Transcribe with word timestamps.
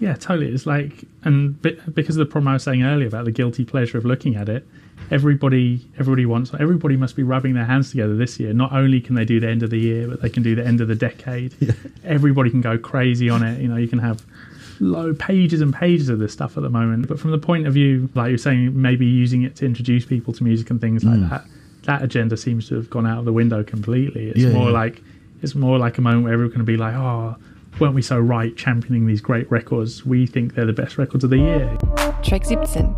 Yeah, 0.00 0.14
totally. 0.14 0.52
It's 0.52 0.66
like, 0.66 1.04
and 1.24 1.60
because 1.60 2.16
of 2.16 2.26
the 2.26 2.30
problem 2.30 2.48
I 2.48 2.52
was 2.54 2.62
saying 2.62 2.82
earlier 2.82 3.08
about 3.08 3.24
the 3.24 3.32
guilty 3.32 3.64
pleasure 3.64 3.98
of 3.98 4.04
looking 4.04 4.36
at 4.36 4.48
it, 4.48 4.66
everybody, 5.10 5.84
everybody 5.98 6.24
wants, 6.24 6.52
everybody 6.58 6.96
must 6.96 7.16
be 7.16 7.22
rubbing 7.22 7.54
their 7.54 7.64
hands 7.64 7.90
together 7.90 8.14
this 8.14 8.38
year. 8.38 8.52
Not 8.52 8.72
only 8.72 9.00
can 9.00 9.16
they 9.16 9.24
do 9.24 9.40
the 9.40 9.48
end 9.48 9.62
of 9.62 9.70
the 9.70 9.78
year, 9.78 10.06
but 10.06 10.22
they 10.22 10.30
can 10.30 10.42
do 10.42 10.54
the 10.54 10.64
end 10.64 10.80
of 10.80 10.88
the 10.88 10.94
decade. 10.94 11.54
Yeah. 11.60 11.72
Everybody 12.04 12.50
can 12.50 12.60
go 12.60 12.78
crazy 12.78 13.28
on 13.28 13.42
it. 13.42 13.60
You 13.60 13.68
know, 13.68 13.76
you 13.76 13.88
can 13.88 13.98
have 13.98 14.24
low 14.80 15.12
pages 15.14 15.60
and 15.60 15.74
pages 15.74 16.08
of 16.08 16.20
this 16.20 16.32
stuff 16.32 16.56
at 16.56 16.62
the 16.62 16.70
moment. 16.70 17.08
But 17.08 17.18
from 17.18 17.32
the 17.32 17.38
point 17.38 17.66
of 17.66 17.74
view, 17.74 18.08
like 18.14 18.28
you're 18.28 18.38
saying, 18.38 18.80
maybe 18.80 19.06
using 19.06 19.42
it 19.42 19.56
to 19.56 19.66
introduce 19.66 20.04
people 20.04 20.32
to 20.34 20.44
music 20.44 20.70
and 20.70 20.80
things 20.80 21.02
like 21.02 21.18
mm. 21.18 21.28
that, 21.28 21.44
that 21.82 22.02
agenda 22.02 22.36
seems 22.36 22.68
to 22.68 22.76
have 22.76 22.88
gone 22.88 23.06
out 23.06 23.18
of 23.18 23.24
the 23.24 23.32
window 23.32 23.64
completely. 23.64 24.30
It's 24.30 24.38
yeah, 24.38 24.50
more 24.50 24.66
yeah. 24.66 24.74
like 24.74 25.02
it's 25.42 25.54
more 25.54 25.78
like 25.78 25.98
a 25.98 26.00
moment 26.00 26.24
where 26.24 26.32
everyone 26.32 26.52
can 26.52 26.64
be 26.64 26.76
like, 26.76 26.94
oh, 26.94 27.36
weren't 27.80 27.94
we 27.94 28.02
so 28.02 28.18
right 28.18 28.56
championing 28.56 29.06
these 29.06 29.20
great 29.20 29.50
records? 29.50 30.04
We 30.04 30.26
think 30.26 30.54
they're 30.54 30.66
the 30.66 30.72
best 30.72 30.98
records 30.98 31.24
of 31.24 31.30
the 31.30 31.38
year. 31.38 31.76
Track 32.22 32.44
17. 32.44 32.94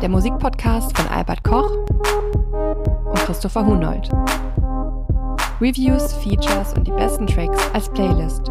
Der 0.00 0.08
Musikpodcast 0.08 0.96
von 0.96 1.06
Albert 1.08 1.42
Koch 1.42 1.70
und 3.04 3.18
Christopher 3.20 3.64
Hunold. 3.64 4.08
Reviews, 5.60 6.12
Features 6.14 6.72
und 6.74 6.86
die 6.86 6.92
besten 6.92 7.26
Tracks 7.26 7.70
als 7.72 7.88
Playlist. 7.90 8.50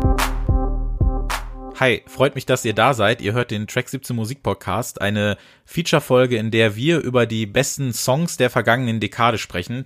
Hi, 1.80 2.03
freut 2.05 2.36
mich, 2.36 2.45
dass 2.45 2.64
ihr 2.64 2.73
da 2.73 2.94
seid. 2.94 3.22
Ihr 3.22 3.34
hört 3.34 3.52
den 3.52 3.67
Track 3.67 3.89
17 3.89 4.16
Musik 4.16 4.44
Podcast, 4.44 5.02
eine 5.02 5.36
Feature-Folge, 5.66 6.38
in 6.38 6.52
der 6.52 6.76
wir 6.76 7.00
über 7.00 7.26
die 7.26 7.45
besten 7.45 7.92
Songs 7.92 8.38
der 8.38 8.50
vergangenen 8.50 9.00
Dekade 9.00 9.38
sprechen. 9.38 9.86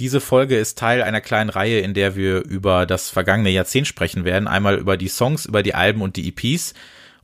Diese 0.00 0.20
Folge 0.20 0.58
ist 0.58 0.78
Teil 0.78 1.02
einer 1.02 1.20
kleinen 1.20 1.50
Reihe, 1.50 1.80
in 1.80 1.94
der 1.94 2.16
wir 2.16 2.44
über 2.44 2.86
das 2.86 3.10
vergangene 3.10 3.50
Jahrzehnt 3.50 3.86
sprechen 3.86 4.24
werden. 4.24 4.48
Einmal 4.48 4.76
über 4.76 4.96
die 4.96 5.08
Songs, 5.08 5.46
über 5.46 5.62
die 5.62 5.74
Alben 5.74 6.02
und 6.02 6.16
die 6.16 6.28
EPs. 6.28 6.74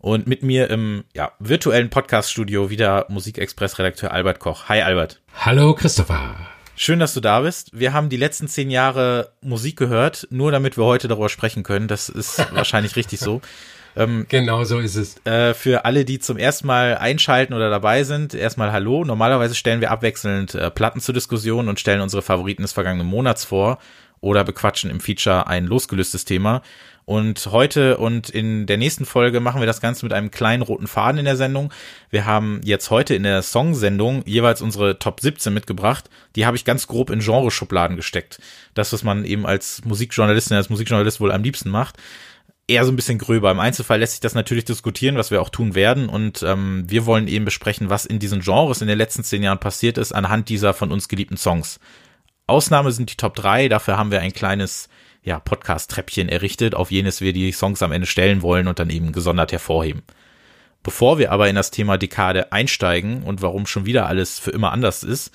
Und 0.00 0.26
mit 0.26 0.42
mir 0.42 0.70
im 0.70 1.04
ja, 1.14 1.32
virtuellen 1.40 1.90
Podcast-Studio 1.90 2.70
wieder 2.70 3.06
Musikexpress-Redakteur 3.08 4.12
Albert 4.12 4.38
Koch. 4.38 4.68
Hi 4.68 4.82
Albert. 4.82 5.20
Hallo 5.34 5.74
Christopher. 5.74 6.36
Schön, 6.76 7.00
dass 7.00 7.14
du 7.14 7.20
da 7.20 7.40
bist. 7.40 7.76
Wir 7.76 7.92
haben 7.92 8.08
die 8.08 8.16
letzten 8.16 8.46
zehn 8.46 8.70
Jahre 8.70 9.32
Musik 9.40 9.76
gehört, 9.76 10.28
nur 10.30 10.52
damit 10.52 10.76
wir 10.76 10.84
heute 10.84 11.08
darüber 11.08 11.28
sprechen 11.28 11.64
können. 11.64 11.88
Das 11.88 12.08
ist 12.08 12.38
wahrscheinlich 12.54 12.94
richtig 12.94 13.18
so. 13.18 13.40
Ähm, 13.98 14.26
genau 14.28 14.62
so 14.62 14.78
ist 14.78 14.94
es. 14.94 15.16
Äh, 15.26 15.54
für 15.54 15.84
alle, 15.84 16.04
die 16.04 16.20
zum 16.20 16.36
ersten 16.36 16.68
Mal 16.68 16.96
einschalten 16.98 17.52
oder 17.52 17.68
dabei 17.68 18.04
sind, 18.04 18.32
erstmal 18.32 18.70
Hallo. 18.70 19.04
Normalerweise 19.04 19.56
stellen 19.56 19.80
wir 19.80 19.90
abwechselnd 19.90 20.54
äh, 20.54 20.70
Platten 20.70 21.00
zur 21.00 21.14
Diskussion 21.14 21.68
und 21.68 21.80
stellen 21.80 22.00
unsere 22.00 22.22
Favoriten 22.22 22.62
des 22.62 22.72
vergangenen 22.72 23.08
Monats 23.08 23.44
vor 23.44 23.78
oder 24.20 24.44
bequatschen 24.44 24.90
im 24.90 25.00
Feature 25.00 25.48
ein 25.48 25.66
losgelöstes 25.66 26.24
Thema. 26.24 26.62
Und 27.06 27.48
heute 27.50 27.96
und 27.96 28.28
in 28.28 28.66
der 28.66 28.76
nächsten 28.76 29.04
Folge 29.06 29.40
machen 29.40 29.60
wir 29.60 29.66
das 29.66 29.80
Ganze 29.80 30.04
mit 30.04 30.12
einem 30.12 30.30
kleinen 30.30 30.62
roten 30.62 30.86
Faden 30.86 31.18
in 31.18 31.24
der 31.24 31.36
Sendung. 31.36 31.72
Wir 32.10 32.24
haben 32.24 32.60
jetzt 32.64 32.90
heute 32.90 33.14
in 33.14 33.22
der 33.22 33.42
Songsendung 33.42 34.22
jeweils 34.26 34.60
unsere 34.60 34.98
Top 34.98 35.18
17 35.20 35.52
mitgebracht. 35.52 36.08
Die 36.36 36.46
habe 36.46 36.56
ich 36.56 36.64
ganz 36.64 36.86
grob 36.86 37.10
in 37.10 37.20
Genreschubladen 37.20 37.96
gesteckt. 37.96 38.40
Das, 38.74 38.92
was 38.92 39.02
man 39.02 39.24
eben 39.24 39.46
als 39.46 39.82
Musikjournalistin, 39.84 40.56
als 40.56 40.68
Musikjournalist 40.68 41.20
wohl 41.20 41.32
am 41.32 41.42
liebsten 41.42 41.70
macht 41.70 41.96
eher 42.68 42.84
so 42.84 42.92
ein 42.92 42.96
bisschen 42.96 43.18
gröber. 43.18 43.50
Im 43.50 43.60
Einzelfall 43.60 43.98
lässt 43.98 44.12
sich 44.12 44.20
das 44.20 44.34
natürlich 44.34 44.66
diskutieren, 44.66 45.16
was 45.16 45.30
wir 45.30 45.42
auch 45.42 45.48
tun 45.48 45.74
werden. 45.74 46.08
Und 46.08 46.42
ähm, 46.42 46.84
wir 46.86 47.06
wollen 47.06 47.26
eben 47.26 47.46
besprechen, 47.46 47.90
was 47.90 48.04
in 48.04 48.18
diesen 48.18 48.40
Genres 48.40 48.82
in 48.82 48.88
den 48.88 48.98
letzten 48.98 49.24
zehn 49.24 49.42
Jahren 49.42 49.58
passiert 49.58 49.98
ist, 49.98 50.12
anhand 50.12 50.48
dieser 50.50 50.74
von 50.74 50.92
uns 50.92 51.08
geliebten 51.08 51.38
Songs. 51.38 51.80
Ausnahme 52.46 52.92
sind 52.92 53.10
die 53.10 53.16
Top 53.16 53.34
3, 53.34 53.68
dafür 53.68 53.98
haben 53.98 54.10
wir 54.10 54.20
ein 54.20 54.32
kleines 54.32 54.88
ja, 55.22 55.38
Podcast-Treppchen 55.38 56.28
errichtet, 56.28 56.74
auf 56.74 56.90
jenes 56.90 57.20
wir 57.20 57.32
die 57.32 57.52
Songs 57.52 57.82
am 57.82 57.92
Ende 57.92 58.06
stellen 58.06 58.42
wollen 58.42 58.68
und 58.68 58.78
dann 58.78 58.90
eben 58.90 59.12
gesondert 59.12 59.52
hervorheben. 59.52 60.02
Bevor 60.82 61.18
wir 61.18 61.32
aber 61.32 61.48
in 61.48 61.56
das 61.56 61.70
Thema 61.70 61.98
Dekade 61.98 62.52
einsteigen 62.52 63.22
und 63.22 63.42
warum 63.42 63.66
schon 63.66 63.84
wieder 63.84 64.06
alles 64.06 64.38
für 64.38 64.50
immer 64.52 64.72
anders 64.72 65.02
ist, 65.02 65.32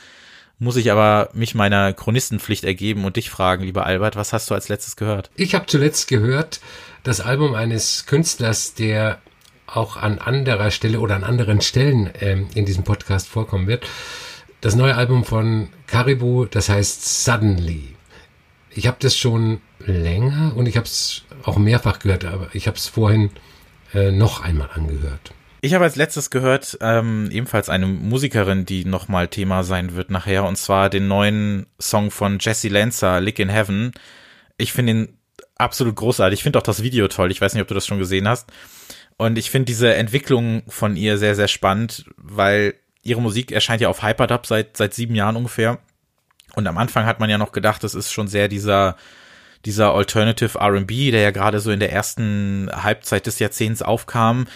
muss 0.57 0.77
ich 0.77 0.91
aber 0.91 1.29
mich 1.33 1.53
meiner 1.53 1.93
Chronistenpflicht 1.93 2.63
ergeben 2.63 3.05
und 3.05 3.17
dich 3.17 3.29
fragen, 3.29 3.63
lieber 3.63 3.85
Albert, 3.85 4.15
was 4.15 4.33
hast 4.33 4.49
du 4.49 4.55
als 4.55 4.69
letztes 4.69 4.95
gehört? 4.95 5.29
Ich 5.35 5.53
habe 5.53 5.65
zuletzt 5.65 6.07
gehört 6.07 6.61
das 7.03 7.19
Album 7.21 7.53
eines 7.53 8.05
Künstlers, 8.05 8.73
der 8.73 9.21
auch 9.67 9.97
an 9.97 10.19
anderer 10.19 10.71
Stelle 10.71 10.99
oder 10.99 11.15
an 11.15 11.23
anderen 11.23 11.61
Stellen 11.61 12.09
ähm, 12.19 12.47
in 12.55 12.65
diesem 12.65 12.83
Podcast 12.83 13.27
vorkommen 13.27 13.67
wird. 13.67 13.85
Das 14.61 14.75
neue 14.75 14.95
Album 14.95 15.25
von 15.25 15.69
Caribou, 15.87 16.45
das 16.45 16.69
heißt 16.69 17.25
Suddenly. 17.25 17.95
Ich 18.71 18.87
habe 18.87 18.97
das 18.99 19.17
schon 19.17 19.61
länger 19.85 20.53
und 20.55 20.67
ich 20.67 20.77
habe 20.77 20.85
es 20.85 21.23
auch 21.43 21.57
mehrfach 21.57 21.99
gehört, 21.99 22.25
aber 22.25 22.49
ich 22.53 22.67
habe 22.67 22.77
es 22.77 22.87
vorhin 22.87 23.31
äh, 23.93 24.11
noch 24.11 24.41
einmal 24.41 24.69
angehört. 24.73 25.33
Ich 25.61 25.73
habe 25.73 25.85
als 25.85 25.95
letztes 25.95 26.29
gehört, 26.29 26.77
ähm, 26.81 27.29
ebenfalls 27.31 27.69
eine 27.69 27.85
Musikerin, 27.85 28.65
die 28.65 28.83
nochmal 28.83 29.27
Thema 29.27 29.63
sein 29.63 29.95
wird 29.95 30.09
nachher, 30.09 30.45
und 30.45 30.57
zwar 30.57 30.89
den 30.89 31.07
neuen 31.07 31.67
Song 31.79 32.11
von 32.11 32.37
Jesse 32.39 32.67
Lancer, 32.67 33.21
Lick 33.21 33.39
in 33.39 33.49
Heaven. 33.49 33.91
Ich 34.57 34.73
finde 34.73 34.91
ihn 34.91 35.17
absolut 35.57 35.95
großartig. 35.95 36.39
Ich 36.39 36.43
finde 36.43 36.59
auch 36.59 36.63
das 36.63 36.83
Video 36.83 37.07
toll. 37.07 37.31
Ich 37.31 37.41
weiß 37.41 37.53
nicht, 37.53 37.61
ob 37.61 37.67
du 37.67 37.73
das 37.73 37.87
schon 37.87 37.99
gesehen 37.99 38.27
hast. 38.27 38.51
Und 39.17 39.37
ich 39.37 39.51
finde 39.51 39.65
diese 39.65 39.93
Entwicklung 39.93 40.63
von 40.67 40.95
ihr 40.95 41.17
sehr, 41.17 41.35
sehr 41.35 41.47
spannend, 41.47 42.05
weil 42.17 42.75
ihre 43.03 43.21
Musik 43.21 43.51
erscheint 43.51 43.81
ja 43.81 43.89
auf 43.89 44.01
Hyperdub 44.01 44.45
seit, 44.45 44.77
seit 44.77 44.93
sieben 44.93 45.15
Jahren 45.15 45.35
ungefähr. 45.35 45.79
Und 46.55 46.67
am 46.67 46.77
Anfang 46.77 47.05
hat 47.05 47.19
man 47.19 47.29
ja 47.29 47.37
noch 47.37 47.51
gedacht, 47.51 47.83
das 47.83 47.95
ist 47.95 48.11
schon 48.11 48.27
sehr 48.27 48.47
dieser, 48.47 48.95
dieser 49.65 49.93
Alternative 49.93 50.59
R&B, 50.59 51.11
der 51.11 51.21
ja 51.21 51.31
gerade 51.31 51.59
so 51.59 51.71
in 51.71 51.79
der 51.79 51.91
ersten 51.91 52.69
Halbzeit 52.73 53.25
des 53.25 53.39
Jahrzehnts 53.39 53.81
aufkam 53.81 54.47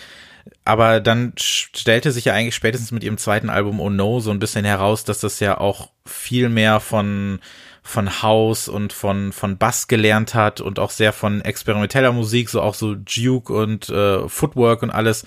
aber 0.65 0.99
dann 0.99 1.33
stellte 1.37 2.11
sich 2.11 2.25
ja 2.25 2.33
eigentlich 2.33 2.55
spätestens 2.55 2.91
mit 2.91 3.03
ihrem 3.03 3.17
zweiten 3.17 3.49
Album 3.49 3.79
Oh 3.79 3.89
No 3.89 4.19
so 4.19 4.31
ein 4.31 4.39
bisschen 4.39 4.65
heraus, 4.65 5.03
dass 5.03 5.19
das 5.19 5.39
ja 5.39 5.57
auch 5.57 5.89
viel 6.05 6.49
mehr 6.49 6.79
von 6.79 7.39
von 7.87 8.21
House 8.21 8.67
und 8.67 8.93
von 8.93 9.31
von 9.31 9.57
Bass 9.57 9.87
gelernt 9.87 10.33
hat 10.33 10.61
und 10.61 10.79
auch 10.79 10.91
sehr 10.91 11.13
von 11.13 11.41
experimenteller 11.41 12.11
Musik, 12.11 12.49
so 12.49 12.61
auch 12.61 12.73
so 12.73 12.95
Duke 12.95 13.53
und 13.53 13.89
äh, 13.89 14.27
Footwork 14.27 14.83
und 14.83 14.91
alles. 14.91 15.25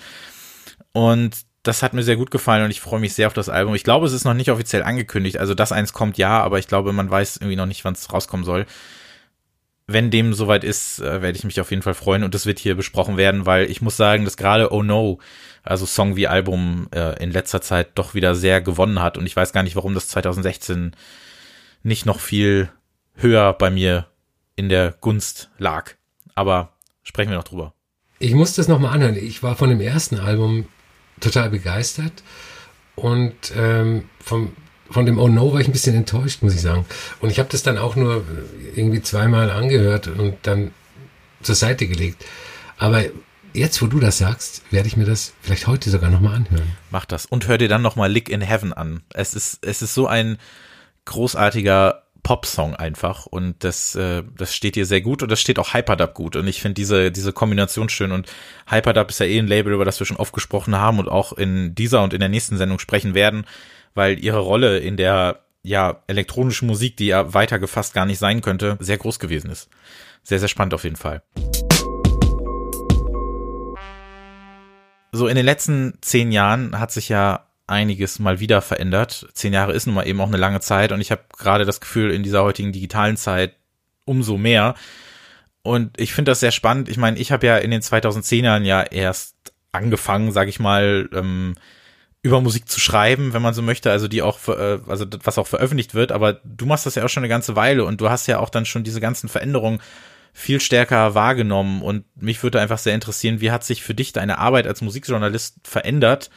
Und 0.93 1.35
das 1.63 1.83
hat 1.83 1.93
mir 1.93 2.03
sehr 2.03 2.15
gut 2.15 2.31
gefallen 2.31 2.63
und 2.63 2.71
ich 2.71 2.81
freue 2.81 2.99
mich 2.99 3.13
sehr 3.13 3.27
auf 3.27 3.33
das 3.33 3.49
Album. 3.49 3.75
Ich 3.75 3.83
glaube, 3.83 4.05
es 4.05 4.13
ist 4.13 4.25
noch 4.25 4.33
nicht 4.33 4.49
offiziell 4.51 4.83
angekündigt. 4.83 5.37
Also 5.37 5.53
das 5.53 5.71
eins 5.71 5.93
kommt 5.93 6.17
ja, 6.17 6.41
aber 6.41 6.59
ich 6.59 6.67
glaube, 6.67 6.91
man 6.93 7.09
weiß 7.09 7.37
irgendwie 7.37 7.55
noch 7.55 7.67
nicht, 7.67 7.85
wann 7.85 7.93
es 7.93 8.11
rauskommen 8.11 8.45
soll 8.45 8.65
wenn 9.93 10.11
dem 10.11 10.33
soweit 10.33 10.63
ist, 10.63 10.99
äh, 10.99 11.21
werde 11.21 11.37
ich 11.37 11.43
mich 11.43 11.59
auf 11.59 11.71
jeden 11.71 11.83
Fall 11.83 11.93
freuen 11.93 12.23
und 12.23 12.33
das 12.33 12.45
wird 12.45 12.59
hier 12.59 12.75
besprochen 12.75 13.17
werden, 13.17 13.45
weil 13.45 13.69
ich 13.69 13.81
muss 13.81 13.97
sagen, 13.97 14.25
dass 14.25 14.37
gerade 14.37 14.71
Oh 14.71 14.83
No, 14.83 15.19
also 15.63 15.85
Song 15.85 16.15
wie 16.15 16.27
Album, 16.27 16.87
äh, 16.93 17.21
in 17.21 17.31
letzter 17.31 17.61
Zeit 17.61 17.89
doch 17.95 18.13
wieder 18.13 18.35
sehr 18.35 18.61
gewonnen 18.61 19.01
hat 19.01 19.17
und 19.17 19.25
ich 19.25 19.35
weiß 19.35 19.53
gar 19.53 19.63
nicht, 19.63 19.75
warum 19.75 19.93
das 19.93 20.07
2016 20.09 20.91
nicht 21.83 22.05
noch 22.05 22.19
viel 22.19 22.69
höher 23.15 23.53
bei 23.53 23.69
mir 23.69 24.07
in 24.55 24.69
der 24.69 24.91
Gunst 24.91 25.49
lag. 25.57 25.91
Aber 26.35 26.73
sprechen 27.03 27.29
wir 27.29 27.37
noch 27.37 27.43
drüber. 27.43 27.73
Ich 28.19 28.33
muss 28.33 28.53
das 28.53 28.67
nochmal 28.67 28.93
anhören. 28.93 29.15
Ich 29.15 29.41
war 29.43 29.55
von 29.55 29.69
dem 29.69 29.81
ersten 29.81 30.19
Album 30.19 30.67
total 31.19 31.49
begeistert 31.49 32.23
und 32.95 33.35
ähm, 33.55 34.09
vom 34.19 34.55
von 34.89 35.05
dem 35.05 35.19
Oh 35.19 35.29
No 35.29 35.53
war 35.53 35.61
ich 35.61 35.67
ein 35.67 35.71
bisschen 35.71 35.95
enttäuscht, 35.95 36.41
muss 36.43 36.53
ich 36.53 36.61
sagen. 36.61 36.85
Und 37.21 37.29
ich 37.29 37.39
habe 37.39 37.47
das 37.49 37.63
dann 37.63 37.77
auch 37.77 37.95
nur 37.95 38.25
irgendwie 38.75 39.01
zweimal 39.01 39.49
angehört 39.49 40.07
und 40.07 40.35
dann 40.43 40.71
zur 41.41 41.55
Seite 41.55 41.87
gelegt. 41.87 42.25
Aber 42.77 43.03
jetzt, 43.53 43.81
wo 43.81 43.87
du 43.87 43.99
das 43.99 44.17
sagst, 44.17 44.63
werde 44.69 44.87
ich 44.87 44.97
mir 44.97 45.05
das 45.05 45.33
vielleicht 45.41 45.67
heute 45.67 45.89
sogar 45.89 46.09
nochmal 46.09 46.35
anhören. 46.35 46.75
Mach 46.89 47.05
das 47.05 47.25
und 47.25 47.47
hör 47.47 47.57
dir 47.57 47.69
dann 47.69 47.81
nochmal 47.81 48.11
Lick 48.11 48.27
in 48.29 48.41
Heaven 48.41 48.73
an. 48.73 49.01
Es 49.13 49.33
ist, 49.33 49.65
es 49.65 49.81
ist 49.81 49.93
so 49.93 50.07
ein 50.07 50.37
großartiger 51.05 52.03
Pop-Song 52.23 52.75
einfach 52.75 53.25
und 53.25 53.63
das, 53.63 53.95
äh, 53.95 54.23
das 54.37 54.53
steht 54.53 54.75
dir 54.75 54.85
sehr 54.85 55.01
gut 55.01 55.23
und 55.23 55.31
das 55.31 55.41
steht 55.41 55.57
auch 55.57 55.73
Hyperdub 55.73 56.13
gut 56.13 56.35
und 56.35 56.47
ich 56.47 56.61
finde 56.61 56.75
diese, 56.75 57.11
diese 57.11 57.33
Kombination 57.33 57.89
schön 57.89 58.11
und 58.11 58.31
Hyperdub 58.67 59.09
ist 59.09 59.19
ja 59.19 59.25
eh 59.25 59.39
ein 59.39 59.47
Label, 59.47 59.73
über 59.73 59.85
das 59.85 59.99
wir 59.99 60.05
schon 60.05 60.17
oft 60.17 60.33
gesprochen 60.33 60.75
haben 60.75 60.99
und 60.99 61.09
auch 61.09 61.33
in 61.33 61.73
dieser 61.73 62.03
und 62.03 62.13
in 62.13 62.19
der 62.19 62.29
nächsten 62.29 62.57
Sendung 62.57 62.77
sprechen 62.77 63.15
werden 63.15 63.45
weil 63.93 64.23
ihre 64.23 64.39
Rolle 64.39 64.79
in 64.79 64.97
der 64.97 65.41
ja 65.63 66.01
elektronischen 66.07 66.67
Musik, 66.67 66.97
die 66.97 67.07
ja 67.07 67.33
weiter 67.33 67.59
gefasst 67.59 67.93
gar 67.93 68.05
nicht 68.05 68.19
sein 68.19 68.41
könnte, 68.41 68.77
sehr 68.79 68.97
groß 68.97 69.19
gewesen 69.19 69.51
ist. 69.51 69.69
Sehr, 70.23 70.39
sehr 70.39 70.47
spannend 70.47 70.73
auf 70.73 70.83
jeden 70.83 70.95
Fall. 70.95 71.21
So 75.11 75.27
in 75.27 75.35
den 75.35 75.45
letzten 75.45 75.97
zehn 76.01 76.31
Jahren 76.31 76.79
hat 76.79 76.91
sich 76.91 77.09
ja 77.09 77.47
einiges 77.71 78.19
mal 78.19 78.39
wieder 78.39 78.61
verändert. 78.61 79.27
Zehn 79.33 79.53
Jahre 79.53 79.73
ist 79.73 79.87
nun 79.87 79.95
mal 79.95 80.07
eben 80.07 80.21
auch 80.21 80.27
eine 80.27 80.37
lange 80.37 80.59
Zeit 80.59 80.91
und 80.91 81.01
ich 81.01 81.11
habe 81.11 81.23
gerade 81.37 81.65
das 81.65 81.81
Gefühl, 81.81 82.11
in 82.11 82.23
dieser 82.23 82.43
heutigen 82.43 82.71
digitalen 82.71 83.17
Zeit 83.17 83.55
umso 84.05 84.37
mehr. 84.37 84.75
Und 85.63 85.99
ich 85.99 86.13
finde 86.13 86.31
das 86.31 86.39
sehr 86.39 86.51
spannend. 86.51 86.89
Ich 86.89 86.97
meine, 86.97 87.17
ich 87.17 87.31
habe 87.31 87.45
ja 87.47 87.57
in 87.57 87.71
den 87.71 87.81
2010ern 87.81 88.63
ja 88.63 88.81
erst 88.81 89.35
angefangen, 89.71 90.31
sage 90.31 90.49
ich 90.49 90.59
mal, 90.59 91.09
ähm, 91.13 91.55
über 92.23 92.41
Musik 92.41 92.69
zu 92.69 92.79
schreiben, 92.79 93.33
wenn 93.33 93.41
man 93.41 93.53
so 93.53 93.61
möchte, 93.61 93.91
also 93.91 94.07
die 94.07 94.21
auch, 94.21 94.47
äh, 94.47 94.79
also 94.87 95.05
was 95.23 95.37
auch 95.37 95.47
veröffentlicht 95.47 95.95
wird, 95.95 96.11
aber 96.11 96.33
du 96.43 96.65
machst 96.65 96.85
das 96.85 96.95
ja 96.95 97.03
auch 97.03 97.09
schon 97.09 97.21
eine 97.21 97.29
ganze 97.29 97.55
Weile 97.55 97.83
und 97.85 97.99
du 97.99 98.09
hast 98.09 98.27
ja 98.27 98.39
auch 98.39 98.49
dann 98.49 98.65
schon 98.65 98.83
diese 98.83 99.01
ganzen 99.01 99.27
Veränderungen 99.27 99.81
viel 100.33 100.61
stärker 100.61 101.15
wahrgenommen 101.15 101.81
und 101.81 102.05
mich 102.15 102.41
würde 102.43 102.61
einfach 102.61 102.77
sehr 102.77 102.93
interessieren, 102.93 103.41
wie 103.41 103.51
hat 103.51 103.63
sich 103.63 103.81
für 103.83 103.95
dich 103.95 104.13
deine 104.13 104.37
Arbeit 104.37 104.67
als 104.67 104.81
Musikjournalist 104.81 105.55
verändert 105.63 106.29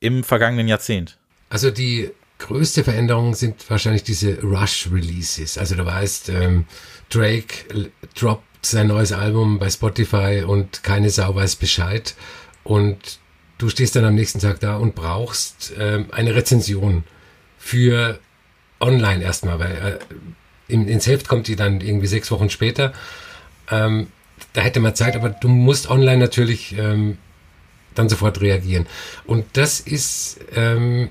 im 0.00 0.24
vergangenen 0.24 0.68
Jahrzehnt? 0.68 1.18
Also 1.50 1.70
die 1.70 2.10
größte 2.38 2.84
Veränderung 2.84 3.34
sind 3.34 3.68
wahrscheinlich 3.68 4.04
diese 4.04 4.40
Rush-Releases. 4.40 5.58
Also 5.58 5.74
du 5.74 5.84
weißt, 5.84 6.28
ähm, 6.30 6.66
Drake 7.10 7.90
droppt 8.14 8.44
sein 8.66 8.88
neues 8.88 9.12
Album 9.12 9.58
bei 9.58 9.70
Spotify 9.70 10.44
und 10.46 10.82
keine 10.82 11.10
Sau 11.10 11.34
weiß 11.34 11.56
Bescheid 11.56 12.14
und 12.64 13.18
du 13.58 13.68
stehst 13.68 13.96
dann 13.96 14.04
am 14.04 14.14
nächsten 14.14 14.40
Tag 14.40 14.60
da 14.60 14.76
und 14.76 14.94
brauchst 14.94 15.72
ähm, 15.78 16.06
eine 16.10 16.34
Rezension 16.34 17.04
für 17.58 18.18
online 18.80 19.22
erstmal, 19.22 19.58
weil 19.58 19.98
äh, 20.68 20.72
ins 20.72 21.06
Heft 21.06 21.28
kommt 21.28 21.48
die 21.48 21.56
dann 21.56 21.80
irgendwie 21.80 22.06
sechs 22.06 22.30
Wochen 22.30 22.50
später. 22.50 22.92
Ähm, 23.70 24.08
da 24.52 24.60
hätte 24.60 24.80
man 24.80 24.94
Zeit, 24.94 25.16
aber 25.16 25.30
du 25.30 25.48
musst 25.48 25.90
online 25.90 26.18
natürlich 26.18 26.76
ähm, 26.78 27.18
dann 27.98 28.08
sofort 28.08 28.40
reagieren. 28.40 28.86
Und 29.26 29.44
das 29.54 29.80
ist 29.80 30.38
ähm, 30.54 31.10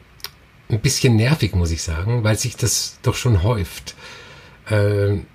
ein 0.69 0.79
bisschen 0.81 1.15
nervig, 1.15 1.53
muss 1.53 1.71
ich 1.71 1.83
sagen, 1.83 2.23
weil 2.23 2.37
sich 2.37 2.55
das 2.55 2.99
doch 3.03 3.15
schon 3.15 3.43
häuft. 3.43 3.95
Ähm, 4.69 5.25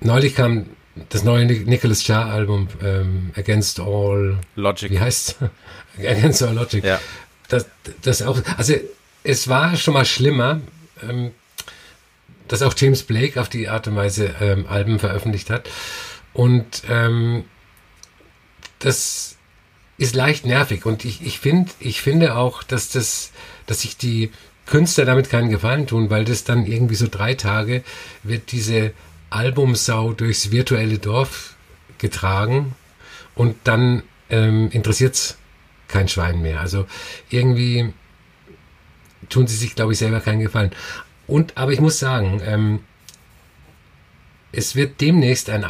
neulich 0.00 0.34
kam 0.34 0.66
das 1.08 1.24
neue 1.24 1.46
Nicholas 1.46 2.06
Jar 2.06 2.26
Album 2.26 2.68
ähm, 2.82 3.30
Against 3.36 3.80
All 3.80 4.38
Logic. 4.56 4.90
Wie 4.90 5.00
heißt 5.00 5.36
Against 5.98 6.42
All 6.42 6.54
Logic. 6.54 6.84
Ja. 6.84 7.00
Das, 7.48 7.66
das 8.02 8.22
auch. 8.22 8.40
Also 8.56 8.74
es 9.24 9.48
war 9.48 9.76
schon 9.76 9.94
mal 9.94 10.04
schlimmer, 10.04 10.60
ähm, 11.02 11.32
dass 12.48 12.62
auch 12.62 12.74
James 12.76 13.02
Blake 13.02 13.40
auf 13.40 13.48
die 13.48 13.68
Art 13.68 13.88
und 13.88 13.96
Weise 13.96 14.34
ähm, 14.40 14.66
Alben 14.66 14.98
veröffentlicht 14.98 15.48
hat. 15.48 15.68
Und 16.34 16.82
ähm, 16.88 17.44
das 18.78 19.31
ist 19.98 20.14
leicht 20.14 20.46
nervig. 20.46 20.86
Und 20.86 21.04
ich, 21.04 21.24
ich 21.24 21.38
finde, 21.38 21.70
ich 21.80 22.00
finde 22.00 22.36
auch, 22.36 22.62
dass 22.62 22.90
das, 22.90 23.32
dass 23.66 23.82
sich 23.82 23.96
die 23.96 24.30
Künstler 24.66 25.04
damit 25.04 25.28
keinen 25.30 25.50
Gefallen 25.50 25.86
tun, 25.86 26.10
weil 26.10 26.24
das 26.24 26.44
dann 26.44 26.66
irgendwie 26.66 26.94
so 26.94 27.08
drei 27.10 27.34
Tage 27.34 27.82
wird 28.22 28.52
diese 28.52 28.92
Albumsau 29.30 30.12
durchs 30.12 30.50
virtuelle 30.50 30.98
Dorf 30.98 31.56
getragen 31.98 32.74
und 33.34 33.56
dann 33.64 34.02
ähm, 34.30 34.70
es 34.72 35.36
kein 35.88 36.08
Schwein 36.08 36.42
mehr. 36.42 36.60
Also 36.60 36.86
irgendwie 37.30 37.92
tun 39.28 39.46
sie 39.46 39.56
sich, 39.56 39.74
glaube 39.74 39.92
ich, 39.92 39.98
selber 39.98 40.20
keinen 40.20 40.40
Gefallen. 40.40 40.70
Und, 41.26 41.56
aber 41.56 41.72
ich 41.72 41.80
muss 41.80 41.98
sagen, 41.98 42.40
ähm, 42.44 42.80
es 44.52 44.76
wird 44.76 45.00
demnächst 45.00 45.50
ein 45.50 45.64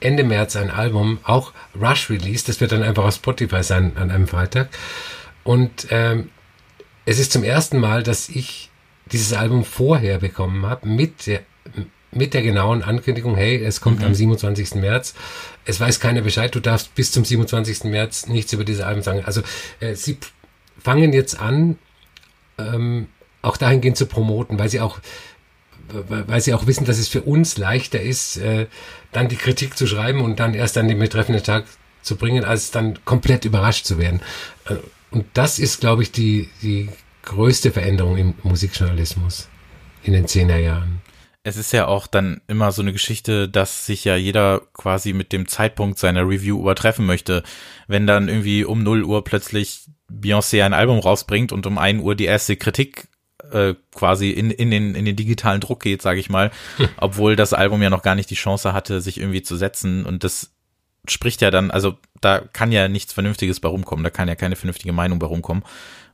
Ende 0.00 0.24
März 0.24 0.56
ein 0.56 0.70
Album, 0.70 1.18
auch 1.24 1.52
Rush 1.78 2.10
Release, 2.10 2.44
das 2.46 2.60
wird 2.60 2.72
dann 2.72 2.82
einfach 2.82 3.04
auf 3.04 3.14
Spotify 3.14 3.62
sein 3.62 3.92
an 3.96 4.10
einem 4.10 4.28
Freitag. 4.28 4.70
Und 5.42 5.88
ähm, 5.90 6.30
es 7.04 7.18
ist 7.18 7.32
zum 7.32 7.42
ersten 7.42 7.78
Mal, 7.78 8.02
dass 8.02 8.28
ich 8.28 8.70
dieses 9.10 9.32
Album 9.32 9.64
vorher 9.64 10.18
bekommen 10.18 10.66
habe, 10.66 10.86
mit 10.86 11.26
der, 11.26 11.40
mit 12.12 12.34
der 12.34 12.42
genauen 12.42 12.82
Ankündigung, 12.82 13.36
hey, 13.36 13.62
es 13.62 13.80
kommt 13.80 14.00
mhm. 14.00 14.06
am 14.06 14.14
27. 14.14 14.76
März. 14.76 15.14
Es 15.64 15.80
weiß 15.80 15.98
keiner 16.00 16.22
Bescheid, 16.22 16.54
du 16.54 16.60
darfst 16.60 16.94
bis 16.94 17.10
zum 17.10 17.24
27. 17.24 17.84
März 17.84 18.26
nichts 18.26 18.52
über 18.52 18.64
diese 18.64 18.86
Alben 18.86 19.02
sagen. 19.02 19.24
Also 19.24 19.42
äh, 19.80 19.94
sie 19.94 20.18
fangen 20.78 21.12
jetzt 21.12 21.40
an, 21.40 21.78
ähm, 22.58 23.08
auch 23.42 23.56
dahingehend 23.56 23.96
zu 23.96 24.06
promoten, 24.06 24.58
weil 24.58 24.68
sie 24.68 24.80
auch 24.80 25.00
weil 26.08 26.40
sie 26.40 26.54
auch 26.54 26.66
wissen, 26.66 26.84
dass 26.84 26.98
es 26.98 27.08
für 27.08 27.22
uns 27.22 27.58
leichter 27.58 28.00
ist, 28.00 28.36
äh, 28.38 28.66
dann 29.12 29.28
die 29.28 29.36
Kritik 29.36 29.76
zu 29.76 29.86
schreiben 29.86 30.20
und 30.20 30.40
dann 30.40 30.54
erst 30.54 30.78
an 30.78 30.88
den 30.88 30.98
betreffenden 30.98 31.42
Tag 31.42 31.64
zu 32.02 32.16
bringen, 32.16 32.44
als 32.44 32.70
dann 32.70 33.04
komplett 33.04 33.44
überrascht 33.44 33.86
zu 33.86 33.98
werden. 33.98 34.20
Äh, 34.66 34.76
und 35.10 35.26
das 35.34 35.58
ist, 35.58 35.80
glaube 35.80 36.02
ich, 36.02 36.12
die, 36.12 36.48
die 36.62 36.88
größte 37.22 37.72
Veränderung 37.72 38.16
im 38.16 38.34
Musikjournalismus 38.42 39.48
in 40.02 40.12
den 40.12 40.26
Zehnerjahren. 40.26 41.00
Es 41.42 41.56
ist 41.56 41.72
ja 41.72 41.86
auch 41.86 42.06
dann 42.06 42.42
immer 42.48 42.70
so 42.70 42.82
eine 42.82 42.92
Geschichte, 42.92 43.48
dass 43.48 43.86
sich 43.86 44.04
ja 44.04 44.14
jeder 44.14 44.62
quasi 44.74 45.12
mit 45.12 45.32
dem 45.32 45.48
Zeitpunkt 45.48 45.98
seiner 45.98 46.28
Review 46.28 46.60
übertreffen 46.60 47.06
möchte. 47.06 47.42
Wenn 47.88 48.06
dann 48.06 48.28
irgendwie 48.28 48.64
um 48.64 48.82
0 48.82 49.04
Uhr 49.04 49.24
plötzlich 49.24 49.86
Beyoncé 50.10 50.62
ein 50.62 50.74
Album 50.74 50.98
rausbringt 50.98 51.52
und 51.52 51.66
um 51.66 51.78
1 51.78 52.02
Uhr 52.02 52.14
die 52.14 52.26
erste 52.26 52.56
Kritik 52.56 53.08
äh, 53.52 53.74
quasi 53.94 54.30
in, 54.30 54.50
in, 54.50 54.70
den, 54.70 54.94
in 54.94 55.04
den 55.04 55.16
digitalen 55.16 55.60
Druck 55.60 55.82
geht, 55.82 56.02
sage 56.02 56.20
ich 56.20 56.30
mal, 56.30 56.50
obwohl 56.96 57.36
das 57.36 57.52
Album 57.52 57.82
ja 57.82 57.90
noch 57.90 58.02
gar 58.02 58.14
nicht 58.14 58.30
die 58.30 58.34
Chance 58.34 58.72
hatte, 58.72 59.00
sich 59.00 59.18
irgendwie 59.18 59.42
zu 59.42 59.56
setzen. 59.56 60.04
Und 60.04 60.24
das 60.24 60.52
spricht 61.08 61.40
ja 61.40 61.50
dann, 61.50 61.70
also 61.70 61.98
da 62.20 62.40
kann 62.40 62.72
ja 62.72 62.88
nichts 62.88 63.12
Vernünftiges 63.12 63.60
bei 63.60 63.68
rumkommen, 63.68 64.04
da 64.04 64.10
kann 64.10 64.28
ja 64.28 64.34
keine 64.34 64.56
vernünftige 64.56 64.92
Meinung 64.92 65.18
bei 65.18 65.26
rumkommen. 65.26 65.64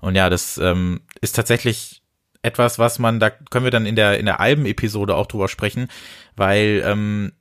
Und 0.01 0.15
ja, 0.15 0.31
das 0.31 0.59
ähm, 0.59 1.01
ist 1.21 1.37
tatsächlich 1.37 2.03
etwas, 2.43 2.79
was 2.79 2.99
man, 2.99 3.19
da 3.19 3.31
können 3.31 3.65
wir 3.65 3.73
dann 3.73 3.87
in 3.87 3.97
der, 3.97 4.19
in 4.19 4.27
der 4.27 4.41
Alben-Episode 4.41 5.17
auch 5.17 5.27
drüber 5.27 5.49
sprechen, 5.49 5.89
weil 6.37 6.83
ähm, 6.85 7.33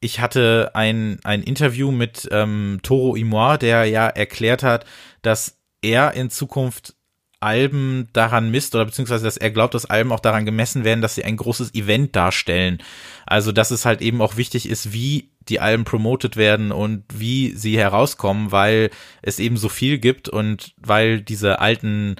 ich 0.00 0.20
hatte 0.20 0.72
ein, 0.74 1.20
ein 1.24 1.42
Interview 1.42 1.90
mit 1.90 2.28
ähm, 2.32 2.80
Toro 2.82 3.16
Imoir, 3.16 3.58
der 3.58 3.84
ja 3.84 4.08
erklärt 4.08 4.62
hat, 4.62 4.84
dass 5.22 5.58
er 5.82 6.14
in 6.14 6.30
Zukunft 6.30 6.94
Alben 7.40 8.08
daran 8.12 8.50
misst 8.50 8.74
oder 8.74 8.84
beziehungsweise, 8.84 9.24
dass 9.24 9.36
er 9.36 9.50
glaubt, 9.50 9.74
dass 9.74 9.86
Alben 9.86 10.12
auch 10.12 10.20
daran 10.20 10.44
gemessen 10.44 10.84
werden, 10.84 11.02
dass 11.02 11.14
sie 11.14 11.24
ein 11.24 11.36
großes 11.36 11.74
Event 11.74 12.16
darstellen. 12.16 12.78
Also, 13.26 13.52
dass 13.52 13.70
es 13.70 13.84
halt 13.84 14.00
eben 14.00 14.20
auch 14.20 14.36
wichtig 14.36 14.68
ist, 14.68 14.92
wie 14.92 15.30
die 15.48 15.60
Alben 15.60 15.84
promotet 15.84 16.36
werden 16.36 16.72
und 16.72 17.04
wie 17.12 17.52
sie 17.52 17.78
herauskommen, 17.78 18.52
weil 18.52 18.90
es 19.22 19.38
eben 19.38 19.56
so 19.56 19.68
viel 19.68 19.98
gibt 19.98 20.28
und 20.28 20.74
weil 20.76 21.20
diese 21.20 21.60
alten, 21.60 22.16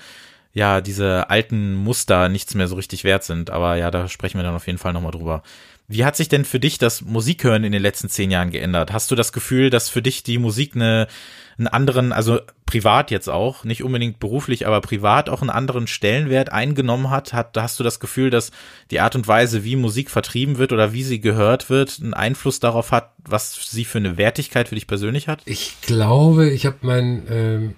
ja, 0.53 0.81
diese 0.81 1.29
alten 1.31 1.75
Muster 1.75 2.29
nichts 2.29 2.55
mehr 2.55 2.69
so 2.69 2.77
richtig 2.77 3.05
wert 3.05 3.25
sind. 3.25 3.51
Aber 3.51 3.77
ja, 3.77 3.91
da 3.91 4.09
sprechen 4.09 4.39
wir 4.39 4.45
dann 4.45 4.55
auf 4.55 4.67
jeden 4.67 4.79
Fall 4.79 4.93
nochmal 4.93 5.13
drüber. 5.13 5.43
Wie 5.89 6.05
hat 6.05 6.17
sich 6.17 6.29
denn 6.29 6.45
für 6.45 6.61
dich 6.61 6.77
das 6.77 7.01
Musikhören 7.01 7.65
in 7.65 7.73
den 7.73 7.81
letzten 7.81 8.11
zehn 8.11 8.31
Jahren 8.31 8.51
geändert? 8.51 8.93
Hast 8.93 9.11
du 9.11 9.15
das 9.15 9.33
Gefühl, 9.33 9.71
dass 9.71 9.89
für 9.89 10.03
dich 10.03 10.23
die 10.23 10.37
Musik 10.37 10.77
eine, 10.77 11.09
einen 11.59 11.67
anderen, 11.67 12.13
also 12.13 12.41
privat 12.67 13.11
jetzt 13.11 13.29
auch, 13.29 13.65
nicht 13.65 13.83
unbedingt 13.83 14.21
beruflich, 14.21 14.67
aber 14.67 14.81
privat 14.81 15.29
auch 15.29 15.41
einen 15.41 15.51
anderen 15.51 15.87
Stellenwert 15.87 16.53
eingenommen 16.53 17.11
hat? 17.11 17.33
hat 17.33 17.57
hast 17.57 17.81
du 17.81 17.85
das 17.85 17.99
Gefühl, 17.99 18.31
dass 18.31 18.53
die 18.91 19.01
Art 19.01 19.17
und 19.17 19.27
Weise, 19.27 19.65
wie 19.65 19.75
Musik 19.75 20.11
vertrieben 20.11 20.59
wird 20.59 20.73
oder 20.73 20.93
wie 20.93 21.03
sie 21.03 21.21
gehört 21.21 21.69
wird, 21.69 21.99
einen 22.01 22.15
Einfluss 22.15 22.61
darauf 22.61 22.93
hat, 22.93 23.13
was 23.25 23.71
sie 23.71 23.85
für 23.85 23.99
eine 23.99 24.17
Wertigkeit 24.17 24.69
für 24.69 24.77
dich 24.77 24.87
persönlich 24.87 25.27
hat? 25.27 25.43
Ich 25.47 25.81
glaube, 25.81 26.49
ich 26.51 26.65
habe 26.67 26.77
mein 26.83 27.27
ähm, 27.29 27.75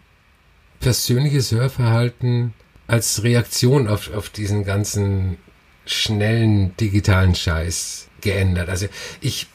persönliches 0.81 1.53
Hörverhalten 1.53 2.53
als 2.87 3.23
Reaktion 3.23 3.89
auf, 3.89 4.13
auf 4.13 4.29
diesen 4.29 4.65
ganzen 4.65 5.39
schnellen 5.87 6.77
digitalen 6.77 7.35
Scheiß 7.35 8.09
geändert. 8.21 8.69
Also 8.69 8.87
ich, 9.21 9.47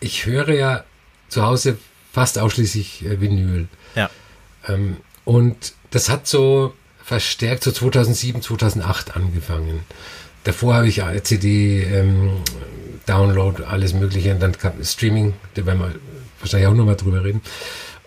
ich 0.00 0.26
höre 0.26 0.50
ja 0.50 0.84
zu 1.28 1.42
Hause 1.42 1.78
fast 2.16 2.38
ausschließlich 2.38 3.04
äh, 3.04 3.20
Vinyl. 3.20 3.68
Ja. 3.94 4.08
Ähm, 4.66 4.96
und 5.26 5.74
das 5.90 6.08
hat 6.08 6.26
so 6.26 6.72
verstärkt 7.04 7.62
so 7.62 7.70
2007, 7.70 8.40
2008 8.40 9.16
angefangen. 9.16 9.80
Davor 10.44 10.76
habe 10.76 10.88
ich 10.88 11.02
CD, 11.24 11.82
ähm, 11.82 12.38
Download, 13.04 13.62
alles 13.64 13.92
Mögliche 13.92 14.32
und 14.32 14.40
dann 14.40 14.56
kam 14.56 14.82
Streaming, 14.82 15.34
da 15.54 15.66
werden 15.66 15.78
wir 15.78 15.94
wahrscheinlich 16.40 16.68
auch 16.68 16.74
nochmal 16.74 16.96
drüber 16.96 17.22
reden. 17.22 17.42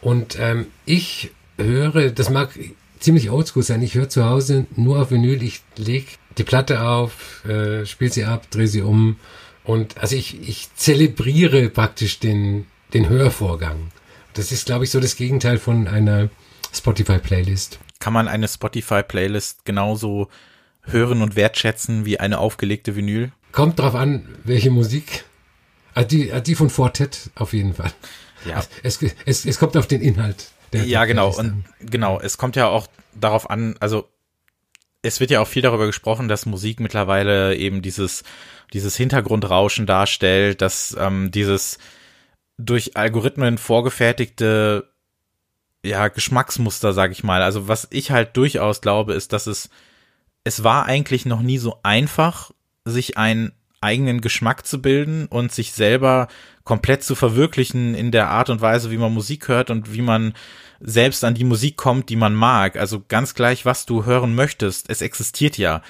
Und 0.01 0.39
ähm, 0.39 0.65
ich 0.85 1.29
höre, 1.59 2.09
das 2.09 2.31
mag 2.31 2.57
ziemlich 2.99 3.29
oldschool 3.29 3.61
sein, 3.61 3.83
ich 3.83 3.93
höre 3.93 4.09
zu 4.09 4.25
Hause 4.25 4.65
nur 4.75 4.99
auf 4.99 5.11
Vinyl, 5.11 5.43
ich 5.43 5.61
lege 5.77 6.07
die 6.39 6.43
Platte 6.43 6.81
auf, 6.81 7.45
äh, 7.45 7.85
spiele 7.85 8.11
sie 8.11 8.25
ab, 8.25 8.49
drehe 8.49 8.67
sie 8.67 8.81
um. 8.81 9.17
Und 9.63 9.99
also 9.99 10.15
ich, 10.15 10.49
ich 10.49 10.73
zelebriere 10.75 11.69
praktisch 11.69 12.17
den, 12.19 12.65
den 12.95 13.07
Hörvorgang. 13.07 13.91
Das 14.39 14.53
ist, 14.53 14.65
glaube 14.65 14.85
ich, 14.85 14.91
so 14.91 15.01
das 15.01 15.17
Gegenteil 15.17 15.57
von 15.57 15.89
einer 15.89 16.29
Spotify-Playlist. 16.73 17.77
Kann 17.99 18.13
man 18.13 18.29
eine 18.29 18.47
Spotify-Playlist 18.47 19.65
genauso 19.65 20.29
hören 20.83 21.21
und 21.21 21.35
wertschätzen 21.35 22.05
wie 22.05 22.21
eine 22.21 22.37
aufgelegte 22.37 22.95
Vinyl? 22.95 23.33
Kommt 23.51 23.79
drauf 23.79 23.95
an, 23.95 24.29
welche 24.45 24.71
Musik. 24.71 25.25
Ah, 25.93 26.05
die, 26.05 26.31
ah, 26.31 26.39
die 26.39 26.55
von 26.55 26.69
Fortet 26.69 27.31
auf 27.35 27.51
jeden 27.51 27.73
Fall. 27.73 27.91
Ja. 28.45 28.63
Es, 28.81 28.99
es, 29.25 29.45
es 29.45 29.59
kommt 29.59 29.75
auf 29.75 29.87
den 29.87 30.01
Inhalt. 30.01 30.51
ja, 30.71 31.03
genau. 31.03 31.37
Und 31.37 31.65
genau, 31.81 32.17
es 32.21 32.37
kommt 32.37 32.55
ja 32.55 32.67
auch 32.67 32.87
darauf 33.13 33.49
an, 33.49 33.75
also 33.81 34.07
es 35.01 35.19
wird 35.19 35.31
ja 35.31 35.41
auch 35.41 35.47
viel 35.49 35.63
darüber 35.63 35.85
gesprochen, 35.85 36.29
dass 36.29 36.45
Musik 36.45 36.79
mittlerweile 36.79 37.57
eben 37.57 37.81
dieses, 37.81 38.23
dieses 38.71 38.95
Hintergrundrauschen 38.95 39.85
darstellt, 39.85 40.61
dass 40.61 40.95
ähm, 40.97 41.29
dieses 41.29 41.77
durch 42.59 42.97
Algorithmen 42.97 43.57
vorgefertigte 43.57 44.91
ja, 45.83 46.09
Geschmacksmuster, 46.09 46.93
sag 46.93 47.11
ich 47.11 47.23
mal. 47.23 47.41
Also 47.41 47.67
was 47.67 47.87
ich 47.89 48.11
halt 48.11 48.35
durchaus 48.35 48.81
glaube, 48.81 49.13
ist, 49.13 49.33
dass 49.33 49.47
es, 49.47 49.69
es 50.43 50.63
war 50.63 50.85
eigentlich 50.85 51.25
noch 51.25 51.41
nie 51.41 51.57
so 51.57 51.79
einfach, 51.83 52.51
sich 52.83 53.17
ein 53.17 53.53
eigenen 53.81 54.19
Geschmack 54.19 54.65
zu 54.65 54.81
bilden 54.81 55.25
und 55.27 55.53
sich 55.53 55.71
selber 55.71 56.27
komplett 56.65 57.01
zu 57.01 57.15
verwirklichen 57.15 57.95
in 57.95 58.11
der 58.11 58.29
Art 58.29 58.49
und 58.49 58.59
Weise, 58.59 58.91
wie 58.91 58.97
man 58.97 59.13
Musik 59.13 59.47
hört 59.47 59.69
und 59.69 59.93
wie 59.93 60.01
man 60.01 60.33
selbst 60.81 61.23
an 61.23 61.33
die 61.33 61.45
Musik 61.45 61.77
kommt, 61.77 62.09
die 62.09 62.17
man 62.17 62.33
mag. 62.35 62.75
Also 62.75 63.01
ganz 63.07 63.35
gleich, 63.35 63.65
was 63.65 63.85
du 63.85 64.03
hören 64.03 64.35
möchtest. 64.35 64.89
Es 64.89 65.01
existiert 65.01 65.57
ja. 65.57 65.81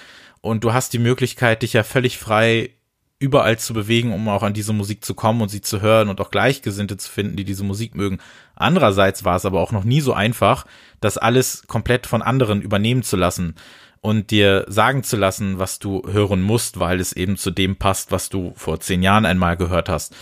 Und 0.41 0.63
du 0.63 0.71
hast 0.71 0.93
die 0.93 0.99
Möglichkeit, 0.99 1.63
dich 1.63 1.73
ja 1.73 1.83
völlig 1.83 2.19
frei 2.19 2.75
überall 3.19 3.59
zu 3.59 3.73
bewegen, 3.73 4.13
um 4.13 4.27
auch 4.29 4.43
an 4.43 4.53
diese 4.53 4.71
Musik 4.71 5.03
zu 5.03 5.13
kommen 5.13 5.41
und 5.41 5.49
sie 5.49 5.61
zu 5.61 5.81
hören 5.81 6.07
und 6.07 6.21
auch 6.21 6.31
Gleichgesinnte 6.31 6.95
zu 6.95 7.11
finden, 7.11 7.35
die 7.35 7.43
diese 7.43 7.65
Musik 7.65 7.93
mögen. 7.93 8.19
Andererseits 8.55 9.25
war 9.25 9.35
es 9.35 9.45
aber 9.45 9.59
auch 9.59 9.73
noch 9.73 9.83
nie 9.83 9.99
so 9.99 10.13
einfach, 10.13 10.65
das 11.01 11.17
alles 11.17 11.67
komplett 11.67 12.07
von 12.07 12.21
anderen 12.21 12.61
übernehmen 12.61 13.03
zu 13.03 13.17
lassen 13.17 13.55
und 14.01 14.31
dir 14.31 14.65
sagen 14.69 15.03
zu 15.03 15.17
lassen, 15.17 15.59
was 15.59 15.79
du 15.79 16.03
hören 16.09 16.41
musst, 16.41 16.79
weil 16.79 17.01
es 17.01 17.11
eben 17.11 17.35
zu 17.35 17.51
dem 17.51 17.75
passt, 17.75 18.13
was 18.13 18.29
du 18.29 18.53
vor 18.55 18.79
zehn 18.79 19.03
Jahren 19.03 19.25
einmal 19.25 19.57
gehört 19.57 19.89
hast. 19.89 20.15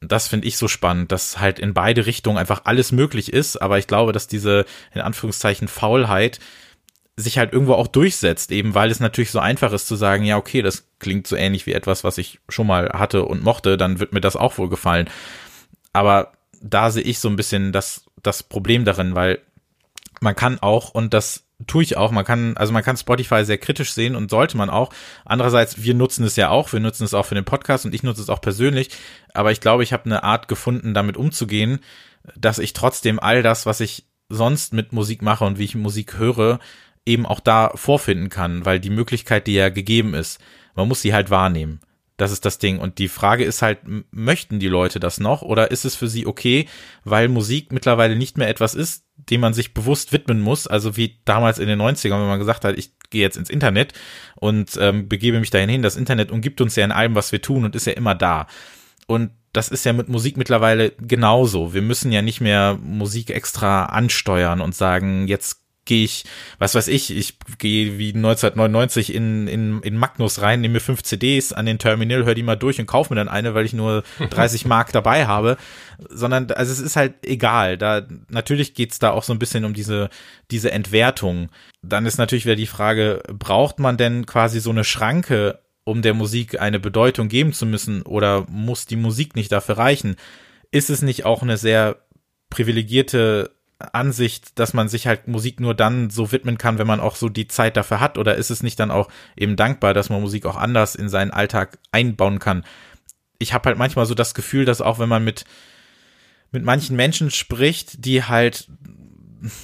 Das 0.00 0.28
finde 0.28 0.46
ich 0.46 0.58
so 0.58 0.68
spannend, 0.68 1.12
dass 1.12 1.40
halt 1.40 1.58
in 1.58 1.72
beide 1.72 2.04
Richtungen 2.04 2.36
einfach 2.36 2.62
alles 2.64 2.92
möglich 2.92 3.32
ist, 3.32 3.56
aber 3.56 3.78
ich 3.78 3.86
glaube, 3.86 4.12
dass 4.12 4.26
diese 4.26 4.66
in 4.92 5.00
Anführungszeichen 5.00 5.66
Faulheit 5.66 6.40
sich 7.16 7.38
halt 7.38 7.52
irgendwo 7.52 7.74
auch 7.74 7.86
durchsetzt, 7.86 8.50
eben 8.50 8.74
weil 8.74 8.90
es 8.90 8.98
natürlich 9.00 9.30
so 9.30 9.38
einfach 9.38 9.72
ist 9.72 9.86
zu 9.86 9.94
sagen, 9.94 10.24
ja, 10.24 10.36
okay, 10.36 10.62
das 10.62 10.88
klingt 10.98 11.26
so 11.26 11.36
ähnlich 11.36 11.66
wie 11.66 11.72
etwas, 11.72 12.02
was 12.02 12.18
ich 12.18 12.40
schon 12.48 12.66
mal 12.66 12.88
hatte 12.88 13.24
und 13.24 13.44
mochte, 13.44 13.76
dann 13.76 14.00
wird 14.00 14.12
mir 14.12 14.20
das 14.20 14.36
auch 14.36 14.58
wohl 14.58 14.68
gefallen. 14.68 15.08
Aber 15.92 16.32
da 16.60 16.90
sehe 16.90 17.04
ich 17.04 17.20
so 17.20 17.28
ein 17.28 17.36
bisschen 17.36 17.72
das, 17.72 18.06
das 18.22 18.42
Problem 18.42 18.84
darin, 18.84 19.14
weil 19.14 19.38
man 20.20 20.34
kann 20.34 20.58
auch, 20.58 20.90
und 20.90 21.14
das 21.14 21.44
tue 21.66 21.84
ich 21.84 21.96
auch, 21.96 22.10
man 22.10 22.24
kann, 22.24 22.56
also 22.56 22.72
man 22.72 22.82
kann 22.82 22.96
Spotify 22.96 23.44
sehr 23.44 23.58
kritisch 23.58 23.92
sehen 23.92 24.16
und 24.16 24.30
sollte 24.30 24.56
man 24.56 24.70
auch. 24.70 24.92
Andererseits, 25.24 25.82
wir 25.82 25.94
nutzen 25.94 26.24
es 26.24 26.34
ja 26.34 26.48
auch, 26.48 26.72
wir 26.72 26.80
nutzen 26.80 27.04
es 27.04 27.14
auch 27.14 27.26
für 27.26 27.36
den 27.36 27.44
Podcast 27.44 27.84
und 27.84 27.94
ich 27.94 28.02
nutze 28.02 28.22
es 28.22 28.28
auch 28.28 28.40
persönlich, 28.40 28.90
aber 29.34 29.52
ich 29.52 29.60
glaube, 29.60 29.84
ich 29.84 29.92
habe 29.92 30.06
eine 30.06 30.24
Art 30.24 30.48
gefunden, 30.48 30.94
damit 30.94 31.16
umzugehen, 31.16 31.78
dass 32.36 32.58
ich 32.58 32.72
trotzdem 32.72 33.20
all 33.20 33.42
das, 33.42 33.66
was 33.66 33.80
ich 33.80 34.04
sonst 34.28 34.72
mit 34.72 34.92
Musik 34.92 35.22
mache 35.22 35.44
und 35.44 35.58
wie 35.58 35.64
ich 35.64 35.74
Musik 35.74 36.18
höre, 36.18 36.58
eben 37.06 37.26
auch 37.26 37.40
da 37.40 37.70
vorfinden 37.74 38.28
kann, 38.28 38.64
weil 38.64 38.80
die 38.80 38.90
Möglichkeit, 38.90 39.46
die 39.46 39.54
ja 39.54 39.68
gegeben 39.68 40.14
ist, 40.14 40.40
man 40.74 40.88
muss 40.88 41.02
sie 41.02 41.14
halt 41.14 41.30
wahrnehmen. 41.30 41.80
Das 42.16 42.30
ist 42.30 42.44
das 42.44 42.58
Ding. 42.58 42.78
Und 42.78 42.98
die 42.98 43.08
Frage 43.08 43.44
ist 43.44 43.60
halt, 43.60 43.80
möchten 44.12 44.60
die 44.60 44.68
Leute 44.68 45.00
das 45.00 45.18
noch 45.18 45.42
oder 45.42 45.70
ist 45.70 45.84
es 45.84 45.96
für 45.96 46.08
sie 46.08 46.26
okay, 46.26 46.68
weil 47.02 47.28
Musik 47.28 47.72
mittlerweile 47.72 48.14
nicht 48.14 48.38
mehr 48.38 48.48
etwas 48.48 48.74
ist, 48.74 49.04
dem 49.16 49.40
man 49.40 49.54
sich 49.54 49.74
bewusst 49.74 50.12
widmen 50.12 50.40
muss, 50.40 50.66
also 50.66 50.96
wie 50.96 51.18
damals 51.24 51.58
in 51.58 51.66
den 51.66 51.80
90ern, 51.80 52.20
wenn 52.20 52.28
man 52.28 52.38
gesagt 52.38 52.64
hat, 52.64 52.78
ich 52.78 52.92
gehe 53.10 53.22
jetzt 53.22 53.36
ins 53.36 53.50
Internet 53.50 53.92
und 54.36 54.76
ähm, 54.80 55.08
begebe 55.08 55.40
mich 55.40 55.50
dahin 55.50 55.68
hin. 55.68 55.82
Das 55.82 55.96
Internet 55.96 56.30
umgibt 56.30 56.60
uns 56.60 56.76
ja 56.76 56.84
in 56.84 56.92
allem, 56.92 57.14
was 57.14 57.32
wir 57.32 57.42
tun 57.42 57.64
und 57.64 57.74
ist 57.74 57.86
ja 57.86 57.94
immer 57.94 58.14
da. 58.14 58.46
Und 59.06 59.30
das 59.52 59.68
ist 59.68 59.84
ja 59.84 59.92
mit 59.92 60.08
Musik 60.08 60.36
mittlerweile 60.36 60.92
genauso. 61.00 61.74
Wir 61.74 61.82
müssen 61.82 62.12
ja 62.12 62.22
nicht 62.22 62.40
mehr 62.40 62.78
Musik 62.82 63.30
extra 63.30 63.86
ansteuern 63.86 64.60
und 64.60 64.74
sagen, 64.74 65.28
jetzt 65.28 65.63
gehe 65.84 66.04
ich, 66.04 66.24
was 66.58 66.74
weiß 66.74 66.88
ich, 66.88 67.14
ich 67.14 67.38
gehe 67.58 67.98
wie 67.98 68.14
1999 68.14 69.14
in, 69.14 69.46
in, 69.48 69.80
in 69.82 69.96
Magnus 69.96 70.40
rein, 70.40 70.60
nehme 70.60 70.74
mir 70.74 70.80
fünf 70.80 71.02
CDs 71.02 71.52
an 71.52 71.66
den 71.66 71.78
Terminal, 71.78 72.24
höre 72.24 72.34
die 72.34 72.42
mal 72.42 72.56
durch 72.56 72.80
und 72.80 72.86
kaufe 72.86 73.12
mir 73.12 73.16
dann 73.16 73.28
eine, 73.28 73.54
weil 73.54 73.66
ich 73.66 73.72
nur 73.72 74.02
30 74.30 74.64
Mark 74.66 74.92
dabei 74.92 75.26
habe, 75.26 75.56
sondern 76.08 76.50
also 76.52 76.72
es 76.72 76.80
ist 76.80 76.96
halt 76.96 77.26
egal. 77.26 77.78
Da 77.78 78.06
natürlich 78.28 78.74
geht's 78.74 78.98
da 78.98 79.10
auch 79.10 79.22
so 79.22 79.32
ein 79.32 79.38
bisschen 79.38 79.64
um 79.64 79.74
diese 79.74 80.10
diese 80.50 80.72
Entwertung. 80.72 81.50
Dann 81.82 82.06
ist 82.06 82.18
natürlich 82.18 82.44
wieder 82.44 82.56
die 82.56 82.66
Frage, 82.66 83.22
braucht 83.26 83.78
man 83.78 83.96
denn 83.96 84.26
quasi 84.26 84.60
so 84.60 84.70
eine 84.70 84.84
Schranke, 84.84 85.60
um 85.84 86.02
der 86.02 86.14
Musik 86.14 86.60
eine 86.60 86.80
Bedeutung 86.80 87.28
geben 87.28 87.52
zu 87.52 87.66
müssen, 87.66 88.02
oder 88.02 88.46
muss 88.48 88.86
die 88.86 88.96
Musik 88.96 89.36
nicht 89.36 89.52
dafür 89.52 89.78
reichen? 89.78 90.16
Ist 90.70 90.90
es 90.90 91.02
nicht 91.02 91.24
auch 91.24 91.42
eine 91.42 91.56
sehr 91.56 91.96
privilegierte 92.50 93.53
Ansicht, 93.78 94.58
dass 94.58 94.72
man 94.72 94.88
sich 94.88 95.06
halt 95.06 95.28
Musik 95.28 95.60
nur 95.60 95.74
dann 95.74 96.10
so 96.10 96.32
widmen 96.32 96.58
kann, 96.58 96.78
wenn 96.78 96.86
man 96.86 97.00
auch 97.00 97.16
so 97.16 97.28
die 97.28 97.48
Zeit 97.48 97.76
dafür 97.76 98.00
hat? 98.00 98.18
Oder 98.18 98.36
ist 98.36 98.50
es 98.50 98.62
nicht 98.62 98.78
dann 98.78 98.90
auch 98.90 99.08
eben 99.36 99.56
dankbar, 99.56 99.94
dass 99.94 100.10
man 100.10 100.20
Musik 100.20 100.46
auch 100.46 100.56
anders 100.56 100.94
in 100.94 101.08
seinen 101.08 101.30
Alltag 101.30 101.78
einbauen 101.92 102.38
kann? 102.38 102.64
Ich 103.38 103.52
habe 103.52 103.68
halt 103.68 103.78
manchmal 103.78 104.06
so 104.06 104.14
das 104.14 104.34
Gefühl, 104.34 104.64
dass 104.64 104.80
auch 104.80 104.98
wenn 104.98 105.08
man 105.08 105.24
mit, 105.24 105.44
mit 106.52 106.64
manchen 106.64 106.96
Menschen 106.96 107.30
spricht, 107.30 108.04
die 108.04 108.24
halt, 108.24 108.68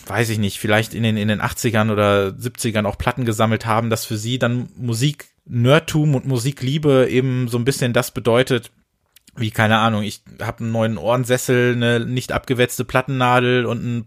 weiß 0.07 0.29
ich 0.31 0.39
nicht, 0.39 0.59
vielleicht 0.59 0.93
in 0.93 1.03
den, 1.03 1.17
in 1.17 1.29
den 1.29 1.41
80ern 1.41 1.91
oder 1.91 2.29
70ern 2.29 2.87
auch 2.87 2.99
Platten 2.99 3.25
gesammelt 3.25 3.65
haben, 3.65 3.91
dass 3.91 4.05
für 4.05 4.19
sie 4.19 4.39
dann 4.39 4.69
Musik 4.77 5.29
Nerdtum 5.47 6.15
und 6.15 6.27
Musikliebe 6.27 7.09
eben 7.11 7.49
so 7.49 7.59
ein 7.59 7.65
bisschen 7.65 7.93
das 7.93 8.13
bedeutet, 8.13 8.71
wie 9.37 9.51
keine 9.51 9.79
Ahnung, 9.79 10.03
ich 10.03 10.23
habe 10.41 10.61
einen 10.61 10.73
neuen 10.73 10.99
Ohrensessel, 10.99 11.75
eine 11.75 12.01
nicht 12.01 12.33
abgewetzte 12.33 12.85
Plattennadel 12.85 13.67
und 13.67 13.85
ein 13.85 14.05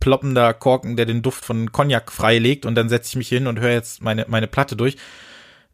ploppender 0.00 0.52
Korken, 0.52 0.96
der 0.96 1.06
den 1.06 1.22
Duft 1.22 1.44
von 1.44 1.72
Cognac 1.72 2.12
freilegt 2.12 2.66
und 2.66 2.74
dann 2.74 2.88
setze 2.88 3.10
ich 3.10 3.16
mich 3.16 3.28
hin 3.28 3.46
und 3.46 3.60
höre 3.60 3.72
jetzt 3.72 4.02
meine 4.02 4.26
meine 4.28 4.46
Platte 4.46 4.76
durch, 4.76 4.96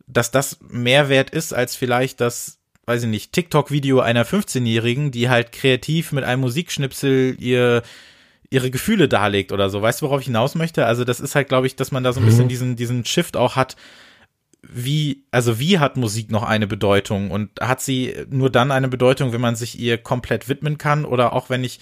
dass 0.07 0.31
das 0.31 0.59
mehr 0.69 1.09
wert 1.09 1.31
ist 1.31 1.53
als 1.53 1.75
vielleicht 1.75 2.21
das 2.21 2.61
weiß 2.87 3.05
ich 3.05 3.09
nicht, 3.09 3.33
TikTok-Video 3.33 4.01
einer 4.01 4.27
15-Jährigen, 4.27 5.13
die 5.13 5.29
halt 5.29 5.53
kreativ 5.53 6.11
mit 6.11 6.25
einem 6.25 6.41
Musikschnipsel 6.41 7.37
ihr 7.39 7.83
ihre 8.51 8.73
Gefühle 8.73 9.09
darlegt 9.09 9.53
oder 9.53 9.71
so. 9.71 9.81
Weißt 9.81 10.03
du, 10.03 10.07
worauf 10.07 10.21
ich 10.21 10.27
hinaus 10.27 10.57
möchte? 10.57 10.85
Also 10.85 11.05
das 11.05 11.21
ist 11.21 11.37
halt, 11.37 11.49
glaube 11.49 11.69
ich, 11.69 11.77
dass 11.77 11.93
man 11.93 12.03
da 12.03 12.13
so 12.13 12.19
ein 12.19 12.27
bisschen 12.27 12.45
mhm. 12.45 12.49
diesen, 12.49 12.77
diesen 12.77 13.05
Shift 13.05 13.37
auch 13.37 13.55
hat, 13.55 13.77
wie, 14.63 15.25
also 15.31 15.59
wie 15.59 15.79
hat 15.79 15.97
Musik 15.97 16.31
noch 16.31 16.43
eine 16.43 16.67
Bedeutung 16.67 17.31
und 17.31 17.61
hat 17.61 17.81
sie 17.81 18.15
nur 18.29 18.51
dann 18.51 18.71
eine 18.71 18.89
Bedeutung, 18.89 19.33
wenn 19.33 19.41
man 19.41 19.57
sich 19.57 19.79
ihr 19.79 19.99
komplett 19.99 20.49
widmen 20.49 20.79
kann 20.79 21.05
oder 21.05 21.33
auch 21.33 21.51
wenn 21.51 21.65
ich 21.65 21.81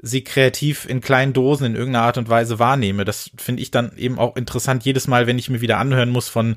sie 0.00 0.22
kreativ 0.22 0.88
in 0.88 1.00
kleinen 1.00 1.32
Dosen 1.32 1.66
in 1.66 1.76
irgendeiner 1.76 2.04
Art 2.04 2.18
und 2.18 2.28
Weise 2.28 2.58
wahrnehme. 2.58 3.04
Das 3.04 3.30
finde 3.36 3.62
ich 3.62 3.70
dann 3.70 3.96
eben 3.96 4.18
auch 4.18 4.36
interessant 4.36 4.84
jedes 4.84 5.08
Mal, 5.08 5.26
wenn 5.26 5.38
ich 5.38 5.50
mir 5.50 5.60
wieder 5.60 5.78
anhören 5.78 6.10
muss 6.10 6.28
von 6.28 6.56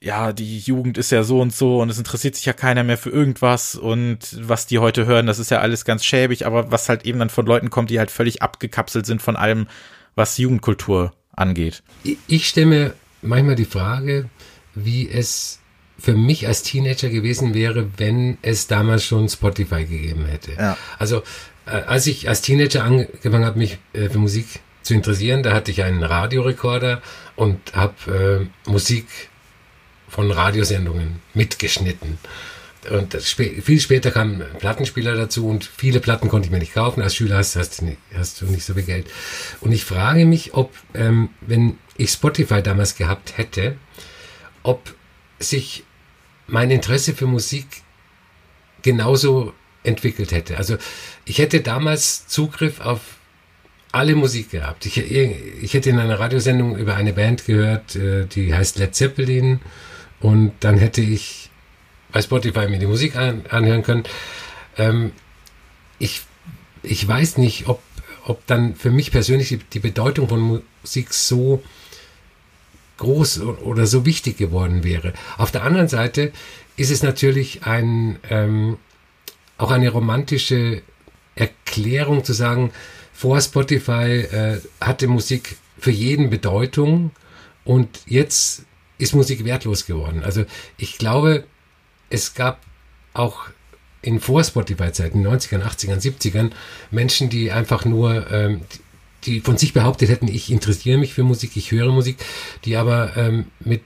ja, 0.00 0.32
die 0.32 0.58
Jugend 0.58 0.96
ist 0.96 1.10
ja 1.10 1.24
so 1.24 1.40
und 1.40 1.52
so 1.52 1.80
und 1.80 1.90
es 1.90 1.98
interessiert 1.98 2.36
sich 2.36 2.46
ja 2.46 2.52
keiner 2.52 2.84
mehr 2.84 2.98
für 2.98 3.10
irgendwas 3.10 3.74
und 3.74 4.38
was 4.40 4.66
die 4.66 4.78
heute 4.78 5.06
hören, 5.06 5.26
das 5.26 5.40
ist 5.40 5.50
ja 5.50 5.58
alles 5.58 5.84
ganz 5.84 6.04
schäbig, 6.04 6.46
aber 6.46 6.70
was 6.70 6.88
halt 6.88 7.04
eben 7.04 7.18
dann 7.18 7.30
von 7.30 7.46
Leuten 7.46 7.68
kommt, 7.68 7.90
die 7.90 7.98
halt 7.98 8.12
völlig 8.12 8.40
abgekapselt 8.40 9.06
sind 9.06 9.22
von 9.22 9.34
allem, 9.34 9.66
was 10.14 10.38
Jugendkultur 10.38 11.12
angeht. 11.34 11.82
Ich 12.28 12.48
stelle 12.48 12.66
mir 12.66 12.94
manchmal 13.22 13.56
die 13.56 13.64
Frage, 13.64 14.28
wie 14.74 15.08
es 15.08 15.60
für 15.98 16.14
mich 16.14 16.46
als 16.46 16.62
Teenager 16.62 17.08
gewesen 17.08 17.54
wäre, 17.54 17.88
wenn 17.96 18.38
es 18.42 18.68
damals 18.68 19.04
schon 19.04 19.28
Spotify 19.28 19.84
gegeben 19.84 20.26
hätte. 20.26 20.52
Ja. 20.52 20.76
Also 20.98 21.22
äh, 21.66 21.70
als 21.70 22.06
ich 22.06 22.28
als 22.28 22.40
Teenager 22.40 22.84
angefangen 22.84 23.44
habe, 23.44 23.58
mich 23.58 23.78
äh, 23.92 24.08
für 24.08 24.18
Musik 24.18 24.60
zu 24.82 24.94
interessieren, 24.94 25.42
da 25.42 25.52
hatte 25.52 25.70
ich 25.70 25.82
einen 25.82 26.02
Radiorekorder 26.02 27.02
und 27.36 27.74
habe 27.74 28.48
äh, 28.66 28.70
Musik 28.70 29.06
von 30.08 30.30
Radiosendungen 30.30 31.20
mitgeschnitten. 31.34 32.18
Und 32.90 33.12
sp 33.20 33.60
viel 33.60 33.80
später 33.80 34.10
kamen 34.10 34.42
Plattenspieler 34.60 35.14
dazu 35.14 35.48
und 35.48 35.64
viele 35.64 36.00
Platten 36.00 36.28
konnte 36.28 36.46
ich 36.46 36.52
mir 36.52 36.58
nicht 36.58 36.74
kaufen. 36.74 37.02
Als 37.02 37.16
Schüler 37.16 37.36
hast, 37.36 37.56
hast, 37.56 37.82
hast 38.14 38.40
du 38.40 38.46
nicht 38.46 38.64
so 38.64 38.74
viel 38.74 38.84
Geld. 38.84 39.06
Und 39.60 39.72
ich 39.72 39.84
frage 39.84 40.24
mich, 40.24 40.54
ob, 40.54 40.72
ähm, 40.94 41.30
wenn 41.40 41.76
ich 41.96 42.10
Spotify 42.10 42.62
damals 42.62 42.96
gehabt 42.96 43.36
hätte, 43.36 43.76
ob 44.68 44.94
sich 45.38 45.84
mein 46.46 46.70
Interesse 46.70 47.14
für 47.14 47.26
Musik 47.26 47.66
genauso 48.82 49.54
entwickelt 49.82 50.30
hätte. 50.30 50.58
Also 50.58 50.76
ich 51.24 51.38
hätte 51.38 51.62
damals 51.62 52.28
Zugriff 52.28 52.80
auf 52.80 53.00
alle 53.92 54.14
Musik 54.14 54.50
gehabt. 54.50 54.84
Ich, 54.84 54.98
ich 54.98 55.72
hätte 55.72 55.88
in 55.88 55.98
einer 55.98 56.20
Radiosendung 56.20 56.76
über 56.76 56.96
eine 56.96 57.14
Band 57.14 57.46
gehört, 57.46 57.96
äh, 57.96 58.26
die 58.26 58.52
heißt 58.52 58.78
Led 58.78 58.94
Zeppelin 58.94 59.60
und 60.20 60.52
dann 60.60 60.76
hätte 60.76 61.00
ich 61.00 61.48
bei 62.12 62.20
Spotify 62.20 62.68
mir 62.68 62.78
die 62.78 62.86
Musik 62.86 63.16
an, 63.16 63.46
anhören 63.48 63.82
können. 63.82 64.04
Ähm, 64.76 65.12
ich, 65.98 66.22
ich 66.82 67.08
weiß 67.08 67.38
nicht, 67.38 67.68
ob, 67.68 67.80
ob 68.24 68.46
dann 68.46 68.74
für 68.74 68.90
mich 68.90 69.12
persönlich 69.12 69.48
die, 69.48 69.56
die 69.58 69.80
Bedeutung 69.80 70.28
von 70.28 70.60
Musik 70.82 71.14
so 71.14 71.62
groß 72.98 73.40
oder 73.40 73.86
so 73.86 74.04
wichtig 74.04 74.36
geworden 74.36 74.84
wäre. 74.84 75.12
Auf 75.36 75.50
der 75.50 75.64
anderen 75.64 75.88
Seite 75.88 76.32
ist 76.76 76.90
es 76.90 77.02
natürlich 77.02 77.64
ein, 77.64 78.18
ähm, 78.28 78.76
auch 79.56 79.70
eine 79.70 79.90
romantische 79.90 80.82
Erklärung 81.34 82.24
zu 82.24 82.32
sagen, 82.32 82.72
vor 83.12 83.40
Spotify 83.40 84.20
äh, 84.20 84.60
hatte 84.80 85.08
Musik 85.08 85.56
für 85.78 85.90
jeden 85.90 86.30
Bedeutung 86.30 87.10
und 87.64 88.00
jetzt 88.06 88.64
ist 88.98 89.14
Musik 89.14 89.44
wertlos 89.44 89.86
geworden. 89.86 90.22
Also 90.24 90.44
ich 90.76 90.98
glaube, 90.98 91.44
es 92.10 92.34
gab 92.34 92.60
auch 93.14 93.46
in 94.02 94.20
Vor-Spotify-Zeiten, 94.20 95.26
90ern, 95.26 95.62
80ern, 95.62 96.00
70ern, 96.00 96.50
Menschen, 96.90 97.28
die 97.28 97.50
einfach 97.50 97.84
nur, 97.84 98.30
ähm, 98.30 98.60
die 99.28 99.40
von 99.40 99.56
sich 99.56 99.72
behauptet 99.72 100.08
hätten, 100.08 100.28
ich 100.28 100.50
interessiere 100.50 100.98
mich 100.98 101.14
für 101.14 101.22
Musik, 101.22 101.52
ich 101.54 101.70
höre 101.70 101.92
Musik, 101.92 102.16
die 102.64 102.76
aber 102.76 103.16
ähm, 103.16 103.46
mit 103.60 103.82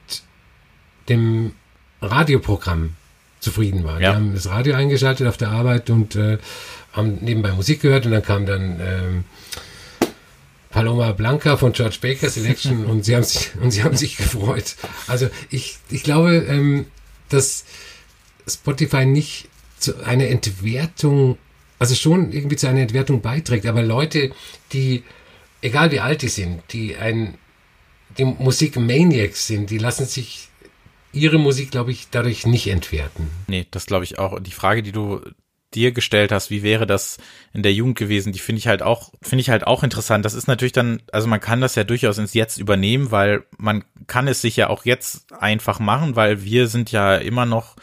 dem 1.08 1.52
Radioprogramm 2.00 2.94
zufrieden 3.40 3.84
waren. 3.84 4.00
Ja. 4.00 4.11
Die 4.11 4.16
haben 4.16 4.34
das 4.34 4.49
Radio 4.49 4.75
eingeschaltet 4.75 5.26
auf 5.26 5.37
der 5.37 5.50
Arbeit 5.50 5.90
und 5.90 6.16
äh, 6.16 6.38
haben 6.92 7.18
nebenbei 7.20 7.52
Musik 7.52 7.82
gehört 7.82 8.06
und 8.06 8.12
dann 8.12 8.22
kam 8.22 8.46
dann 8.46 8.80
ähm, 8.80 9.25
Paloma 10.70 11.12
Blanca 11.12 11.56
von 11.56 11.72
George 11.72 11.99
Baker 12.00 12.30
Selection 12.30 12.87
und 12.87 13.04
sie 13.04 13.16
haben 13.16 13.25
sich 13.25 13.50
und 13.61 13.70
sie 13.72 13.82
haben 13.82 13.96
sich 13.96 14.16
gefreut. 14.16 14.76
Also 15.08 15.28
ich, 15.50 15.78
ich 15.90 16.02
glaube, 16.02 16.37
ähm, 16.49 16.87
dass 17.28 17.64
Spotify 18.46 19.06
nicht 19.06 19.49
zu 19.78 20.04
einer 20.04 20.28
Entwertung, 20.28 21.37
also 21.78 21.94
schon 21.94 22.32
irgendwie 22.32 22.56
zu 22.56 22.68
einer 22.68 22.80
Entwertung 22.80 23.20
beiträgt, 23.20 23.66
aber 23.66 23.82
Leute, 23.82 24.30
die, 24.72 25.02
egal 25.62 25.90
wie 25.90 26.00
alt 26.00 26.23
die 26.23 26.28
sind, 26.28 26.62
die 26.73 26.97
ein 26.97 27.38
die 28.19 28.25
Musik-Maniacs 28.25 29.47
sind, 29.47 29.71
die 29.71 29.78
lassen 29.78 30.04
sich 30.04 30.49
ihre 31.12 31.38
Musik, 31.38 31.71
glaube 31.71 31.92
ich, 31.92 32.09
dadurch 32.11 32.47
nicht 32.47 32.66
entwerten. 32.66 33.31
Nee, 33.47 33.66
das 33.71 33.87
glaube 33.87 34.04
ich 34.04 34.19
auch. 34.19 34.33
Und 34.33 34.47
die 34.47 34.52
Frage, 34.52 34.83
die 34.83 34.92
du 34.92 35.21
dir 35.75 35.92
gestellt 35.92 36.33
hast, 36.33 36.50
wie 36.50 36.62
wäre 36.62 36.87
das 36.87 37.16
in 37.54 37.62
der 37.62 37.73
Jugend 37.73 37.97
gewesen, 37.97 38.33
die 38.33 38.38
finde 38.38 38.59
ich 38.59 38.66
halt 38.66 38.83
auch, 38.83 39.12
finde 39.23 39.40
ich 39.40 39.50
halt 39.50 39.66
auch 39.66 39.83
interessant. 39.83 40.25
Das 40.25 40.35
ist 40.35 40.47
natürlich 40.47 40.73
dann, 40.73 41.02
also 41.12 41.26
man 41.28 41.40
kann 41.40 41.61
das 41.61 41.75
ja 41.75 41.85
durchaus 41.85 42.19
ins 42.19 42.35
Jetzt 42.35 42.59
übernehmen, 42.59 43.11
weil 43.11 43.45
man 43.57 43.85
kann 44.07 44.28
es 44.28 44.42
sich 44.42 44.57
ja 44.57 44.69
auch 44.69 44.85
jetzt 44.85 45.33
einfach 45.33 45.81
machen, 45.81 46.16
weil 46.16 46.45
wir 46.45 46.69
sind 46.69 46.92
ja 46.92 47.16
immer 47.16 47.47
noch 47.47 47.76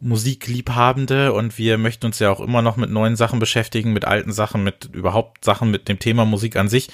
Musikliebhabende 0.00 1.32
und 1.32 1.58
wir 1.58 1.78
möchten 1.78 2.06
uns 2.06 2.18
ja 2.18 2.30
auch 2.30 2.40
immer 2.40 2.62
noch 2.62 2.76
mit 2.76 2.90
neuen 2.90 3.16
Sachen 3.16 3.38
beschäftigen, 3.38 3.92
mit 3.92 4.04
alten 4.04 4.32
Sachen, 4.32 4.64
mit 4.64 4.90
überhaupt 4.92 5.44
Sachen 5.44 5.70
mit 5.70 5.88
dem 5.88 5.98
Thema 5.98 6.24
Musik 6.24 6.56
an 6.56 6.68
sich. 6.68 6.88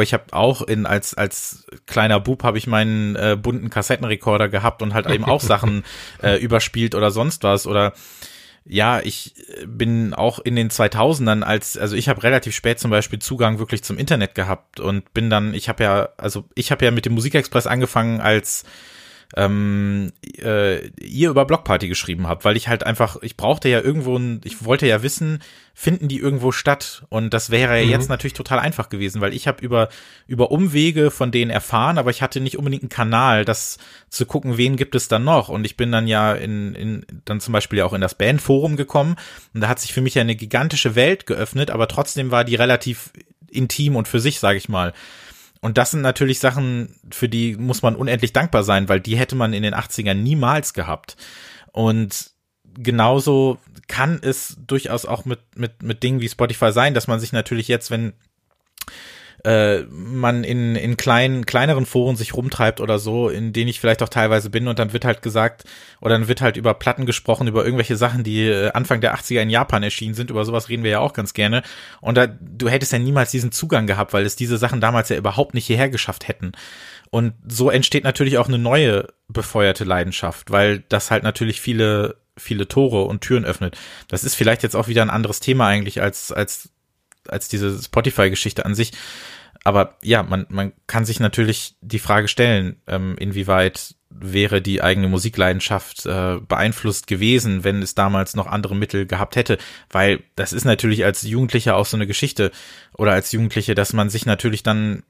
Ich 0.00 0.12
habe 0.12 0.24
auch 0.32 0.62
in 0.62 0.86
als 0.86 1.14
als 1.14 1.66
kleiner 1.86 2.20
Bub 2.20 2.42
habe 2.42 2.58
ich 2.58 2.66
meinen 2.66 3.16
äh, 3.16 3.36
bunten 3.40 3.70
Kassettenrekorder 3.70 4.48
gehabt 4.48 4.82
und 4.82 4.94
halt 4.94 5.08
eben 5.08 5.24
auch 5.24 5.40
Sachen 5.42 5.84
äh, 6.22 6.36
überspielt 6.38 6.94
oder 6.94 7.10
sonst 7.10 7.42
was 7.44 7.66
oder 7.66 7.92
ja, 8.66 9.00
ich 9.00 9.34
bin 9.66 10.14
auch 10.14 10.38
in 10.38 10.56
den 10.56 10.70
2000ern 10.70 11.42
als, 11.42 11.76
also 11.76 11.96
ich 11.96 12.08
habe 12.08 12.22
relativ 12.22 12.54
spät 12.54 12.80
zum 12.80 12.90
Beispiel 12.90 13.18
Zugang 13.18 13.58
wirklich 13.58 13.84
zum 13.84 13.98
Internet 13.98 14.34
gehabt 14.34 14.80
und 14.80 15.12
bin 15.12 15.28
dann, 15.28 15.52
ich 15.52 15.68
habe 15.68 15.84
ja, 15.84 16.08
also 16.16 16.44
ich 16.54 16.72
habe 16.72 16.84
ja 16.84 16.90
mit 16.90 17.04
dem 17.04 17.12
Musikexpress 17.12 17.66
angefangen 17.66 18.22
als 18.22 18.64
ähm, 19.36 20.12
äh, 20.40 20.86
ihr 21.00 21.30
über 21.30 21.44
Blockparty 21.44 21.88
geschrieben 21.88 22.28
habt, 22.28 22.44
weil 22.44 22.56
ich 22.56 22.68
halt 22.68 22.84
einfach, 22.84 23.16
ich 23.22 23.36
brauchte 23.36 23.68
ja 23.68 23.80
irgendwo, 23.80 24.16
ein, 24.16 24.40
ich 24.44 24.64
wollte 24.64 24.86
ja 24.86 25.02
wissen, 25.02 25.42
finden 25.74 26.06
die 26.06 26.18
irgendwo 26.18 26.52
statt? 26.52 27.04
Und 27.08 27.34
das 27.34 27.50
wäre 27.50 27.78
ja 27.78 27.84
Mhm. 27.84 27.90
jetzt 27.90 28.08
natürlich 28.08 28.34
total 28.34 28.60
einfach 28.60 28.88
gewesen, 28.88 29.20
weil 29.20 29.34
ich 29.34 29.48
habe 29.48 29.64
über 29.64 29.88
über 30.28 30.52
Umwege 30.52 31.10
von 31.10 31.32
denen 31.32 31.50
erfahren, 31.50 31.98
aber 31.98 32.10
ich 32.10 32.22
hatte 32.22 32.40
nicht 32.40 32.58
unbedingt 32.58 32.84
einen 32.84 32.90
Kanal, 32.90 33.44
das 33.44 33.78
zu 34.08 34.24
gucken, 34.24 34.56
wen 34.56 34.76
gibt 34.76 34.94
es 34.94 35.08
dann 35.08 35.24
noch. 35.24 35.48
Und 35.48 35.64
ich 35.64 35.76
bin 35.76 35.90
dann 35.90 36.06
ja 36.06 36.32
in, 36.34 36.74
in 36.76 37.06
dann 37.24 37.40
zum 37.40 37.52
Beispiel 37.52 37.80
ja 37.80 37.86
auch 37.86 37.92
in 37.92 38.00
das 38.00 38.14
Bandforum 38.16 38.76
gekommen 38.76 39.16
und 39.52 39.60
da 39.60 39.68
hat 39.68 39.80
sich 39.80 39.92
für 39.92 40.00
mich 40.00 40.14
ja 40.14 40.22
eine 40.22 40.36
gigantische 40.36 40.94
Welt 40.94 41.26
geöffnet, 41.26 41.70
aber 41.70 41.88
trotzdem 41.88 42.30
war 42.30 42.44
die 42.44 42.54
relativ 42.54 43.10
intim 43.50 43.96
und 43.96 44.06
für 44.08 44.20
sich, 44.20 44.38
sage 44.38 44.58
ich 44.58 44.68
mal. 44.68 44.92
Und 45.64 45.78
das 45.78 45.92
sind 45.92 46.02
natürlich 46.02 46.40
Sachen, 46.40 46.94
für 47.10 47.26
die 47.26 47.56
muss 47.56 47.80
man 47.80 47.96
unendlich 47.96 48.34
dankbar 48.34 48.64
sein, 48.64 48.90
weil 48.90 49.00
die 49.00 49.16
hätte 49.16 49.34
man 49.34 49.54
in 49.54 49.62
den 49.62 49.74
80ern 49.74 50.12
niemals 50.12 50.74
gehabt. 50.74 51.16
Und 51.72 52.32
genauso 52.74 53.56
kann 53.88 54.18
es 54.20 54.58
durchaus 54.66 55.06
auch 55.06 55.24
mit, 55.24 55.40
mit, 55.56 55.82
mit 55.82 56.02
Dingen 56.02 56.20
wie 56.20 56.28
Spotify 56.28 56.70
sein, 56.70 56.92
dass 56.92 57.06
man 57.06 57.18
sich 57.18 57.32
natürlich 57.32 57.66
jetzt, 57.66 57.90
wenn 57.90 58.12
äh, 59.44 59.82
man 59.90 60.42
in, 60.42 60.74
in 60.74 60.96
kleinen, 60.96 61.44
kleineren 61.44 61.86
Foren 61.86 62.16
sich 62.16 62.34
rumtreibt 62.34 62.80
oder 62.80 62.98
so, 62.98 63.28
in 63.28 63.52
denen 63.52 63.68
ich 63.68 63.78
vielleicht 63.78 64.02
auch 64.02 64.08
teilweise 64.08 64.50
bin 64.50 64.68
und 64.68 64.78
dann 64.78 64.92
wird 64.92 65.04
halt 65.04 65.22
gesagt, 65.22 65.64
oder 66.00 66.18
dann 66.18 66.28
wird 66.28 66.40
halt 66.40 66.56
über 66.56 66.74
Platten 66.74 67.06
gesprochen, 67.06 67.46
über 67.46 67.64
irgendwelche 67.64 67.96
Sachen, 67.96 68.24
die 68.24 68.46
äh, 68.48 68.70
Anfang 68.72 69.00
der 69.00 69.14
80er 69.14 69.40
in 69.40 69.50
Japan 69.50 69.82
erschienen 69.82 70.14
sind, 70.14 70.30
über 70.30 70.44
sowas 70.44 70.68
reden 70.68 70.82
wir 70.82 70.90
ja 70.90 71.00
auch 71.00 71.12
ganz 71.12 71.34
gerne. 71.34 71.62
Und 72.00 72.16
da, 72.16 72.26
du 72.26 72.68
hättest 72.68 72.92
ja 72.92 72.98
niemals 72.98 73.30
diesen 73.30 73.52
Zugang 73.52 73.86
gehabt, 73.86 74.12
weil 74.12 74.24
es 74.24 74.34
diese 74.34 74.56
Sachen 74.56 74.80
damals 74.80 75.10
ja 75.10 75.16
überhaupt 75.16 75.54
nicht 75.54 75.66
hierher 75.66 75.90
geschafft 75.90 76.26
hätten. 76.26 76.52
Und 77.10 77.34
so 77.46 77.70
entsteht 77.70 78.02
natürlich 78.02 78.38
auch 78.38 78.48
eine 78.48 78.58
neue 78.58 79.08
befeuerte 79.28 79.84
Leidenschaft, 79.84 80.50
weil 80.50 80.80
das 80.88 81.10
halt 81.10 81.22
natürlich 81.22 81.60
viele, 81.60 82.16
viele 82.36 82.66
Tore 82.66 83.04
und 83.04 83.20
Türen 83.20 83.44
öffnet. 83.44 83.76
Das 84.08 84.24
ist 84.24 84.34
vielleicht 84.34 84.62
jetzt 84.62 84.74
auch 84.74 84.88
wieder 84.88 85.02
ein 85.02 85.10
anderes 85.10 85.40
Thema 85.40 85.68
eigentlich 85.68 86.02
als, 86.02 86.32
als, 86.32 86.70
als 87.28 87.48
diese 87.48 87.80
Spotify-Geschichte 87.80 88.64
an 88.64 88.74
sich. 88.74 88.92
Aber 89.64 89.96
ja, 90.02 90.22
man, 90.22 90.46
man 90.50 90.72
kann 90.86 91.06
sich 91.06 91.20
natürlich 91.20 91.76
die 91.80 91.98
Frage 91.98 92.28
stellen, 92.28 92.76
ähm, 92.86 93.16
inwieweit 93.18 93.94
wäre 94.10 94.62
die 94.62 94.82
eigene 94.82 95.08
Musikleidenschaft 95.08 96.06
äh, 96.06 96.38
beeinflusst 96.38 97.06
gewesen, 97.06 97.64
wenn 97.64 97.82
es 97.82 97.94
damals 97.94 98.36
noch 98.36 98.46
andere 98.46 98.76
Mittel 98.76 99.06
gehabt 99.06 99.36
hätte. 99.36 99.58
Weil 99.90 100.22
das 100.36 100.52
ist 100.52 100.64
natürlich 100.64 101.04
als 101.04 101.22
Jugendlicher 101.22 101.76
auch 101.76 101.86
so 101.86 101.96
eine 101.96 102.06
Geschichte 102.06 102.52
oder 102.96 103.12
als 103.12 103.32
Jugendliche, 103.32 103.74
dass 103.74 103.92
man 103.92 104.10
sich 104.10 104.26
natürlich 104.26 104.62
dann 104.62 105.02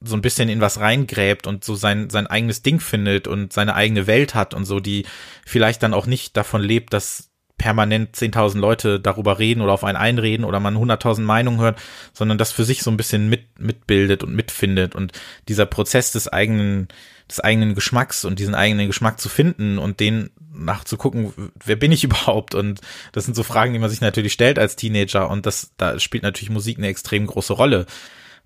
so 0.00 0.16
ein 0.16 0.22
bisschen 0.22 0.48
in 0.48 0.60
was 0.60 0.80
reingräbt 0.80 1.46
und 1.46 1.64
so 1.64 1.74
sein, 1.74 2.10
sein 2.10 2.26
eigenes 2.26 2.62
Ding 2.62 2.80
findet 2.80 3.26
und 3.26 3.52
seine 3.52 3.74
eigene 3.74 4.06
Welt 4.06 4.34
hat 4.34 4.52
und 4.52 4.64
so, 4.66 4.80
die 4.80 5.06
vielleicht 5.46 5.82
dann 5.82 5.94
auch 5.94 6.06
nicht 6.06 6.36
davon 6.36 6.60
lebt, 6.60 6.92
dass 6.92 7.30
permanent 7.58 8.16
10.000 8.16 8.58
Leute 8.58 9.00
darüber 9.00 9.38
reden 9.38 9.60
oder 9.60 9.72
auf 9.72 9.84
einen 9.84 9.96
einreden 9.96 10.44
oder 10.44 10.60
man 10.60 10.76
100.000 10.76 11.20
Meinungen 11.20 11.60
hört, 11.60 11.80
sondern 12.12 12.38
das 12.38 12.52
für 12.52 12.64
sich 12.64 12.82
so 12.82 12.90
ein 12.90 12.96
bisschen 12.96 13.28
mit, 13.28 13.58
mitbildet 13.58 14.22
und 14.22 14.34
mitfindet 14.34 14.94
und 14.94 15.12
dieser 15.48 15.66
Prozess 15.66 16.12
des 16.12 16.28
eigenen, 16.28 16.88
des 17.30 17.40
eigenen 17.40 17.74
Geschmacks 17.74 18.24
und 18.24 18.38
diesen 18.38 18.54
eigenen 18.54 18.86
Geschmack 18.86 19.20
zu 19.20 19.28
finden 19.28 19.78
und 19.78 20.00
den 20.00 20.30
nachzugucken, 20.52 21.32
wer 21.64 21.76
bin 21.76 21.92
ich 21.92 22.04
überhaupt? 22.04 22.54
Und 22.54 22.80
das 23.12 23.24
sind 23.24 23.34
so 23.34 23.42
Fragen, 23.42 23.72
die 23.72 23.78
man 23.78 23.90
sich 23.90 24.00
natürlich 24.00 24.32
stellt 24.32 24.58
als 24.58 24.76
Teenager 24.76 25.30
und 25.30 25.46
das, 25.46 25.72
da 25.76 25.98
spielt 25.98 26.22
natürlich 26.22 26.50
Musik 26.50 26.78
eine 26.78 26.88
extrem 26.88 27.26
große 27.26 27.52
Rolle. 27.52 27.86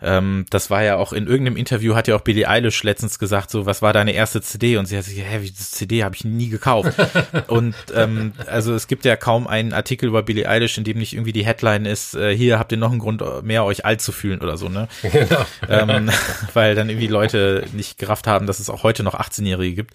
Ähm, 0.01 0.47
das 0.51 0.71
war 0.71 0.83
ja 0.85 0.97
auch 0.97 1.13
in 1.13 1.27
irgendeinem 1.27 1.57
Interview 1.57 1.97
hat 1.97 2.07
ja 2.07 2.15
auch 2.15 2.21
Billie 2.21 2.49
Eilish 2.49 2.85
letztens 2.85 3.19
gesagt, 3.19 3.51
so 3.51 3.67
was 3.67 3.83
war 3.83 3.93
deine 3.93 4.13
erste 4.13 4.41
CD 4.41 4.77
und 4.77 4.87
sie 4.87 4.97
hat 4.97 5.05
sich, 5.05 5.19
hä, 5.19 5.39
wie 5.41 5.51
das 5.51 5.73
CD 5.73 6.05
habe 6.05 6.15
ich 6.15 6.25
nie 6.25 6.49
gekauft. 6.49 6.95
und 7.49 7.75
ähm, 7.95 8.33
also 8.47 8.75
es 8.75 8.87
gibt 8.87 9.05
ja 9.05 9.17
kaum 9.17 9.49
einen 9.49 9.73
Artikel 9.73 10.09
über 10.09 10.23
Billie 10.23 10.49
Eilish, 10.49 10.79
in 10.79 10.85
dem 10.85 10.99
nicht 10.99 11.15
irgendwie 11.15 11.33
die 11.33 11.45
Headline 11.45 11.85
ist, 11.85 12.15
äh, 12.15 12.37
hier 12.37 12.61
habt 12.61 12.71
ihr 12.71 12.79
noch 12.79 12.93
einen 12.93 13.01
Grund 13.01 13.23
mehr 13.43 13.65
euch 13.65 13.85
alt 13.85 14.01
zu 14.01 14.13
fühlen 14.13 14.41
oder 14.41 14.57
so, 14.57 14.69
ne? 14.69 14.89
Genau. 15.19 15.47
ähm, 15.69 16.11
weil 16.55 16.75
dann 16.75 16.89
irgendwie 16.89 17.09
Leute 17.09 17.65
nicht 17.73 17.99
gerafft 17.99 18.27
haben, 18.27 18.47
dass 18.47 18.61
es 18.61 18.71
auch 18.71 18.85
heute 18.85 19.03
noch 19.03 19.15
18-Jährige 19.15 19.75
gibt. 19.75 19.95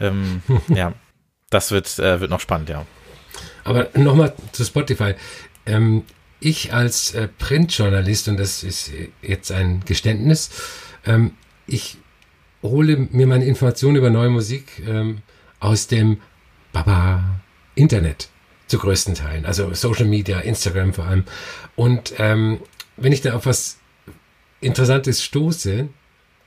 Ähm, 0.00 0.42
ja, 0.68 0.92
das 1.50 1.72
wird 1.72 1.98
äh, 1.98 2.20
wird 2.20 2.30
noch 2.30 2.40
spannend, 2.40 2.70
ja. 2.70 2.86
Aber 3.64 3.88
nochmal 3.94 4.32
zu 4.52 4.64
Spotify. 4.64 5.14
Ähm, 5.66 6.04
ich 6.40 6.72
als 6.72 7.14
äh, 7.14 7.28
Printjournalist, 7.28 8.28
und 8.28 8.38
das 8.38 8.62
ist 8.62 8.92
äh, 8.92 9.08
jetzt 9.22 9.50
ein 9.52 9.82
Geständnis, 9.84 10.50
ähm, 11.04 11.32
ich 11.66 11.98
hole 12.62 13.08
mir 13.10 13.26
meine 13.26 13.44
Informationen 13.44 13.96
über 13.96 14.10
neue 14.10 14.30
Musik 14.30 14.82
ähm, 14.86 15.22
aus 15.60 15.86
dem 15.86 16.20
Baba 16.72 17.40
Internet 17.74 18.28
zu 18.66 18.78
größten 18.78 19.14
Teilen, 19.14 19.46
also 19.46 19.72
Social 19.74 20.06
Media, 20.06 20.40
Instagram 20.40 20.92
vor 20.92 21.04
allem. 21.04 21.24
Und 21.76 22.14
ähm, 22.18 22.60
wenn 22.96 23.12
ich 23.12 23.20
da 23.20 23.34
auf 23.34 23.46
was 23.46 23.78
Interessantes 24.60 25.22
stoße, 25.22 25.88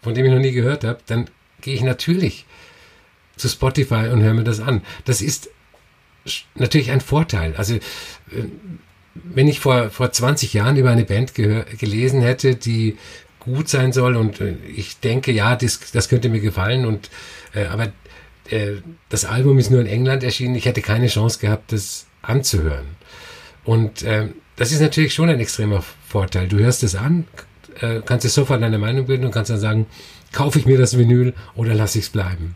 von 0.02 0.14
dem 0.14 0.26
ich 0.26 0.32
noch 0.32 0.40
nie 0.40 0.52
gehört 0.52 0.84
habe, 0.84 1.00
dann 1.06 1.30
gehe 1.62 1.76
ich 1.76 1.82
natürlich 1.82 2.46
zu 3.38 3.48
Spotify 3.48 4.10
und 4.12 4.22
höre 4.22 4.34
mir 4.34 4.44
das 4.44 4.60
an. 4.60 4.84
Das 5.06 5.22
ist 5.22 5.50
natürlich 6.56 6.92
ein 6.92 7.02
Vorteil. 7.02 7.56
Also 7.56 7.76
äh, 7.76 7.80
wenn 9.24 9.48
ich 9.48 9.60
vor, 9.60 9.90
vor 9.90 10.12
20 10.12 10.54
Jahren 10.54 10.78
über 10.78 10.90
eine 10.90 11.06
Band 11.06 11.34
gelesen 11.34 12.22
hätte, 12.22 12.56
die 12.56 12.98
gut 13.40 13.70
sein 13.70 13.94
soll 13.94 14.16
und 14.16 14.42
äh, 14.42 14.56
ich 14.76 15.00
denke, 15.00 15.32
ja, 15.32 15.56
das, 15.56 15.92
das 15.92 16.10
könnte 16.10 16.30
mir 16.30 16.42
gefallen 16.42 16.86
und 16.86 17.10
äh, 17.54 17.66
aber 17.66 17.92
äh, 18.50 18.78
das 19.10 19.26
Album 19.26 19.58
ist 19.60 19.72
nur 19.72 19.82
in 19.82 19.88
England 19.88 20.24
erschienen, 20.24 20.56
ich 20.56 20.66
hätte 20.66 20.82
keine 20.82 21.08
Chance 21.08 21.40
gehabt, 21.40 21.72
das 21.72 22.06
anzuhören. 22.22 22.88
Und 23.64 24.04
äh, 24.04 24.28
das 24.56 24.72
ist 24.72 24.82
natürlich 24.82 25.14
schon 25.14 25.30
ein 25.30 25.40
extremer 25.40 25.84
Vorteil. 26.08 26.48
Du 26.48 26.58
hörst 26.58 26.84
es 26.84 26.96
an, 26.96 27.28
äh, 27.82 28.02
kannst 28.06 28.26
dir 28.26 28.30
sofort 28.30 28.62
deine 28.62 28.78
Meinung 28.78 29.06
bilden 29.06 29.26
und 29.26 29.32
kannst 29.32 29.52
dann 29.52 29.60
sagen, 29.60 29.86
kaufe 30.32 30.60
ich 30.60 30.66
mir 30.66 30.78
das 30.78 30.98
Vinyl 30.98 31.34
oder 31.56 31.74
lasse 31.74 32.00
ich 32.00 32.06
es 32.06 32.10
bleiben. 32.10 32.56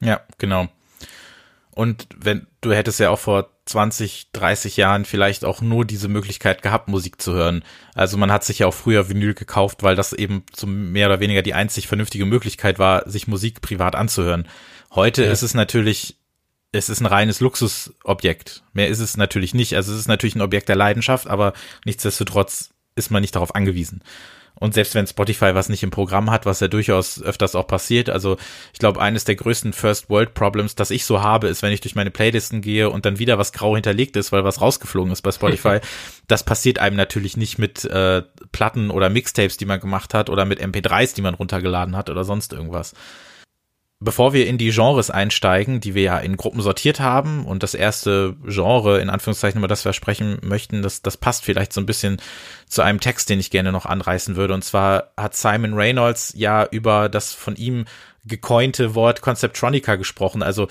Ja, 0.00 0.20
genau. 0.38 0.68
Und 1.72 2.06
wenn 2.16 2.46
du 2.60 2.72
hättest 2.72 3.00
ja 3.00 3.10
auch 3.10 3.18
vor 3.18 3.50
20, 3.66 4.30
30 4.32 4.76
Jahren 4.76 5.04
vielleicht 5.04 5.44
auch 5.44 5.60
nur 5.60 5.84
diese 5.84 6.08
Möglichkeit 6.08 6.62
gehabt, 6.62 6.88
Musik 6.88 7.22
zu 7.22 7.32
hören. 7.32 7.64
Also 7.94 8.16
man 8.16 8.32
hat 8.32 8.44
sich 8.44 8.60
ja 8.60 8.66
auch 8.66 8.74
früher 8.74 9.08
Vinyl 9.08 9.34
gekauft, 9.34 9.82
weil 9.82 9.94
das 9.94 10.12
eben 10.12 10.44
so 10.54 10.66
mehr 10.66 11.06
oder 11.06 11.20
weniger 11.20 11.42
die 11.42 11.54
einzig 11.54 11.86
vernünftige 11.86 12.26
Möglichkeit 12.26 12.78
war, 12.78 13.08
sich 13.08 13.28
Musik 13.28 13.60
privat 13.60 13.94
anzuhören. 13.94 14.48
Heute 14.92 15.24
Ja. 15.24 15.30
ist 15.30 15.42
es 15.42 15.54
natürlich, 15.54 16.16
es 16.72 16.88
ist 16.88 17.00
ein 17.00 17.06
reines 17.06 17.40
Luxusobjekt. 17.40 18.64
Mehr 18.72 18.88
ist 18.88 18.98
es 18.98 19.16
natürlich 19.16 19.54
nicht. 19.54 19.76
Also 19.76 19.92
es 19.92 20.00
ist 20.00 20.08
natürlich 20.08 20.34
ein 20.34 20.42
Objekt 20.42 20.68
der 20.68 20.76
Leidenschaft, 20.76 21.28
aber 21.28 21.52
nichtsdestotrotz 21.84 22.70
ist 22.96 23.10
man 23.10 23.20
nicht 23.20 23.34
darauf 23.36 23.54
angewiesen. 23.54 24.02
Und 24.62 24.74
selbst 24.74 24.94
wenn 24.94 25.08
Spotify 25.08 25.56
was 25.56 25.68
nicht 25.68 25.82
im 25.82 25.90
Programm 25.90 26.30
hat, 26.30 26.46
was 26.46 26.60
ja 26.60 26.68
durchaus 26.68 27.20
öfters 27.20 27.56
auch 27.56 27.66
passiert, 27.66 28.08
also 28.08 28.36
ich 28.72 28.78
glaube, 28.78 29.00
eines 29.00 29.24
der 29.24 29.34
größten 29.34 29.72
First 29.72 30.08
World 30.08 30.34
Problems, 30.34 30.76
das 30.76 30.92
ich 30.92 31.04
so 31.04 31.20
habe, 31.20 31.48
ist, 31.48 31.62
wenn 31.62 31.72
ich 31.72 31.80
durch 31.80 31.96
meine 31.96 32.12
Playlisten 32.12 32.60
gehe 32.60 32.88
und 32.88 33.04
dann 33.04 33.18
wieder 33.18 33.38
was 33.38 33.52
grau 33.52 33.74
hinterlegt 33.74 34.16
ist, 34.16 34.30
weil 34.30 34.44
was 34.44 34.60
rausgeflogen 34.60 35.12
ist 35.12 35.22
bei 35.22 35.32
Spotify. 35.32 35.80
das 36.28 36.44
passiert 36.44 36.78
einem 36.78 36.94
natürlich 36.94 37.36
nicht 37.36 37.58
mit 37.58 37.84
äh, 37.86 38.22
Platten 38.52 38.92
oder 38.92 39.10
Mixtapes, 39.10 39.56
die 39.56 39.64
man 39.64 39.80
gemacht 39.80 40.14
hat 40.14 40.30
oder 40.30 40.44
mit 40.44 40.62
MP3s, 40.62 41.16
die 41.16 41.22
man 41.22 41.34
runtergeladen 41.34 41.96
hat 41.96 42.08
oder 42.08 42.22
sonst 42.22 42.52
irgendwas. 42.52 42.94
Bevor 44.04 44.32
wir 44.32 44.48
in 44.48 44.58
die 44.58 44.70
Genres 44.70 45.10
einsteigen, 45.10 45.80
die 45.80 45.94
wir 45.94 46.02
ja 46.02 46.18
in 46.18 46.36
Gruppen 46.36 46.60
sortiert 46.60 46.98
haben 46.98 47.44
und 47.46 47.62
das 47.62 47.74
erste 47.74 48.34
Genre, 48.44 49.00
in 49.00 49.10
Anführungszeichen, 49.10 49.58
über 49.58 49.68
das 49.68 49.84
wir 49.84 49.92
sprechen 49.92 50.38
möchten, 50.42 50.82
das, 50.82 51.02
das 51.02 51.16
passt 51.16 51.44
vielleicht 51.44 51.72
so 51.72 51.80
ein 51.80 51.86
bisschen 51.86 52.20
zu 52.66 52.82
einem 52.82 52.98
Text, 52.98 53.30
den 53.30 53.38
ich 53.38 53.50
gerne 53.50 53.70
noch 53.70 53.86
anreißen 53.86 54.34
würde. 54.34 54.54
Und 54.54 54.64
zwar 54.64 55.12
hat 55.16 55.36
Simon 55.36 55.74
Reynolds 55.74 56.32
ja 56.36 56.66
über 56.68 57.08
das 57.08 57.32
von 57.32 57.54
ihm 57.54 57.84
gecointe 58.24 58.96
Wort 58.96 59.20
Conceptronica 59.20 59.94
gesprochen, 59.94 60.42
also 60.42 60.66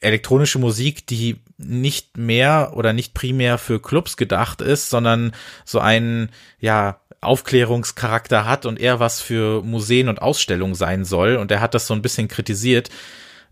elektronische 0.00 0.58
Musik, 0.58 1.06
die 1.06 1.40
nicht 1.56 2.16
mehr 2.16 2.72
oder 2.74 2.92
nicht 2.92 3.14
primär 3.14 3.58
für 3.58 3.80
Clubs 3.80 4.16
gedacht 4.16 4.60
ist, 4.60 4.90
sondern 4.90 5.32
so 5.64 5.78
ein, 5.80 6.30
ja, 6.60 7.00
Aufklärungscharakter 7.24 8.46
hat 8.46 8.66
und 8.66 8.78
eher 8.78 9.00
was 9.00 9.20
für 9.20 9.62
Museen 9.62 10.08
und 10.08 10.22
Ausstellungen 10.22 10.74
sein 10.74 11.04
soll. 11.04 11.36
Und 11.36 11.50
er 11.50 11.60
hat 11.60 11.74
das 11.74 11.86
so 11.86 11.94
ein 11.94 12.02
bisschen 12.02 12.28
kritisiert. 12.28 12.90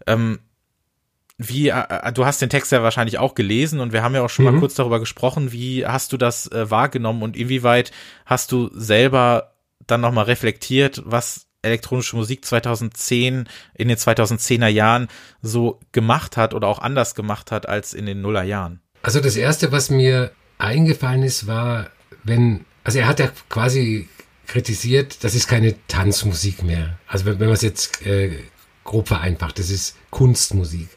Ähm, 0.06 0.40
wie, 1.38 1.68
äh, 1.68 1.82
äh, 1.88 2.12
du 2.12 2.24
hast 2.24 2.40
den 2.40 2.50
Text 2.50 2.72
ja 2.72 2.82
wahrscheinlich 2.82 3.18
auch 3.18 3.34
gelesen 3.34 3.80
und 3.80 3.92
wir 3.92 4.02
haben 4.02 4.14
ja 4.14 4.22
auch 4.22 4.30
schon 4.30 4.44
mhm. 4.44 4.52
mal 4.52 4.60
kurz 4.60 4.74
darüber 4.74 5.00
gesprochen. 5.00 5.52
Wie 5.52 5.86
hast 5.86 6.12
du 6.12 6.16
das 6.16 6.50
äh, 6.52 6.70
wahrgenommen 6.70 7.22
und 7.22 7.36
inwieweit 7.36 7.92
hast 8.26 8.52
du 8.52 8.70
selber 8.74 9.52
dann 9.86 10.00
nochmal 10.00 10.24
reflektiert, 10.24 11.02
was 11.04 11.46
elektronische 11.62 12.16
Musik 12.16 12.44
2010 12.44 13.48
in 13.74 13.88
den 13.88 13.96
2010er 13.96 14.68
Jahren 14.68 15.08
so 15.40 15.80
gemacht 15.92 16.36
hat 16.36 16.54
oder 16.54 16.68
auch 16.68 16.80
anders 16.80 17.14
gemacht 17.14 17.50
hat 17.50 17.68
als 17.68 17.94
in 17.94 18.06
den 18.06 18.20
Nuller 18.20 18.42
Jahren? 18.42 18.80
Also 19.02 19.20
das 19.20 19.36
erste, 19.36 19.72
was 19.72 19.90
mir 19.90 20.32
eingefallen 20.58 21.22
ist, 21.22 21.46
war, 21.46 21.90
wenn 22.24 22.64
also 22.84 22.98
er 22.98 23.06
hat 23.06 23.20
ja 23.20 23.30
quasi 23.48 24.08
kritisiert, 24.46 25.24
das 25.24 25.34
ist 25.34 25.48
keine 25.48 25.74
Tanzmusik 25.88 26.62
mehr. 26.62 26.98
Also 27.06 27.24
wenn, 27.24 27.40
wenn 27.40 27.46
man 27.46 27.54
es 27.54 27.62
jetzt 27.62 28.04
äh, 28.06 28.38
grob 28.84 29.08
vereinfacht, 29.08 29.58
das 29.58 29.70
ist 29.70 29.96
Kunstmusik. 30.10 30.88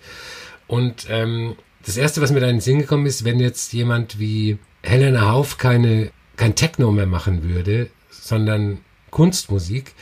Und 0.67 1.05
ähm, 1.09 1.55
das 1.85 1.97
Erste, 1.97 2.21
was 2.21 2.31
mir 2.31 2.39
da 2.39 2.47
in 2.47 2.57
den 2.57 2.61
Sinn 2.61 2.79
gekommen 2.79 3.05
ist, 3.05 3.23
wenn 3.23 3.39
jetzt 3.39 3.73
jemand 3.73 4.19
wie 4.19 4.57
Helena 4.81 5.29
Hauf 5.29 5.57
keine, 5.57 6.11
kein 6.35 6.55
Techno 6.55 6.91
mehr 6.91 7.05
machen 7.05 7.43
würde, 7.43 7.89
sondern 8.09 8.79
Kunstmusik, 9.11 9.93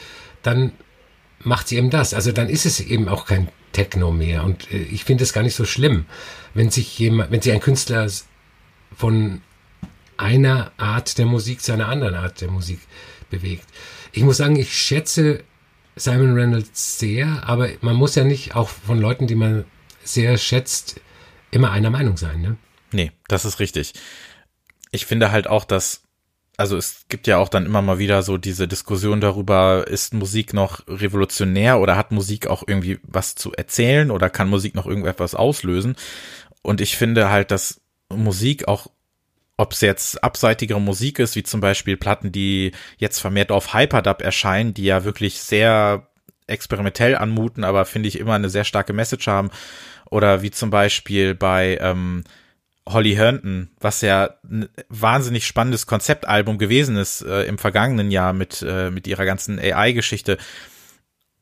dann 0.42 0.72
macht 1.40 1.68
sie 1.68 1.78
eben 1.78 1.90
das. 1.90 2.14
Also 2.14 2.32
dann 2.32 2.50
ist 2.50 2.66
es 2.66 2.80
eben 2.80 3.10
auch 3.10 3.26
kein 3.26 3.50
Techno 3.74 4.12
mehr. 4.12 4.44
Und 4.44 4.72
äh, 4.72 4.78
ich 4.78 5.04
finde 5.04 5.24
es 5.24 5.34
gar 5.34 5.44
nicht 5.44 5.56
so 5.56 5.66
schlimm, 5.66 6.06
wenn 6.54 6.70
sich 6.70 6.98
jemand, 6.98 7.32
wenn 7.32 7.42
sich 7.42 7.52
ein 7.52 7.60
Künstler 7.60 8.10
von 8.96 9.42
einer 10.18 10.72
Art 10.78 11.18
der 11.18 11.26
Musik 11.26 11.62
zu 11.62 11.74
einer 11.74 11.90
anderen 11.90 12.16
Art 12.16 12.42
der 12.42 12.52
Musik 12.52 12.80
bewegt. 13.30 13.66
Ich 14.12 14.24
muss 14.24 14.38
sagen, 14.38 14.56
ich 14.56 14.78
schätze 14.78 15.44
Simon 15.96 16.34
Reynolds 16.34 17.00
sehr, 17.00 17.44
aber 17.48 17.70
man 17.82 17.96
muss 17.96 18.16
ja 18.16 18.24
nicht 18.24 18.56
auch 18.56 18.70
von 18.70 19.00
Leuten, 19.00 19.28
die 19.28 19.36
man 19.36 19.66
sehr 20.04 20.38
schätzt, 20.38 21.00
immer 21.52 21.72
einer 21.72 21.90
Meinung 21.90 22.18
sein, 22.18 22.42
ne? 22.42 22.58
Nee, 22.92 23.12
das 23.28 23.46
ist 23.46 23.60
richtig. 23.60 23.94
Ich 24.92 25.06
finde 25.06 25.32
halt 25.32 25.48
auch, 25.48 25.66
dass, 25.66 26.04
also 26.58 26.78
es 26.78 27.06
gibt 27.10 27.28
ja 27.28 27.38
auch 27.38 27.50
dann 27.50 27.66
immer 27.66 27.82
mal 27.82 28.00
wieder 28.00 28.22
so 28.22 28.38
diese 28.38 28.68
Diskussion 28.68 29.22
darüber, 29.22 29.88
ist 29.88 30.14
Musik 30.14 30.54
noch 30.54 30.88
revolutionär 30.88 31.80
oder 31.80 31.96
hat 31.96 32.12
Musik 32.12 32.48
auch 32.48 32.64
irgendwie 32.68 33.00
was 33.04 33.36
zu 33.36 33.52
erzählen 33.54 34.12
oder 34.12 34.30
kann 34.30 34.50
Musik 34.50 34.76
noch 34.76 34.86
irgendetwas 34.86 35.36
auslösen? 35.36 35.96
Und 36.62 36.82
ich 36.82 36.98
finde 36.98 37.30
halt, 37.30 37.52
dass 37.52 37.82
Musik 38.10 38.68
auch 38.68 38.88
ob 39.64 39.72
es 39.72 39.80
jetzt 39.80 40.22
abseitigere 40.22 40.82
Musik 40.82 41.20
ist, 41.20 41.38
wie 41.38 41.44
zum 41.44 41.62
Beispiel 41.62 41.96
Platten, 41.96 42.34
die 42.34 42.74
jetzt 42.98 43.20
vermehrt 43.20 43.50
auf 43.50 43.74
Hyperdub 43.74 44.22
erscheinen, 44.22 44.74
die 44.74 44.84
ja 44.84 45.06
wirklich 45.06 45.40
sehr 45.40 46.10
experimentell 46.48 47.16
anmuten, 47.16 47.64
aber 47.64 47.86
finde 47.86 48.10
ich 48.10 48.20
immer 48.20 48.34
eine 48.34 48.50
sehr 48.50 48.66
starke 48.66 48.92
Message 48.92 49.26
haben. 49.28 49.52
Oder 50.12 50.42
wie 50.42 50.52
zum 50.52 50.70
Beispiel 50.70 51.34
bei 51.34 51.78
ähm, 51.80 52.26
Holly 52.86 53.16
Herndon, 53.16 53.70
was 53.80 54.02
ja 54.02 54.32
ein 54.44 54.68
wahnsinnig 54.90 55.48
spannendes 55.48 55.88
Konzeptalbum 55.88 56.58
gewesen 56.58 56.98
ist 56.98 57.22
äh, 57.22 57.44
im 57.44 57.58
vergangenen 57.58 58.12
Jahr 58.12 58.34
mit, 58.34 58.66
äh, 58.68 58.92
mit 58.92 59.08
ihrer 59.08 59.24
ganzen 59.24 59.60
AI-Geschichte. 59.60 60.38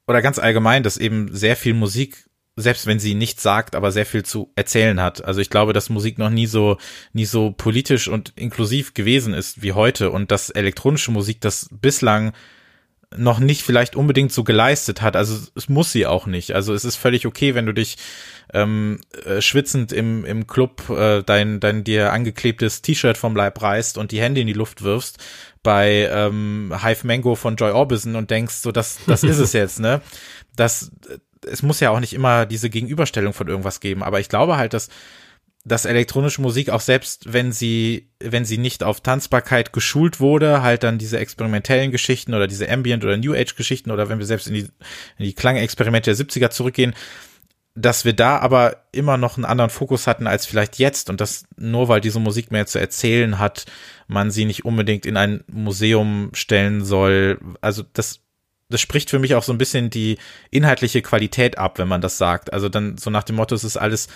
Oder 0.07 0.21
ganz 0.21 0.37
allgemein, 0.37 0.83
dass 0.83 0.97
eben 0.97 1.33
sehr 1.35 1.55
viel 1.55 1.73
Musik 1.73 2.29
selbst 2.55 2.85
wenn 2.85 2.99
sie 2.99 3.15
nichts 3.15 3.43
sagt, 3.43 3.75
aber 3.75 3.91
sehr 3.91 4.05
viel 4.05 4.23
zu 4.23 4.51
erzählen 4.55 5.01
hat. 5.01 5.23
Also 5.23 5.39
ich 5.39 5.49
glaube, 5.49 5.73
dass 5.73 5.89
Musik 5.89 6.17
noch 6.17 6.29
nie 6.29 6.47
so, 6.47 6.77
nie 7.13 7.25
so 7.25 7.51
politisch 7.51 8.07
und 8.07 8.33
inklusiv 8.35 8.93
gewesen 8.93 9.33
ist 9.33 9.61
wie 9.61 9.73
heute 9.73 10.11
und 10.11 10.31
dass 10.31 10.49
elektronische 10.49 11.11
Musik 11.11 11.41
das 11.41 11.69
bislang 11.71 12.33
noch 13.15 13.39
nicht 13.39 13.63
vielleicht 13.63 13.95
unbedingt 13.95 14.31
so 14.31 14.43
geleistet 14.43 15.01
hat. 15.01 15.15
Also 15.15 15.37
es 15.55 15.67
muss 15.67 15.91
sie 15.91 16.05
auch 16.05 16.27
nicht. 16.27 16.53
Also 16.53 16.73
es 16.73 16.85
ist 16.85 16.95
völlig 16.95 17.25
okay, 17.25 17.55
wenn 17.55 17.65
du 17.65 17.73
dich 17.73 17.97
ähm, 18.53 18.99
äh, 19.25 19.41
schwitzend 19.41 19.91
im, 19.91 20.23
im 20.23 20.47
Club 20.47 20.89
äh, 20.89 21.21
dein, 21.21 21.59
dein 21.59 21.83
dir 21.83 22.13
angeklebtes 22.13 22.81
T-Shirt 22.81 23.17
vom 23.17 23.35
Leib 23.35 23.61
reißt 23.61 23.97
und 23.97 24.11
die 24.11 24.21
Hände 24.21 24.41
in 24.41 24.47
die 24.47 24.53
Luft 24.53 24.81
wirfst 24.81 25.17
bei 25.61 26.09
ähm, 26.11 26.73
Hive 26.81 27.05
Mango 27.05 27.35
von 27.35 27.57
Joy 27.57 27.71
Orbison 27.71 28.15
und 28.15 28.31
denkst, 28.31 28.55
so 28.55 28.71
das, 28.71 28.99
das 29.07 29.23
ist 29.23 29.39
es 29.39 29.53
jetzt, 29.53 29.79
ne? 29.79 30.01
Das, 30.55 30.91
es 31.45 31.63
muss 31.63 31.79
ja 31.79 31.89
auch 31.89 31.99
nicht 31.99 32.13
immer 32.13 32.45
diese 32.45 32.69
Gegenüberstellung 32.69 33.33
von 33.33 33.47
irgendwas 33.47 33.79
geben, 33.79 34.03
aber 34.03 34.19
ich 34.19 34.29
glaube 34.29 34.57
halt, 34.57 34.73
dass 34.73 34.89
dass 35.63 35.85
elektronische 35.85 36.41
Musik 36.41 36.69
auch 36.69 36.81
selbst, 36.81 37.33
wenn 37.33 37.51
sie, 37.51 38.09
wenn 38.19 38.45
sie 38.45 38.57
nicht 38.57 38.83
auf 38.83 39.01
Tanzbarkeit 39.01 39.73
geschult 39.73 40.19
wurde, 40.19 40.63
halt 40.63 40.81
dann 40.83 40.97
diese 40.97 41.19
experimentellen 41.19 41.91
Geschichten 41.91 42.33
oder 42.33 42.47
diese 42.47 42.67
Ambient 42.69 43.03
oder 43.03 43.15
New 43.17 43.33
Age 43.33 43.55
Geschichten 43.55 43.91
oder 43.91 44.09
wenn 44.09 44.17
wir 44.17 44.25
selbst 44.25 44.47
in 44.47 44.55
die, 44.55 44.61
in 44.61 45.25
die 45.25 45.33
Klangexperimente 45.33 46.15
der 46.15 46.25
70er 46.25 46.49
zurückgehen, 46.49 46.95
dass 47.75 48.05
wir 48.05 48.13
da 48.13 48.39
aber 48.39 48.77
immer 48.91 49.17
noch 49.17 49.37
einen 49.37 49.45
anderen 49.45 49.69
Fokus 49.69 50.07
hatten 50.07 50.27
als 50.27 50.45
vielleicht 50.45 50.77
jetzt 50.77 51.09
und 51.09 51.21
dass 51.21 51.45
nur 51.57 51.87
weil 51.87 52.01
diese 52.01 52.19
Musik 52.19 52.51
mehr 52.51 52.65
zu 52.65 52.79
erzählen 52.79 53.37
hat, 53.39 53.65
man 54.07 54.31
sie 54.31 54.45
nicht 54.45 54.65
unbedingt 54.65 55.05
in 55.05 55.15
ein 55.15 55.43
Museum 55.47 56.31
stellen 56.33 56.83
soll. 56.83 57.39
Also 57.61 57.83
das 57.93 58.21
das 58.71 58.81
spricht 58.81 59.09
für 59.09 59.19
mich 59.19 59.35
auch 59.35 59.43
so 59.43 59.53
ein 59.53 59.57
bisschen 59.57 59.89
die 59.89 60.17
inhaltliche 60.49 61.01
Qualität 61.01 61.57
ab, 61.57 61.77
wenn 61.77 61.87
man 61.87 62.01
das 62.01 62.17
sagt. 62.17 62.53
Also 62.53 62.69
dann 62.69 62.97
so 62.97 63.09
nach 63.09 63.23
dem 63.23 63.35
Motto, 63.35 63.53
es 63.53 63.63
ist 63.63 63.77
alles 63.77 64.07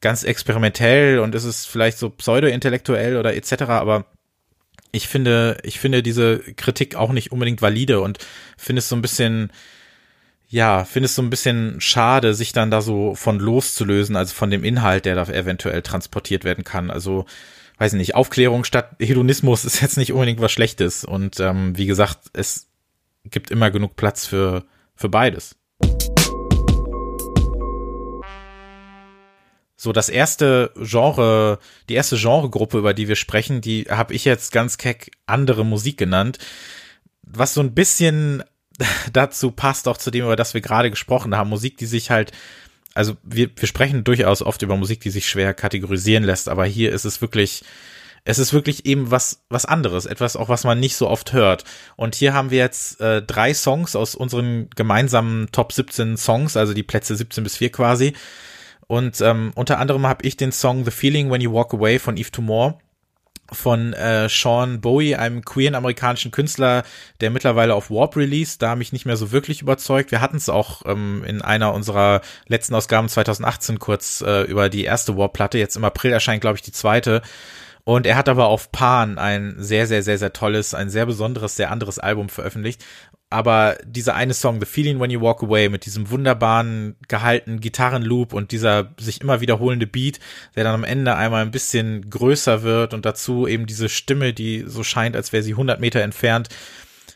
ganz 0.00 0.22
experimentell 0.24 1.18
und 1.18 1.34
es 1.34 1.44
ist 1.44 1.66
vielleicht 1.66 1.98
so 1.98 2.10
pseudo-intellektuell 2.10 3.16
oder 3.16 3.34
etc., 3.34 3.62
aber 3.68 4.06
ich 4.90 5.08
finde, 5.08 5.58
ich 5.62 5.80
finde 5.80 6.02
diese 6.02 6.38
Kritik 6.38 6.94
auch 6.94 7.12
nicht 7.12 7.32
unbedingt 7.32 7.60
valide 7.62 8.00
und 8.00 8.18
finde 8.56 8.78
es 8.80 8.88
so 8.88 8.96
ein 8.96 9.02
bisschen, 9.02 9.52
ja, 10.48 10.84
finde 10.84 11.06
es 11.06 11.14
so 11.14 11.22
ein 11.22 11.30
bisschen 11.30 11.80
schade, 11.80 12.34
sich 12.34 12.52
dann 12.52 12.70
da 12.70 12.80
so 12.80 13.14
von 13.14 13.38
loszulösen, 13.38 14.16
also 14.16 14.34
von 14.34 14.50
dem 14.50 14.64
Inhalt, 14.64 15.04
der 15.04 15.14
da 15.14 15.24
eventuell 15.24 15.82
transportiert 15.82 16.44
werden 16.44 16.64
kann. 16.64 16.90
Also, 16.90 17.26
weiß 17.76 17.92
nicht, 17.92 18.14
Aufklärung 18.14 18.64
statt 18.64 18.96
Hedonismus 18.98 19.64
ist 19.64 19.82
jetzt 19.82 19.98
nicht 19.98 20.12
unbedingt 20.12 20.40
was 20.40 20.52
Schlechtes. 20.52 21.04
Und 21.04 21.38
ähm, 21.38 21.76
wie 21.76 21.86
gesagt, 21.86 22.18
es 22.32 22.67
gibt 23.30 23.50
immer 23.50 23.70
genug 23.70 23.96
Platz 23.96 24.26
für, 24.26 24.64
für 24.94 25.08
beides. 25.08 25.56
So, 29.80 29.92
das 29.92 30.08
erste 30.08 30.72
Genre, 30.76 31.60
die 31.88 31.94
erste 31.94 32.16
Genregruppe, 32.16 32.78
über 32.78 32.94
die 32.94 33.06
wir 33.06 33.14
sprechen, 33.14 33.60
die 33.60 33.84
habe 33.88 34.12
ich 34.12 34.24
jetzt 34.24 34.50
ganz 34.50 34.76
keck 34.76 35.12
andere 35.26 35.64
Musik 35.64 35.96
genannt, 35.96 36.38
was 37.22 37.54
so 37.54 37.60
ein 37.60 37.74
bisschen 37.74 38.42
dazu 39.12 39.52
passt, 39.52 39.86
auch 39.86 39.96
zu 39.96 40.10
dem, 40.10 40.24
über 40.24 40.34
das 40.34 40.52
wir 40.52 40.62
gerade 40.62 40.90
gesprochen 40.90 41.36
haben. 41.36 41.48
Musik, 41.48 41.76
die 41.76 41.86
sich 41.86 42.10
halt, 42.10 42.32
also 42.92 43.16
wir, 43.22 43.50
wir 43.54 43.68
sprechen 43.68 44.02
durchaus 44.02 44.42
oft 44.42 44.62
über 44.62 44.76
Musik, 44.76 45.00
die 45.00 45.10
sich 45.10 45.28
schwer 45.28 45.54
kategorisieren 45.54 46.24
lässt, 46.24 46.48
aber 46.48 46.66
hier 46.66 46.90
ist 46.90 47.04
es 47.04 47.20
wirklich 47.20 47.62
es 48.24 48.38
ist 48.38 48.52
wirklich 48.52 48.86
eben 48.86 49.10
was, 49.10 49.44
was 49.48 49.64
anderes, 49.64 50.06
etwas 50.06 50.36
auch, 50.36 50.48
was 50.48 50.64
man 50.64 50.80
nicht 50.80 50.96
so 50.96 51.08
oft 51.08 51.32
hört. 51.32 51.64
Und 51.96 52.14
hier 52.14 52.34
haben 52.34 52.50
wir 52.50 52.58
jetzt 52.58 53.00
äh, 53.00 53.22
drei 53.22 53.54
Songs 53.54 53.96
aus 53.96 54.14
unseren 54.14 54.68
gemeinsamen 54.76 55.50
Top 55.52 55.72
17 55.72 56.16
Songs, 56.16 56.56
also 56.56 56.74
die 56.74 56.82
Plätze 56.82 57.16
17 57.16 57.44
bis 57.44 57.56
4 57.56 57.72
quasi. 57.72 58.12
Und 58.86 59.20
ähm, 59.20 59.52
unter 59.54 59.78
anderem 59.78 60.06
habe 60.06 60.26
ich 60.26 60.36
den 60.36 60.52
Song 60.52 60.84
The 60.84 60.90
Feeling 60.90 61.30
When 61.30 61.40
You 61.40 61.52
Walk 61.52 61.74
Away 61.74 61.98
von 61.98 62.16
Eve 62.16 62.30
Tomorrow 62.30 62.78
von 63.52 63.92
äh, 63.94 64.28
Sean 64.28 64.80
Bowie, 64.80 65.14
einem 65.14 65.44
queeren 65.44 65.74
amerikanischen 65.74 66.30
Künstler, 66.30 66.84
der 67.20 67.30
mittlerweile 67.30 67.74
auf 67.74 67.90
Warp 67.90 68.16
released. 68.16 68.62
Da 68.62 68.76
mich 68.76 68.92
nicht 68.92 69.06
mehr 69.06 69.16
so 69.16 69.32
wirklich 69.32 69.62
überzeugt. 69.62 70.10
Wir 70.10 70.20
hatten 70.20 70.36
es 70.36 70.48
auch 70.48 70.82
ähm, 70.86 71.24
in 71.26 71.42
einer 71.42 71.72
unserer 71.72 72.20
letzten 72.46 72.74
Ausgaben 72.74 73.08
2018 73.08 73.78
kurz 73.78 74.20
äh, 74.20 74.42
über 74.42 74.68
die 74.68 74.84
erste 74.84 75.16
Warp-Platte. 75.16 75.58
Jetzt 75.58 75.76
im 75.76 75.84
April 75.84 76.12
erscheint, 76.12 76.40
glaube 76.40 76.56
ich, 76.56 76.62
die 76.62 76.72
zweite. 76.72 77.22
Und 77.88 78.06
er 78.06 78.16
hat 78.16 78.28
aber 78.28 78.48
auf 78.48 78.70
Pan 78.70 79.16
ein 79.16 79.54
sehr, 79.56 79.86
sehr, 79.86 80.02
sehr, 80.02 80.18
sehr 80.18 80.34
tolles, 80.34 80.74
ein 80.74 80.90
sehr 80.90 81.06
besonderes, 81.06 81.56
sehr 81.56 81.70
anderes 81.70 81.98
Album 81.98 82.28
veröffentlicht. 82.28 82.84
Aber 83.30 83.78
dieser 83.82 84.14
eine 84.14 84.34
Song, 84.34 84.60
The 84.60 84.66
Feeling 84.66 85.00
When 85.00 85.10
You 85.10 85.22
Walk 85.22 85.42
Away, 85.42 85.70
mit 85.70 85.86
diesem 85.86 86.10
wunderbaren 86.10 86.96
gehaltenen 87.08 87.60
Gitarrenloop 87.60 88.34
und 88.34 88.52
dieser 88.52 88.92
sich 89.00 89.22
immer 89.22 89.40
wiederholende 89.40 89.86
Beat, 89.86 90.20
der 90.54 90.64
dann 90.64 90.74
am 90.74 90.84
Ende 90.84 91.16
einmal 91.16 91.40
ein 91.40 91.50
bisschen 91.50 92.10
größer 92.10 92.62
wird 92.62 92.92
und 92.92 93.06
dazu 93.06 93.46
eben 93.46 93.64
diese 93.64 93.88
Stimme, 93.88 94.34
die 94.34 94.64
so 94.66 94.84
scheint, 94.84 95.16
als 95.16 95.32
wäre 95.32 95.42
sie 95.42 95.52
100 95.52 95.80
Meter 95.80 96.02
entfernt, 96.02 96.50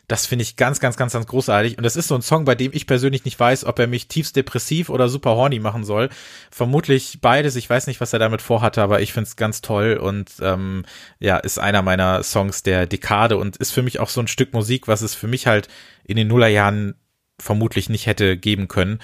das 0.07 0.25
finde 0.25 0.43
ich 0.43 0.57
ganz, 0.57 0.79
ganz, 0.79 0.97
ganz, 0.97 1.13
ganz 1.13 1.27
großartig. 1.27 1.77
Und 1.77 1.83
das 1.83 1.95
ist 1.95 2.09
so 2.09 2.15
ein 2.15 2.21
Song, 2.21 2.43
bei 2.43 2.55
dem 2.55 2.71
ich 2.73 2.87
persönlich 2.87 3.23
nicht 3.23 3.39
weiß, 3.39 3.63
ob 3.65 3.79
er 3.79 3.87
mich 3.87 4.07
tiefst 4.07 4.35
depressiv 4.35 4.89
oder 4.89 5.07
super 5.07 5.35
horny 5.35 5.59
machen 5.59 5.85
soll. 5.85 6.09
Vermutlich 6.51 7.19
beides. 7.21 7.55
Ich 7.55 7.69
weiß 7.69 7.87
nicht, 7.87 8.01
was 8.01 8.11
er 8.11 8.19
damit 8.19 8.41
vorhatte, 8.41 8.81
aber 8.81 9.01
ich 9.01 9.13
finde 9.13 9.29
es 9.29 9.37
ganz 9.37 9.61
toll 9.61 9.95
und 9.95 10.29
ähm, 10.41 10.83
ja, 11.19 11.37
ist 11.37 11.57
einer 11.57 11.81
meiner 11.81 12.21
Songs 12.23 12.63
der 12.63 12.85
Dekade 12.85 13.37
und 13.37 13.57
ist 13.57 13.71
für 13.71 13.81
mich 13.81 13.99
auch 13.99 14.09
so 14.09 14.19
ein 14.19 14.27
Stück 14.27 14.53
Musik, 14.53 14.87
was 14.87 15.01
es 15.01 15.15
für 15.15 15.27
mich 15.27 15.47
halt 15.47 15.69
in 16.03 16.17
den 16.17 16.27
Nullerjahren 16.27 16.95
vermutlich 17.39 17.89
nicht 17.89 18.05
hätte 18.05 18.37
geben 18.37 18.67
können. 18.67 18.99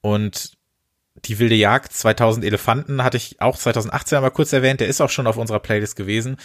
Und 0.00 0.56
die 1.28 1.38
wilde 1.38 1.54
Jagd 1.54 1.92
2000 1.92 2.44
Elefanten 2.44 3.02
hatte 3.02 3.16
ich 3.16 3.40
auch 3.40 3.56
2018 3.56 4.16
einmal 4.16 4.30
kurz 4.30 4.52
erwähnt. 4.52 4.80
Der 4.80 4.88
ist 4.88 5.00
auch 5.00 5.10
schon 5.10 5.26
auf 5.26 5.36
unserer 5.36 5.60
Playlist 5.60 5.96
gewesen 5.96 6.36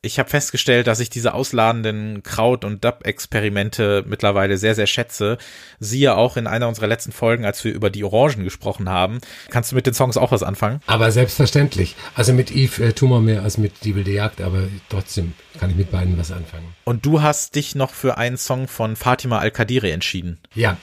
ich 0.00 0.18
habe 0.18 0.30
festgestellt, 0.30 0.86
dass 0.86 1.00
ich 1.00 1.10
diese 1.10 1.34
ausladenden 1.34 2.22
Kraut- 2.22 2.64
und 2.64 2.84
Dub-Experimente 2.84 4.04
mittlerweile 4.06 4.56
sehr, 4.56 4.74
sehr 4.74 4.86
schätze. 4.86 5.38
Siehe 5.80 6.16
auch 6.16 6.36
in 6.36 6.46
einer 6.46 6.68
unserer 6.68 6.86
letzten 6.86 7.10
Folgen, 7.10 7.44
als 7.44 7.64
wir 7.64 7.72
über 7.72 7.90
die 7.90 8.04
Orangen 8.04 8.44
gesprochen 8.44 8.88
haben. 8.88 9.18
Kannst 9.50 9.72
du 9.72 9.76
mit 9.76 9.86
den 9.86 9.94
Songs 9.94 10.16
auch 10.16 10.30
was 10.30 10.42
anfangen? 10.42 10.80
Aber 10.86 11.10
selbstverständlich. 11.10 11.96
Also 12.14 12.32
mit 12.32 12.54
Eve 12.54 12.84
äh, 12.84 12.92
tun 12.92 13.10
wir 13.10 13.20
mehr 13.20 13.42
als 13.42 13.58
mit 13.58 13.84
Die 13.84 13.96
wilde 13.96 14.12
Jagd, 14.12 14.40
aber 14.40 14.68
trotzdem 14.88 15.34
kann 15.58 15.70
ich 15.70 15.76
mit 15.76 15.90
beiden 15.90 16.16
was 16.16 16.30
anfangen. 16.30 16.74
Und 16.84 17.04
du 17.04 17.22
hast 17.22 17.56
dich 17.56 17.74
noch 17.74 17.90
für 17.90 18.18
einen 18.18 18.36
Song 18.36 18.68
von 18.68 18.94
Fatima 18.94 19.38
Al-Kadiri 19.38 19.90
entschieden. 19.90 20.38
Ja, 20.54 20.76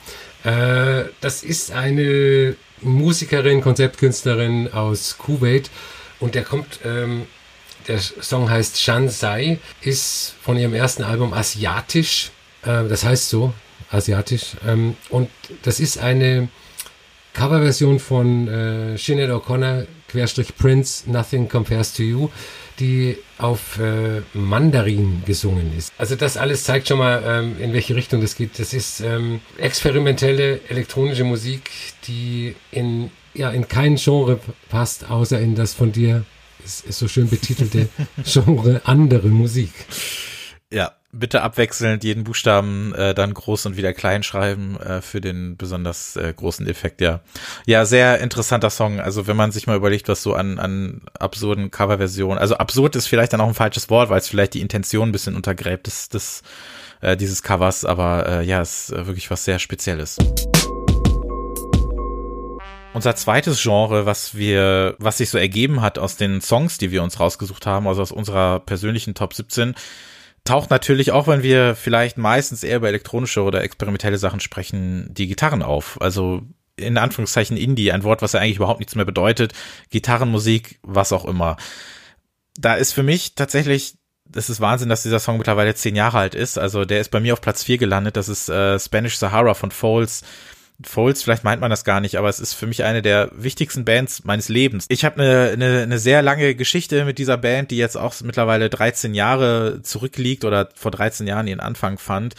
äh, 0.44 1.06
das 1.22 1.44
ist 1.44 1.72
eine 1.72 2.58
Musikerin, 2.82 3.62
Konzeptkünstlerin 3.62 4.72
aus 4.74 5.18
Kuwait 5.18 5.70
und 6.20 6.36
der 6.36 6.44
kommt 6.44 6.80
ähm, 6.84 7.28
der 7.88 8.00
Song 8.00 8.50
heißt 8.50 8.82
Shansai, 8.82 9.60
ist 9.82 10.34
von 10.42 10.58
ihrem 10.58 10.74
ersten 10.74 11.04
Album 11.04 11.34
asiatisch. 11.34 12.32
Äh, 12.64 12.88
das 12.88 13.04
heißt 13.04 13.30
so, 13.30 13.54
asiatisch. 13.92 14.56
Ähm, 14.68 14.96
und 15.10 15.30
das 15.64 15.80
ist 15.80 15.98
eine 15.98 16.50
Coverversion 17.34 18.00
von 18.00 18.48
äh, 18.48 18.98
Sinead 18.98 19.30
O'Connor, 19.30 19.86
Querstrich 20.08 20.56
Prince, 20.56 21.10
Nothing 21.10 21.48
Compares 21.48 21.94
to 21.94 22.04
You, 22.04 22.30
die 22.80 23.18
auf 23.38 23.80
äh, 23.80 24.22
Mandarin 24.34 25.24
gesungen 25.26 25.76
ist. 25.78 25.94
Also 25.98 26.16
das 26.16 26.38
alles 26.38 26.64
zeigt 26.64 26.88
schon 26.88 27.00
mal, 27.00 27.24
ähm, 27.26 27.62
in 27.62 27.74
welche 27.74 27.96
Richtung 27.96 28.22
das 28.22 28.36
geht. 28.36 28.60
Das 28.60 28.74
ist 28.74 29.00
ähm, 29.00 29.42
experimentelle 29.58 30.62
elektronische 30.70 31.24
Musik, 31.24 31.70
die 32.08 32.56
in, 32.72 33.12
ja, 33.34 33.52
in 33.52 33.68
kein 33.68 33.96
Genre 33.96 34.40
passt, 34.70 35.10
außer 35.10 35.40
in 35.40 35.56
das 35.56 35.74
von 35.74 35.92
dir 35.92 36.26
ist, 36.64 36.86
ist 36.86 37.00
so 37.00 37.08
schön 37.08 37.30
betitelte 37.30 37.90
Genre 38.24 38.82
andere 38.86 39.28
Musik. 39.28 39.72
Ja, 40.72 40.94
bitte 41.20 41.42
abwechselnd 41.42 42.04
jeden 42.04 42.24
Buchstaben 42.24 42.94
äh, 42.94 43.14
dann 43.14 43.34
groß 43.34 43.66
und 43.66 43.78
wieder 43.78 43.94
klein 43.94 44.24
schreiben 44.24 44.80
äh, 44.80 45.02
für 45.02 45.22
den 45.22 45.58
besonders 45.58 46.16
äh, 46.16 46.34
großen 46.36 46.68
Effekt, 46.68 47.02
ja. 47.02 47.22
Ja, 47.66 47.86
sehr 47.86 48.20
interessanter 48.20 48.70
Song. 48.70 49.00
Also 49.00 49.28
wenn 49.28 49.38
man 49.38 49.52
sich 49.52 49.68
mal 49.68 49.78
überlegt, 49.78 50.08
was 50.08 50.22
so 50.22 50.34
an, 50.34 50.60
an 50.60 51.02
absurden 51.20 51.72
Coverversionen, 51.72 52.38
also 52.38 52.56
absurd 52.56 52.96
ist 52.96 53.08
vielleicht 53.08 53.34
dann 53.34 53.42
auch 53.42 53.48
ein 53.48 53.54
falsches 53.54 53.90
Wort, 53.90 54.10
weil 54.10 54.20
es 54.20 54.28
vielleicht 54.28 54.54
die 54.54 54.62
Intention 54.62 55.10
ein 55.10 55.12
bisschen 55.12 55.36
untergräbt 55.36 55.88
des, 55.88 56.10
des 56.10 56.44
äh, 57.02 57.18
dieses 57.18 57.44
Covers, 57.44 57.86
aber 57.86 58.28
äh, 58.28 58.46
ja, 58.46 58.62
ist 58.62 58.92
äh, 58.92 59.06
wirklich 59.08 59.30
was 59.32 59.46
sehr 59.46 59.60
Spezielles. 59.60 60.18
Unser 62.94 63.16
zweites 63.16 63.62
Genre, 63.62 64.06
was 64.06 64.36
wir, 64.36 64.96
was 65.00 65.18
sich 65.18 65.30
so 65.30 65.38
ergeben 65.38 65.82
hat 65.82 66.00
aus 66.00 66.16
den 66.16 66.40
Songs, 66.40 66.78
die 66.78 66.92
wir 66.92 67.04
uns 67.04 67.20
rausgesucht 67.20 67.66
haben, 67.66 67.88
also 67.88 68.02
aus 68.02 68.14
unserer 68.14 68.62
persönlichen 68.62 69.16
Top 69.16 69.34
17, 69.34 69.76
taucht 70.46 70.70
natürlich 70.70 71.12
auch, 71.12 71.28
wenn 71.28 71.44
wir 71.44 71.76
vielleicht 71.76 72.18
meistens 72.18 72.64
eher 72.64 72.78
über 72.78 72.88
elektronische 72.88 73.42
oder 73.44 73.64
experimentelle 73.64 74.18
Sachen 74.18 74.40
sprechen, 74.40 75.14
die 75.14 75.28
Gitarren 75.28 75.62
auf. 75.62 76.00
Also 76.02 76.44
in 76.78 76.98
Anführungszeichen 76.98 77.58
Indie, 77.58 77.92
ein 77.92 78.04
Wort, 78.04 78.22
was 78.22 78.34
ja 78.34 78.40
eigentlich 78.40 78.58
überhaupt 78.58 78.80
nichts 78.80 78.96
mehr 78.96 79.06
bedeutet. 79.06 79.54
Gitarrenmusik, 79.90 80.80
was 80.84 81.12
auch 81.12 81.26
immer. 81.26 81.58
Da 82.58 82.76
ist 82.76 82.94
für 82.94 83.04
mich 83.04 83.36
tatsächlich 83.36 83.98
das 84.28 84.50
ist 84.50 84.60
Wahnsinn, 84.60 84.90
dass 84.90 85.04
dieser 85.04 85.20
Song 85.20 85.38
mittlerweile 85.38 85.76
zehn 85.76 85.96
Jahre 85.96 86.18
alt 86.18 86.36
ist. 86.36 86.58
Also 86.58 86.84
der 86.86 87.00
ist 87.00 87.12
bei 87.12 87.20
mir 87.20 87.34
auf 87.34 87.42
Platz 87.42 87.64
vier 87.64 87.78
gelandet. 87.78 88.18
Das 88.18 88.28
ist 88.28 88.50
äh, 88.50 88.80
Spanish 88.80 89.18
Sahara 89.18 89.54
von 89.54 89.72
Foles. 89.72 90.24
Foles, 90.84 91.24
vielleicht 91.24 91.46
meint 91.46 91.62
man 91.62 91.70
das 91.70 91.86
gar 91.86 92.02
nicht, 92.02 92.18
aber 92.18 92.28
es 92.28 92.40
ist 92.40 92.54
für 92.54 92.68
mich 92.68 92.84
eine 92.84 93.02
der 93.02 93.30
wichtigsten 93.34 93.86
Bands 93.86 94.26
meines 94.26 94.50
Lebens. 94.50 94.86
Ich 94.90 95.06
habe 95.06 95.22
eine, 95.22 95.52
eine, 95.54 95.84
eine 95.84 96.00
sehr 96.00 96.22
lange 96.22 96.54
Geschichte 96.56 97.06
mit 97.06 97.18
dieser 97.18 97.38
Band, 97.38 97.72
die 97.72 97.78
jetzt 97.78 97.96
auch 97.96 98.14
mittlerweile 98.22 98.70
13 98.70 99.14
Jahre 99.14 99.82
zurückliegt 99.84 100.44
oder 100.44 100.70
vor 100.76 100.92
13 100.92 101.28
Jahren 101.28 101.48
ihren 101.48 101.62
Anfang 101.62 101.98
fand. 101.98 102.36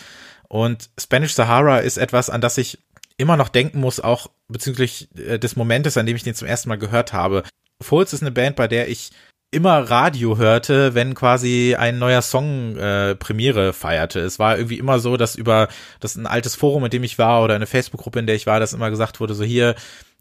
Und 0.49 0.90
Spanish 1.01 1.35
Sahara 1.35 1.79
ist 1.79 1.96
etwas, 1.96 2.29
an 2.29 2.42
das 2.42 2.59
ich 2.59 2.79
immer 3.16 3.37
noch 3.37 3.49
denken 3.49 3.81
muss, 3.81 4.01
auch 4.01 4.29
bezüglich 4.49 5.09
äh, 5.16 5.38
des 5.38 5.57
Momentes, 5.57 5.96
an 5.96 6.07
dem 6.07 6.16
ich 6.16 6.22
den 6.22 6.35
zum 6.35 6.46
ersten 6.46 6.68
Mal 6.68 6.77
gehört 6.77 7.12
habe. 7.12 7.42
Foles 7.81 8.12
ist 8.12 8.22
eine 8.22 8.33
Band, 8.33 8.57
bei 8.57 8.68
der 8.68 8.88
ich 8.88 9.11
immer 9.56 9.90
Radio 9.90 10.36
hörte, 10.36 10.94
wenn 10.94 11.14
quasi 11.14 11.74
ein 11.76 11.98
neuer 11.98 12.20
Song 12.20 12.76
äh, 12.76 13.14
Premiere 13.16 13.72
feierte. 13.72 14.20
Es 14.20 14.38
war 14.38 14.58
irgendwie 14.58 14.78
immer 14.78 14.98
so, 14.98 15.16
dass 15.16 15.34
über 15.34 15.68
das 15.98 16.14
ein 16.14 16.26
altes 16.26 16.54
Forum, 16.54 16.84
in 16.84 16.90
dem 16.90 17.02
ich 17.02 17.18
war 17.18 17.42
oder 17.42 17.54
eine 17.54 17.66
Facebook-Gruppe, 17.66 18.18
in 18.18 18.26
der 18.26 18.36
ich 18.36 18.46
war, 18.46 18.60
dass 18.60 18.74
immer 18.74 18.90
gesagt 18.90 19.18
wurde, 19.18 19.34
so 19.34 19.44
hier 19.44 19.74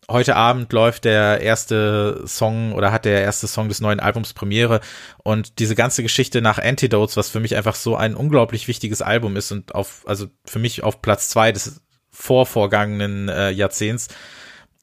heute 0.09 0.37
Abend 0.37 0.71
läuft 0.71 1.03
der 1.03 1.41
erste 1.41 2.23
Song 2.25 2.71
oder 2.73 2.93
hat 2.93 3.03
der 3.03 3.23
erste 3.23 3.47
Song 3.47 3.67
des 3.67 3.81
neuen 3.81 3.99
Albums 3.99 4.33
Premiere 4.33 4.79
und 5.23 5.59
diese 5.59 5.75
ganze 5.75 6.01
Geschichte 6.01 6.41
nach 6.41 6.57
Antidotes, 6.57 7.17
was 7.17 7.29
für 7.29 7.41
mich 7.41 7.57
einfach 7.57 7.75
so 7.75 7.97
ein 7.97 8.15
unglaublich 8.15 8.69
wichtiges 8.69 9.01
Album 9.01 9.35
ist 9.35 9.51
und 9.51 9.75
auf 9.75 10.03
also 10.05 10.27
für 10.45 10.59
mich 10.59 10.83
auf 10.83 11.01
Platz 11.01 11.27
zwei 11.27 11.51
des 11.51 11.81
vorvorgangenen 12.11 13.27
äh, 13.27 13.49
Jahrzehnts 13.49 14.07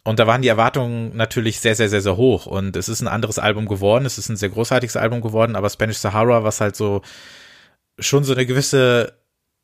und 0.05 0.19
da 0.19 0.27
waren 0.27 0.43
die 0.43 0.49
Erwartungen 0.49 1.17
natürlich 1.17 1.61
sehr, 1.61 1.77
sehr, 1.77 1.89
sehr, 1.89 2.01
sehr 2.01 2.17
hoch. 2.17 2.47
Und 2.47 2.77
es 2.77 2.89
ist 2.89 3.01
ein 3.03 3.09
anderes 3.09 3.39
Album 3.39 3.67
geworden. 3.67 4.05
Es 4.05 4.19
ist 4.19 4.29
ein 4.29 4.37
sehr 4.37 4.49
großartiges 4.49 4.97
Album 4.97 5.21
geworden. 5.21 5.55
Aber 5.55 5.71
Spanish 5.71 5.99
Sahara, 5.99 6.43
was 6.43 6.61
halt 6.61 6.75
so 6.75 7.03
schon 7.99 8.25
so 8.25 8.33
eine 8.33 8.45
gewisse 8.45 9.17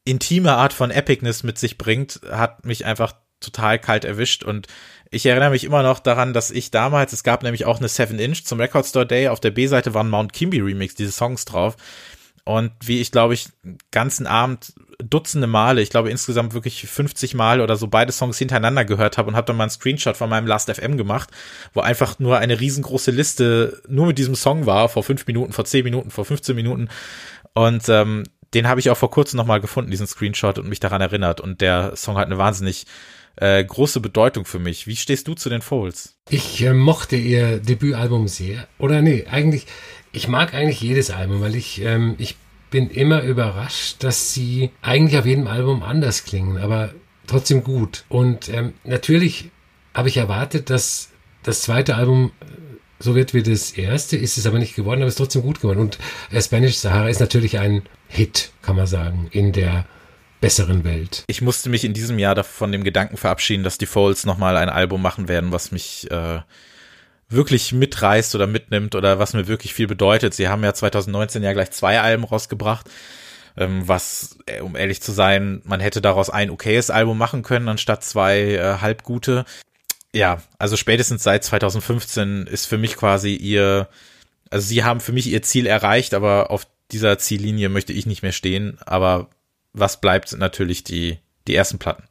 intime 0.04 0.52
Art 0.52 0.72
von 0.72 0.92
Epicness 0.92 1.42
mit 1.42 1.58
sich 1.58 1.76
bringt, 1.76 2.20
hat 2.30 2.64
mich 2.64 2.84
einfach 2.84 3.14
total 3.40 3.80
kalt 3.80 4.04
erwischt. 4.04 4.44
Und 4.44 4.68
ich 5.10 5.26
erinnere 5.26 5.50
mich 5.50 5.64
immer 5.64 5.82
noch 5.82 5.98
daran, 5.98 6.32
dass 6.32 6.52
ich 6.52 6.70
damals, 6.70 7.12
es 7.12 7.24
gab 7.24 7.42
nämlich 7.42 7.64
auch 7.64 7.78
eine 7.78 7.88
7-Inch 7.88 8.44
zum 8.44 8.60
Record 8.60 8.86
Store 8.86 9.06
Day. 9.06 9.28
Auf 9.28 9.40
der 9.40 9.50
B-Seite 9.50 9.92
waren 9.92 10.08
Mount 10.08 10.32
Kimby 10.32 10.60
Remix, 10.60 10.94
diese 10.94 11.12
Songs 11.12 11.46
drauf. 11.46 11.76
Und 12.44 12.72
wie 12.80 13.00
ich, 13.00 13.10
glaube 13.10 13.34
ich, 13.34 13.48
ganzen 13.90 14.28
Abend 14.28 14.72
Dutzende 14.98 15.46
Male, 15.46 15.80
ich 15.80 15.90
glaube 15.90 16.10
insgesamt 16.10 16.54
wirklich 16.54 16.86
50 16.86 17.34
Mal 17.34 17.60
oder 17.60 17.76
so 17.76 17.86
beide 17.86 18.10
Songs 18.10 18.36
hintereinander 18.38 18.84
gehört 18.84 19.16
habe 19.16 19.28
und 19.28 19.36
habe 19.36 19.46
dann 19.46 19.56
mal 19.56 19.64
einen 19.64 19.70
Screenshot 19.70 20.16
von 20.16 20.28
meinem 20.28 20.48
Last 20.48 20.70
FM 20.70 20.96
gemacht, 20.96 21.30
wo 21.72 21.80
einfach 21.80 22.18
nur 22.18 22.38
eine 22.38 22.58
riesengroße 22.58 23.12
Liste 23.12 23.80
nur 23.88 24.06
mit 24.06 24.18
diesem 24.18 24.34
Song 24.34 24.66
war, 24.66 24.88
vor 24.88 25.04
fünf 25.04 25.26
Minuten, 25.28 25.52
vor 25.52 25.64
zehn 25.64 25.84
Minuten, 25.84 26.10
vor 26.10 26.24
15 26.24 26.56
Minuten. 26.56 26.88
Und 27.54 27.88
ähm, 27.88 28.24
den 28.54 28.66
habe 28.66 28.80
ich 28.80 28.90
auch 28.90 28.96
vor 28.96 29.10
kurzem 29.10 29.36
nochmal 29.36 29.60
gefunden, 29.60 29.90
diesen 29.90 30.06
Screenshot, 30.06 30.58
und 30.58 30.68
mich 30.68 30.80
daran 30.80 31.00
erinnert. 31.00 31.40
Und 31.40 31.60
der 31.60 31.94
Song 31.96 32.16
hat 32.16 32.26
eine 32.26 32.38
wahnsinnig 32.38 32.86
äh, 33.36 33.62
große 33.62 34.00
Bedeutung 34.00 34.44
für 34.44 34.58
mich. 34.58 34.86
Wie 34.86 34.96
stehst 34.96 35.28
du 35.28 35.34
zu 35.34 35.48
den 35.48 35.62
Folds? 35.62 36.16
Ich 36.28 36.60
äh, 36.62 36.72
mochte 36.72 37.16
ihr 37.16 37.58
Debütalbum 37.58 38.26
sehr. 38.26 38.66
Oder 38.78 39.02
nee, 39.02 39.26
eigentlich, 39.30 39.66
ich 40.12 40.28
mag 40.28 40.54
eigentlich 40.54 40.80
jedes 40.80 41.10
Album, 41.10 41.40
weil 41.40 41.54
ich, 41.54 41.82
ähm, 41.82 42.14
ich 42.18 42.36
bin 42.70 42.90
immer 42.90 43.22
überrascht, 43.22 44.02
dass 44.04 44.34
sie 44.34 44.70
eigentlich 44.82 45.18
auf 45.18 45.26
jedem 45.26 45.46
Album 45.46 45.82
anders 45.82 46.24
klingen, 46.24 46.58
aber 46.58 46.90
trotzdem 47.26 47.62
gut. 47.62 48.04
Und 48.08 48.48
ähm, 48.48 48.74
natürlich 48.84 49.50
habe 49.94 50.08
ich 50.08 50.16
erwartet, 50.16 50.70
dass 50.70 51.10
das 51.42 51.62
zweite 51.62 51.96
Album 51.96 52.32
äh, 52.40 52.44
so 52.98 53.14
wird 53.14 53.34
wie 53.34 53.42
das 53.42 53.72
erste, 53.72 54.16
ist 54.16 54.38
es 54.38 54.46
aber 54.46 54.58
nicht 54.58 54.74
geworden, 54.74 55.00
aber 55.00 55.08
es 55.08 55.14
ist 55.14 55.18
trotzdem 55.18 55.42
gut 55.42 55.60
geworden. 55.60 55.78
Und 55.78 55.98
äh, 56.30 56.40
Spanish 56.42 56.76
Sahara 56.76 57.08
ist 57.08 57.20
natürlich 57.20 57.58
ein 57.58 57.82
Hit, 58.08 58.52
kann 58.62 58.76
man 58.76 58.86
sagen, 58.86 59.28
in 59.30 59.52
der 59.52 59.86
besseren 60.40 60.84
Welt. 60.84 61.24
Ich 61.26 61.42
musste 61.42 61.68
mich 61.68 61.84
in 61.84 61.94
diesem 61.94 62.18
Jahr 62.18 62.42
von 62.44 62.72
dem 62.72 62.84
Gedanken 62.84 63.16
verabschieden, 63.16 63.64
dass 63.64 63.78
die 63.78 63.86
Folds 63.86 64.24
nochmal 64.24 64.56
ein 64.56 64.68
Album 64.68 65.02
machen 65.02 65.28
werden, 65.28 65.52
was 65.52 65.72
mich 65.72 66.10
äh, 66.10 66.40
wirklich 67.28 67.72
mitreißt 67.72 68.34
oder 68.34 68.46
mitnimmt 68.46 68.94
oder 68.94 69.18
was 69.18 69.34
mir 69.34 69.48
wirklich 69.48 69.74
viel 69.74 69.86
bedeutet. 69.86 70.34
Sie 70.34 70.48
haben 70.48 70.64
ja 70.64 70.72
2019 70.72 71.42
ja 71.42 71.52
gleich 71.52 71.70
zwei 71.70 72.00
Alben 72.00 72.24
rausgebracht, 72.24 72.88
ähm, 73.56 73.86
was, 73.86 74.38
äh, 74.46 74.60
um 74.60 74.76
ehrlich 74.76 75.02
zu 75.02 75.12
sein, 75.12 75.60
man 75.64 75.80
hätte 75.80 76.00
daraus 76.00 76.30
ein 76.30 76.50
okayes 76.50 76.90
Album 76.90 77.18
machen 77.18 77.42
können, 77.42 77.68
anstatt 77.68 78.04
zwei 78.04 78.54
äh, 78.54 78.78
halbgute. 78.80 79.44
Ja, 80.14 80.42
also 80.58 80.76
spätestens 80.76 81.22
seit 81.22 81.44
2015 81.44 82.46
ist 82.46 82.66
für 82.66 82.78
mich 82.78 82.96
quasi 82.96 83.34
ihr, 83.34 83.88
also 84.50 84.66
sie 84.66 84.84
haben 84.84 85.00
für 85.00 85.12
mich 85.12 85.26
ihr 85.26 85.42
Ziel 85.42 85.66
erreicht, 85.66 86.14
aber 86.14 86.50
auf 86.50 86.66
dieser 86.90 87.18
Ziellinie 87.18 87.68
möchte 87.68 87.92
ich 87.92 88.06
nicht 88.06 88.22
mehr 88.22 88.32
stehen. 88.32 88.78
Aber 88.86 89.28
was 89.74 90.00
bleibt, 90.00 90.30
sind 90.30 90.38
natürlich 90.38 90.82
die, 90.82 91.18
die 91.46 91.54
ersten 91.54 91.78
Platten. 91.78 92.04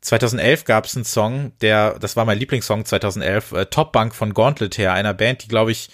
2011 0.00 0.64
gab 0.64 0.84
es 0.84 0.96
einen 0.96 1.04
Song, 1.04 1.52
der, 1.60 1.98
das 1.98 2.16
war 2.16 2.24
mein 2.24 2.38
Lieblingssong 2.38 2.84
2011, 2.84 3.52
äh, 3.52 3.66
Top 3.66 3.92
Bank 3.92 4.14
von 4.14 4.34
Gauntlet 4.34 4.78
her, 4.78 4.92
einer 4.92 5.14
Band, 5.14 5.44
die 5.44 5.48
glaube 5.48 5.72
ich 5.72 5.90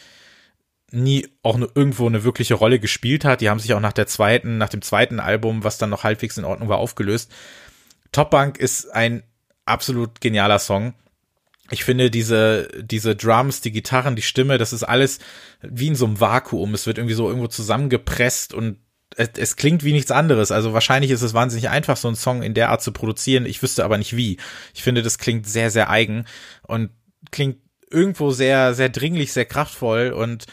nie 0.91 1.29
auch 1.43 1.57
nur 1.57 1.71
irgendwo 1.75 2.07
eine 2.07 2.25
wirkliche 2.25 2.55
Rolle 2.55 2.79
gespielt 2.79 3.25
hat. 3.25 3.41
Die 3.41 3.51
haben 3.51 3.59
sich 3.59 3.75
auch 3.75 3.81
nach 3.81 3.93
der 3.93 4.07
zweiten, 4.07 4.59
nach 4.59 4.69
dem 4.69 4.83
zweiten 4.83 5.21
Album, 5.21 5.65
was 5.65 5.79
dann 5.79 5.91
noch 5.91 6.05
halbwegs 6.05 6.39
in 6.39 6.45
Ordnung 6.45 6.69
war, 6.69 6.79
aufgelöst. 6.79 7.33
Top 8.13 8.31
Bank 8.31 8.59
ist 8.59 8.91
ein 8.93 9.25
absolut 9.65 10.21
genialer 10.21 10.59
Song. 10.59 10.95
Ich 11.71 11.83
finde 11.83 12.11
diese, 12.11 12.69
diese 12.83 13.17
Drums, 13.17 13.61
die 13.61 13.73
Gitarren, 13.73 14.17
die 14.17 14.23
Stimme, 14.23 14.59
das 14.59 14.73
ist 14.73 14.85
alles 14.85 15.19
wie 15.63 15.89
in 15.89 15.97
so 15.97 16.05
einem 16.05 16.21
Vakuum. 16.21 16.75
Es 16.75 16.87
wird 16.87 16.99
irgendwie 16.99 17.15
so 17.15 17.27
irgendwo 17.27 17.49
zusammengepresst 17.49 18.55
und 18.55 18.79
es, 19.17 19.31
es, 19.37 19.57
klingt 19.57 19.85
wie 19.85 19.93
nichts 19.93 20.11
anderes. 20.11 20.51
Also 20.51 20.73
wahrscheinlich 20.73 21.11
ist 21.11 21.23
es 21.23 21.35
wahnsinnig 21.35 21.69
einfach, 21.69 21.97
so 21.97 22.09
einen 22.09 22.17
Song 22.17 22.43
in 22.43 22.55
der 22.55 22.71
Art 22.71 22.83
zu 22.83 22.93
produzieren. 22.93 23.47
Ich 23.47 23.63
wüsste 23.63 23.85
aber 23.85 23.99
nicht 23.99 24.17
wie. 24.17 24.39
Ich 24.75 24.83
finde, 24.83 25.03
das 25.03 25.19
klingt 25.19 25.47
sehr, 25.47 25.71
sehr 25.71 25.91
eigen 25.91 26.25
und 26.67 26.91
klingt 27.31 27.59
irgendwo 27.91 28.31
sehr, 28.31 28.75
sehr 28.75 28.89
dringlich, 28.89 29.33
sehr 29.33 29.45
kraftvoll 29.45 30.11
und 30.11 30.47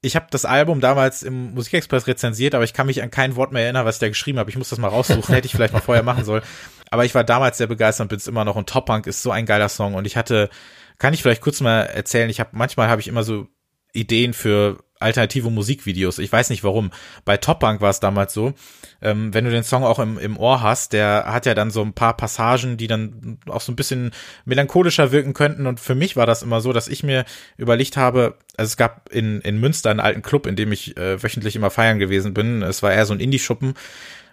ich 0.00 0.14
habe 0.14 0.26
das 0.30 0.44
Album 0.44 0.80
damals 0.80 1.22
im 1.22 1.54
Musikexpress 1.54 2.06
rezensiert, 2.06 2.54
aber 2.54 2.62
ich 2.62 2.72
kann 2.72 2.86
mich 2.86 3.02
an 3.02 3.10
kein 3.10 3.34
Wort 3.34 3.52
mehr 3.52 3.64
erinnern, 3.64 3.84
was 3.84 3.96
ich 3.96 4.00
da 4.00 4.08
geschrieben 4.08 4.38
habe. 4.38 4.48
Ich 4.50 4.56
muss 4.56 4.68
das 4.68 4.78
mal 4.78 4.88
raussuchen, 4.88 5.22
hätte 5.34 5.46
ich 5.46 5.52
vielleicht 5.52 5.72
mal 5.72 5.80
vorher 5.80 6.04
machen 6.04 6.24
sollen. 6.24 6.42
Aber 6.90 7.04
ich 7.04 7.14
war 7.14 7.24
damals 7.24 7.58
sehr 7.58 7.66
begeistert 7.66 8.04
und 8.04 8.08
bin 8.08 8.18
es 8.18 8.28
immer 8.28 8.44
noch. 8.44 8.54
Und 8.54 8.68
Top 8.68 8.86
Punk 8.86 9.06
ist 9.06 9.22
so 9.22 9.32
ein 9.32 9.44
geiler 9.44 9.68
Song. 9.68 9.94
Und 9.94 10.06
ich 10.06 10.16
hatte, 10.16 10.50
kann 10.98 11.14
ich 11.14 11.22
vielleicht 11.22 11.42
kurz 11.42 11.60
mal 11.60 11.82
erzählen, 11.82 12.30
ich 12.30 12.38
habe 12.38 12.50
manchmal 12.52 12.88
habe 12.88 13.00
ich 13.00 13.08
immer 13.08 13.24
so 13.24 13.48
Ideen 13.92 14.34
für 14.34 14.78
alternative 15.00 15.50
Musikvideos. 15.50 16.18
Ich 16.18 16.30
weiß 16.30 16.50
nicht 16.50 16.64
warum. 16.64 16.90
Bei 17.24 17.36
Top 17.36 17.60
Punk 17.60 17.80
war 17.80 17.90
es 17.90 18.00
damals 18.00 18.32
so, 18.32 18.54
ähm, 19.00 19.32
wenn 19.32 19.44
du 19.44 19.50
den 19.50 19.62
Song 19.62 19.84
auch 19.84 19.98
im, 19.98 20.18
im 20.18 20.36
Ohr 20.36 20.62
hast, 20.62 20.92
der 20.92 21.24
hat 21.26 21.46
ja 21.46 21.54
dann 21.54 21.70
so 21.70 21.82
ein 21.82 21.92
paar 21.92 22.16
Passagen, 22.16 22.76
die 22.76 22.86
dann 22.86 23.38
auch 23.48 23.60
so 23.60 23.72
ein 23.72 23.76
bisschen 23.76 24.12
melancholischer 24.44 25.12
wirken 25.12 25.34
könnten. 25.34 25.66
Und 25.66 25.80
für 25.80 25.94
mich 25.94 26.16
war 26.16 26.26
das 26.26 26.42
immer 26.42 26.60
so, 26.60 26.72
dass 26.72 26.88
ich 26.88 27.02
mir 27.02 27.24
überlegt 27.56 27.96
habe, 27.96 28.36
also 28.56 28.68
es 28.68 28.76
gab 28.76 29.08
in, 29.12 29.40
in 29.42 29.58
Münster 29.60 29.90
einen 29.90 30.00
alten 30.00 30.22
Club, 30.22 30.46
in 30.46 30.56
dem 30.56 30.72
ich 30.72 30.96
äh, 30.96 31.22
wöchentlich 31.22 31.56
immer 31.56 31.70
feiern 31.70 31.98
gewesen 31.98 32.34
bin. 32.34 32.62
Es 32.62 32.82
war 32.82 32.92
eher 32.92 33.06
so 33.06 33.14
ein 33.14 33.20
Indie-Schuppen. 33.20 33.74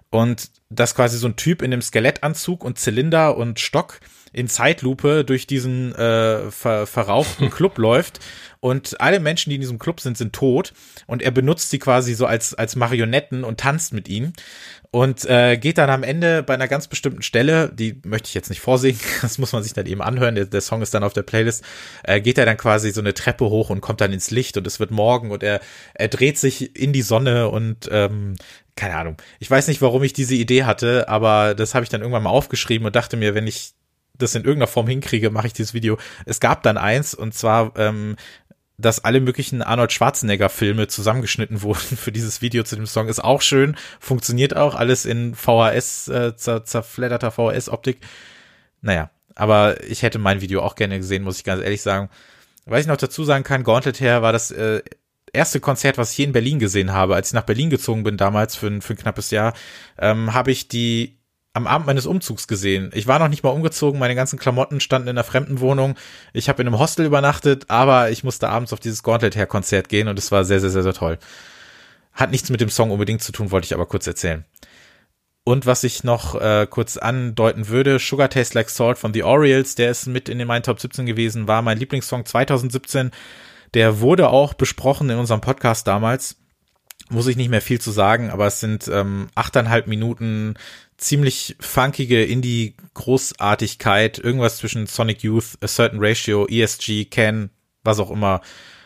Und 0.09 0.49
das 0.69 0.95
quasi 0.95 1.17
so 1.17 1.27
ein 1.27 1.35
Typ 1.35 1.61
in 1.61 1.71
dem 1.71 1.81
Skelettanzug 1.81 2.63
und 2.63 2.79
Zylinder 2.79 3.35
und 3.37 3.59
Stock 3.59 3.99
in 4.35 4.49
Zeitlupe 4.49 5.23
durch 5.23 5.47
diesen 5.47 5.95
äh, 5.95 6.51
ver 6.51 6.85
verrauchten 6.85 7.49
Club 7.51 7.77
läuft. 7.77 8.19
Und 8.59 8.99
alle 8.99 9.19
Menschen, 9.19 9.51
die 9.51 9.55
in 9.55 9.61
diesem 9.61 9.79
Club 9.79 10.01
sind, 10.01 10.17
sind 10.17 10.33
tot. 10.33 10.73
Und 11.07 11.21
er 11.21 11.31
benutzt 11.31 11.69
sie 11.69 11.79
quasi 11.79 12.15
so 12.15 12.25
als 12.25 12.53
als 12.53 12.75
Marionetten 12.75 13.43
und 13.43 13.59
tanzt 13.59 13.93
mit 13.93 14.09
ihnen. 14.09 14.33
Und 14.91 15.25
äh, 15.25 15.57
geht 15.57 15.77
dann 15.77 15.89
am 15.89 16.03
Ende 16.03 16.43
bei 16.43 16.53
einer 16.53 16.67
ganz 16.67 16.87
bestimmten 16.87 17.21
Stelle, 17.21 17.69
die 17.73 18.01
möchte 18.05 18.27
ich 18.27 18.33
jetzt 18.33 18.49
nicht 18.49 18.61
vorsingen, 18.61 18.99
das 19.21 19.37
muss 19.37 19.51
man 19.53 19.63
sich 19.63 19.73
dann 19.73 19.85
eben 19.85 20.01
anhören, 20.01 20.35
der, 20.35 20.45
der 20.45 20.61
Song 20.61 20.81
ist 20.81 20.93
dann 20.93 21.03
auf 21.03 21.13
der 21.13 21.23
Playlist, 21.23 21.63
äh, 22.03 22.21
geht 22.21 22.37
er 22.37 22.45
dann 22.45 22.57
quasi 22.57 22.91
so 22.91 23.01
eine 23.01 23.13
Treppe 23.13 23.45
hoch 23.45 23.69
und 23.69 23.81
kommt 23.81 23.99
dann 23.99 24.13
ins 24.13 24.31
Licht 24.31 24.55
und 24.57 24.65
es 24.65 24.79
wird 24.79 24.91
morgen 24.91 25.31
und 25.31 25.43
er, 25.43 25.59
er 25.95 26.07
dreht 26.07 26.37
sich 26.37 26.77
in 26.77 26.93
die 26.93 27.01
Sonne 27.01 27.49
und 27.49 27.89
ähm, 27.91 28.35
keine 28.77 28.95
Ahnung. 28.95 29.17
Ich 29.39 29.49
weiß 29.49 29.67
nicht, 29.67 29.81
warum 29.81 30.03
ich 30.03 30.13
diese 30.13 30.35
Idee 30.35 30.63
hatte, 30.63 31.09
aber 31.09 31.55
das 31.55 31.75
habe 31.75 31.83
ich 31.83 31.89
dann 31.89 32.01
irgendwann 32.01 32.23
mal 32.23 32.29
aufgeschrieben 32.29 32.85
und 32.85 32.95
dachte 32.95 33.17
mir, 33.17 33.35
wenn 33.35 33.47
ich 33.47 33.73
das 34.17 34.35
in 34.35 34.43
irgendeiner 34.43 34.67
Form 34.67 34.87
hinkriege, 34.87 35.29
mache 35.29 35.47
ich 35.47 35.53
dieses 35.53 35.73
Video. 35.73 35.97
Es 36.25 36.39
gab 36.39 36.63
dann 36.63 36.77
eins 36.77 37.13
und 37.13 37.33
zwar, 37.33 37.73
ähm, 37.77 38.15
dass 38.77 39.03
alle 39.03 39.21
möglichen 39.21 39.61
Arnold 39.61 39.91
Schwarzenegger 39.91 40.49
Filme 40.49 40.87
zusammengeschnitten 40.87 41.61
wurden 41.61 41.97
für 41.97 42.11
dieses 42.11 42.41
Video 42.41 42.63
zu 42.63 42.75
dem 42.75 42.85
Song. 42.85 43.07
Ist 43.07 43.23
auch 43.23 43.41
schön, 43.41 43.75
funktioniert 43.99 44.55
auch 44.55 44.75
alles 44.75 45.05
in 45.05 45.35
VHS, 45.35 46.07
äh, 46.09 46.35
zer 46.35 46.65
zerfledderter 46.65 47.31
VHS-Optik. 47.31 47.99
Naja, 48.81 49.09
aber 49.35 49.83
ich 49.83 50.03
hätte 50.03 50.19
mein 50.19 50.41
Video 50.41 50.61
auch 50.61 50.75
gerne 50.75 50.97
gesehen, 50.97 51.23
muss 51.23 51.37
ich 51.37 51.43
ganz 51.43 51.61
ehrlich 51.61 51.81
sagen. 51.81 52.09
Was 52.65 52.81
ich 52.81 52.87
noch 52.87 52.97
dazu 52.97 53.23
sagen 53.23 53.43
kann, 53.43 53.63
Gauntlet 53.63 53.99
her 53.99 54.21
war 54.21 54.31
das 54.31 54.51
äh, 54.51 54.81
erste 55.33 55.59
Konzert, 55.59 55.97
was 55.97 56.11
ich 56.11 56.15
hier 56.15 56.25
in 56.25 56.31
Berlin 56.31 56.59
gesehen 56.59 56.93
habe. 56.93 57.15
Als 57.15 57.29
ich 57.29 57.33
nach 57.33 57.43
Berlin 57.43 57.69
gezogen 57.69 58.03
bin 58.03 58.17
damals 58.17 58.55
für 58.55 58.67
ein, 58.67 58.81
für 58.81 58.93
ein 58.93 58.97
knappes 58.97 59.31
Jahr, 59.31 59.53
ähm, 59.99 60.33
habe 60.33 60.51
ich 60.51 60.67
die 60.67 61.19
am 61.55 61.67
Abend 61.67 61.87
meines 61.87 62.05
Umzugs 62.05 62.47
gesehen. 62.47 62.91
Ich 62.93 63.07
war 63.07 63.17
noch 63.17 63.29
nicht 63.29 63.43
mal 63.43 63.49
umgezogen, 63.49 63.97
meine 63.97 64.13
ganzen 64.13 64.37
Klamotten 64.37 64.81
standen 64.81 65.07
in 65.07 65.17
einer 65.17 65.23
fremden 65.23 65.61
Wohnung. 65.61 65.95
Ich 66.33 66.49
habe 66.49 66.61
in 66.61 66.67
einem 66.67 66.79
Hostel 66.79 67.05
übernachtet, 67.05 67.69
aber 67.69 68.11
ich 68.11 68.25
musste 68.25 68.49
abends 68.49 68.73
auf 68.73 68.81
dieses 68.81 69.03
Gauntlet 69.03 69.37
Hair 69.37 69.47
Konzert 69.47 69.87
gehen 69.87 70.09
und 70.09 70.19
es 70.19 70.33
war 70.33 70.43
sehr, 70.43 70.59
sehr, 70.59 70.69
sehr, 70.69 70.83
sehr 70.83 70.93
toll. 70.93 71.17
Hat 72.11 72.31
nichts 72.31 72.49
mit 72.49 72.59
dem 72.59 72.69
Song 72.69 72.91
unbedingt 72.91 73.23
zu 73.23 73.31
tun, 73.31 73.51
wollte 73.51 73.65
ich 73.65 73.73
aber 73.73 73.85
kurz 73.85 74.05
erzählen. 74.05 74.43
Und 75.45 75.65
was 75.65 75.85
ich 75.85 76.03
noch 76.03 76.35
äh, 76.41 76.67
kurz 76.69 76.97
andeuten 76.97 77.69
würde, 77.69 77.99
Sugar 77.99 78.29
Taste 78.29 78.57
Like 78.57 78.69
Salt 78.69 78.97
von 78.97 79.13
The 79.13 79.23
Orioles, 79.23 79.75
der 79.75 79.91
ist 79.91 80.07
mit 80.07 80.27
in 80.27 80.39
den 80.39 80.47
meinen 80.47 80.63
Top 80.63 80.81
17 80.81 81.05
gewesen, 81.05 81.47
war 81.47 81.61
mein 81.61 81.77
Lieblingssong 81.77 82.25
2017. 82.25 83.11
Der 83.75 84.01
wurde 84.01 84.27
auch 84.29 84.53
besprochen 84.55 85.09
in 85.09 85.19
unserem 85.19 85.41
Podcast 85.41 85.87
damals 85.87 86.35
muss 87.09 87.27
ich 87.27 87.35
nicht 87.35 87.49
mehr 87.49 87.61
viel 87.61 87.79
zu 87.79 87.91
sagen, 87.91 88.31
aber 88.31 88.47
es 88.47 88.59
sind 88.59 88.87
ähm, 88.87 89.27
achteinhalb 89.35 89.87
Minuten 89.87 90.55
ziemlich 90.97 91.55
funkige 91.59 92.23
Indie-Großartigkeit, 92.23 94.17
irgendwas 94.17 94.57
zwischen 94.57 94.87
Sonic 94.87 95.23
Youth, 95.23 95.57
A 95.61 95.67
Certain 95.67 95.99
Ratio, 96.01 96.47
ESG, 96.47 97.05
Ken, 97.05 97.49
was 97.83 97.99
auch 97.99 98.11
immer. 98.11 98.41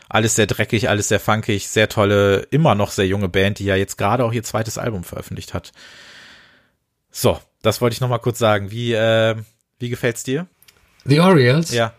Alles 0.09 0.35
sehr 0.35 0.47
dreckig, 0.47 0.89
alles 0.89 1.07
sehr 1.07 1.19
funkig, 1.19 1.67
sehr 1.69 1.87
tolle, 1.87 2.47
immer 2.49 2.73
noch 2.73 2.91
sehr 2.91 3.05
junge 3.05 3.29
Band, 3.29 3.59
die 3.59 3.65
ja 3.65 3.75
jetzt 3.75 3.97
gerade 3.97 4.25
auch 4.25 4.33
ihr 4.33 4.43
zweites 4.43 4.79
Album 4.79 5.03
veröffentlicht 5.03 5.53
hat. 5.53 5.71
So, 7.11 7.39
das 7.61 7.79
wollte 7.79 7.93
ich 7.93 8.01
noch 8.01 8.09
mal 8.09 8.17
kurz 8.17 8.39
sagen. 8.39 8.71
Wie, 8.71 8.93
äh, 8.93 9.35
wie 9.77 9.89
gefällt's 9.89 10.23
dir? 10.23 10.47
The 11.05 11.19
Orioles? 11.19 11.71
Ja. 11.71 11.93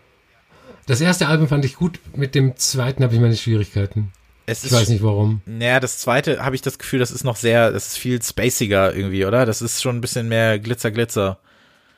Das 0.87 0.99
erste 0.99 1.27
Album 1.27 1.47
fand 1.47 1.63
ich 1.63 1.75
gut, 1.75 1.99
mit 2.15 2.35
dem 2.35 2.57
zweiten 2.57 3.03
habe 3.03 3.13
ich 3.13 3.21
meine 3.21 3.37
Schwierigkeiten. 3.37 4.11
Es 4.45 4.63
ich 4.63 4.71
weiß 4.71 4.89
nicht 4.89 5.03
warum. 5.03 5.41
Naja, 5.45 5.79
das 5.79 5.99
zweite 5.99 6.43
habe 6.43 6.55
ich 6.55 6.61
das 6.61 6.79
Gefühl, 6.79 6.99
das 6.99 7.11
ist 7.11 7.23
noch 7.23 7.35
sehr, 7.35 7.71
das 7.71 7.87
ist 7.87 7.97
viel 7.97 8.21
spaciger 8.21 8.93
irgendwie, 8.93 9.25
oder? 9.25 9.45
Das 9.45 9.61
ist 9.61 9.81
schon 9.81 9.97
ein 9.97 10.01
bisschen 10.01 10.27
mehr 10.27 10.59
Glitzer, 10.59 10.91
Glitzer. 10.91 11.39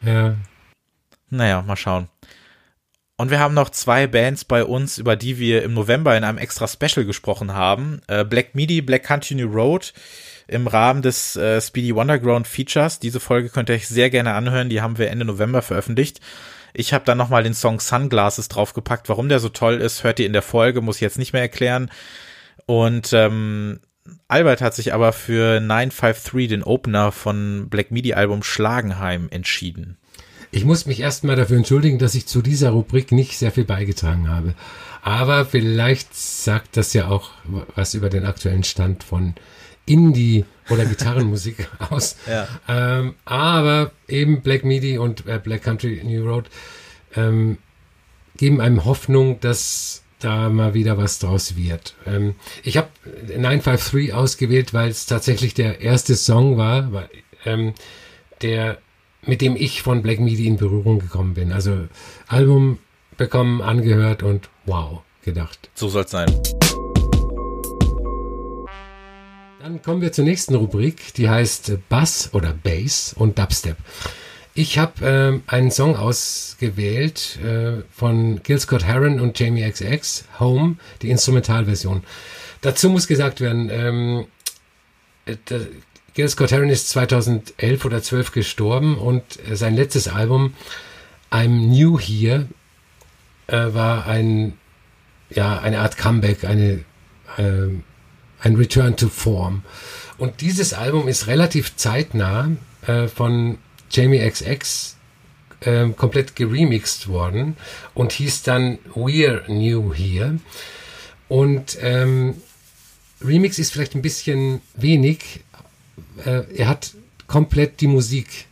Ja. 0.01 0.35
Naja, 1.29 1.61
mal 1.61 1.75
schauen. 1.75 2.09
Und 3.15 3.29
wir 3.29 3.39
haben 3.39 3.53
noch 3.53 3.69
zwei 3.69 4.07
Bands 4.07 4.43
bei 4.43 4.63
uns, 4.63 4.97
über 4.97 5.15
die 5.15 5.37
wir 5.37 5.63
im 5.63 5.73
November 5.73 6.17
in 6.17 6.23
einem 6.23 6.37
extra 6.37 6.67
Special 6.67 7.05
gesprochen 7.05 7.53
haben. 7.53 8.01
Äh, 8.07 8.25
Black 8.25 8.55
Midi, 8.55 8.81
Black 8.81 9.03
Country 9.03 9.35
New 9.35 9.51
Road 9.51 9.93
im 10.47 10.67
Rahmen 10.67 11.01
des 11.01 11.35
äh, 11.35 11.61
Speedy 11.61 11.95
Wonderground 11.95 12.47
Features. 12.47 12.99
Diese 12.99 13.19
Folge 13.19 13.49
könnt 13.49 13.69
ihr 13.69 13.75
euch 13.75 13.87
sehr 13.87 14.09
gerne 14.09 14.33
anhören. 14.33 14.69
Die 14.69 14.81
haben 14.81 14.97
wir 14.97 15.09
Ende 15.09 15.25
November 15.25 15.61
veröffentlicht. 15.61 16.19
Ich 16.73 16.91
habe 16.91 17.05
dann 17.05 17.19
nochmal 17.19 17.43
den 17.43 17.53
Song 17.53 17.79
Sunglasses 17.79 18.49
draufgepackt. 18.49 19.07
Warum 19.07 19.29
der 19.29 19.39
so 19.39 19.49
toll 19.49 19.75
ist, 19.75 20.03
hört 20.03 20.19
ihr 20.19 20.25
in 20.25 20.33
der 20.33 20.41
Folge, 20.41 20.81
muss 20.81 20.95
ich 20.97 21.01
jetzt 21.01 21.19
nicht 21.19 21.33
mehr 21.33 21.43
erklären. 21.43 21.91
Und 22.65 23.11
ähm, 23.13 23.79
Albert 24.27 24.61
hat 24.61 24.73
sich 24.75 24.93
aber 24.93 25.13
für 25.13 25.59
953, 25.59 26.49
den 26.49 26.63
Opener 26.63 27.11
von 27.11 27.67
Black 27.69 27.91
Midi 27.91 28.13
Album 28.13 28.43
Schlagenheim, 28.43 29.27
entschieden. 29.31 29.97
Ich 30.51 30.65
muss 30.65 30.85
mich 30.85 30.99
erstmal 30.99 31.35
dafür 31.35 31.57
entschuldigen, 31.57 31.97
dass 31.97 32.13
ich 32.13 32.27
zu 32.27 32.41
dieser 32.43 32.69
Rubrik 32.69 33.11
nicht 33.11 33.37
sehr 33.37 33.51
viel 33.51 33.65
beigetragen 33.65 34.29
habe. 34.29 34.53
Aber 35.01 35.45
vielleicht 35.45 36.15
sagt 36.15 36.77
das 36.77 36.93
ja 36.93 37.07
auch 37.07 37.31
was 37.75 37.93
über 37.95 38.09
den 38.09 38.25
aktuellen 38.25 38.63
Stand 38.63 39.03
von 39.03 39.33
Indie 39.85 40.45
oder 40.69 40.85
Gitarrenmusik 40.85 41.67
aus. 41.89 42.17
Ja. 42.27 42.47
Ähm, 42.67 43.15
aber 43.25 43.91
eben 44.07 44.41
Black 44.41 44.63
Midi 44.63 44.97
und 44.97 45.25
äh, 45.27 45.39
Black 45.43 45.63
Country 45.63 46.01
New 46.03 46.23
Road 46.23 46.45
ähm, 47.15 47.57
geben 48.37 48.61
einem 48.61 48.85
Hoffnung, 48.85 49.39
dass 49.39 50.02
da 50.23 50.49
mal 50.49 50.73
wieder 50.73 50.97
was 50.97 51.19
draus 51.19 51.55
wird. 51.55 51.95
Ähm, 52.05 52.35
ich 52.63 52.77
habe 52.77 52.89
953 53.27 54.13
ausgewählt, 54.13 54.73
weil 54.73 54.89
es 54.89 55.05
tatsächlich 55.05 55.53
der 55.53 55.81
erste 55.81 56.15
Song 56.15 56.57
war, 56.57 56.91
weil, 56.93 57.09
ähm, 57.45 57.73
der, 58.41 58.77
mit 59.21 59.41
dem 59.41 59.55
ich 59.55 59.81
von 59.81 60.01
Black 60.01 60.19
Midi 60.19 60.47
in 60.47 60.57
Berührung 60.57 60.99
gekommen 60.99 61.33
bin. 61.33 61.51
Also 61.51 61.87
Album 62.27 62.79
bekommen, 63.17 63.61
angehört 63.61 64.23
und 64.23 64.49
wow, 64.65 65.01
gedacht. 65.23 65.69
So 65.73 65.89
soll's 65.89 66.11
sein. 66.11 66.27
Dann 69.61 69.81
kommen 69.81 70.01
wir 70.01 70.11
zur 70.11 70.25
nächsten 70.25 70.55
Rubrik, 70.55 71.13
die 71.13 71.29
heißt 71.29 71.77
Bass 71.87 72.29
oder 72.33 72.53
Bass 72.53 73.13
und 73.17 73.39
Dubstep. 73.39 73.77
Ich 74.55 74.77
habe 74.77 75.41
äh, 75.47 75.51
einen 75.51 75.71
Song 75.71 75.95
ausgewählt 75.95 77.39
äh, 77.43 77.81
von 77.91 78.43
Gil 78.43 78.59
Scott 78.59 78.85
Heron 78.85 79.19
und 79.19 79.39
Jamie 79.39 79.67
XX, 79.67 80.25
Home, 80.39 80.75
die 81.01 81.09
Instrumentalversion. 81.09 82.03
Dazu 82.61 82.89
muss 82.89 83.07
gesagt 83.07 83.41
werden, 83.41 83.69
ähm, 83.71 84.25
äh, 85.25 85.35
Gil 86.13 86.29
Scott 86.29 86.51
Heron 86.51 86.69
ist 86.69 86.89
2011 86.89 87.83
oder 87.83 88.03
12 88.03 88.31
gestorben 88.31 88.97
und 88.99 89.23
äh, 89.49 89.55
sein 89.55 89.75
letztes 89.75 90.07
Album 90.07 90.53
I'm 91.31 91.67
New 91.67 91.99
Here 91.99 92.47
äh, 93.47 93.73
war 93.73 94.05
ein 94.05 94.53
ja 95.31 95.59
eine 95.59 95.79
Art 95.79 95.97
Comeback, 95.97 96.43
eine 96.43 96.85
äh, 97.37 97.69
ein 98.39 98.55
Return 98.55 98.95
to 98.97 99.09
Form. 99.09 99.63
Und 100.19 100.41
dieses 100.41 100.73
Album 100.73 101.07
ist 101.07 101.25
relativ 101.25 101.75
zeitnah 101.75 102.51
äh, 102.85 103.07
von 103.07 103.57
Jamie 103.93 104.19
XX 104.19 104.95
äh, 105.61 105.89
komplett 105.89 106.35
geremixed 106.35 107.07
worden 107.07 107.55
und 107.93 108.11
hieß 108.11 108.43
dann 108.43 108.79
We're 108.95 109.49
New 109.51 109.93
Here. 109.93 110.39
Und 111.29 111.77
ähm, 111.81 112.35
Remix 113.21 113.59
ist 113.59 113.71
vielleicht 113.71 113.95
ein 113.95 114.01
bisschen 114.01 114.61
wenig. 114.75 115.41
Äh, 116.25 116.43
er 116.55 116.67
hat 116.67 116.93
komplett 117.27 117.81
die 117.81 117.87
Musik 117.87 118.45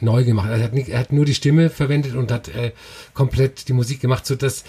neu 0.00 0.24
gemacht. 0.24 0.50
Er 0.50 0.62
hat, 0.62 0.74
nicht, 0.74 0.88
er 0.88 1.00
hat 1.00 1.12
nur 1.12 1.24
die 1.24 1.34
Stimme 1.34 1.70
verwendet 1.70 2.14
und 2.14 2.30
hat 2.30 2.48
äh, 2.48 2.72
komplett 3.14 3.68
die 3.68 3.72
Musik 3.72 4.00
gemacht, 4.00 4.26
sodass 4.26 4.64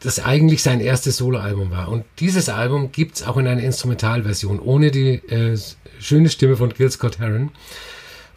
das 0.00 0.20
eigentlich 0.20 0.62
sein 0.62 0.80
erstes 0.80 1.16
Soloalbum 1.16 1.70
war. 1.70 1.88
Und 1.88 2.04
dieses 2.20 2.48
Album 2.48 2.92
gibt's 2.92 3.22
auch 3.22 3.36
in 3.36 3.46
einer 3.46 3.62
Instrumentalversion, 3.62 4.60
ohne 4.60 4.90
die 4.90 5.14
äh, 5.28 5.58
schöne 5.98 6.28
Stimme 6.28 6.56
von 6.56 6.70
Gil 6.70 6.90
Scott 6.90 7.18
Heron. 7.18 7.50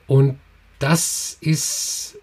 Und 0.08 0.38
das 0.80 1.38
ist, 1.42 2.18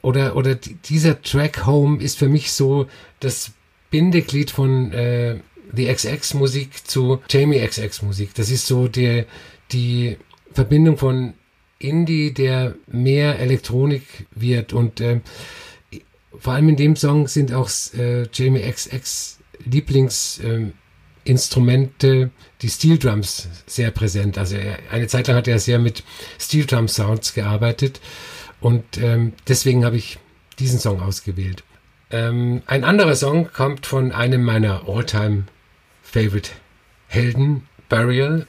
oder, 0.00 0.36
oder 0.36 0.54
dieser 0.54 1.20
Track 1.22 1.66
Home 1.66 2.02
ist 2.02 2.18
für 2.18 2.28
mich 2.28 2.52
so 2.52 2.86
das 3.20 3.52
Bindeglied 3.90 4.50
von 4.50 4.92
äh, 4.92 5.40
die 5.72 5.86
XX-Musik 5.86 6.86
zu 6.86 7.20
Jamie 7.28 7.60
XX-Musik. 7.66 8.34
Das 8.34 8.50
ist 8.50 8.66
so 8.66 8.88
der, 8.88 9.26
die 9.72 10.16
Verbindung 10.52 10.98
von 10.98 11.34
Indie, 11.78 12.32
der 12.32 12.74
mehr 12.86 13.38
Elektronik 13.38 14.26
wird 14.34 14.72
und 14.72 15.00
äh, 15.00 15.20
vor 16.38 16.54
allem 16.54 16.70
in 16.70 16.76
dem 16.76 16.96
Song 16.96 17.28
sind 17.28 17.52
auch 17.52 17.70
äh, 17.96 18.26
Jamie 18.32 18.62
XX 18.62 19.38
Lieblingsinstrumente, 19.64 20.81
äh, 21.24 22.28
die 22.62 22.68
Steel 22.68 22.98
Drums, 22.98 23.48
sehr 23.66 23.90
präsent. 23.90 24.38
Also 24.38 24.56
eine 24.90 25.06
Zeit 25.06 25.28
lang 25.28 25.36
hat 25.36 25.48
er 25.48 25.58
sehr 25.58 25.78
mit 25.78 26.02
Steel 26.38 26.66
Drum 26.66 26.88
Sounds 26.88 27.34
gearbeitet 27.34 28.00
und 28.60 28.98
ähm, 28.98 29.32
deswegen 29.48 29.84
habe 29.84 29.96
ich 29.96 30.18
diesen 30.58 30.78
Song 30.78 31.00
ausgewählt. 31.00 31.64
Ähm, 32.10 32.62
ein 32.66 32.84
anderer 32.84 33.16
Song 33.16 33.50
kommt 33.52 33.86
von 33.86 34.12
einem 34.12 34.42
meiner 34.44 34.88
Alltime 34.88 35.44
Favorite 36.02 36.50
Helden, 37.08 37.66
Burial. 37.88 38.46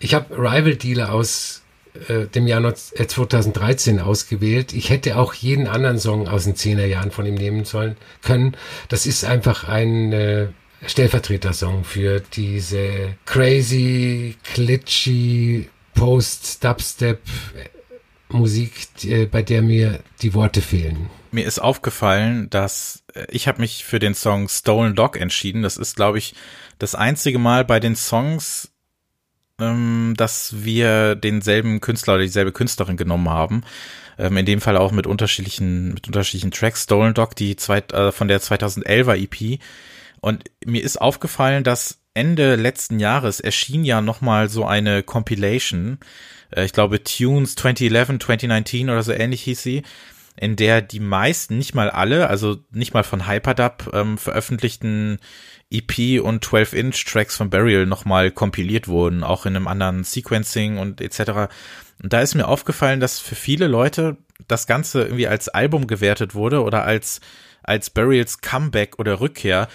Ich 0.00 0.14
habe 0.14 0.36
Rival 0.36 0.76
Dealer 0.76 1.12
aus 1.12 1.62
äh, 2.08 2.26
dem 2.26 2.46
Jahr 2.46 2.74
2013 2.74 3.98
äh, 3.98 4.00
ausgewählt. 4.02 4.72
Ich 4.72 4.90
hätte 4.90 5.16
auch 5.16 5.34
jeden 5.34 5.66
anderen 5.66 5.98
Song 5.98 6.28
aus 6.28 6.44
den 6.44 6.54
10er 6.54 6.86
Jahren 6.86 7.10
von 7.10 7.26
ihm 7.26 7.34
nehmen 7.34 7.64
sollen 7.64 7.96
können. 8.22 8.56
Das 8.88 9.06
ist 9.06 9.24
einfach 9.24 9.68
ein 9.68 10.12
äh, 10.12 10.48
Stellvertreter-Song 10.86 11.84
für 11.84 12.20
diese 12.20 13.16
crazy, 13.24 14.36
glitchy, 14.54 15.68
Post-Dubstep 15.94 17.20
Musik, 18.28 18.72
die, 19.00 19.26
bei 19.26 19.42
der 19.42 19.62
mir 19.62 20.00
die 20.22 20.34
Worte 20.34 20.60
fehlen. 20.60 21.10
Mir 21.30 21.46
ist 21.46 21.58
aufgefallen, 21.58 22.48
dass 22.50 23.02
ich 23.28 23.48
habe 23.48 23.60
mich 23.60 23.84
für 23.84 23.98
den 23.98 24.14
Song 24.14 24.48
Stolen 24.48 24.94
Dog 24.94 25.20
entschieden. 25.20 25.62
Das 25.62 25.76
ist, 25.76 25.96
glaube 25.96 26.18
ich, 26.18 26.34
das 26.78 26.94
einzige 26.94 27.38
Mal 27.38 27.64
bei 27.64 27.80
den 27.80 27.96
Songs, 27.96 28.70
ähm, 29.60 30.14
dass 30.16 30.62
wir 30.64 31.16
denselben 31.16 31.80
Künstler 31.80 32.14
oder 32.14 32.22
dieselbe 32.22 32.52
Künstlerin 32.52 32.96
genommen 32.96 33.28
haben. 33.28 33.62
Ähm, 34.18 34.36
in 34.36 34.46
dem 34.46 34.60
Fall 34.60 34.76
auch 34.76 34.92
mit 34.92 35.06
unterschiedlichen, 35.06 35.94
mit 35.94 36.06
unterschiedlichen 36.06 36.50
Tracks. 36.50 36.84
Stolen 36.84 37.14
Dog, 37.14 37.34
die 37.34 37.56
zwei, 37.56 37.78
äh, 37.78 38.12
von 38.12 38.28
der 38.28 38.40
2011er 38.40 39.16
EP. 39.16 39.60
Und 40.20 40.44
mir 40.64 40.82
ist 40.82 41.00
aufgefallen, 41.00 41.64
dass 41.64 42.00
Ende 42.14 42.56
letzten 42.56 42.98
Jahres 42.98 43.40
erschien 43.40 43.84
ja 43.84 44.00
nochmal 44.00 44.48
so 44.48 44.64
eine 44.64 45.02
Compilation. 45.02 45.98
Äh, 46.50 46.64
ich 46.64 46.72
glaube 46.72 47.02
Tunes 47.04 47.54
2011, 47.54 48.18
2019 48.18 48.90
oder 48.90 49.02
so 49.02 49.12
ähnlich 49.12 49.42
hieß 49.42 49.62
sie 49.62 49.82
in 50.40 50.56
der 50.56 50.80
die 50.82 51.00
meisten, 51.00 51.58
nicht 51.58 51.74
mal 51.74 51.90
alle, 51.90 52.28
also 52.28 52.58
nicht 52.70 52.94
mal 52.94 53.02
von 53.02 53.26
Hyperdub 53.26 53.90
ähm, 53.92 54.18
veröffentlichten 54.18 55.18
EP 55.70 56.22
und 56.22 56.44
12-Inch-Tracks 56.44 57.36
von 57.36 57.50
Burial 57.50 57.86
nochmal 57.86 58.30
kompiliert 58.30 58.88
wurden, 58.88 59.24
auch 59.24 59.46
in 59.46 59.56
einem 59.56 59.66
anderen 59.66 60.04
Sequencing 60.04 60.78
und 60.78 61.00
etc. 61.00 61.50
Und 62.02 62.12
da 62.12 62.20
ist 62.20 62.34
mir 62.34 62.46
aufgefallen, 62.46 63.00
dass 63.00 63.18
für 63.18 63.34
viele 63.34 63.66
Leute 63.66 64.16
das 64.46 64.66
Ganze 64.66 65.02
irgendwie 65.02 65.26
als 65.26 65.48
Album 65.48 65.86
gewertet 65.86 66.34
wurde 66.34 66.62
oder 66.62 66.84
als 66.84 67.20
als 67.68 67.90
Burials 67.90 68.40
Comeback 68.40 68.98
oder 68.98 69.20
Rückkehr. 69.20 69.68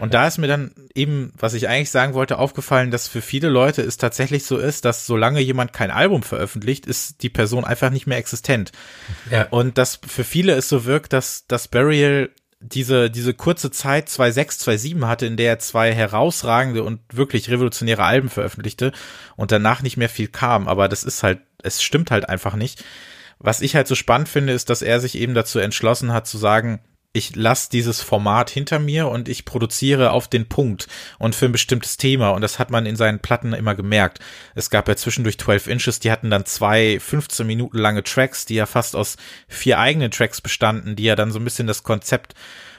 Und 0.00 0.14
da 0.14 0.26
ist 0.26 0.38
mir 0.38 0.46
dann 0.46 0.72
eben, 0.94 1.32
was 1.38 1.54
ich 1.54 1.68
eigentlich 1.68 1.90
sagen 1.90 2.14
wollte, 2.14 2.38
aufgefallen, 2.38 2.90
dass 2.90 3.08
für 3.08 3.22
viele 3.22 3.48
Leute 3.48 3.82
es 3.82 3.96
tatsächlich 3.96 4.44
so 4.44 4.58
ist, 4.58 4.84
dass 4.84 5.06
solange 5.06 5.40
jemand 5.40 5.72
kein 5.72 5.90
Album 5.90 6.22
veröffentlicht, 6.22 6.86
ist 6.86 7.22
die 7.22 7.30
Person 7.30 7.64
einfach 7.64 7.90
nicht 7.90 8.06
mehr 8.06 8.18
existent. 8.18 8.72
Ja. 9.30 9.46
Und 9.50 9.78
dass 9.78 10.00
für 10.06 10.24
viele 10.24 10.52
es 10.52 10.68
so 10.68 10.84
wirkt, 10.84 11.12
dass, 11.12 11.46
dass 11.46 11.68
Burial 11.68 12.30
diese, 12.60 13.10
diese 13.10 13.34
kurze 13.34 13.70
Zeit 13.70 14.08
2.6, 14.08 14.64
2.7 14.64 15.06
hatte, 15.06 15.26
in 15.26 15.36
der 15.36 15.50
er 15.50 15.58
zwei 15.58 15.94
herausragende 15.94 16.82
und 16.82 17.00
wirklich 17.12 17.50
revolutionäre 17.50 18.02
Alben 18.02 18.28
veröffentlichte 18.28 18.92
und 19.36 19.52
danach 19.52 19.82
nicht 19.82 19.96
mehr 19.96 20.08
viel 20.08 20.28
kam. 20.28 20.66
Aber 20.66 20.88
das 20.88 21.04
ist 21.04 21.22
halt, 21.22 21.40
es 21.62 21.82
stimmt 21.82 22.10
halt 22.10 22.28
einfach 22.28 22.56
nicht. 22.56 22.84
Was 23.38 23.60
ich 23.60 23.76
halt 23.76 23.86
so 23.86 23.94
spannend 23.94 24.28
finde, 24.28 24.52
ist, 24.52 24.70
dass 24.70 24.82
er 24.82 24.98
sich 24.98 25.16
eben 25.16 25.34
dazu 25.34 25.60
entschlossen 25.60 26.12
hat 26.12 26.26
zu 26.26 26.38
sagen, 26.38 26.80
ich 27.12 27.34
lasse 27.34 27.70
dieses 27.70 28.02
Format 28.02 28.50
hinter 28.50 28.78
mir 28.78 29.08
und 29.08 29.28
ich 29.28 29.44
produziere 29.44 30.10
auf 30.10 30.28
den 30.28 30.48
Punkt 30.48 30.88
und 31.18 31.34
für 31.34 31.46
ein 31.46 31.52
bestimmtes 31.52 31.96
Thema. 31.96 32.30
Und 32.30 32.42
das 32.42 32.58
hat 32.58 32.70
man 32.70 32.86
in 32.86 32.96
seinen 32.96 33.18
Platten 33.18 33.54
immer 33.54 33.74
gemerkt. 33.74 34.20
Es 34.54 34.70
gab 34.70 34.88
ja 34.88 34.96
zwischendurch 34.96 35.38
12 35.38 35.68
Inches, 35.68 36.00
die 36.00 36.12
hatten 36.12 36.30
dann 36.30 36.44
zwei 36.44 37.00
15 37.00 37.46
Minuten 37.46 37.78
lange 37.78 38.02
Tracks, 38.02 38.44
die 38.44 38.56
ja 38.56 38.66
fast 38.66 38.94
aus 38.94 39.16
vier 39.48 39.78
eigenen 39.78 40.10
Tracks 40.10 40.40
bestanden, 40.40 40.96
die 40.96 41.04
ja 41.04 41.16
dann 41.16 41.32
so 41.32 41.38
ein 41.38 41.44
bisschen 41.44 41.66
das 41.66 41.82
Konzept 41.82 42.34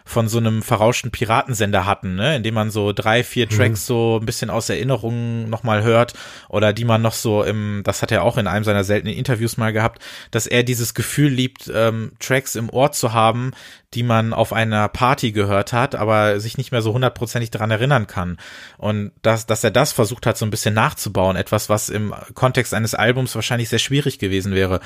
von 0.10 0.28
so 0.28 0.39
einem 0.39 0.64
verrauschten 0.64 1.12
Piratensender 1.12 1.86
hatten, 1.86 2.16
ne? 2.16 2.36
indem 2.36 2.55
man 2.55 2.72
so 2.72 2.93
drei, 2.93 3.24
vier 3.24 3.45
mhm. 3.45 3.55
Tracks 3.55 3.82
mhm. 3.82 3.86
so 3.86 4.20
ein 4.20 4.26
bisschen 4.26 4.49
aus 4.49 4.68
Erinnerungen 4.68 5.47
nochmal 5.51 5.84
hört 5.84 6.14
oder 6.49 6.74
die 6.74 6.84
man 6.84 7.03
noch 7.03 7.14
so 7.14 7.43
im, 7.43 7.82
das 7.84 8.01
hat 8.01 8.12
er 8.12 8.24
auch 8.24 8.38
in 8.38 8.47
einem 8.47 8.64
seiner 8.64 8.84
seltenen 8.84 9.16
Interviews 9.16 9.57
mal 9.57 9.72
gehabt, 9.72 10.01
dass 10.32 10.47
er 10.47 10.64
dieses 10.64 10.95
Gefühl 10.95 11.30
liebt, 11.30 11.72
ähm, 11.72 12.14
Tracks 12.20 12.55
im 12.55 12.72
Ohr 12.72 12.91
zu 12.91 13.14
haben, 13.14 13.51
die 13.93 14.01
man 14.01 14.34
auf 14.34 14.51
einer 14.51 14.88
Party 14.88 15.32
gehört 15.32 15.74
hat, 15.74 15.93
aber 15.93 16.39
sich 16.39 16.57
nicht 16.57 16.72
mehr 16.72 16.82
so 16.82 16.91
hundertprozentig 16.93 17.51
daran 17.51 17.70
erinnern 17.70 18.07
kann. 18.07 18.38
Und 18.80 19.12
dass, 19.22 19.45
dass 19.45 19.64
er 19.64 19.72
das 19.72 19.91
versucht 19.91 20.26
hat, 20.26 20.38
so 20.38 20.45
ein 20.45 20.51
bisschen 20.51 20.74
nachzubauen, 20.74 21.36
etwas, 21.36 21.70
was 21.70 21.89
im 21.89 22.16
Kontext 22.34 22.74
eines 22.74 22.95
Albums 22.95 23.36
wahrscheinlich 23.36 23.70
sehr 23.70 23.80
schwierig 23.80 24.18
gewesen 24.18 24.55
wäre. 24.55 24.80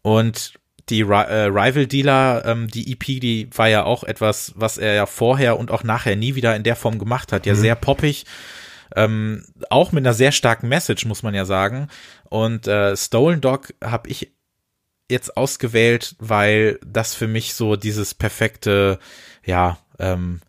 Und 0.00 0.54
die 0.88 1.00
äh, 1.00 1.04
Rival 1.04 1.86
Dealer, 1.86 2.44
ähm, 2.44 2.68
die 2.68 2.92
EP, 2.92 3.04
die 3.20 3.48
war 3.54 3.68
ja 3.68 3.84
auch 3.84 4.04
etwas, 4.04 4.52
was 4.56 4.78
er 4.78 4.94
ja 4.94 5.06
vorher 5.06 5.58
und 5.58 5.70
auch 5.70 5.84
nachher 5.84 6.16
nie 6.16 6.34
wieder 6.34 6.54
in 6.54 6.62
der 6.62 6.76
Form 6.76 6.98
gemacht 6.98 7.32
hat. 7.32 7.46
Ja, 7.46 7.54
mhm. 7.54 7.58
sehr 7.58 7.74
poppig. 7.74 8.24
Ähm, 8.94 9.44
auch 9.70 9.92
mit 9.92 10.02
einer 10.04 10.14
sehr 10.14 10.32
starken 10.32 10.68
Message, 10.68 11.06
muss 11.06 11.22
man 11.22 11.34
ja 11.34 11.44
sagen. 11.44 11.88
Und 12.28 12.66
äh, 12.68 12.96
Stolen 12.96 13.40
Dog 13.40 13.74
habe 13.82 14.08
ich 14.08 14.32
jetzt 15.10 15.36
ausgewählt, 15.36 16.16
weil 16.18 16.78
das 16.86 17.14
für 17.14 17.28
mich 17.28 17.54
so 17.54 17.76
dieses 17.76 18.14
perfekte, 18.14 18.98
ja, 19.44 19.78
ähm, 19.98 20.40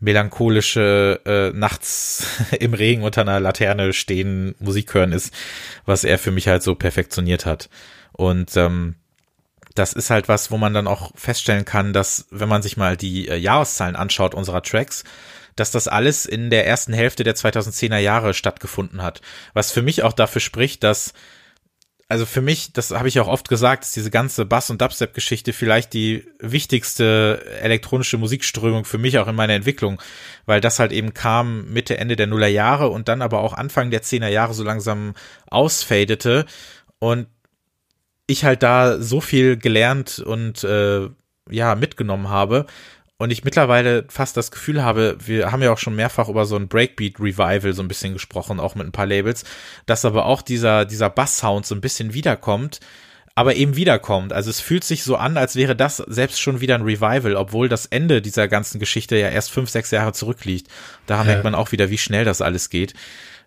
melancholische 0.00 1.20
äh, 1.24 1.56
nachts 1.56 2.26
im 2.58 2.74
Regen 2.74 3.02
unter 3.02 3.20
einer 3.20 3.40
Laterne 3.40 3.92
stehen 3.92 4.54
Musik 4.58 4.92
hören 4.94 5.12
ist, 5.12 5.32
was 5.84 6.04
er 6.04 6.18
für 6.18 6.32
mich 6.32 6.48
halt 6.48 6.62
so 6.62 6.74
perfektioniert 6.74 7.46
hat. 7.46 7.70
Und 8.12 8.56
ähm, 8.56 8.96
das 9.74 9.92
ist 9.92 10.10
halt 10.10 10.28
was, 10.28 10.50
wo 10.50 10.58
man 10.58 10.74
dann 10.74 10.86
auch 10.86 11.12
feststellen 11.14 11.64
kann, 11.64 11.92
dass, 11.92 12.26
wenn 12.30 12.48
man 12.48 12.62
sich 12.62 12.76
mal 12.76 12.96
die 12.96 13.28
äh, 13.28 13.36
Jahreszahlen 13.36 13.96
anschaut 13.96 14.34
unserer 14.34 14.62
Tracks, 14.62 15.04
dass 15.56 15.70
das 15.70 15.88
alles 15.88 16.26
in 16.26 16.50
der 16.50 16.66
ersten 16.66 16.92
Hälfte 16.92 17.24
der 17.24 17.34
2010er 17.34 17.98
Jahre 17.98 18.34
stattgefunden 18.34 19.02
hat. 19.02 19.20
Was 19.52 19.70
für 19.70 19.82
mich 19.82 20.02
auch 20.02 20.12
dafür 20.12 20.40
spricht, 20.40 20.82
dass 20.82 21.12
also 22.12 22.26
für 22.26 22.42
mich, 22.42 22.74
das 22.74 22.90
habe 22.90 23.08
ich 23.08 23.18
auch 23.20 23.26
oft 23.26 23.48
gesagt, 23.48 23.84
ist 23.84 23.96
diese 23.96 24.10
ganze 24.10 24.44
Bass- 24.44 24.68
und 24.68 24.82
Dubstep-Geschichte 24.82 25.54
vielleicht 25.54 25.94
die 25.94 26.26
wichtigste 26.40 27.42
elektronische 27.62 28.18
Musikströmung 28.18 28.84
für 28.84 28.98
mich 28.98 29.18
auch 29.18 29.28
in 29.28 29.34
meiner 29.34 29.54
Entwicklung, 29.54 29.98
weil 30.44 30.60
das 30.60 30.78
halt 30.78 30.92
eben 30.92 31.14
kam 31.14 31.72
Mitte, 31.72 31.96
Ende 31.96 32.14
der 32.14 32.26
Nuller 32.26 32.48
Jahre 32.48 32.90
und 32.90 33.08
dann 33.08 33.22
aber 33.22 33.40
auch 33.40 33.54
Anfang 33.54 33.90
der 33.90 34.02
Zehner 34.02 34.28
Jahre 34.28 34.52
so 34.52 34.62
langsam 34.62 35.14
ausfadete 35.46 36.44
und 36.98 37.28
ich 38.32 38.44
halt 38.44 38.62
da 38.62 39.00
so 39.00 39.20
viel 39.20 39.56
gelernt 39.56 40.18
und 40.18 40.64
äh, 40.64 41.08
ja 41.50 41.74
mitgenommen 41.74 42.28
habe 42.28 42.66
und 43.22 43.30
ich 43.30 43.44
mittlerweile 43.44 44.04
fast 44.08 44.36
das 44.36 44.50
Gefühl 44.50 44.82
habe, 44.82 45.16
wir 45.24 45.52
haben 45.52 45.62
ja 45.62 45.72
auch 45.72 45.78
schon 45.78 45.94
mehrfach 45.94 46.28
über 46.28 46.44
so 46.44 46.56
ein 46.56 46.66
Breakbeat 46.66 47.20
Revival 47.20 47.72
so 47.72 47.80
ein 47.82 47.88
bisschen 47.88 48.14
gesprochen, 48.14 48.58
auch 48.58 48.74
mit 48.74 48.86
ein 48.86 48.92
paar 48.92 49.06
Labels, 49.06 49.44
dass 49.86 50.04
aber 50.04 50.26
auch 50.26 50.42
dieser 50.42 50.84
dieser 50.84 51.08
Bass 51.08 51.38
Sound 51.38 51.64
so 51.64 51.74
ein 51.74 51.80
bisschen 51.80 52.14
wiederkommt, 52.14 52.80
aber 53.34 53.54
eben 53.54 53.76
wiederkommt. 53.76 54.32
Also 54.32 54.50
es 54.50 54.60
fühlt 54.60 54.84
sich 54.84 55.04
so 55.04 55.16
an, 55.16 55.36
als 55.36 55.56
wäre 55.56 55.76
das 55.76 55.98
selbst 55.98 56.40
schon 56.40 56.60
wieder 56.60 56.74
ein 56.74 56.82
Revival, 56.82 57.36
obwohl 57.36 57.68
das 57.68 57.86
Ende 57.86 58.22
dieser 58.22 58.48
ganzen 58.48 58.78
Geschichte 58.78 59.16
ja 59.16 59.28
erst 59.28 59.50
fünf, 59.50 59.70
sechs 59.70 59.90
Jahre 59.90 60.12
zurückliegt. 60.12 60.68
Da 61.06 61.18
ja. 61.18 61.24
merkt 61.24 61.44
man 61.44 61.54
auch 61.54 61.72
wieder, 61.72 61.90
wie 61.90 61.98
schnell 61.98 62.24
das 62.24 62.42
alles 62.42 62.70
geht. 62.70 62.94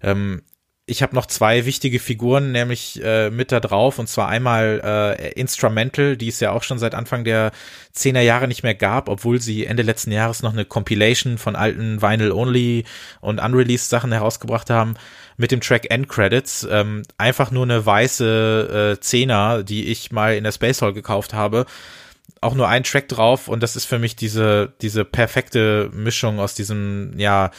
Ähm, 0.01 0.41
ich 0.87 1.01
habe 1.01 1.15
noch 1.15 1.25
zwei 1.25 1.65
wichtige 1.65 1.99
Figuren, 1.99 2.51
nämlich 2.51 3.01
äh, 3.03 3.31
mit 3.31 3.51
da 3.51 3.59
drauf, 3.59 3.97
und 3.97 4.07
zwar 4.07 4.27
einmal 4.27 4.81
äh, 4.83 5.31
Instrumental, 5.31 6.15
die 6.15 6.27
es 6.27 6.39
ja 6.39 6.51
auch 6.51 6.61
schon 6.61 6.77
seit 6.77 6.93
Anfang 6.93 7.23
der 7.23 7.51
zehner 7.91 8.21
Jahre 8.21 8.47
nicht 8.47 8.61
mehr 8.61 8.75
gab, 8.75 9.09
obwohl 9.09 9.41
sie 9.41 9.65
Ende 9.65 9.81
letzten 9.81 10.11
Jahres 10.11 10.43
noch 10.43 10.53
eine 10.53 10.63
Compilation 10.63 11.39
von 11.39 11.55
alten 11.55 12.03
Vinyl-Only 12.03 12.83
und 13.19 13.39
Unreleased 13.39 13.89
Sachen 13.89 14.11
herausgebracht 14.11 14.69
haben, 14.69 14.93
mit 15.37 15.51
dem 15.51 15.59
Track 15.59 15.89
End 15.89 16.07
Credits. 16.07 16.67
Ähm, 16.69 17.01
einfach 17.17 17.49
nur 17.49 17.63
eine 17.63 17.83
weiße 17.83 18.93
äh, 18.97 18.99
Zehner, 19.01 19.63
die 19.63 19.87
ich 19.87 20.11
mal 20.11 20.35
in 20.35 20.43
der 20.43 20.51
Space 20.51 20.83
Hall 20.83 20.93
gekauft 20.93 21.33
habe. 21.33 21.65
Auch 22.41 22.53
nur 22.53 22.67
ein 22.67 22.83
Track 22.83 23.07
drauf 23.07 23.47
und 23.47 23.63
das 23.63 23.75
ist 23.75 23.85
für 23.85 23.97
mich 23.97 24.15
diese, 24.15 24.73
diese 24.81 25.03
perfekte 25.03 25.89
Mischung 25.93 26.39
aus 26.39 26.53
diesem, 26.53 27.17
ja, 27.17 27.49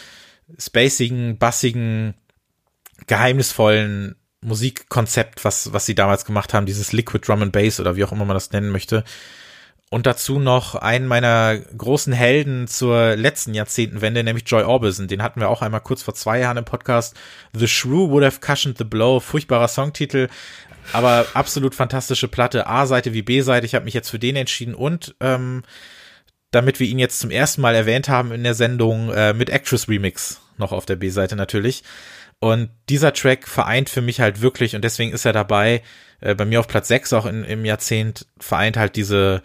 spacigen, 0.58 1.38
bassigen, 1.38 2.14
geheimnisvollen 3.06 4.16
Musikkonzept, 4.40 5.44
was, 5.44 5.72
was 5.72 5.86
sie 5.86 5.94
damals 5.94 6.24
gemacht 6.24 6.54
haben, 6.54 6.66
dieses 6.66 6.92
Liquid 6.92 7.26
Drum 7.26 7.42
and 7.42 7.52
Bass 7.52 7.80
oder 7.80 7.96
wie 7.96 8.04
auch 8.04 8.12
immer 8.12 8.24
man 8.24 8.36
das 8.36 8.52
nennen 8.52 8.70
möchte. 8.70 9.04
Und 9.88 10.06
dazu 10.06 10.40
noch 10.40 10.74
einen 10.74 11.06
meiner 11.06 11.56
großen 11.58 12.12
Helden 12.12 12.66
zur 12.66 13.14
letzten 13.14 13.54
Jahrzehntenwende, 13.54 14.24
nämlich 14.24 14.44
Joy 14.48 14.64
Orbison. 14.64 15.06
Den 15.06 15.22
hatten 15.22 15.40
wir 15.40 15.48
auch 15.48 15.62
einmal 15.62 15.80
kurz 15.80 16.02
vor 16.02 16.14
zwei 16.14 16.40
Jahren 16.40 16.56
im 16.56 16.64
Podcast. 16.64 17.16
The 17.54 17.68
Shrew 17.68 18.10
Would 18.10 18.24
Have 18.24 18.40
Cushioned 18.40 18.78
the 18.78 18.84
Blow. 18.84 19.20
Furchtbarer 19.20 19.68
Songtitel, 19.68 20.28
aber 20.92 21.26
absolut 21.34 21.74
fantastische 21.76 22.26
Platte. 22.26 22.66
A-Seite 22.66 23.12
wie 23.12 23.22
B-Seite. 23.22 23.64
Ich 23.64 23.76
habe 23.76 23.84
mich 23.84 23.94
jetzt 23.94 24.10
für 24.10 24.18
den 24.18 24.34
entschieden 24.34 24.74
und 24.74 25.14
ähm, 25.20 25.62
damit 26.50 26.80
wir 26.80 26.88
ihn 26.88 26.98
jetzt 26.98 27.20
zum 27.20 27.30
ersten 27.30 27.60
Mal 27.60 27.74
erwähnt 27.74 28.08
haben 28.08 28.32
in 28.32 28.42
der 28.42 28.54
Sendung 28.54 29.12
äh, 29.12 29.34
mit 29.34 29.50
Actress 29.50 29.88
Remix 29.88 30.40
noch 30.58 30.72
auf 30.72 30.86
der 30.86 30.96
B-Seite 30.96 31.36
natürlich. 31.36 31.84
Und 32.40 32.70
dieser 32.88 33.12
Track 33.12 33.48
vereint 33.48 33.88
für 33.88 34.02
mich 34.02 34.20
halt 34.20 34.40
wirklich, 34.40 34.76
und 34.76 34.82
deswegen 34.82 35.12
ist 35.12 35.24
er 35.24 35.32
dabei, 35.32 35.82
äh, 36.20 36.34
bei 36.34 36.44
mir 36.44 36.60
auf 36.60 36.68
Platz 36.68 36.88
6 36.88 37.12
auch 37.14 37.26
in, 37.26 37.44
im 37.44 37.64
Jahrzehnt, 37.64 38.26
vereint 38.38 38.76
halt 38.76 38.96
diese, 38.96 39.42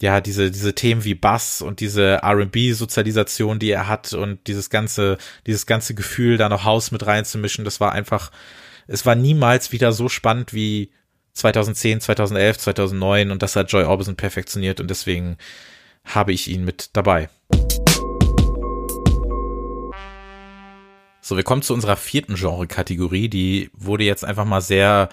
ja, 0.00 0.20
diese, 0.20 0.50
diese 0.50 0.74
Themen 0.74 1.04
wie 1.04 1.14
Bass 1.14 1.62
und 1.62 1.80
diese 1.80 2.22
R&B-Sozialisation, 2.22 3.58
die 3.58 3.70
er 3.70 3.88
hat 3.88 4.12
und 4.12 4.46
dieses 4.46 4.68
ganze, 4.68 5.16
dieses 5.46 5.66
ganze 5.66 5.94
Gefühl, 5.94 6.36
da 6.36 6.48
noch 6.48 6.64
Haus 6.64 6.90
mit 6.90 7.06
reinzumischen, 7.06 7.64
das 7.64 7.80
war 7.80 7.92
einfach, 7.92 8.30
es 8.86 9.06
war 9.06 9.14
niemals 9.14 9.72
wieder 9.72 9.92
so 9.92 10.08
spannend 10.08 10.52
wie 10.52 10.90
2010, 11.32 12.00
2011, 12.00 12.58
2009 12.58 13.30
und 13.30 13.42
das 13.42 13.56
hat 13.56 13.72
Joy 13.72 13.84
Orbison 13.84 14.16
perfektioniert 14.16 14.80
und 14.80 14.90
deswegen 14.90 15.38
habe 16.04 16.32
ich 16.32 16.48
ihn 16.48 16.64
mit 16.64 16.90
dabei. 16.92 17.28
So, 21.26 21.36
wir 21.36 21.42
kommen 21.42 21.62
zu 21.62 21.74
unserer 21.74 21.96
vierten 21.96 22.36
Genre-Kategorie. 22.36 23.28
Die 23.28 23.68
wurde 23.76 24.04
jetzt 24.04 24.24
einfach 24.24 24.44
mal 24.44 24.60
sehr, 24.60 25.08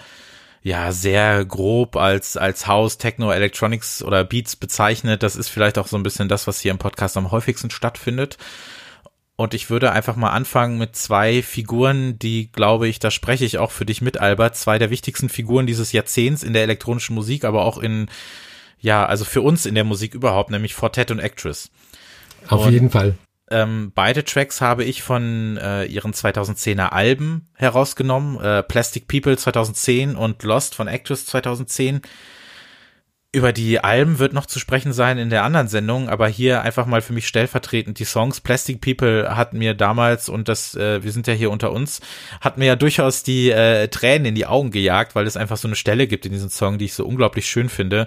ja, 0.62 0.92
sehr 0.92 1.44
grob 1.44 1.96
als, 1.96 2.36
als 2.36 2.68
House, 2.68 2.98
Techno, 2.98 3.32
Electronics 3.32 4.00
oder 4.00 4.22
Beats 4.22 4.54
bezeichnet. 4.54 5.24
Das 5.24 5.34
ist 5.34 5.48
vielleicht 5.48 5.76
auch 5.76 5.88
so 5.88 5.96
ein 5.96 6.04
bisschen 6.04 6.28
das, 6.28 6.46
was 6.46 6.60
hier 6.60 6.70
im 6.70 6.78
Podcast 6.78 7.16
am 7.16 7.32
häufigsten 7.32 7.68
stattfindet. 7.68 8.38
Und 9.34 9.54
ich 9.54 9.70
würde 9.70 9.90
einfach 9.90 10.14
mal 10.14 10.30
anfangen 10.30 10.78
mit 10.78 10.94
zwei 10.94 11.42
Figuren, 11.42 12.16
die, 12.16 12.52
glaube 12.52 12.86
ich, 12.86 13.00
da 13.00 13.10
spreche 13.10 13.44
ich 13.44 13.58
auch 13.58 13.72
für 13.72 13.84
dich 13.84 14.00
mit, 14.00 14.20
Albert, 14.20 14.54
zwei 14.56 14.78
der 14.78 14.90
wichtigsten 14.90 15.28
Figuren 15.28 15.66
dieses 15.66 15.90
Jahrzehnts 15.90 16.44
in 16.44 16.52
der 16.52 16.62
elektronischen 16.62 17.16
Musik, 17.16 17.44
aber 17.44 17.64
auch 17.64 17.78
in, 17.78 18.06
ja, 18.78 19.04
also 19.04 19.24
für 19.24 19.42
uns 19.42 19.66
in 19.66 19.74
der 19.74 19.82
Musik 19.82 20.14
überhaupt, 20.14 20.52
nämlich 20.52 20.76
Fortet 20.76 21.10
und 21.10 21.18
Actress. 21.18 21.72
Auf 22.46 22.66
und 22.66 22.72
jeden 22.72 22.90
Fall. 22.90 23.16
Ähm, 23.50 23.92
beide 23.94 24.24
Tracks 24.24 24.60
habe 24.60 24.84
ich 24.84 25.02
von 25.02 25.58
äh, 25.58 25.84
ihren 25.84 26.12
2010er 26.12 26.88
Alben 26.88 27.48
herausgenommen. 27.54 28.40
Äh, 28.40 28.62
Plastic 28.62 29.06
People 29.06 29.36
2010 29.36 30.16
und 30.16 30.42
Lost 30.42 30.74
von 30.74 30.88
Actress 30.88 31.26
2010. 31.26 32.00
Über 33.34 33.52
die 33.52 33.82
Alben 33.82 34.20
wird 34.20 34.32
noch 34.32 34.46
zu 34.46 34.60
sprechen 34.60 34.92
sein 34.92 35.18
in 35.18 35.28
der 35.28 35.42
anderen 35.42 35.66
Sendung, 35.66 36.08
aber 36.08 36.28
hier 36.28 36.62
einfach 36.62 36.86
mal 36.86 37.02
für 37.02 37.12
mich 37.12 37.26
stellvertretend 37.26 37.98
die 37.98 38.04
Songs. 38.04 38.40
Plastic 38.40 38.80
People 38.80 39.36
hat 39.36 39.54
mir 39.54 39.74
damals, 39.74 40.28
und 40.28 40.48
das, 40.48 40.76
äh, 40.76 41.02
wir 41.02 41.10
sind 41.10 41.26
ja 41.26 41.32
hier 41.32 41.50
unter 41.50 41.72
uns, 41.72 42.00
hat 42.40 42.58
mir 42.58 42.66
ja 42.66 42.76
durchaus 42.76 43.24
die 43.24 43.50
äh, 43.50 43.88
Tränen 43.88 44.26
in 44.26 44.34
die 44.36 44.46
Augen 44.46 44.70
gejagt, 44.70 45.16
weil 45.16 45.26
es 45.26 45.36
einfach 45.36 45.56
so 45.56 45.66
eine 45.66 45.74
Stelle 45.74 46.06
gibt 46.06 46.26
in 46.26 46.30
diesem 46.30 46.48
Song, 46.48 46.78
die 46.78 46.84
ich 46.84 46.94
so 46.94 47.04
unglaublich 47.04 47.46
schön 47.46 47.68
finde 47.68 48.06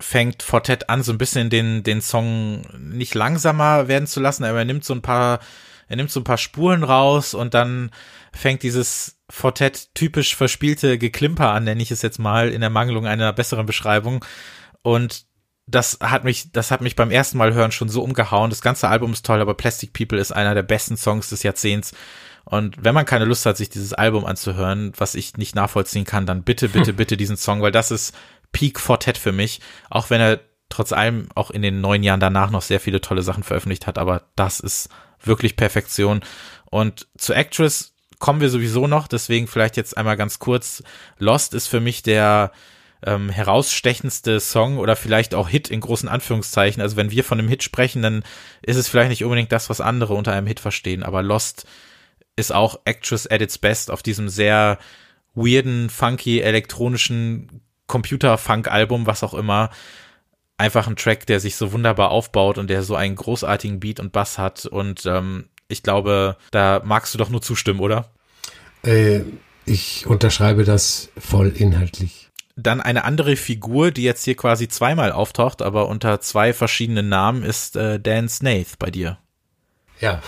fängt 0.00 0.42
Fortet 0.42 0.90
an, 0.90 1.02
so 1.02 1.12
ein 1.12 1.18
bisschen 1.18 1.48
den, 1.48 1.82
den 1.82 2.02
Song 2.02 2.62
nicht 2.78 3.14
langsamer 3.14 3.88
werden 3.88 4.06
zu 4.06 4.20
lassen, 4.20 4.44
aber 4.44 4.58
er 4.58 4.64
nimmt 4.64 4.84
so 4.84 4.92
ein 4.92 5.00
paar, 5.00 5.40
er 5.88 5.96
nimmt 5.96 6.10
so 6.10 6.20
ein 6.20 6.24
paar 6.24 6.38
Spuren 6.38 6.82
raus 6.82 7.34
und 7.34 7.54
dann 7.54 7.90
fängt 8.32 8.62
dieses 8.62 9.15
Fortet 9.28 9.94
typisch 9.94 10.36
verspielte 10.36 10.98
Geklimper 10.98 11.50
an, 11.50 11.64
nenne 11.64 11.82
ich 11.82 11.90
es 11.90 12.02
jetzt 12.02 12.18
mal, 12.18 12.50
in 12.50 12.60
der 12.60 12.70
Mangelung 12.70 13.06
einer 13.06 13.32
besseren 13.32 13.66
Beschreibung. 13.66 14.24
Und 14.82 15.26
das 15.66 15.98
hat 16.00 16.22
mich, 16.22 16.52
das 16.52 16.70
hat 16.70 16.80
mich 16.80 16.94
beim 16.94 17.10
ersten 17.10 17.38
Mal 17.38 17.52
hören 17.52 17.72
schon 17.72 17.88
so 17.88 18.02
umgehauen. 18.02 18.50
Das 18.50 18.62
ganze 18.62 18.88
Album 18.88 19.12
ist 19.12 19.26
toll, 19.26 19.40
aber 19.40 19.54
Plastic 19.54 19.92
People 19.92 20.18
ist 20.18 20.30
einer 20.32 20.54
der 20.54 20.62
besten 20.62 20.96
Songs 20.96 21.28
des 21.28 21.42
Jahrzehnts. 21.42 21.92
Und 22.44 22.76
wenn 22.84 22.94
man 22.94 23.04
keine 23.04 23.24
Lust 23.24 23.44
hat, 23.44 23.56
sich 23.56 23.68
dieses 23.68 23.92
Album 23.92 24.24
anzuhören, 24.24 24.92
was 24.96 25.16
ich 25.16 25.36
nicht 25.36 25.56
nachvollziehen 25.56 26.04
kann, 26.04 26.26
dann 26.26 26.44
bitte, 26.44 26.68
bitte, 26.68 26.92
bitte 26.94 27.16
diesen 27.16 27.36
Song, 27.36 27.62
weil 27.62 27.72
das 27.72 27.90
ist 27.90 28.14
Peak 28.52 28.78
Fortet 28.78 29.18
für 29.18 29.32
mich, 29.32 29.60
auch 29.90 30.10
wenn 30.10 30.20
er 30.20 30.40
trotz 30.68 30.92
allem 30.92 31.28
auch 31.34 31.50
in 31.50 31.62
den 31.62 31.80
neun 31.80 32.04
Jahren 32.04 32.20
danach 32.20 32.50
noch 32.50 32.62
sehr 32.62 32.78
viele 32.78 33.00
tolle 33.00 33.22
Sachen 33.22 33.42
veröffentlicht 33.42 33.88
hat, 33.88 33.98
aber 33.98 34.22
das 34.36 34.60
ist 34.60 34.88
wirklich 35.20 35.56
Perfektion. 35.56 36.20
Und 36.70 37.08
zu 37.18 37.32
Actress 37.32 37.95
kommen 38.18 38.40
wir 38.40 38.50
sowieso 38.50 38.86
noch, 38.86 39.08
deswegen 39.08 39.46
vielleicht 39.46 39.76
jetzt 39.76 39.96
einmal 39.96 40.16
ganz 40.16 40.38
kurz. 40.38 40.82
Lost 41.18 41.54
ist 41.54 41.66
für 41.66 41.80
mich 41.80 42.02
der 42.02 42.52
ähm, 43.04 43.28
herausstechendste 43.28 44.40
Song 44.40 44.78
oder 44.78 44.96
vielleicht 44.96 45.34
auch 45.34 45.48
Hit 45.48 45.68
in 45.68 45.80
großen 45.80 46.08
Anführungszeichen. 46.08 46.82
Also 46.82 46.96
wenn 46.96 47.10
wir 47.10 47.24
von 47.24 47.38
einem 47.38 47.48
Hit 47.48 47.62
sprechen, 47.62 48.02
dann 48.02 48.24
ist 48.62 48.76
es 48.76 48.88
vielleicht 48.88 49.10
nicht 49.10 49.24
unbedingt 49.24 49.52
das, 49.52 49.68
was 49.68 49.80
andere 49.80 50.14
unter 50.14 50.32
einem 50.32 50.46
Hit 50.46 50.60
verstehen, 50.60 51.02
aber 51.02 51.22
Lost 51.22 51.66
ist 52.36 52.52
auch 52.52 52.80
Actress 52.84 53.26
at 53.26 53.40
its 53.40 53.58
best 53.58 53.90
auf 53.90 54.02
diesem 54.02 54.28
sehr 54.28 54.78
weirden, 55.34 55.90
funky, 55.90 56.40
elektronischen 56.40 57.62
Computer-Funk-Album, 57.86 59.06
was 59.06 59.22
auch 59.22 59.34
immer, 59.34 59.70
einfach 60.58 60.86
ein 60.86 60.96
Track, 60.96 61.26
der 61.26 61.40
sich 61.40 61.56
so 61.56 61.72
wunderbar 61.72 62.10
aufbaut 62.10 62.58
und 62.58 62.68
der 62.68 62.82
so 62.82 62.94
einen 62.94 63.16
großartigen 63.16 63.80
Beat 63.80 64.00
und 64.00 64.12
Bass 64.12 64.38
hat. 64.38 64.66
Und 64.66 65.06
ähm, 65.06 65.48
ich 65.68 65.82
glaube, 65.82 66.36
da 66.50 66.82
magst 66.84 67.14
du 67.14 67.18
doch 67.18 67.28
nur 67.28 67.42
zustimmen, 67.42 67.80
oder? 67.80 68.10
Äh, 68.84 69.20
ich 69.64 70.06
unterschreibe 70.06 70.64
das 70.64 71.10
voll 71.18 71.48
inhaltlich. 71.48 72.30
Dann 72.56 72.80
eine 72.80 73.04
andere 73.04 73.36
Figur, 73.36 73.90
die 73.90 74.02
jetzt 74.02 74.24
hier 74.24 74.36
quasi 74.36 74.68
zweimal 74.68 75.12
auftaucht, 75.12 75.60
aber 75.60 75.88
unter 75.88 76.20
zwei 76.20 76.52
verschiedenen 76.52 77.08
Namen, 77.08 77.42
ist 77.42 77.76
äh, 77.76 78.00
Dan 78.00 78.28
Snaith 78.28 78.78
bei 78.78 78.90
dir. 78.90 79.18
Ja, 80.00 80.22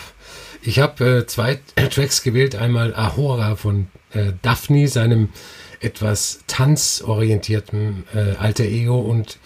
ich 0.62 0.78
habe 0.80 1.20
äh, 1.20 1.26
zwei 1.26 1.60
Tracks 1.90 2.22
gewählt. 2.22 2.56
Einmal 2.56 2.94
Ahora 2.94 3.56
von 3.56 3.88
äh, 4.12 4.32
Daphne, 4.42 4.88
seinem 4.88 5.30
etwas 5.80 6.40
tanzorientierten 6.46 8.04
äh, 8.14 8.36
Alter 8.36 8.64
Ego 8.64 8.98
und 8.98 9.38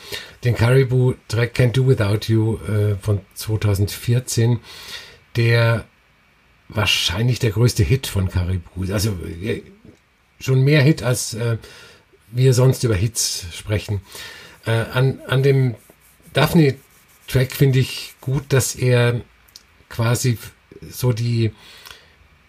den 0.45 0.55
Caribou-Track 0.55 1.55
Can't 1.55 1.73
Do 1.73 1.87
Without 1.87 2.33
You 2.33 2.57
äh, 2.67 2.97
von 2.97 3.21
2014, 3.35 4.61
der 5.37 5.85
wahrscheinlich 6.69 7.39
der 7.39 7.51
größte 7.51 7.83
Hit 7.83 8.07
von 8.07 8.29
Caribou. 8.29 8.93
Also 8.93 9.17
äh, 9.43 9.63
schon 10.41 10.63
mehr 10.63 10.83
Hit, 10.83 11.03
als 11.03 11.35
äh, 11.35 11.59
wir 12.31 12.55
sonst 12.55 12.85
über 12.85 12.95
Hits 12.95 13.47
sprechen. 13.53 14.01
Äh, 14.67 14.71
an, 14.71 15.21
an 15.27 15.43
dem 15.43 15.75
Daphne-Track 16.33 17.53
finde 17.53 17.79
ich 17.79 18.15
gut, 18.21 18.45
dass 18.49 18.75
er 18.75 19.21
quasi 19.89 20.39
so 20.91 21.13
die 21.13 21.53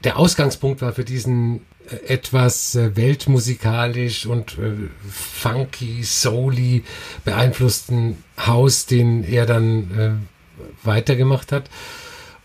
der 0.03 0.17
Ausgangspunkt 0.17 0.81
war 0.81 0.93
für 0.93 1.05
diesen 1.05 1.61
etwas 2.07 2.75
äh, 2.75 2.95
weltmusikalisch 2.95 4.25
und 4.25 4.57
äh, 4.57 4.89
funky, 5.09 6.03
souly 6.03 6.83
beeinflussten 7.25 8.23
Haus, 8.37 8.85
den 8.85 9.23
er 9.23 9.45
dann 9.45 9.91
äh, 9.97 10.85
weitergemacht 10.85 11.51
hat. 11.51 11.69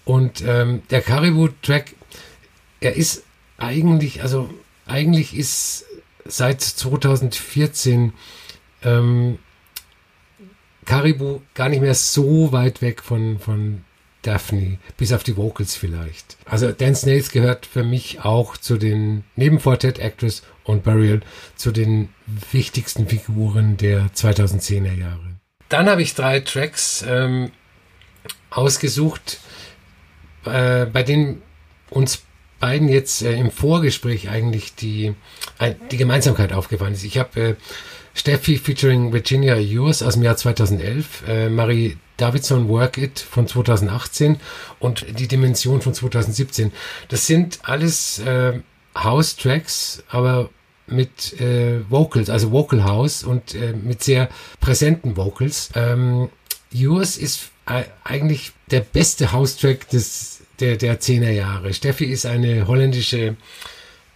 Und 0.08 0.40
ähm, 0.40 0.80
der 0.88 1.02
Caribou-Track, 1.02 1.94
er 2.80 2.96
ist 2.96 3.24
eigentlich, 3.58 4.22
also 4.22 4.48
eigentlich 4.86 5.36
ist 5.36 5.84
seit 6.24 6.62
2014 6.62 8.14
ähm, 8.84 9.38
Caribou 10.86 11.42
gar 11.52 11.68
nicht 11.68 11.82
mehr 11.82 11.92
so 11.94 12.52
weit 12.52 12.80
weg 12.80 13.02
von, 13.02 13.38
von 13.38 13.84
Daphne, 14.22 14.78
bis 14.96 15.12
auf 15.12 15.24
die 15.24 15.36
Vocals 15.36 15.76
vielleicht. 15.76 16.38
Also 16.46 16.72
Dan 16.72 16.94
Snaith 16.94 17.30
gehört 17.30 17.66
für 17.66 17.84
mich 17.84 18.24
auch 18.24 18.56
zu 18.56 18.78
den, 18.78 19.24
neben 19.36 19.58
Quartet 19.58 19.98
Actress 19.98 20.42
und 20.64 20.84
Burial, 20.84 21.20
zu 21.54 21.70
den 21.70 22.08
wichtigsten 22.50 23.08
Figuren 23.08 23.76
der 23.76 24.06
2010er 24.14 24.94
Jahre. 24.94 25.36
Dann 25.68 25.86
habe 25.86 26.00
ich 26.00 26.14
drei 26.14 26.40
Tracks 26.40 27.04
ähm, 27.06 27.50
ausgesucht, 28.48 29.40
äh, 30.44 30.86
bei 30.86 31.02
denen 31.02 31.42
uns 31.90 32.22
beiden 32.60 32.88
jetzt 32.88 33.22
äh, 33.22 33.34
im 33.34 33.50
Vorgespräch 33.50 34.28
eigentlich 34.28 34.74
die, 34.74 35.14
äh, 35.58 35.74
die 35.90 35.96
Gemeinsamkeit 35.96 36.52
aufgefallen 36.52 36.94
ist. 36.94 37.04
Ich 37.04 37.18
habe 37.18 37.40
äh, 37.40 37.54
Steffi 38.14 38.58
featuring 38.58 39.12
Virginia 39.12 39.56
Yours 39.56 40.02
aus 40.02 40.14
dem 40.14 40.24
Jahr 40.24 40.36
2011, 40.36 41.28
äh, 41.28 41.48
Marie 41.48 41.96
Davidson 42.16 42.68
Work 42.68 42.98
It 42.98 43.20
von 43.20 43.46
2018 43.46 44.40
und 44.80 45.06
die 45.18 45.28
Dimension 45.28 45.80
von 45.80 45.94
2017. 45.94 46.72
Das 47.08 47.26
sind 47.26 47.60
alles 47.62 48.18
äh, 48.18 48.60
House-Tracks, 48.96 50.02
aber 50.08 50.50
mit 50.88 51.40
äh, 51.40 51.88
Vocals, 51.88 52.28
also 52.28 52.50
Vocal 52.50 52.82
House 52.84 53.22
und 53.22 53.54
äh, 53.54 53.72
mit 53.72 54.02
sehr 54.02 54.28
präsenten 54.60 55.16
Vocals. 55.16 55.70
Ähm, 55.74 56.28
Yours 56.72 57.16
ist 57.16 57.50
eigentlich 58.04 58.52
der 58.70 58.80
beste 58.80 59.32
House-Track 59.32 59.88
des, 59.90 60.40
der, 60.60 60.76
der 60.76 61.00
10er 61.00 61.30
Jahre. 61.30 61.74
Steffi 61.74 62.04
ist 62.04 62.26
eine 62.26 62.66
holländische 62.66 63.36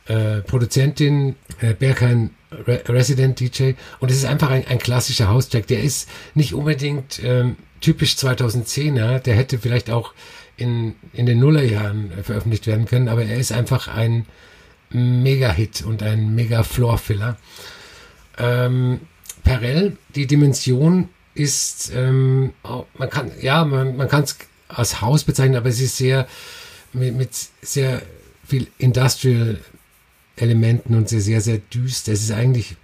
äh, 0.07 0.40
Produzentin, 0.40 1.36
äh, 1.61 1.74
Berghain 1.74 2.30
Re 2.50 2.82
Resident 2.88 3.40
DJ 3.40 3.72
und 4.00 4.11
es 4.11 4.18
ist 4.18 4.24
einfach 4.24 4.50
ein, 4.50 4.66
ein 4.66 4.78
klassischer 4.78 5.28
House-Track. 5.28 5.66
Der 5.68 5.82
ist 5.82 6.09
nicht 6.34 6.55
unbedingt 6.55 7.20
ähm, 7.22 7.57
typisch 7.80 8.14
2010er, 8.14 9.20
der 9.20 9.34
hätte 9.34 9.59
vielleicht 9.59 9.90
auch 9.90 10.12
in, 10.57 10.94
in 11.12 11.26
den 11.26 11.38
Nullerjahren 11.38 12.12
äh, 12.12 12.22
veröffentlicht 12.22 12.66
werden 12.66 12.86
können, 12.86 13.09
aber 13.09 13.24
er 13.24 13.36
ist 13.36 13.53
einfach 13.53 13.88
ein 13.88 14.26
Mega-Hit 14.90 15.82
und 15.82 16.03
ein 16.03 16.34
Mega-Floor-Filler. 16.34 17.38
Ähm, 18.38 19.00
Perel, 19.44 19.96
die 20.14 20.26
Dimension 20.26 21.09
ist, 21.35 21.93
ähm, 21.95 22.53
man 22.95 23.11
kann, 23.11 23.33
ja, 23.41 23.64
man, 23.64 23.97
man 23.97 24.09
kann 24.09 24.24
es 24.24 24.37
als 24.68 25.01
Haus 25.01 25.24
bezeichnen, 25.24 25.57
aber 25.57 25.68
es 25.68 25.80
ist 25.80 25.97
sehr, 25.97 26.26
mit, 26.93 27.14
mit 27.14 27.30
sehr 27.62 28.03
viel 28.47 28.68
Industrial 28.78 29.59
Elementen 30.37 30.95
und 30.95 31.09
sehr, 31.09 31.20
sehr, 31.20 31.41
sehr 31.41 31.59
düster. 31.59 32.12
Es 32.12 32.22
ist 32.22 32.33
eigentlich 32.33 32.76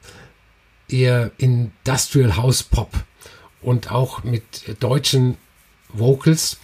eher 0.89 1.31
Industrial 1.39 2.37
House 2.37 2.63
Pop 2.63 2.93
und 3.63 3.91
auch 3.91 4.25
mit 4.25 4.77
deutschen 4.81 5.37
Vocals. 5.89 6.59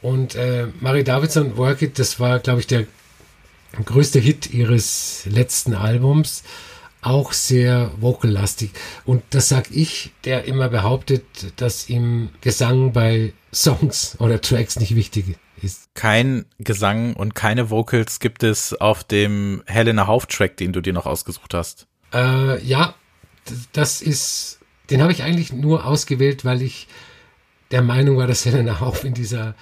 Und 0.00 0.34
äh, 0.34 0.66
Marie 0.80 1.04
Davidson, 1.04 1.56
Work 1.56 1.82
It, 1.82 1.98
das 1.98 2.20
war, 2.20 2.40
glaube 2.40 2.60
ich, 2.60 2.66
der 2.66 2.86
größte 3.84 4.18
Hit 4.18 4.52
ihres 4.52 5.22
letzten 5.26 5.74
Albums. 5.74 6.42
Auch 7.02 7.32
sehr 7.32 7.90
vocal-lastig. 8.00 8.70
Und 9.04 9.22
das 9.30 9.48
sag 9.48 9.70
ich, 9.70 10.12
der 10.24 10.44
immer 10.44 10.68
behauptet, 10.68 11.24
dass 11.56 11.88
ihm 11.88 12.30
Gesang 12.40 12.92
bei 12.92 13.34
Songs 13.52 14.16
oder 14.18 14.40
Tracks 14.40 14.78
nicht 14.78 14.94
wichtig 14.94 15.36
ist. 15.60 15.94
Kein 15.94 16.46
Gesang 16.58 17.14
und 17.14 17.34
keine 17.34 17.68
Vocals 17.70 18.18
gibt 18.18 18.42
es 18.42 18.72
auf 18.72 19.04
dem 19.04 19.62
Helena 19.66 20.06
Hauf-Track, 20.06 20.56
den 20.56 20.72
du 20.72 20.80
dir 20.80 20.92
noch 20.92 21.06
ausgesucht 21.06 21.52
hast. 21.54 21.86
Äh, 22.14 22.64
ja, 22.64 22.94
das 23.72 24.00
ist 24.00 24.62
den 24.92 25.00
habe 25.00 25.12
ich 25.12 25.22
eigentlich 25.22 25.52
nur 25.52 25.86
ausgewählt, 25.86 26.44
weil 26.44 26.62
ich 26.62 26.86
der 27.70 27.82
Meinung 27.82 28.18
war, 28.18 28.26
dass 28.26 28.44
Helena 28.44 28.80
Hauf 28.80 29.04
in 29.04 29.14
dieser 29.14 29.54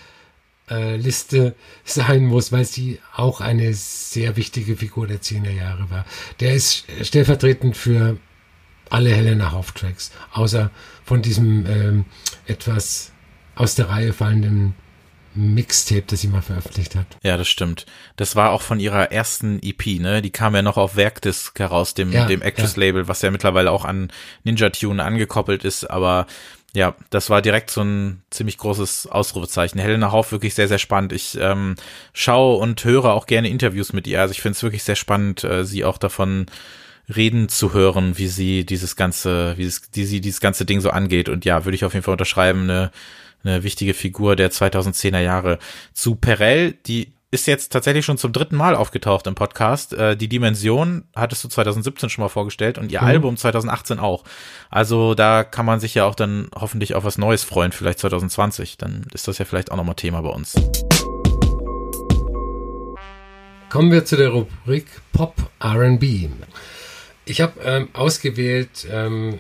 äh, 0.71 0.97
Liste 0.97 1.55
sein 1.85 2.25
muss, 2.25 2.53
weil 2.53 2.65
sie 2.65 3.01
auch 3.15 3.41
eine 3.41 3.75
sehr 3.75 4.37
wichtige 4.37 4.77
Figur 4.77 5.07
der 5.07 5.21
10er 5.21 5.51
Jahre 5.51 5.91
war. 5.91 6.05
Der 6.41 6.55
ist 6.55 6.87
stellvertretend 7.03 7.77
für 7.77 8.19
alle 8.89 9.11
Helena 9.11 9.53
Hauf-Tracks, 9.53 10.11
außer 10.33 10.71
von 11.05 11.23
diesem 11.23 11.67
ähm, 11.67 12.05
etwas 12.47 13.13
aus 13.55 13.75
der 13.75 13.89
Reihe 13.89 14.13
fallenden 14.13 14.75
Mixtape, 15.35 16.03
das 16.09 16.21
sie 16.21 16.29
mal 16.29 16.43
veröffentlicht 16.43 16.97
hat. 16.97 17.07
Ja, 17.23 17.37
das 17.37 17.49
stimmt. 17.49 17.87
Das 18.17 18.35
war 18.35 18.51
auch 18.51 18.63
von 18.63 18.81
ihrer 18.81 19.13
ersten 19.13 19.61
EP, 19.63 20.01
ne? 20.01 20.23
Die 20.23 20.31
kam 20.31 20.57
ja 20.57 20.63
noch 20.63 20.77
auf 20.77 20.97
Werkdisc 20.97 21.57
heraus, 21.59 21.95
dem, 21.95 22.13
ja, 22.13 22.27
dem 22.27 22.43
Actress-Label, 22.43 23.07
was 23.07 23.23
ja 23.23 23.31
mittlerweile 23.31 23.71
auch 23.71 23.85
an 23.85 24.11
Ninja 24.43 24.71
Tune 24.71 25.03
angekoppelt 25.03 25.65
ist, 25.65 25.89
aber 25.89 26.27
ja, 26.75 26.95
das 27.11 27.31
war 27.31 27.43
direkt 27.43 27.71
so 27.71 27.83
ein 27.83 28.23
ziemlich 28.31 28.59
großes 28.59 29.09
Ausrufezeichen. 29.09 29.81
Helena 29.81 30.13
Hauf 30.13 30.33
wirklich 30.33 30.55
sehr, 30.55 30.69
sehr 30.69 30.79
spannend. 30.79 31.13
Ich 31.13 31.37
ähm, 31.41 31.75
schaue 32.13 32.59
und 32.59 32.85
höre 32.85 33.07
auch 33.07 33.27
gerne 33.27 33.49
Interviews 33.49 33.93
mit 33.93 34.07
ihr. 34.07 34.21
Also 34.21 34.33
ich 34.33 34.41
finde 34.41 34.57
es 34.57 34.63
wirklich 34.63 34.85
sehr 34.85 34.97
spannend, 34.97 35.43
äh, 35.45 35.65
sie 35.65 35.85
auch 35.85 35.99
davon 35.99 36.47
reden 37.15 37.49
zu 37.49 37.73
hören, 37.73 38.19
wie 38.19 38.29
sie 38.29 38.65
dieses 38.65 38.95
ganze, 38.95 39.57
wie, 39.57 39.65
es, 39.65 39.83
wie 39.93 40.05
sie 40.05 40.21
dieses 40.21 40.41
ganze 40.41 40.65
Ding 40.65 40.81
so 40.81 40.91
angeht. 40.91 41.29
Und 41.29 41.45
ja, 41.45 41.65
würde 41.65 41.75
ich 41.75 41.85
auf 41.85 41.93
jeden 41.93 42.05
Fall 42.05 42.13
unterschreiben, 42.13 42.63
eine 42.63 42.91
eine 43.45 43.63
wichtige 43.63 43.95
Figur 43.95 44.37
der 44.37 44.51
2010er 44.51 45.21
Jahre. 45.21 45.59
Zu 45.93 46.15
Perel, 46.17 46.73
die 46.87 47.13
ist 47.33 47.47
jetzt 47.47 47.71
tatsächlich 47.71 48.05
schon 48.05 48.19
zum 48.19 48.33
dritten 48.33 48.57
Mal 48.57 48.75
aufgetaucht 48.75 49.27
im 49.29 49.37
Podcast. 49.37 49.93
Äh, 49.93 50.17
die 50.17 50.29
Dimension 50.29 51.05
hattest 51.15 51.45
du 51.45 51.49
2017 51.49 52.11
schon 52.11 52.23
mal 52.23 52.29
vorgestellt 52.29 52.77
und 52.77 52.91
ihr 52.91 53.01
mhm. 53.01 53.07
Album 53.07 53.37
2018 53.37 54.01
auch. 54.01 54.25
Also 54.69 55.15
da 55.15 55.45
kann 55.45 55.65
man 55.65 55.79
sich 55.79 55.95
ja 55.95 56.07
auch 56.07 56.17
dann 56.17 56.49
hoffentlich 56.55 56.95
auf 56.95 57.05
was 57.05 57.19
Neues 57.19 57.45
freuen, 57.45 57.71
vielleicht 57.71 58.01
2020. 58.01 58.79
Dann 58.79 59.07
ist 59.13 59.29
das 59.29 59.39
ja 59.39 59.45
vielleicht 59.45 59.71
auch 59.71 59.77
nochmal 59.77 59.95
Thema 59.95 60.23
bei 60.23 60.31
uns. 60.31 60.55
Kommen 63.69 63.93
wir 63.93 64.05
zu 64.05 64.17
der 64.17 64.31
Rubrik 64.31 64.87
Pop 65.13 65.37
RB. 65.63 66.29
Ich 67.25 67.41
habe 67.41 67.61
ähm, 67.63 67.89
ausgewählt 67.93 68.89
ähm, 68.91 69.39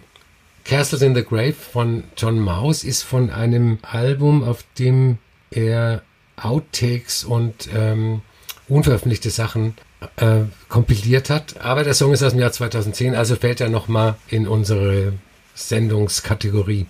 Castles 0.64 1.02
in 1.02 1.16
the 1.16 1.24
Grave 1.24 1.54
von 1.54 2.04
John 2.16 2.38
Mouse 2.38 2.84
ist 2.84 3.02
von 3.02 3.30
einem 3.30 3.80
Album, 3.82 4.44
auf 4.44 4.64
dem 4.78 5.18
er 5.50 6.04
Outtakes 6.42 7.24
und 7.24 7.68
ähm, 7.74 8.22
unveröffentlichte 8.68 9.30
Sachen 9.30 9.74
äh, 10.16 10.42
kompiliert 10.68 11.30
hat. 11.30 11.60
Aber 11.60 11.84
der 11.84 11.94
Song 11.94 12.12
ist 12.12 12.22
aus 12.22 12.32
dem 12.32 12.40
Jahr 12.40 12.52
2010, 12.52 13.14
also 13.14 13.36
fällt 13.36 13.60
er 13.60 13.68
nochmal 13.68 14.16
in 14.28 14.48
unsere 14.48 15.12
Sendungskategorie. 15.54 16.86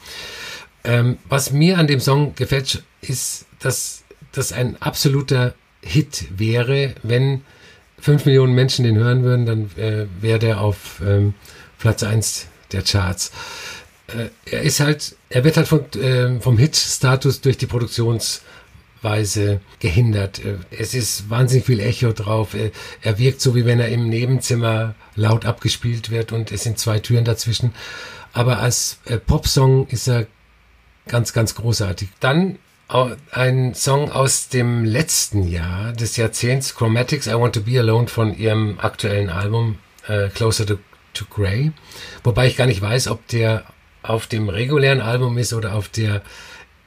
Ähm, 0.84 1.18
was 1.28 1.52
mir 1.52 1.78
an 1.78 1.86
dem 1.86 2.00
Song 2.00 2.34
gefällt, 2.34 2.82
ist, 3.00 3.46
dass 3.58 4.04
das 4.32 4.52
ein 4.52 4.80
absoluter 4.80 5.54
Hit 5.82 6.26
wäre, 6.36 6.94
wenn 7.02 7.42
fünf 7.98 8.24
Millionen 8.24 8.54
Menschen 8.54 8.84
den 8.84 8.96
hören 8.96 9.22
würden, 9.22 9.46
dann 9.46 9.70
äh, 9.76 10.06
wäre 10.20 10.38
der 10.38 10.60
auf 10.60 11.02
ähm, 11.04 11.34
Platz 11.78 12.02
eins 12.02 12.46
der 12.72 12.82
Charts. 12.82 13.32
Äh, 14.08 14.28
er 14.50 14.62
ist 14.62 14.80
halt, 14.80 15.16
er 15.28 15.44
wird 15.44 15.56
halt 15.56 15.68
von, 15.68 15.84
äh, 15.94 16.40
vom 16.40 16.58
Hit-Status 16.58 17.40
durch 17.40 17.58
die 17.58 17.66
Produktionsweise 19.00 19.60
gehindert. 19.80 20.40
Es 20.70 20.94
ist 20.94 21.30
wahnsinnig 21.30 21.66
viel 21.66 21.80
Echo 21.80 22.12
drauf. 22.12 22.54
Er, 22.54 22.70
er 23.02 23.18
wirkt 23.18 23.40
so, 23.40 23.54
wie 23.54 23.64
wenn 23.64 23.80
er 23.80 23.88
im 23.88 24.08
Nebenzimmer 24.08 24.94
laut 25.16 25.44
abgespielt 25.46 26.10
wird 26.10 26.32
und 26.32 26.52
es 26.52 26.64
sind 26.64 26.78
zwei 26.78 26.98
Türen 26.98 27.24
dazwischen. 27.24 27.72
Aber 28.32 28.58
als 28.58 29.00
äh, 29.06 29.18
Popsong 29.18 29.86
ist 29.88 30.08
er 30.08 30.26
ganz, 31.08 31.32
ganz 31.32 31.54
großartig. 31.54 32.08
Dann 32.20 32.58
ein 33.30 33.74
Song 33.74 34.10
aus 34.10 34.48
dem 34.48 34.84
letzten 34.84 35.48
Jahr 35.48 35.92
des 35.92 36.16
Jahrzehnts, 36.16 36.74
Chromatics, 36.74 37.28
I 37.28 37.34
Want 37.34 37.54
to 37.54 37.60
Be 37.60 37.78
Alone 37.78 38.08
von 38.08 38.36
ihrem 38.36 38.80
aktuellen 38.80 39.30
Album 39.30 39.78
äh, 40.08 40.28
Closer 40.28 40.66
to 40.66 40.78
to 41.12 41.24
Grey. 41.24 41.72
Wobei 42.22 42.46
ich 42.46 42.56
gar 42.56 42.66
nicht 42.66 42.80
weiß, 42.80 43.08
ob 43.08 43.26
der 43.28 43.64
auf 44.02 44.28
dem 44.28 44.48
regulären 44.48 45.00
Album 45.00 45.38
ist 45.38 45.52
oder 45.52 45.74
auf 45.74 45.88
der 45.88 46.22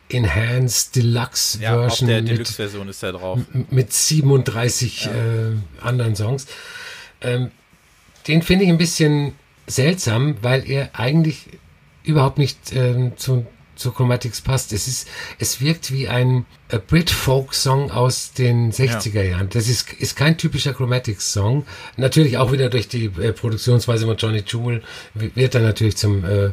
Enhanced 0.09 0.95
Deluxe 0.95 1.59
ja, 1.59 1.77
Version. 1.77 2.09
Ja, 2.09 2.21
der 2.21 2.33
Deluxe 2.33 2.53
Version 2.53 2.87
ist 2.89 3.03
er 3.03 3.13
drauf. 3.13 3.39
Mit 3.69 3.93
37 3.93 5.05
ja. 5.05 5.11
äh, 5.11 5.51
anderen 5.81 6.15
Songs. 6.15 6.47
Ähm, 7.21 7.51
den 8.27 8.41
finde 8.41 8.65
ich 8.65 8.69
ein 8.69 8.77
bisschen 8.77 9.33
seltsam, 9.67 10.37
weil 10.41 10.69
er 10.69 10.91
eigentlich 10.93 11.47
überhaupt 12.03 12.37
nicht 12.37 12.73
ähm, 12.73 13.13
zu, 13.17 13.45
zu 13.75 13.91
Chromatics 13.91 14.41
passt. 14.41 14.73
Es 14.73 14.87
ist, 14.87 15.07
es 15.39 15.61
wirkt 15.61 15.91
wie 15.91 16.07
ein 16.07 16.45
Brit-Folk-Song 16.69 17.91
aus 17.91 18.33
den 18.33 18.71
60er 18.71 19.23
Jahren. 19.23 19.49
Das 19.49 19.67
ist, 19.67 19.93
ist 19.93 20.15
kein 20.15 20.37
typischer 20.37 20.73
Chromatics-Song. 20.73 21.65
Natürlich 21.97 22.37
auch 22.37 22.51
wieder 22.51 22.69
durch 22.69 22.87
die 22.87 23.05
äh, 23.05 23.31
Produktionsweise 23.31 24.05
von 24.05 24.17
Johnny 24.17 24.43
Jewel 24.45 24.83
wird 25.13 25.55
er 25.55 25.61
natürlich 25.61 25.97
zum 25.97 26.25
äh, 26.25 26.51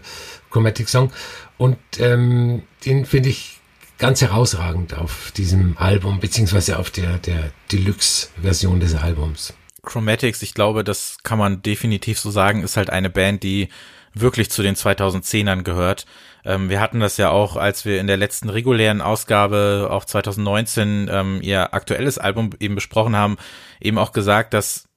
Chromatic-Song. 0.51 1.13
Und 1.61 1.77
ähm, 1.99 2.63
den 2.87 3.05
finde 3.05 3.29
ich 3.29 3.61
ganz 3.99 4.23
herausragend 4.23 4.95
auf 4.95 5.31
diesem 5.37 5.77
Album, 5.77 6.19
beziehungsweise 6.19 6.79
auf 6.79 6.91
der, 6.91 7.19
der 7.19 7.53
Deluxe-Version 7.71 8.81
des 8.81 8.95
Albums. 8.95 9.53
Chromatics, 9.83 10.41
ich 10.41 10.55
glaube, 10.55 10.85
das 10.85 11.19
kann 11.23 11.39
man 11.39 11.61
definitiv 11.61 12.19
so 12.19 12.31
sagen, 12.31 12.63
ist 12.63 12.79
halt 12.79 12.89
eine 12.89 13.11
Band, 13.11 13.43
die 13.43 13.69
wirklich 14.15 14.51
zu 14.51 14.63
den 14.63 14.75
2010ern 14.75 15.63
gehört. 15.63 16.07
Ähm, 16.47 16.71
wir 16.71 16.81
hatten 16.81 17.01
das 17.01 17.19
ja 17.19 17.29
auch, 17.29 17.57
als 17.57 17.85
wir 17.85 18.01
in 18.01 18.07
der 18.07 18.17
letzten 18.17 18.49
regulären 18.49 19.03
Ausgabe, 19.03 19.89
auch 19.91 20.07
2019, 20.07 21.11
ähm, 21.13 21.41
ihr 21.43 21.75
aktuelles 21.75 22.17
Album 22.17 22.53
eben 22.59 22.75
besprochen 22.75 23.15
haben, 23.15 23.37
eben 23.83 23.99
auch 23.99 24.13
gesagt, 24.13 24.55
dass 24.55 24.89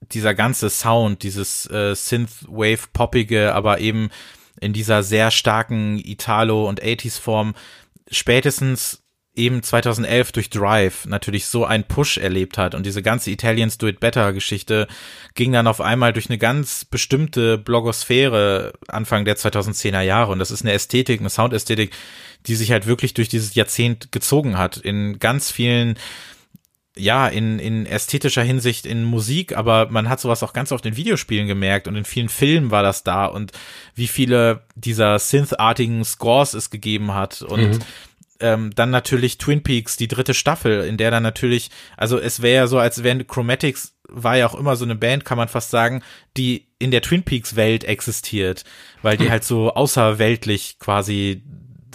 dieser 0.00 0.34
ganze 0.34 0.68
Sound, 0.68 1.22
dieses 1.22 1.70
äh, 1.70 1.94
Synthwave-poppige, 1.94 3.54
aber 3.54 3.78
eben 3.78 4.10
in 4.60 4.72
dieser 4.72 5.02
sehr 5.02 5.30
starken 5.30 5.98
Italo- 5.98 6.68
und 6.68 6.82
80s-Form 6.82 7.54
spätestens 8.10 9.02
eben 9.38 9.62
2011 9.62 10.32
durch 10.32 10.50
Drive 10.50 11.06
natürlich 11.06 11.46
so 11.46 11.64
einen 11.64 11.84
Push 11.84 12.18
erlebt 12.18 12.58
hat 12.58 12.74
und 12.74 12.84
diese 12.84 13.02
ganze 13.02 13.30
Italians 13.30 13.78
Do 13.78 13.86
It 13.86 14.00
Better 14.00 14.32
Geschichte 14.32 14.88
ging 15.34 15.52
dann 15.52 15.68
auf 15.68 15.80
einmal 15.80 16.12
durch 16.12 16.28
eine 16.28 16.38
ganz 16.38 16.84
bestimmte 16.84 17.56
Blogosphäre 17.56 18.72
Anfang 18.88 19.24
der 19.24 19.36
2010er 19.36 20.00
Jahre. 20.00 20.32
Und 20.32 20.40
das 20.40 20.50
ist 20.50 20.62
eine 20.62 20.72
Ästhetik, 20.72 21.20
eine 21.20 21.30
Soundästhetik, 21.30 21.92
die 22.46 22.56
sich 22.56 22.72
halt 22.72 22.86
wirklich 22.86 23.14
durch 23.14 23.28
dieses 23.28 23.54
Jahrzehnt 23.54 24.10
gezogen 24.10 24.58
hat 24.58 24.76
in 24.76 25.20
ganz 25.20 25.50
vielen 25.52 25.96
ja, 26.98 27.28
in, 27.28 27.58
in 27.58 27.86
ästhetischer 27.86 28.42
Hinsicht 28.42 28.86
in 28.86 29.04
Musik, 29.04 29.56
aber 29.56 29.88
man 29.90 30.08
hat 30.08 30.20
sowas 30.20 30.42
auch 30.42 30.52
ganz 30.52 30.72
oft 30.72 30.84
in 30.86 30.96
Videospielen 30.96 31.46
gemerkt 31.46 31.88
und 31.88 31.96
in 31.96 32.04
vielen 32.04 32.28
Filmen 32.28 32.70
war 32.70 32.82
das 32.82 33.04
da 33.04 33.26
und 33.26 33.52
wie 33.94 34.08
viele 34.08 34.62
dieser 34.74 35.18
Synth-artigen 35.18 36.04
Scores 36.04 36.54
es 36.54 36.70
gegeben 36.70 37.14
hat 37.14 37.42
und 37.42 37.78
mhm 37.78 37.78
ähm, 38.40 38.70
dann 38.74 38.90
natürlich 38.90 39.38
Twin 39.38 39.62
Peaks, 39.62 39.96
die 39.96 40.08
dritte 40.08 40.34
Staffel, 40.34 40.84
in 40.84 40.96
der 40.96 41.10
dann 41.10 41.22
natürlich, 41.22 41.70
also 41.96 42.18
es 42.18 42.42
wäre 42.42 42.56
ja 42.56 42.66
so, 42.66 42.78
als 42.78 43.02
wären 43.02 43.26
Chromatics 43.26 43.94
war 44.08 44.36
ja 44.36 44.46
auch 44.46 44.54
immer 44.54 44.76
so 44.76 44.84
eine 44.84 44.94
Band, 44.94 45.24
kann 45.24 45.38
man 45.38 45.48
fast 45.48 45.70
sagen, 45.70 46.02
die 46.36 46.66
in 46.78 46.90
der 46.90 47.02
Twin 47.02 47.24
Peaks 47.24 47.56
Welt 47.56 47.84
existiert, 47.84 48.64
weil 49.02 49.16
die 49.16 49.24
hm. 49.24 49.30
halt 49.30 49.44
so 49.44 49.74
außerweltlich 49.74 50.78
quasi 50.78 51.42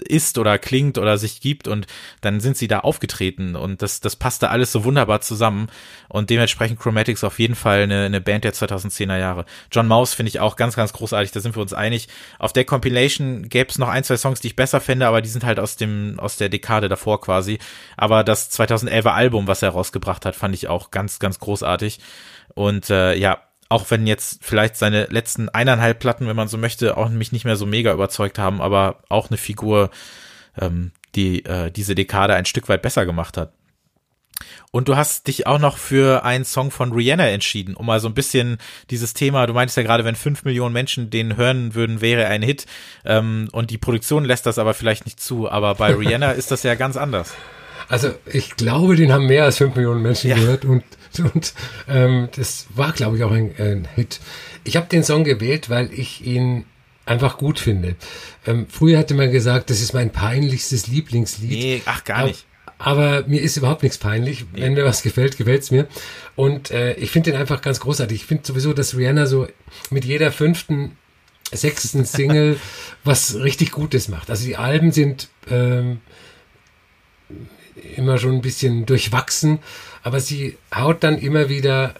ist 0.01 0.37
oder 0.37 0.57
klingt 0.57 0.97
oder 0.97 1.17
sich 1.17 1.41
gibt 1.41 1.67
und 1.67 1.87
dann 2.21 2.39
sind 2.39 2.57
sie 2.57 2.67
da 2.67 2.79
aufgetreten 2.79 3.55
und 3.55 3.81
das, 3.81 3.99
das 3.99 4.15
passte 4.15 4.49
alles 4.49 4.71
so 4.71 4.83
wunderbar 4.83 5.21
zusammen 5.21 5.67
und 6.09 6.29
dementsprechend 6.29 6.79
Chromatics 6.79 7.23
auf 7.23 7.39
jeden 7.39 7.55
Fall 7.55 7.83
eine, 7.83 8.05
eine 8.05 8.21
Band 8.21 8.43
der 8.43 8.53
2010er 8.53 9.17
Jahre. 9.17 9.45
John 9.71 9.87
Mouse 9.87 10.13
finde 10.13 10.29
ich 10.29 10.39
auch 10.39 10.55
ganz, 10.55 10.75
ganz 10.75 10.93
großartig, 10.93 11.31
da 11.31 11.39
sind 11.39 11.55
wir 11.55 11.61
uns 11.61 11.73
einig. 11.73 12.07
Auf 12.39 12.53
der 12.53 12.65
Compilation 12.65 13.49
gäbe 13.49 13.69
es 13.69 13.77
noch 13.77 13.89
ein, 13.89 14.03
zwei 14.03 14.17
Songs, 14.17 14.39
die 14.39 14.47
ich 14.47 14.55
besser 14.55 14.81
fände, 14.81 15.07
aber 15.07 15.21
die 15.21 15.29
sind 15.29 15.43
halt 15.43 15.59
aus 15.59 15.75
dem, 15.75 16.19
aus 16.19 16.37
der 16.37 16.49
Dekade 16.49 16.89
davor 16.89 17.21
quasi. 17.21 17.59
Aber 17.97 18.23
das 18.23 18.51
2011er 18.51 19.13
Album, 19.13 19.47
was 19.47 19.61
er 19.61 19.69
rausgebracht 19.69 20.25
hat, 20.25 20.35
fand 20.35 20.55
ich 20.55 20.67
auch 20.67 20.91
ganz, 20.91 21.19
ganz 21.19 21.39
großartig. 21.39 21.99
Und 22.55 22.89
äh, 22.89 23.15
ja, 23.15 23.41
auch 23.73 23.89
wenn 23.89 24.05
jetzt 24.05 24.45
vielleicht 24.45 24.75
seine 24.75 25.05
letzten 25.05 25.49
eineinhalb 25.49 25.97
Platten, 25.97 26.27
wenn 26.27 26.35
man 26.35 26.47
so 26.47 26.59
möchte, 26.59 26.95
auch 26.95 27.09
mich 27.09 27.31
nicht 27.31 27.43
mehr 27.43 27.55
so 27.55 27.65
mega 27.65 27.91
überzeugt 27.91 28.37
haben, 28.37 28.61
aber 28.61 29.01
auch 29.09 29.31
eine 29.31 29.37
Figur, 29.37 29.89
ähm, 30.61 30.91
die 31.15 31.43
äh, 31.45 31.71
diese 31.71 31.95
Dekade 31.95 32.35
ein 32.35 32.45
Stück 32.45 32.69
weit 32.69 32.83
besser 32.83 33.07
gemacht 33.07 33.35
hat. 33.35 33.51
Und 34.69 34.89
du 34.89 34.95
hast 34.95 35.27
dich 35.27 35.47
auch 35.47 35.57
noch 35.57 35.77
für 35.77 36.23
einen 36.23 36.45
Song 36.45 36.69
von 36.69 36.91
Rihanna 36.91 37.27
entschieden, 37.29 37.73
um 37.73 37.87
mal 37.87 37.99
so 37.99 38.07
ein 38.07 38.13
bisschen 38.13 38.57
dieses 38.91 39.15
Thema, 39.15 39.47
du 39.47 39.53
meintest 39.53 39.77
ja 39.77 39.83
gerade, 39.83 40.05
wenn 40.05 40.15
fünf 40.15 40.43
Millionen 40.43 40.73
Menschen 40.73 41.09
den 41.09 41.35
hören 41.35 41.73
würden, 41.73 41.99
wäre 41.99 42.27
ein 42.27 42.43
Hit. 42.43 42.67
Ähm, 43.05 43.49
und 43.53 43.71
die 43.71 43.79
Produktion 43.79 44.23
lässt 44.23 44.45
das 44.45 44.59
aber 44.59 44.75
vielleicht 44.75 45.05
nicht 45.05 45.19
zu. 45.19 45.49
Aber 45.49 45.73
bei 45.73 45.95
Rihanna 45.97 46.31
ist 46.33 46.51
das 46.51 46.61
ja 46.61 46.75
ganz 46.75 46.95
anders. 46.95 47.33
Also 47.87 48.11
ich 48.31 48.55
glaube, 48.55 48.95
den 48.95 49.11
haben 49.11 49.25
mehr 49.25 49.45
als 49.45 49.57
fünf 49.57 49.75
Millionen 49.75 50.03
Menschen 50.03 50.29
ja. 50.29 50.35
gehört 50.35 50.63
und, 50.63 50.83
und 51.33 51.53
ähm, 51.87 52.29
das 52.35 52.67
war, 52.75 52.91
glaube 52.91 53.17
ich, 53.17 53.23
auch 53.23 53.31
ein, 53.31 53.53
ein 53.57 53.87
Hit. 53.95 54.19
Ich 54.63 54.75
habe 54.75 54.87
den 54.87 55.03
Song 55.03 55.23
gewählt, 55.23 55.69
weil 55.69 55.91
ich 55.93 56.25
ihn 56.25 56.65
einfach 57.05 57.37
gut 57.37 57.59
finde. 57.59 57.95
Ähm, 58.45 58.67
früher 58.69 58.97
hatte 58.97 59.13
man 59.13 59.31
gesagt, 59.31 59.69
das 59.69 59.81
ist 59.81 59.93
mein 59.93 60.11
peinlichstes 60.11 60.87
Lieblingslied. 60.87 61.51
Nee, 61.51 61.81
ach 61.85 62.03
gar 62.03 62.27
nicht. 62.27 62.45
Aber, 62.77 63.19
aber 63.19 63.27
mir 63.27 63.41
ist 63.41 63.57
überhaupt 63.57 63.83
nichts 63.83 63.97
peinlich. 63.97 64.45
Nee. 64.53 64.61
Wenn 64.61 64.73
mir 64.73 64.85
was 64.85 65.03
gefällt, 65.03 65.37
gefällt's 65.37 65.71
mir. 65.71 65.87
Und 66.35 66.71
äh, 66.71 66.93
ich 66.93 67.11
finde 67.11 67.31
den 67.31 67.39
einfach 67.39 67.61
ganz 67.61 67.79
großartig. 67.79 68.21
Ich 68.21 68.25
finde 68.25 68.45
sowieso, 68.45 68.73
dass 68.73 68.95
Rihanna 68.95 69.25
so 69.25 69.47
mit 69.89 70.05
jeder 70.05 70.31
fünften, 70.31 70.97
sechsten 71.51 72.05
Single 72.05 72.59
was 73.03 73.35
richtig 73.35 73.71
Gutes 73.71 74.07
macht. 74.07 74.29
Also 74.29 74.45
die 74.45 74.55
Alben 74.55 74.91
sind 74.91 75.27
ähm, 75.49 75.99
immer 77.95 78.17
schon 78.17 78.35
ein 78.35 78.41
bisschen 78.41 78.85
durchwachsen, 78.85 79.59
aber 80.03 80.19
sie 80.19 80.57
haut 80.73 81.03
dann 81.03 81.17
immer 81.17 81.49
wieder 81.49 81.95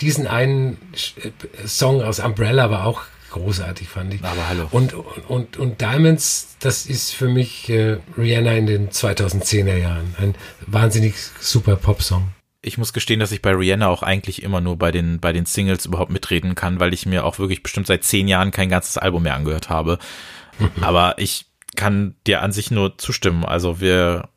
diesen 0.00 0.26
einen 0.26 0.78
äh, 0.94 1.66
Song 1.66 2.02
aus 2.02 2.20
Umbrella 2.20 2.70
war 2.70 2.86
auch 2.86 3.02
großartig, 3.30 3.88
fand 3.88 4.14
ich. 4.14 4.24
Aber 4.24 4.48
hallo. 4.48 4.66
Und, 4.70 4.94
und, 5.28 5.56
und 5.56 5.80
Diamonds, 5.80 6.56
das 6.60 6.86
ist 6.86 7.12
für 7.12 7.28
mich 7.28 7.68
äh, 7.68 7.98
Rihanna 8.16 8.52
in 8.54 8.66
den 8.66 8.90
2010er 8.90 9.76
Jahren. 9.76 10.14
Ein 10.18 10.34
wahnsinnig 10.66 11.14
super 11.40 11.76
Pop-Song. 11.76 12.28
Ich 12.62 12.76
muss 12.76 12.92
gestehen, 12.92 13.20
dass 13.20 13.32
ich 13.32 13.40
bei 13.40 13.52
Rihanna 13.52 13.88
auch 13.88 14.02
eigentlich 14.02 14.42
immer 14.42 14.60
nur 14.60 14.76
bei 14.76 14.90
den, 14.90 15.20
bei 15.20 15.32
den 15.32 15.46
Singles 15.46 15.86
überhaupt 15.86 16.10
mitreden 16.10 16.54
kann, 16.54 16.78
weil 16.78 16.92
ich 16.92 17.06
mir 17.06 17.24
auch 17.24 17.38
wirklich 17.38 17.62
bestimmt 17.62 17.86
seit 17.86 18.04
zehn 18.04 18.28
Jahren 18.28 18.50
kein 18.50 18.68
ganzes 18.68 18.98
Album 18.98 19.22
mehr 19.22 19.34
angehört 19.34 19.70
habe. 19.70 19.98
Aber 20.80 21.14
ich 21.18 21.46
kann 21.76 22.16
dir 22.26 22.42
an 22.42 22.52
sich 22.52 22.70
nur 22.70 22.98
zustimmen. 22.98 23.44
Also 23.44 23.80
wir 23.80 24.28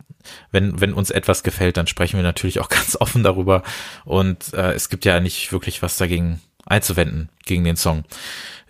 wenn, 0.52 0.80
wenn 0.80 0.94
uns 0.94 1.10
etwas 1.10 1.44
gefällt, 1.44 1.78
dann 1.78 1.88
sprechen 1.88 2.18
wir 2.18 2.24
natürlich 2.24 2.60
auch 2.60 2.70
ganz 2.70 2.98
offen 3.00 3.24
darüber. 3.24 3.64
Und 4.06 4.54
äh, 4.54 4.74
es 4.74 4.90
gibt 4.90 5.06
ja 5.06 5.20
nicht 5.20 5.52
wirklich 5.52 5.82
was 5.82 5.98
dagegen 5.98 6.42
einzuwenden, 6.66 7.30
gegen 7.46 7.64
den 7.64 7.76
Song. 7.76 8.04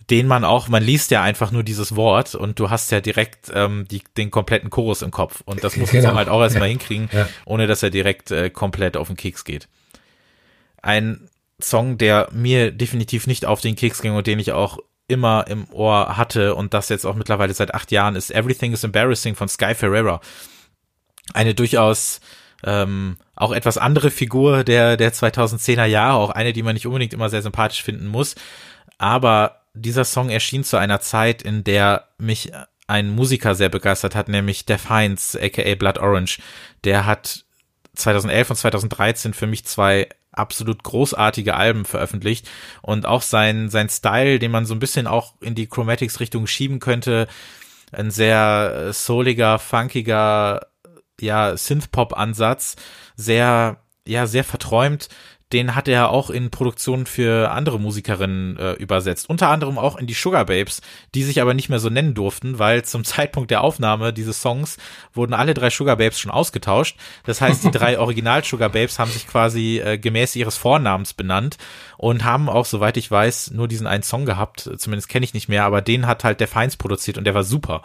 Den 0.09 0.27
man 0.27 0.43
auch, 0.43 0.67
man 0.67 0.83
liest 0.83 1.11
ja 1.11 1.21
einfach 1.23 1.51
nur 1.51 1.63
dieses 1.63 1.95
Wort 1.95 2.35
und 2.35 2.59
du 2.59 2.69
hast 2.69 2.91
ja 2.91 2.99
direkt 2.99 3.51
ähm, 3.53 3.87
die, 3.89 4.03
den 4.17 4.31
kompletten 4.31 4.69
Chorus 4.69 5.01
im 5.01 5.11
Kopf. 5.11 5.41
Und 5.45 5.63
das 5.63 5.77
muss 5.77 5.91
genau. 5.91 6.09
man 6.09 6.17
halt 6.17 6.29
auch 6.29 6.41
erstmal 6.41 6.67
ja. 6.67 6.71
hinkriegen, 6.71 7.09
ja. 7.13 7.29
ohne 7.45 7.67
dass 7.67 7.83
er 7.83 7.89
direkt 7.89 8.31
äh, 8.31 8.49
komplett 8.49 8.97
auf 8.97 9.07
den 9.07 9.15
Keks 9.15 9.45
geht. 9.45 9.69
Ein 10.81 11.29
Song, 11.61 11.97
der 11.97 12.27
mir 12.33 12.71
definitiv 12.71 13.27
nicht 13.27 13.45
auf 13.45 13.61
den 13.61 13.75
Keks 13.75 14.01
ging 14.01 14.15
und 14.15 14.27
den 14.27 14.39
ich 14.39 14.51
auch 14.51 14.79
immer 15.07 15.45
im 15.47 15.69
Ohr 15.71 16.17
hatte 16.17 16.55
und 16.55 16.73
das 16.73 16.89
jetzt 16.89 17.05
auch 17.05 17.15
mittlerweile 17.15 17.53
seit 17.53 17.73
acht 17.73 17.91
Jahren 17.91 18.15
ist 18.15 18.31
Everything 18.31 18.73
is 18.73 18.83
Embarrassing 18.83 19.35
von 19.35 19.47
Sky 19.47 19.75
Ferreira 19.75 20.21
eine 21.33 21.53
durchaus 21.53 22.19
ähm, 22.63 23.17
auch 23.35 23.51
etwas 23.51 23.77
andere 23.77 24.11
Figur 24.11 24.63
der, 24.63 24.97
der 24.97 25.13
2010er 25.13 25.85
Jahre, 25.85 26.17
auch 26.17 26.29
eine, 26.29 26.53
die 26.53 26.63
man 26.63 26.73
nicht 26.73 26.87
unbedingt 26.87 27.13
immer 27.13 27.29
sehr 27.29 27.41
sympathisch 27.41 27.83
finden 27.83 28.07
muss. 28.07 28.35
Aber 28.97 29.61
dieser 29.73 30.05
Song 30.05 30.29
erschien 30.29 30.63
zu 30.63 30.77
einer 30.77 31.01
Zeit, 31.01 31.41
in 31.41 31.63
der 31.63 32.07
mich 32.17 32.51
ein 32.87 33.09
Musiker 33.09 33.55
sehr 33.55 33.69
begeistert 33.69 34.15
hat, 34.15 34.27
nämlich 34.27 34.65
Def 34.65 34.89
Heinz, 34.89 35.37
aka 35.39 35.75
Blood 35.75 35.97
Orange. 35.97 36.39
Der 36.83 37.05
hat 37.05 37.45
2011 37.95 38.49
und 38.49 38.55
2013 38.55 39.33
für 39.33 39.47
mich 39.47 39.65
zwei 39.65 40.09
absolut 40.31 40.83
großartige 40.83 41.55
Alben 41.55 41.85
veröffentlicht 41.85 42.49
und 42.81 43.05
auch 43.05 43.21
sein, 43.21 43.69
sein 43.69 43.89
Style, 43.89 44.39
den 44.39 44.51
man 44.51 44.65
so 44.65 44.73
ein 44.73 44.79
bisschen 44.79 45.05
auch 45.05 45.35
in 45.41 45.53
die 45.53 45.67
Chromatics 45.67 46.19
Richtung 46.19 46.47
schieben 46.47 46.79
könnte, 46.79 47.27
ein 47.91 48.09
sehr 48.09 48.91
souliger, 48.91 49.59
funkiger, 49.59 50.67
ja, 51.19 51.55
Synth-Pop-Ansatz, 51.55 52.75
sehr, 53.15 53.77
ja, 54.07 54.27
sehr 54.27 54.43
verträumt. 54.43 55.09
Den 55.51 55.75
hat 55.75 55.87
er 55.87 56.09
auch 56.09 56.31
in 56.31 56.49
Produktionen 56.49 57.05
für 57.05 57.51
andere 57.51 57.79
Musikerinnen 57.79 58.57
äh, 58.57 58.71
übersetzt. 58.73 59.29
Unter 59.29 59.49
anderem 59.49 59.77
auch 59.77 59.97
in 59.97 60.07
die 60.07 60.15
Sugar 60.15 60.45
Babes, 60.45 60.81
die 61.13 61.21
sich 61.21 61.41
aber 61.41 61.53
nicht 61.53 61.69
mehr 61.69 61.77
so 61.77 61.91
nennen 61.91 62.15
durften, 62.15 62.57
weil 62.57 62.83
zum 62.83 63.03
Zeitpunkt 63.03 63.51
der 63.51 63.63
Aufnahme 63.63 64.13
dieses 64.13 64.41
Songs 64.41 64.77
wurden 65.13 65.35
alle 65.35 65.53
drei 65.53 65.69
Sugar 65.69 65.97
Babes 65.97 66.19
schon 66.19 66.31
ausgetauscht. 66.31 66.97
Das 67.23 67.39
heißt, 67.39 67.63
die 67.63 67.71
drei 67.71 67.99
Original 67.99 68.43
Sugar 68.43 68.69
Babes 68.69 68.97
haben 68.97 69.11
sich 69.11 69.27
quasi 69.27 69.79
äh, 69.79 69.99
gemäß 69.99 70.35
ihres 70.35 70.57
Vornamens 70.57 71.13
benannt 71.13 71.57
und 71.97 72.23
haben 72.23 72.49
auch, 72.49 72.65
soweit 72.65 72.97
ich 72.97 73.11
weiß, 73.11 73.51
nur 73.51 73.67
diesen 73.67 73.85
einen 73.85 74.03
Song 74.03 74.25
gehabt. 74.25 74.67
Zumindest 74.77 75.07
kenne 75.07 75.23
ich 75.23 75.35
nicht 75.35 75.49
mehr, 75.49 75.65
aber 75.65 75.83
den 75.83 76.07
hat 76.07 76.23
halt 76.23 76.39
der 76.39 76.47
Feins 76.47 76.77
produziert 76.77 77.19
und 77.19 77.25
der 77.25 77.35
war 77.35 77.43
super. 77.43 77.83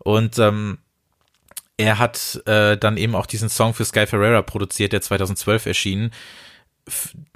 Und 0.00 0.38
ähm, 0.38 0.78
er 1.76 1.98
hat 1.98 2.42
äh, 2.46 2.76
dann 2.76 2.96
eben 2.96 3.14
auch 3.14 3.26
diesen 3.26 3.48
Song 3.48 3.74
für 3.74 3.84
Sky 3.84 4.06
Ferreira 4.06 4.42
produziert, 4.42 4.92
der 4.92 5.02
2012 5.02 5.66
erschienen. 5.66 6.10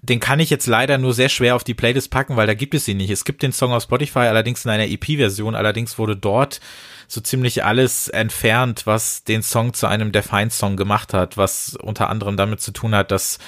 Den 0.03 0.21
kann 0.21 0.41
ich 0.41 0.49
jetzt 0.49 0.67
leider 0.67 0.97
nur 0.97 1.13
sehr 1.13 1.29
schwer 1.29 1.57
auf 1.57 1.65
die 1.65 1.75
Playlist 1.75 2.11
packen, 2.11 2.37
weil 2.37 2.47
da 2.47 2.55
gibt 2.55 2.75
es 2.75 2.87
ihn 2.87 2.99
nicht. 2.99 3.11
Es 3.11 3.25
gibt 3.25 3.43
den 3.43 3.53
Song 3.53 3.73
auf 3.73 3.83
Spotify, 3.83 4.21
allerdings 4.21 4.65
in 4.65 4.71
einer 4.71 4.87
EP-Version. 4.87 5.57
Allerdings 5.57 5.99
wurde 5.99 6.17
dort 6.17 6.61
so 7.09 7.21
ziemlich 7.21 7.65
alles 7.65 8.09
entfernt, 8.09 8.87
was 8.87 9.25
den 9.25 9.43
Song 9.43 9.75
zu 9.75 9.89
einem 9.89 10.13
Defiant-Song 10.13 10.77
gemacht 10.77 11.13
hat, 11.13 11.37
was 11.37 11.77
unter 11.83 12.09
anderem 12.09 12.37
damit 12.37 12.61
zu 12.61 12.71
tun 12.71 12.95
hat, 12.95 13.11
dass 13.11 13.41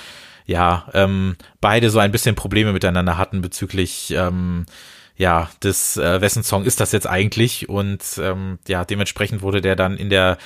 ja 0.45 0.89
ähm, 0.93 1.37
beide 1.61 1.89
so 1.89 2.01
ein 2.01 2.11
bisschen 2.11 2.35
Probleme 2.35 2.73
miteinander 2.73 3.17
hatten 3.17 3.41
bezüglich 3.41 4.11
ähm, 4.11 4.67
ja, 5.17 5.51
des 5.63 5.97
äh, 5.97 6.21
wessen 6.21 6.43
Song 6.43 6.65
ist 6.65 6.81
das 6.81 6.91
jetzt 6.91 7.07
eigentlich 7.07 7.69
und 7.69 8.03
ähm, 8.19 8.59
ja, 8.67 8.85
dementsprechend 8.85 9.43
wurde 9.43 9.61
der 9.61 9.77
dann 9.77 9.97
in 9.97 10.11
der 10.11 10.37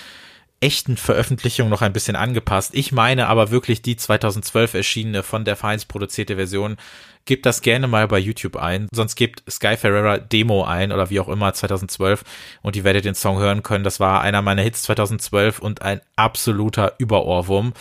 echten 0.60 0.96
Veröffentlichung 0.96 1.68
noch 1.68 1.82
ein 1.82 1.92
bisschen 1.92 2.16
angepasst. 2.16 2.70
Ich 2.74 2.92
meine 2.92 3.28
aber 3.28 3.50
wirklich 3.50 3.82
die 3.82 3.96
2012 3.96 4.74
erschienene 4.74 5.22
von 5.22 5.44
der 5.44 5.56
Vereins 5.56 5.84
produzierte 5.84 6.36
Version. 6.36 6.76
Gebt 7.24 7.44
das 7.44 7.60
gerne 7.60 7.88
mal 7.88 8.06
bei 8.08 8.18
YouTube 8.18 8.56
ein. 8.56 8.88
Sonst 8.92 9.16
gebt 9.16 9.42
Sky 9.50 9.76
Ferreira 9.76 10.18
Demo 10.18 10.64
ein 10.64 10.92
oder 10.92 11.10
wie 11.10 11.20
auch 11.20 11.28
immer 11.28 11.52
2012 11.52 12.22
und 12.62 12.76
ihr 12.76 12.84
werdet 12.84 13.04
den 13.04 13.14
Song 13.14 13.38
hören 13.38 13.62
können. 13.62 13.84
Das 13.84 14.00
war 14.00 14.20
einer 14.20 14.42
meiner 14.42 14.62
Hits 14.62 14.82
2012 14.82 15.58
und 15.58 15.82
ein 15.82 16.00
absoluter 16.14 16.94
Überohrwurm 16.98 17.72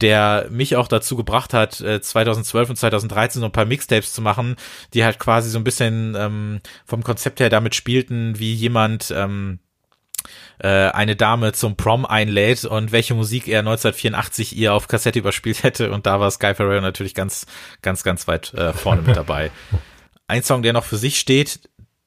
der 0.00 0.48
mich 0.50 0.76
auch 0.76 0.88
dazu 0.88 1.16
gebracht 1.16 1.54
hat, 1.54 1.74
2012 1.74 2.68
äh, 2.68 2.70
und 2.70 2.76
2013 2.76 3.40
so 3.40 3.46
ein 3.46 3.52
paar 3.52 3.64
Mixtapes 3.64 4.12
zu 4.12 4.20
machen, 4.20 4.56
die 4.92 5.04
halt 5.04 5.18
quasi 5.18 5.48
so 5.48 5.58
ein 5.58 5.64
bisschen 5.64 6.14
ähm, 6.18 6.60
vom 6.84 7.02
Konzept 7.02 7.40
her 7.40 7.48
damit 7.48 7.74
spielten, 7.74 8.38
wie 8.38 8.52
jemand 8.52 9.10
ähm, 9.16 9.58
äh, 9.58 9.65
eine 10.58 11.16
Dame 11.16 11.52
zum 11.52 11.76
Prom 11.76 12.06
einlädt 12.06 12.64
und 12.64 12.90
welche 12.90 13.14
Musik 13.14 13.46
er 13.46 13.58
1984 13.60 14.56
ihr 14.56 14.72
auf 14.72 14.88
Kassette 14.88 15.18
überspielt 15.18 15.62
hätte. 15.62 15.92
Und 15.92 16.06
da 16.06 16.18
war 16.18 16.30
Sky 16.30 16.54
Ferreira 16.54 16.80
natürlich 16.80 17.14
ganz, 17.14 17.46
ganz, 17.82 18.02
ganz 18.02 18.26
weit 18.26 18.54
äh, 18.54 18.72
vorne 18.72 19.02
mit 19.02 19.16
dabei. 19.16 19.50
Ein 20.28 20.42
Song, 20.42 20.62
der 20.62 20.72
noch 20.72 20.84
für 20.84 20.96
sich 20.96 21.18
steht, 21.18 21.60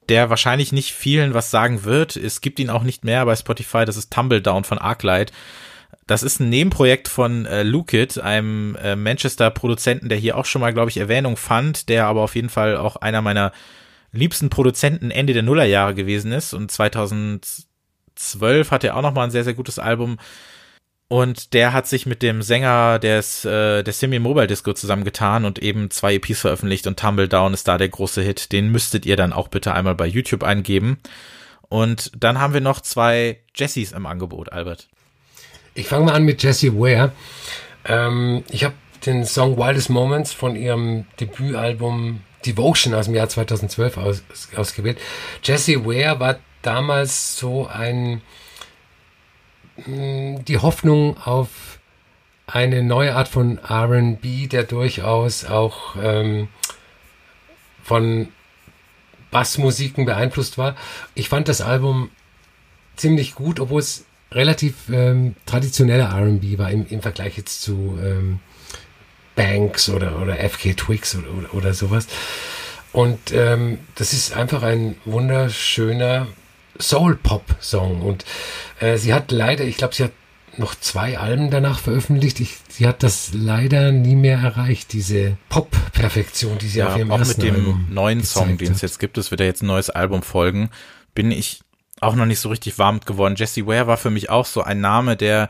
der 0.08 0.28
wahrscheinlich 0.28 0.72
nicht 0.72 0.92
vielen 0.92 1.34
was 1.34 1.50
sagen 1.50 1.84
wird. 1.84 2.16
Es 2.16 2.40
gibt 2.40 2.58
ihn 2.58 2.68
auch 2.68 2.82
nicht 2.82 3.04
mehr 3.04 3.24
bei 3.24 3.36
Spotify. 3.36 3.84
Das 3.84 3.96
ist 3.96 4.12
Tumble 4.12 4.42
Down 4.42 4.64
von 4.64 4.78
Arclight. 4.78 5.32
Das 6.06 6.22
ist 6.24 6.40
ein 6.40 6.48
Nebenprojekt 6.48 7.06
von 7.06 7.46
äh, 7.46 7.62
Lukit, 7.62 8.18
einem 8.18 8.76
äh, 8.76 8.96
Manchester-Produzenten, 8.96 10.08
der 10.08 10.18
hier 10.18 10.36
auch 10.36 10.44
schon 10.44 10.60
mal, 10.60 10.72
glaube 10.72 10.90
ich, 10.90 10.96
Erwähnung 10.96 11.36
fand, 11.36 11.88
der 11.88 12.06
aber 12.06 12.22
auf 12.22 12.34
jeden 12.34 12.48
Fall 12.48 12.76
auch 12.76 12.96
einer 12.96 13.22
meiner 13.22 13.52
liebsten 14.12 14.50
Produzenten 14.50 15.12
Ende 15.12 15.34
der 15.34 15.44
Nullerjahre 15.44 15.94
gewesen 15.94 16.32
ist. 16.32 16.52
Und 16.52 16.72
2012 18.20 18.70
hat 18.70 18.84
er 18.84 18.96
auch 18.96 19.02
noch 19.02 19.14
mal 19.14 19.24
ein 19.24 19.30
sehr, 19.30 19.44
sehr 19.44 19.54
gutes 19.54 19.78
Album. 19.78 20.18
Und 21.08 21.54
der 21.54 21.72
hat 21.72 21.88
sich 21.88 22.06
mit 22.06 22.22
dem 22.22 22.40
Sänger 22.40 23.00
des, 23.00 23.44
äh, 23.44 23.82
der 23.82 23.92
Simi 23.92 24.20
Mobile 24.20 24.46
Disco 24.46 24.72
zusammengetan 24.72 25.44
und 25.44 25.58
eben 25.58 25.90
zwei 25.90 26.14
EPs 26.14 26.40
veröffentlicht 26.40 26.86
und 26.86 27.00
Tumble 27.00 27.28
Down 27.28 27.52
ist 27.52 27.66
da 27.66 27.78
der 27.78 27.88
große 27.88 28.22
Hit. 28.22 28.52
Den 28.52 28.70
müsstet 28.70 29.06
ihr 29.06 29.16
dann 29.16 29.32
auch 29.32 29.48
bitte 29.48 29.74
einmal 29.74 29.96
bei 29.96 30.06
YouTube 30.06 30.44
eingeben. 30.44 30.98
Und 31.68 32.12
dann 32.16 32.40
haben 32.40 32.54
wir 32.54 32.60
noch 32.60 32.80
zwei 32.80 33.40
Jessies 33.56 33.90
im 33.90 34.06
Angebot, 34.06 34.52
Albert. 34.52 34.88
Ich 35.74 35.88
fange 35.88 36.06
mal 36.06 36.14
an 36.14 36.24
mit 36.24 36.42
Jessie 36.44 36.72
Ware. 36.74 37.12
Ähm, 37.84 38.44
ich 38.50 38.62
habe 38.62 38.74
den 39.04 39.24
Song 39.24 39.56
Wildest 39.56 39.90
Moments 39.90 40.32
von 40.32 40.54
ihrem 40.54 41.06
Debütalbum 41.18 42.20
Devotion 42.46 42.94
aus 42.94 43.06
dem 43.06 43.14
Jahr 43.14 43.28
2012 43.28 43.96
aus, 43.96 44.22
ausgewählt. 44.54 44.98
Jessie 45.42 45.84
Ware 45.84 46.20
war 46.20 46.38
damals 46.62 47.38
so 47.38 47.66
ein 47.66 48.22
mm, 49.86 50.44
die 50.44 50.58
Hoffnung 50.58 51.16
auf 51.18 51.78
eine 52.46 52.82
neue 52.82 53.14
Art 53.14 53.28
von 53.28 53.58
RB, 53.58 54.48
der 54.48 54.64
durchaus 54.64 55.44
auch 55.44 55.96
ähm, 56.02 56.48
von 57.82 58.28
Bassmusiken 59.30 60.04
beeinflusst 60.04 60.58
war. 60.58 60.76
Ich 61.14 61.28
fand 61.28 61.48
das 61.48 61.60
Album 61.60 62.10
ziemlich 62.96 63.34
gut, 63.34 63.60
obwohl 63.60 63.80
es 63.80 64.04
relativ 64.32 64.88
ähm, 64.92 65.36
traditioneller 65.46 66.12
RB 66.12 66.58
war 66.58 66.70
im, 66.70 66.86
im 66.88 67.02
Vergleich 67.02 67.36
jetzt 67.36 67.62
zu 67.62 67.98
ähm, 68.02 68.40
Banks 69.34 69.88
oder, 69.88 70.20
oder 70.20 70.36
FK 70.36 70.74
Twix 70.74 71.14
oder, 71.16 71.30
oder, 71.32 71.54
oder 71.54 71.74
sowas. 71.74 72.06
Und 72.92 73.32
ähm, 73.32 73.78
das 73.94 74.12
ist 74.12 74.36
einfach 74.36 74.62
ein 74.62 74.96
wunderschöner 75.04 76.26
Soul-Pop-Song. 76.78 78.02
Und 78.02 78.24
äh, 78.80 78.96
sie 78.96 79.14
hat 79.14 79.32
leider, 79.32 79.64
ich 79.64 79.76
glaube, 79.76 79.94
sie 79.94 80.04
hat 80.04 80.12
noch 80.56 80.74
zwei 80.74 81.18
Alben 81.18 81.50
danach 81.50 81.78
veröffentlicht. 81.78 82.40
Ich, 82.40 82.56
sie 82.68 82.86
hat 82.86 83.02
das 83.02 83.30
leider 83.32 83.92
nie 83.92 84.16
mehr 84.16 84.38
erreicht, 84.38 84.92
diese 84.92 85.36
Pop-Perfektion, 85.48 86.58
die 86.58 86.68
sie 86.68 86.80
ja, 86.80 86.88
auf 86.88 86.98
ihrem 86.98 87.10
auch 87.10 87.18
ersten 87.18 87.40
mit 87.40 87.50
dem 87.50 87.54
Album 87.56 87.86
neuen 87.90 88.24
Song, 88.24 88.58
den 88.58 88.72
es 88.72 88.80
jetzt 88.80 88.98
gibt, 88.98 89.18
es 89.18 89.30
wird 89.30 89.40
ja 89.40 89.46
jetzt 89.46 89.62
ein 89.62 89.66
neues 89.66 89.90
Album 89.90 90.22
folgen, 90.22 90.70
bin 91.14 91.30
ich 91.30 91.62
auch 92.00 92.14
noch 92.14 92.26
nicht 92.26 92.40
so 92.40 92.48
richtig 92.48 92.78
warm 92.78 93.00
geworden. 93.00 93.34
Jesse 93.36 93.66
Ware 93.66 93.86
war 93.86 93.96
für 93.96 94.10
mich 94.10 94.30
auch 94.30 94.46
so 94.46 94.62
ein 94.62 94.80
Name, 94.80 95.16
der 95.16 95.48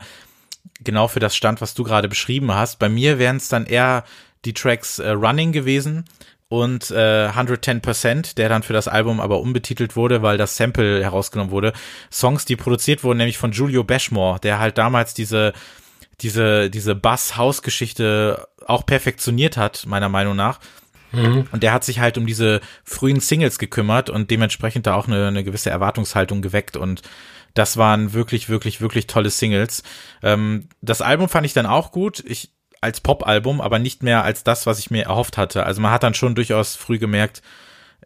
genau 0.83 1.07
für 1.07 1.19
das 1.19 1.35
stand, 1.35 1.61
was 1.61 1.73
du 1.73 1.83
gerade 1.83 2.09
beschrieben 2.09 2.51
hast. 2.53 2.79
Bei 2.79 2.89
mir 2.89 3.19
wären 3.19 3.37
es 3.37 3.47
dann 3.47 3.65
eher 3.65 4.03
die 4.45 4.53
Tracks 4.53 4.99
äh, 4.99 5.09
Running 5.09 5.51
gewesen 5.51 6.05
und 6.51 6.91
äh, 6.91 7.29
110%, 7.29 8.35
der 8.35 8.49
dann 8.49 8.61
für 8.61 8.73
das 8.73 8.89
Album 8.89 9.21
aber 9.21 9.39
unbetitelt 9.39 9.95
wurde, 9.95 10.21
weil 10.21 10.37
das 10.37 10.57
Sample 10.57 11.01
herausgenommen 11.01 11.49
wurde. 11.49 11.71
Songs, 12.11 12.43
die 12.43 12.57
produziert 12.57 13.05
wurden, 13.05 13.19
nämlich 13.19 13.37
von 13.37 13.53
Julio 13.53 13.85
Bashmore, 13.85 14.37
der 14.41 14.59
halt 14.59 14.77
damals 14.77 15.13
diese 15.13 15.53
diese 16.19 16.69
diese 16.69 16.93
Bass-House-Geschichte 16.93 18.49
auch 18.67 18.85
perfektioniert 18.85 19.55
hat, 19.55 19.85
meiner 19.85 20.09
Meinung 20.09 20.35
nach. 20.35 20.59
Mhm. 21.13 21.47
Und 21.53 21.63
der 21.63 21.71
hat 21.71 21.85
sich 21.85 22.01
halt 22.01 22.17
um 22.17 22.27
diese 22.27 22.59
frühen 22.83 23.21
Singles 23.21 23.57
gekümmert 23.57 24.09
und 24.09 24.29
dementsprechend 24.29 24.87
da 24.87 24.95
auch 24.95 25.07
eine, 25.07 25.27
eine 25.27 25.45
gewisse 25.45 25.69
Erwartungshaltung 25.69 26.41
geweckt 26.41 26.75
und 26.75 27.01
das 27.53 27.77
waren 27.77 28.11
wirklich, 28.11 28.49
wirklich, 28.49 28.81
wirklich 28.81 29.07
tolle 29.07 29.29
Singles. 29.29 29.83
Ähm, 30.21 30.67
das 30.81 31.01
Album 31.01 31.29
fand 31.29 31.45
ich 31.45 31.53
dann 31.53 31.65
auch 31.65 31.91
gut. 31.91 32.21
Ich, 32.25 32.51
als 32.81 32.99
Pop-Album, 32.99 33.61
aber 33.61 33.79
nicht 33.79 34.03
mehr 34.03 34.23
als 34.23 34.43
das, 34.43 34.65
was 34.65 34.79
ich 34.79 34.91
mir 34.91 35.03
erhofft 35.05 35.37
hatte. 35.37 35.65
Also 35.65 35.81
man 35.81 35.91
hat 35.91 36.03
dann 36.03 36.13
schon 36.15 36.35
durchaus 36.35 36.75
früh 36.75 36.97
gemerkt, 36.97 37.41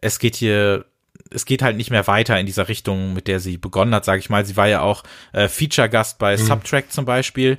es 0.02 0.20
geht 0.20 0.36
hier, 0.36 0.86
es 1.32 1.46
geht 1.46 1.62
halt 1.62 1.78
nicht 1.78 1.92
mehr 1.92 2.08
weiter 2.08 2.38
in 2.40 2.46
dieser 2.46 2.68
Richtung, 2.68 3.14
mit 3.14 3.28
der 3.28 3.40
sie 3.40 3.58
begonnen 3.58 3.96
hat, 3.96 4.06
sage 4.06 4.20
ich 4.20 4.30
mal. 4.30 4.46
Sie 4.46 4.58
war 4.58 4.68
ja 4.68 4.82
auch 4.82 5.04
äh, 5.32 5.48
Feature-Gast 5.48 6.20
bei 6.20 6.36
Mhm. 6.36 6.46
Subtrack 6.46 6.92
zum 6.92 7.06
Beispiel. 7.06 7.58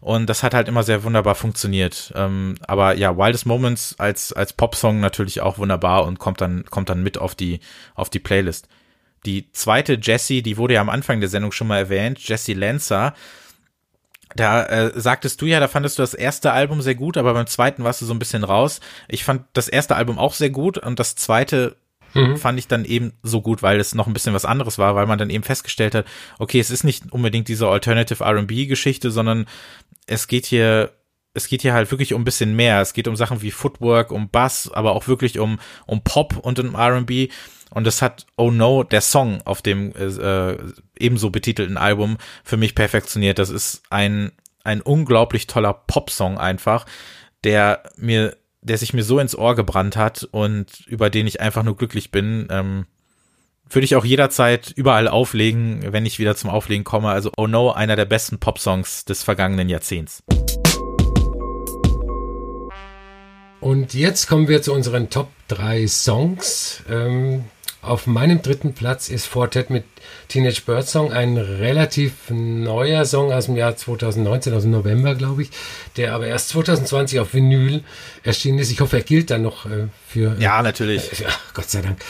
Und 0.00 0.26
das 0.30 0.42
hat 0.42 0.54
halt 0.54 0.68
immer 0.68 0.82
sehr 0.82 1.02
wunderbar 1.02 1.34
funktioniert. 1.34 2.12
Ähm, 2.14 2.54
aber 2.66 2.96
ja, 2.96 3.16
Wildest 3.18 3.46
Moments 3.46 3.96
als, 3.98 4.32
als 4.32 4.52
Popsong 4.52 5.00
natürlich 5.00 5.40
auch 5.40 5.58
wunderbar 5.58 6.04
und 6.04 6.18
kommt 6.18 6.40
dann, 6.40 6.64
kommt 6.66 6.88
dann 6.88 7.02
mit 7.02 7.18
auf 7.18 7.34
die, 7.34 7.60
auf 7.94 8.10
die 8.10 8.18
Playlist. 8.20 8.68
Die 9.26 9.50
zweite 9.52 9.98
Jessie, 10.00 10.42
die 10.42 10.56
wurde 10.56 10.74
ja 10.74 10.80
am 10.80 10.90
Anfang 10.90 11.20
der 11.20 11.28
Sendung 11.28 11.52
schon 11.52 11.66
mal 11.66 11.78
erwähnt, 11.78 12.18
Jessie 12.20 12.54
Lancer. 12.54 13.14
Da 14.36 14.64
äh, 14.64 14.92
sagtest 15.00 15.40
du 15.40 15.46
ja, 15.46 15.60
da 15.60 15.68
fandest 15.68 15.98
du 15.98 16.02
das 16.02 16.14
erste 16.14 16.52
Album 16.52 16.82
sehr 16.82 16.94
gut, 16.94 17.16
aber 17.16 17.34
beim 17.34 17.46
zweiten 17.46 17.84
warst 17.84 18.00
du 18.00 18.06
so 18.06 18.12
ein 18.14 18.18
bisschen 18.18 18.44
raus. 18.44 18.80
Ich 19.08 19.24
fand 19.24 19.44
das 19.52 19.68
erste 19.68 19.96
Album 19.96 20.18
auch 20.18 20.34
sehr 20.34 20.50
gut 20.50 20.78
und 20.78 20.98
das 20.98 21.14
zweite 21.14 21.76
Mhm. 22.14 22.36
fand 22.36 22.58
ich 22.60 22.68
dann 22.68 22.84
eben 22.84 23.12
so 23.24 23.42
gut, 23.42 23.62
weil 23.62 23.80
es 23.80 23.94
noch 23.94 24.06
ein 24.06 24.12
bisschen 24.12 24.34
was 24.34 24.44
anderes 24.44 24.78
war, 24.78 24.94
weil 24.94 25.06
man 25.06 25.18
dann 25.18 25.30
eben 25.30 25.42
festgestellt 25.42 25.96
hat, 25.96 26.06
okay, 26.38 26.60
es 26.60 26.70
ist 26.70 26.84
nicht 26.84 27.12
unbedingt 27.12 27.48
diese 27.48 27.66
Alternative 27.66 28.22
R&B 28.22 28.66
Geschichte, 28.66 29.10
sondern 29.10 29.46
es 30.06 30.28
geht 30.28 30.46
hier 30.46 30.92
es 31.34 31.48
geht 31.48 31.62
hier 31.62 31.74
halt 31.74 31.90
wirklich 31.90 32.14
um 32.14 32.22
ein 32.22 32.24
bisschen 32.24 32.56
mehr. 32.56 32.80
Es 32.80 32.92
geht 32.92 33.08
um 33.08 33.16
Sachen 33.16 33.42
wie 33.42 33.50
Footwork, 33.50 34.12
um 34.12 34.28
Bass, 34.28 34.70
aber 34.72 34.92
auch 34.92 35.08
wirklich 35.08 35.38
um 35.38 35.58
um 35.86 36.02
Pop 36.02 36.36
und 36.38 36.58
um 36.58 36.74
R&B 36.74 37.28
und 37.74 37.84
das 37.84 38.02
hat 38.02 38.26
Oh 38.36 38.52
No, 38.52 38.84
der 38.84 39.00
Song 39.00 39.42
auf 39.44 39.60
dem 39.60 39.92
äh, 39.96 40.56
ebenso 40.96 41.30
betitelten 41.30 41.76
Album 41.76 42.18
für 42.44 42.56
mich 42.56 42.74
perfektioniert. 42.76 43.38
Das 43.38 43.50
ist 43.50 43.82
ein 43.90 44.30
ein 44.62 44.80
unglaublich 44.80 45.46
toller 45.46 45.74
Popsong 45.74 46.38
einfach, 46.38 46.86
der 47.42 47.82
mir 47.96 48.36
der 48.62 48.78
sich 48.78 48.94
mir 48.94 49.02
so 49.02 49.18
ins 49.18 49.36
Ohr 49.36 49.56
gebrannt 49.56 49.96
hat 49.96 50.26
und 50.30 50.86
über 50.86 51.10
den 51.10 51.26
ich 51.26 51.40
einfach 51.40 51.64
nur 51.64 51.76
glücklich 51.76 52.10
bin. 52.10 52.46
Ähm, 52.48 52.86
würde 53.68 53.84
ich 53.84 53.96
auch 53.96 54.04
jederzeit 54.04 54.70
überall 54.70 55.08
auflegen, 55.08 55.92
wenn 55.92 56.06
ich 56.06 56.18
wieder 56.18 56.36
zum 56.36 56.50
Auflegen 56.50 56.84
komme. 56.84 57.08
Also 57.08 57.32
Oh 57.36 57.48
No, 57.48 57.72
einer 57.72 57.96
der 57.96 58.04
besten 58.04 58.38
Popsongs 58.38 59.04
des 59.04 59.24
vergangenen 59.24 59.68
Jahrzehnts. 59.68 60.22
Und 63.64 63.94
jetzt 63.94 64.28
kommen 64.28 64.46
wir 64.46 64.60
zu 64.60 64.74
unseren 64.74 65.08
Top 65.08 65.30
3 65.48 65.86
Songs. 65.86 66.82
Ähm, 66.86 67.46
auf 67.80 68.06
meinem 68.06 68.42
dritten 68.42 68.74
Platz 68.74 69.08
ist 69.08 69.24
Fortet 69.24 69.70
mit 69.70 69.84
Teenage 70.28 70.60
Bird 70.66 70.86
Song, 70.86 71.14
ein 71.14 71.38
relativ 71.38 72.28
neuer 72.28 73.06
Song 73.06 73.32
aus 73.32 73.46
dem 73.46 73.56
Jahr 73.56 73.74
2019, 73.74 74.52
aus 74.52 74.64
dem 74.64 74.70
November, 74.70 75.14
glaube 75.14 75.44
ich, 75.44 75.50
der 75.96 76.12
aber 76.12 76.26
erst 76.26 76.50
2020 76.50 77.20
auf 77.20 77.32
Vinyl 77.32 77.82
erschienen 78.22 78.58
ist. 78.58 78.70
Ich 78.70 78.82
hoffe, 78.82 78.98
er 78.98 79.02
gilt 79.02 79.30
dann 79.30 79.40
noch 79.40 79.64
äh, 79.64 79.86
für. 80.06 80.36
Ja, 80.38 80.60
natürlich. 80.60 81.20
Äh, 81.20 81.22
ja, 81.22 81.28
Gott 81.54 81.70
sei 81.70 81.80
Dank. 81.80 82.04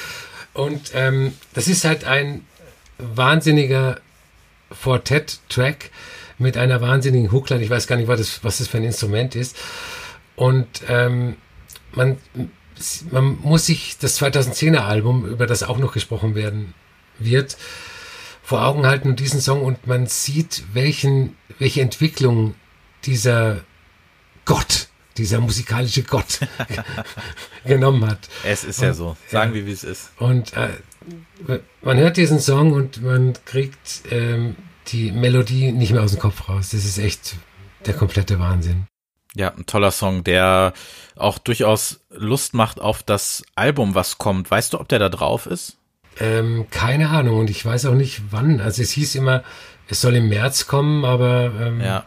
Und 0.55 0.91
ähm, 0.93 1.35
das 1.53 1.69
ist 1.69 1.85
halt 1.85 2.05
ein 2.05 2.45
wahnsinniger 2.99 4.01
Fortet-Track 4.73 5.91
mit 6.37 6.57
einer 6.57 6.81
wahnsinnigen 6.81 7.31
Hookline. 7.31 7.63
Ich 7.63 7.71
weiß 7.71 7.87
gar 7.87 7.95
nicht, 7.95 8.09
was 8.09 8.19
das, 8.19 8.41
was 8.43 8.59
das 8.59 8.67
für 8.67 8.79
ein 8.79 8.85
Instrument 8.85 9.37
ist. 9.37 9.57
Und 10.35 10.67
ähm, 10.89 11.37
man, 11.95 12.19
man 13.11 13.39
muss 13.41 13.67
sich 13.67 13.99
das 13.99 14.21
2010er 14.21 14.79
Album, 14.79 15.27
über 15.27 15.47
das 15.47 15.63
auch 15.63 15.79
noch 15.79 15.93
gesprochen 15.93 16.35
werden 16.35 16.75
wird, 17.19 17.57
vor 18.43 18.67
Augen 18.67 18.87
halten 18.87 19.09
und 19.09 19.21
diesen 19.21 19.41
Song 19.41 19.63
und 19.63 19.87
man 19.87 20.07
sieht, 20.07 20.65
welchen, 20.73 21.37
welche 21.59 21.81
Entwicklung 21.81 22.55
dieser 23.05 23.61
Gott, 24.45 24.89
dieser 25.17 25.41
musikalische 25.41 26.03
Gott 26.03 26.41
genommen 27.65 28.07
hat. 28.07 28.29
Es 28.45 28.65
ist 28.65 28.83
ja 28.83 28.93
so. 28.93 29.17
Sagen 29.29 29.55
wir, 29.55 29.67
wie 29.67 29.73
es 29.73 29.85
ist. 29.85 30.11
Und 30.19 30.53
äh, 30.55 30.69
man 31.83 31.99
hört 31.99 32.17
diesen 32.17 32.41
Song 32.41 32.73
und 32.73 33.03
man 33.03 33.33
kriegt 33.47 34.03
ähm, 34.11 34.57
die 34.89 35.11
Melodie 35.13 35.73
nicht 35.73 35.93
mehr 35.93 36.03
aus 36.03 36.13
dem 36.13 36.21
Kopf 36.21 36.49
raus. 36.49 36.71
Das 36.71 36.85
ist 36.85 36.99
echt 36.99 37.37
der 37.87 37.95
komplette 37.95 38.39
Wahnsinn. 38.39 38.87
Ja, 39.37 39.53
ein 39.53 39.67
toller 39.67 39.91
Song, 39.91 40.23
der 40.25 40.73
auch 41.17 41.39
durchaus 41.39 42.01
Lust 42.11 42.55
macht 42.55 42.81
auf 42.81 43.03
das 43.03 43.43
Album, 43.57 43.95
was 43.95 44.19
kommt. 44.19 44.51
Weißt 44.51 44.73
du, 44.73 44.81
ob 44.81 44.89
der 44.89 44.99
da 45.01 45.09
drauf 45.09 45.47
ist? 45.47 45.77
Ähm, 46.21 46.67
keine 46.71 47.09
Ahnung 47.11 47.41
und 47.41 47.51
ich 47.51 47.65
weiß 47.65 47.87
auch 47.87 47.95
nicht 47.95 48.23
wann. 48.31 48.61
Also 48.61 48.83
es 48.83 48.93
hieß 48.93 49.17
immer, 49.17 49.43
es 49.89 50.01
soll 50.01 50.15
im 50.15 50.29
März 50.29 50.67
kommen, 50.69 51.05
aber 51.05 51.53
ähm, 51.61 51.81
Ja. 51.81 52.07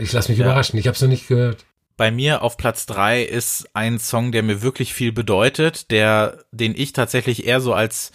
ich 0.00 0.12
lasse 0.12 0.30
mich 0.32 0.38
Ja. 0.40 0.46
überraschen. 0.46 0.78
Ich 0.78 0.86
habe 0.88 0.96
es 0.96 1.00
noch 1.02 1.08
nicht 1.08 1.28
gehört. 1.28 1.64
Bei 1.96 2.10
mir 2.10 2.42
auf 2.42 2.56
Platz 2.56 2.86
drei 2.86 3.22
ist 3.22 3.68
ein 3.74 4.00
Song, 4.00 4.32
der 4.32 4.42
mir 4.42 4.62
wirklich 4.62 4.92
viel 4.94 5.12
bedeutet, 5.12 5.92
der, 5.92 6.38
den 6.50 6.74
ich 6.74 6.92
tatsächlich 6.92 7.46
eher 7.46 7.60
so 7.60 7.74
als, 7.74 8.10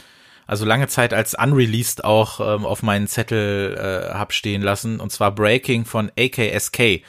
also 0.45 0.65
lange 0.65 0.89
Zeit 0.89 1.13
als 1.13 1.34
unreleased 1.36 2.03
auch 2.03 2.41
ähm, 2.41 2.65
auf 2.65 2.84
meinen 2.84 3.07
Zettel 3.07 3.78
äh, 3.78 4.13
hab 4.13 4.34
stehen 4.34 4.61
lassen, 4.61 4.99
und 4.99 5.11
zwar 5.13 5.32
Breaking 5.34 5.86
von 5.86 6.11
AKSK. 6.19 7.01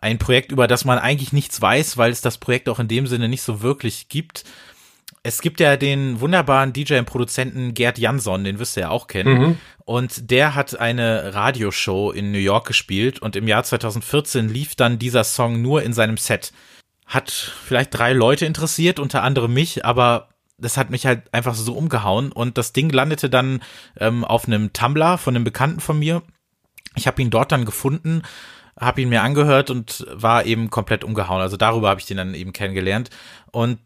Ein 0.00 0.18
Projekt, 0.18 0.52
über 0.52 0.66
das 0.66 0.84
man 0.84 0.98
eigentlich 0.98 1.32
nichts 1.32 1.60
weiß, 1.60 1.96
weil 1.96 2.12
es 2.12 2.20
das 2.20 2.38
Projekt 2.38 2.68
auch 2.68 2.78
in 2.78 2.88
dem 2.88 3.06
Sinne 3.06 3.28
nicht 3.28 3.42
so 3.42 3.62
wirklich 3.62 4.08
gibt. 4.08 4.44
Es 5.22 5.40
gibt 5.40 5.58
ja 5.58 5.76
den 5.76 6.20
wunderbaren 6.20 6.72
DJ 6.72 6.98
und 6.98 7.06
Produzenten 7.06 7.74
Gerd 7.74 7.98
Jansson, 7.98 8.44
den 8.44 8.58
wirst 8.58 8.76
du 8.76 8.80
ja 8.80 8.90
auch 8.90 9.08
kennen. 9.08 9.58
Und 9.84 10.30
der 10.30 10.54
hat 10.54 10.78
eine 10.78 11.34
Radioshow 11.34 12.12
in 12.12 12.30
New 12.30 12.38
York 12.38 12.66
gespielt 12.66 13.20
und 13.20 13.34
im 13.36 13.48
Jahr 13.48 13.64
2014 13.64 14.48
lief 14.48 14.74
dann 14.76 14.98
dieser 14.98 15.24
Song 15.24 15.62
nur 15.62 15.82
in 15.82 15.92
seinem 15.92 16.16
Set. 16.16 16.52
Hat 17.06 17.30
vielleicht 17.30 17.96
drei 17.96 18.12
Leute 18.12 18.46
interessiert, 18.46 18.98
unter 18.98 19.22
anderem 19.22 19.52
mich, 19.54 19.84
aber 19.84 20.28
das 20.58 20.76
hat 20.76 20.90
mich 20.90 21.06
halt 21.06 21.32
einfach 21.32 21.54
so 21.54 21.74
umgehauen 21.74 22.32
und 22.32 22.58
das 22.58 22.72
Ding 22.72 22.90
landete 22.90 23.28
dann 23.28 23.62
ähm, 23.98 24.24
auf 24.24 24.46
einem 24.46 24.72
Tumblr 24.72 25.18
von 25.18 25.34
einem 25.34 25.44
Bekannten 25.44 25.80
von 25.80 25.98
mir. 25.98 26.22
Ich 26.94 27.06
habe 27.06 27.20
ihn 27.20 27.30
dort 27.30 27.52
dann 27.52 27.64
gefunden, 27.64 28.22
habe 28.78 29.00
ihn 29.00 29.08
mir 29.08 29.22
angehört 29.22 29.70
und 29.70 30.06
war 30.12 30.44
eben 30.44 30.70
komplett 30.70 31.04
umgehauen. 31.04 31.40
Also 31.40 31.56
darüber 31.56 31.88
habe 31.88 32.00
ich 32.00 32.06
den 32.06 32.16
dann 32.16 32.34
eben 32.34 32.52
kennengelernt 32.52 33.10
und 33.50 33.78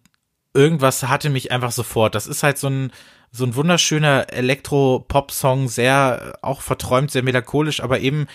irgendwas 0.55 1.05
hatte 1.05 1.31
mich 1.31 1.53
einfach 1.53 1.73
sofort. 1.73 2.15
Das 2.15 2.27
ist 2.27 2.43
halt 2.43 2.59
so 2.59 2.69
ein 2.69 2.93
so 3.33 3.45
ein 3.45 3.55
wunderschöner 3.55 4.33
Elektro-Pop-Song, 4.33 5.69
sehr 5.69 6.37
auch 6.43 6.63
verträumt, 6.63 7.11
sehr 7.13 7.23
melancholisch, 7.23 7.81
aber 7.81 8.01
eben 8.01 8.27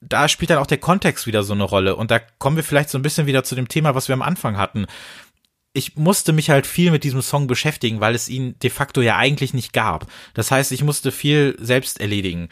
da 0.00 0.28
spielt 0.28 0.50
dann 0.50 0.58
auch 0.58 0.66
der 0.66 0.78
Kontext 0.78 1.26
wieder 1.26 1.42
so 1.42 1.54
eine 1.54 1.64
Rolle. 1.64 1.96
Und 1.96 2.10
da 2.10 2.18
kommen 2.18 2.56
wir 2.56 2.64
vielleicht 2.64 2.90
so 2.90 2.98
ein 2.98 3.02
bisschen 3.02 3.26
wieder 3.26 3.44
zu 3.44 3.54
dem 3.54 3.68
Thema, 3.68 3.94
was 3.94 4.08
wir 4.08 4.12
am 4.12 4.22
Anfang 4.22 4.58
hatten. 4.58 4.86
Ich 5.72 5.96
musste 5.96 6.32
mich 6.32 6.50
halt 6.50 6.66
viel 6.66 6.90
mit 6.90 7.04
diesem 7.04 7.22
Song 7.22 7.46
beschäftigen, 7.46 8.00
weil 8.00 8.14
es 8.14 8.28
ihn 8.28 8.58
de 8.58 8.70
facto 8.70 9.00
ja 9.00 9.16
eigentlich 9.16 9.54
nicht 9.54 9.72
gab. 9.72 10.06
Das 10.34 10.50
heißt, 10.50 10.72
ich 10.72 10.84
musste 10.84 11.12
viel 11.12 11.56
selbst 11.58 12.00
erledigen. 12.00 12.48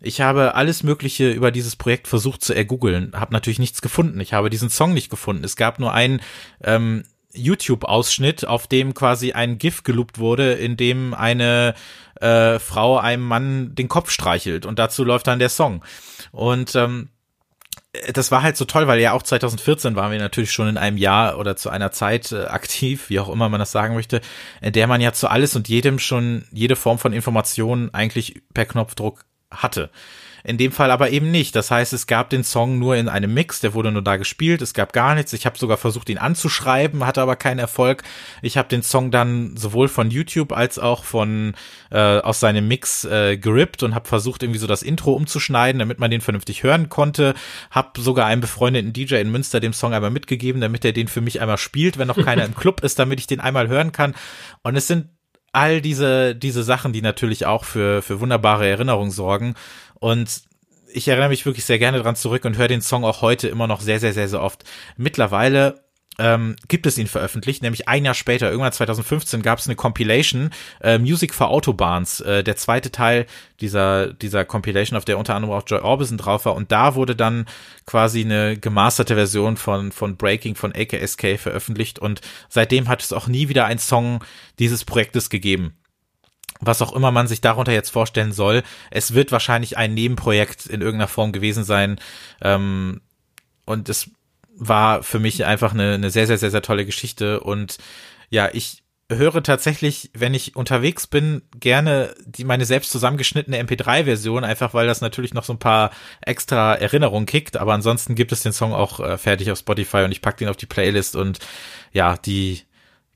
Ich 0.00 0.20
habe 0.20 0.54
alles 0.54 0.82
Mögliche 0.82 1.30
über 1.30 1.50
dieses 1.50 1.76
Projekt 1.76 2.08
versucht 2.08 2.42
zu 2.42 2.54
ergoogeln, 2.54 3.12
habe 3.14 3.32
natürlich 3.32 3.58
nichts 3.58 3.82
gefunden. 3.82 4.20
Ich 4.20 4.32
habe 4.32 4.50
diesen 4.50 4.70
Song 4.70 4.92
nicht 4.92 5.10
gefunden. 5.10 5.44
Es 5.44 5.56
gab 5.56 5.78
nur 5.78 5.92
einen 5.92 6.20
ähm, 6.62 7.04
YouTube-Ausschnitt, 7.32 8.46
auf 8.46 8.66
dem 8.66 8.94
quasi 8.94 9.32
ein 9.32 9.58
GIF 9.58 9.82
geloopt 9.82 10.18
wurde, 10.18 10.52
in 10.52 10.76
dem 10.76 11.14
eine 11.14 11.74
äh, 12.20 12.58
Frau 12.58 12.98
einem 12.98 13.24
Mann 13.24 13.74
den 13.74 13.88
Kopf 13.88 14.10
streichelt 14.10 14.66
und 14.66 14.78
dazu 14.78 15.04
läuft 15.04 15.26
dann 15.26 15.38
der 15.38 15.48
Song. 15.48 15.84
Und 16.32 16.74
ähm, 16.74 17.10
das 18.12 18.30
war 18.30 18.42
halt 18.42 18.56
so 18.56 18.64
toll, 18.64 18.86
weil 18.86 19.00
ja 19.00 19.12
auch 19.12 19.22
2014 19.22 19.96
waren 19.96 20.12
wir 20.12 20.18
natürlich 20.18 20.52
schon 20.52 20.68
in 20.68 20.76
einem 20.76 20.96
Jahr 20.96 21.38
oder 21.38 21.56
zu 21.56 21.70
einer 21.70 21.92
Zeit 21.92 22.32
äh, 22.32 22.44
aktiv, 22.44 23.08
wie 23.08 23.20
auch 23.20 23.28
immer 23.28 23.48
man 23.48 23.60
das 23.60 23.72
sagen 23.72 23.94
möchte, 23.94 24.20
in 24.60 24.72
der 24.72 24.86
man 24.86 25.00
ja 25.00 25.12
zu 25.12 25.28
alles 25.28 25.56
und 25.56 25.68
jedem 25.68 25.98
schon 25.98 26.44
jede 26.52 26.76
Form 26.76 26.98
von 26.98 27.12
Informationen 27.12 27.92
eigentlich 27.94 28.42
per 28.52 28.66
Knopfdruck 28.66 29.24
hatte. 29.56 29.90
In 30.46 30.58
dem 30.58 30.70
Fall 30.70 30.92
aber 30.92 31.10
eben 31.10 31.32
nicht. 31.32 31.56
Das 31.56 31.72
heißt, 31.72 31.92
es 31.92 32.06
gab 32.06 32.30
den 32.30 32.44
Song 32.44 32.78
nur 32.78 32.94
in 32.94 33.08
einem 33.08 33.34
Mix, 33.34 33.58
der 33.58 33.74
wurde 33.74 33.90
nur 33.90 34.02
da 34.02 34.16
gespielt, 34.16 34.62
es 34.62 34.74
gab 34.74 34.92
gar 34.92 35.16
nichts. 35.16 35.32
Ich 35.32 35.44
habe 35.44 35.58
sogar 35.58 35.76
versucht, 35.76 36.08
ihn 36.08 36.18
anzuschreiben, 36.18 37.04
hatte 37.04 37.20
aber 37.20 37.34
keinen 37.34 37.58
Erfolg. 37.58 38.04
Ich 38.42 38.56
habe 38.56 38.68
den 38.68 38.84
Song 38.84 39.10
dann 39.10 39.56
sowohl 39.56 39.88
von 39.88 40.08
YouTube 40.08 40.52
als 40.52 40.78
auch 40.78 41.02
von 41.02 41.54
äh, 41.90 41.98
aus 41.98 42.38
seinem 42.38 42.68
Mix 42.68 43.04
äh, 43.04 43.36
gerippt 43.36 43.82
und 43.82 43.96
habe 43.96 44.06
versucht, 44.06 44.44
irgendwie 44.44 44.60
so 44.60 44.68
das 44.68 44.84
Intro 44.84 45.14
umzuschneiden, 45.14 45.80
damit 45.80 45.98
man 45.98 46.12
den 46.12 46.20
vernünftig 46.20 46.62
hören 46.62 46.88
konnte. 46.88 47.34
Hab 47.72 47.98
sogar 47.98 48.26
einem 48.26 48.40
befreundeten 48.40 48.92
DJ 48.92 49.16
in 49.16 49.32
Münster 49.32 49.58
dem 49.58 49.72
Song 49.72 49.94
einmal 49.94 50.12
mitgegeben, 50.12 50.60
damit 50.60 50.84
er 50.84 50.92
den 50.92 51.08
für 51.08 51.22
mich 51.22 51.40
einmal 51.40 51.58
spielt, 51.58 51.98
wenn 51.98 52.06
noch 52.06 52.24
keiner 52.24 52.44
im 52.44 52.54
Club 52.54 52.84
ist, 52.84 53.00
damit 53.00 53.18
ich 53.18 53.26
den 53.26 53.40
einmal 53.40 53.66
hören 53.66 53.90
kann. 53.90 54.14
Und 54.62 54.76
es 54.76 54.86
sind 54.86 55.08
all 55.56 55.80
diese, 55.80 56.36
diese 56.36 56.62
Sachen, 56.62 56.92
die 56.92 57.00
natürlich 57.00 57.46
auch 57.46 57.64
für, 57.64 58.02
für 58.02 58.20
wunderbare 58.20 58.68
Erinnerungen 58.68 59.10
sorgen. 59.10 59.54
Und 59.94 60.42
ich 60.92 61.08
erinnere 61.08 61.30
mich 61.30 61.46
wirklich 61.46 61.64
sehr 61.64 61.78
gerne 61.78 62.02
dran 62.02 62.14
zurück 62.14 62.44
und 62.44 62.58
höre 62.58 62.68
den 62.68 62.82
Song 62.82 63.06
auch 63.06 63.22
heute 63.22 63.48
immer 63.48 63.66
noch 63.66 63.80
sehr, 63.80 63.98
sehr, 63.98 64.12
sehr, 64.12 64.28
sehr 64.28 64.42
oft. 64.42 64.64
Mittlerweile 64.98 65.85
ähm, 66.18 66.56
gibt 66.68 66.86
es 66.86 66.98
ihn 66.98 67.06
veröffentlicht, 67.06 67.62
nämlich 67.62 67.88
ein 67.88 68.04
Jahr 68.04 68.14
später, 68.14 68.48
irgendwann 68.50 68.72
2015, 68.72 69.42
gab 69.42 69.58
es 69.58 69.66
eine 69.66 69.76
Compilation, 69.76 70.50
äh, 70.80 70.98
Music 70.98 71.34
for 71.34 71.50
Autobahns, 71.50 72.20
äh, 72.20 72.42
der 72.42 72.56
zweite 72.56 72.90
Teil 72.90 73.26
dieser, 73.60 74.12
dieser 74.12 74.44
Compilation, 74.44 74.96
auf 74.96 75.04
der 75.04 75.18
unter 75.18 75.34
anderem 75.34 75.54
auch 75.54 75.64
Joy 75.66 75.80
Orbison 75.80 76.18
drauf 76.18 76.44
war. 76.44 76.54
Und 76.54 76.72
da 76.72 76.94
wurde 76.94 77.14
dann 77.16 77.46
quasi 77.84 78.22
eine 78.22 78.56
gemasterte 78.56 79.14
Version 79.14 79.56
von, 79.56 79.92
von 79.92 80.16
Breaking 80.16 80.54
von 80.54 80.72
AKSK 80.74 81.38
veröffentlicht. 81.38 81.98
Und 81.98 82.20
seitdem 82.48 82.88
hat 82.88 83.02
es 83.02 83.12
auch 83.12 83.26
nie 83.26 83.48
wieder 83.48 83.66
einen 83.66 83.78
Song 83.78 84.24
dieses 84.58 84.84
Projektes 84.84 85.30
gegeben 85.30 85.74
was 86.60 86.80
auch 86.80 86.94
immer 86.94 87.10
man 87.10 87.26
sich 87.26 87.42
darunter 87.42 87.72
jetzt 87.72 87.90
vorstellen 87.90 88.32
soll. 88.32 88.62
Es 88.90 89.12
wird 89.12 89.30
wahrscheinlich 89.30 89.76
ein 89.76 89.92
Nebenprojekt 89.92 90.64
in 90.64 90.80
irgendeiner 90.80 91.06
Form 91.06 91.32
gewesen 91.32 91.64
sein. 91.64 92.00
Ähm, 92.40 93.02
und 93.66 93.90
es 93.90 94.10
war 94.56 95.02
für 95.02 95.18
mich 95.18 95.44
einfach 95.44 95.72
eine, 95.72 95.94
eine 95.94 96.10
sehr, 96.10 96.26
sehr, 96.26 96.38
sehr, 96.38 96.50
sehr 96.50 96.62
tolle 96.62 96.86
Geschichte. 96.86 97.40
Und 97.40 97.78
ja, 98.30 98.48
ich 98.52 98.82
höre 99.10 99.42
tatsächlich, 99.42 100.10
wenn 100.14 100.34
ich 100.34 100.56
unterwegs 100.56 101.06
bin, 101.06 101.42
gerne 101.58 102.14
die 102.24 102.44
meine 102.44 102.64
selbst 102.64 102.90
zusammengeschnittene 102.90 103.62
MP3-Version, 103.62 104.42
einfach 104.42 104.74
weil 104.74 104.86
das 104.86 105.00
natürlich 105.00 105.32
noch 105.32 105.44
so 105.44 105.52
ein 105.52 105.60
paar 105.60 105.90
extra 106.22 106.74
Erinnerungen 106.74 107.26
kickt. 107.26 107.56
Aber 107.56 107.74
ansonsten 107.74 108.14
gibt 108.14 108.32
es 108.32 108.42
den 108.42 108.52
Song 108.52 108.72
auch 108.72 108.98
äh, 108.98 109.18
fertig 109.18 109.50
auf 109.52 109.58
Spotify 109.58 109.98
und 109.98 110.12
ich 110.12 110.22
pack 110.22 110.38
den 110.38 110.48
auf 110.48 110.56
die 110.56 110.66
Playlist 110.66 111.14
und 111.14 111.38
ja, 111.92 112.16
die 112.16 112.62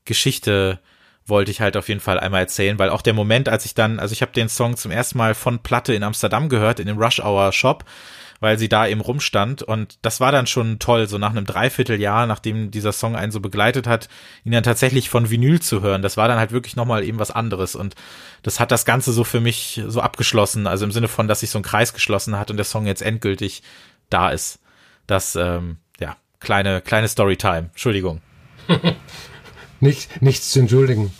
Geschichte 0.04 0.78
wollte 1.26 1.50
ich 1.50 1.60
halt 1.60 1.76
auf 1.76 1.88
jeden 1.88 2.00
Fall 2.00 2.18
einmal 2.18 2.40
erzählen, 2.40 2.78
weil 2.78 2.90
auch 2.90 3.02
der 3.02 3.14
Moment, 3.14 3.48
als 3.48 3.64
ich 3.64 3.74
dann, 3.74 4.00
also 4.00 4.12
ich 4.12 4.22
habe 4.22 4.32
den 4.32 4.48
Song 4.48 4.76
zum 4.76 4.90
ersten 4.90 5.18
Mal 5.18 5.34
von 5.34 5.60
Platte 5.60 5.94
in 5.94 6.02
Amsterdam 6.02 6.48
gehört, 6.48 6.80
in 6.80 6.86
dem 6.86 6.98
Rush 6.98 7.20
Hour 7.20 7.52
Shop, 7.52 7.84
weil 8.40 8.58
sie 8.58 8.68
da 8.68 8.86
eben 8.86 9.00
rumstand 9.00 9.62
und 9.62 9.98
das 10.02 10.18
war 10.18 10.32
dann 10.32 10.46
schon 10.46 10.78
toll, 10.78 11.06
so 11.06 11.18
nach 11.18 11.30
einem 11.30 11.44
Dreivierteljahr, 11.44 12.26
nachdem 12.26 12.70
dieser 12.70 12.92
Song 12.92 13.14
einen 13.14 13.32
so 13.32 13.40
begleitet 13.40 13.86
hat, 13.86 14.08
ihn 14.44 14.52
dann 14.52 14.62
tatsächlich 14.62 15.10
von 15.10 15.30
Vinyl 15.30 15.60
zu 15.60 15.82
hören, 15.82 16.02
das 16.02 16.16
war 16.16 16.26
dann 16.26 16.38
halt 16.38 16.52
wirklich 16.52 16.76
nochmal 16.76 17.04
eben 17.04 17.18
was 17.18 17.30
anderes 17.30 17.76
und 17.76 17.94
das 18.42 18.58
hat 18.58 18.70
das 18.70 18.84
Ganze 18.84 19.12
so 19.12 19.24
für 19.24 19.40
mich 19.40 19.82
so 19.86 20.00
abgeschlossen, 20.00 20.66
also 20.66 20.84
im 20.84 20.92
Sinne 20.92 21.08
von, 21.08 21.28
dass 21.28 21.40
sich 21.40 21.50
so 21.50 21.58
ein 21.58 21.64
Kreis 21.64 21.92
geschlossen 21.92 22.38
hat 22.38 22.50
und 22.50 22.56
der 22.56 22.64
Song 22.64 22.86
jetzt 22.86 23.02
endgültig 23.02 23.62
da 24.08 24.30
ist. 24.30 24.58
Das, 25.06 25.36
ähm, 25.36 25.76
ja, 26.00 26.16
kleine, 26.40 26.80
kleine 26.80 27.08
Storytime, 27.08 27.68
Entschuldigung. 27.70 28.20
Nicht, 29.80 30.20
nichts 30.20 30.50
zu 30.50 30.60
entschuldigen. 30.60 31.10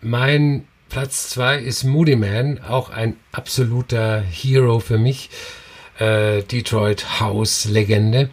Mein 0.00 0.68
Platz 0.88 1.30
zwei 1.30 1.58
ist 1.58 1.82
Moody 1.82 2.14
Man, 2.14 2.60
auch 2.62 2.90
ein 2.90 3.16
absoluter 3.32 4.20
Hero 4.20 4.78
für 4.78 4.98
mich. 4.98 5.30
Äh, 5.98 6.42
Detroit 6.42 7.20
House 7.20 7.66
Legende. 7.66 8.30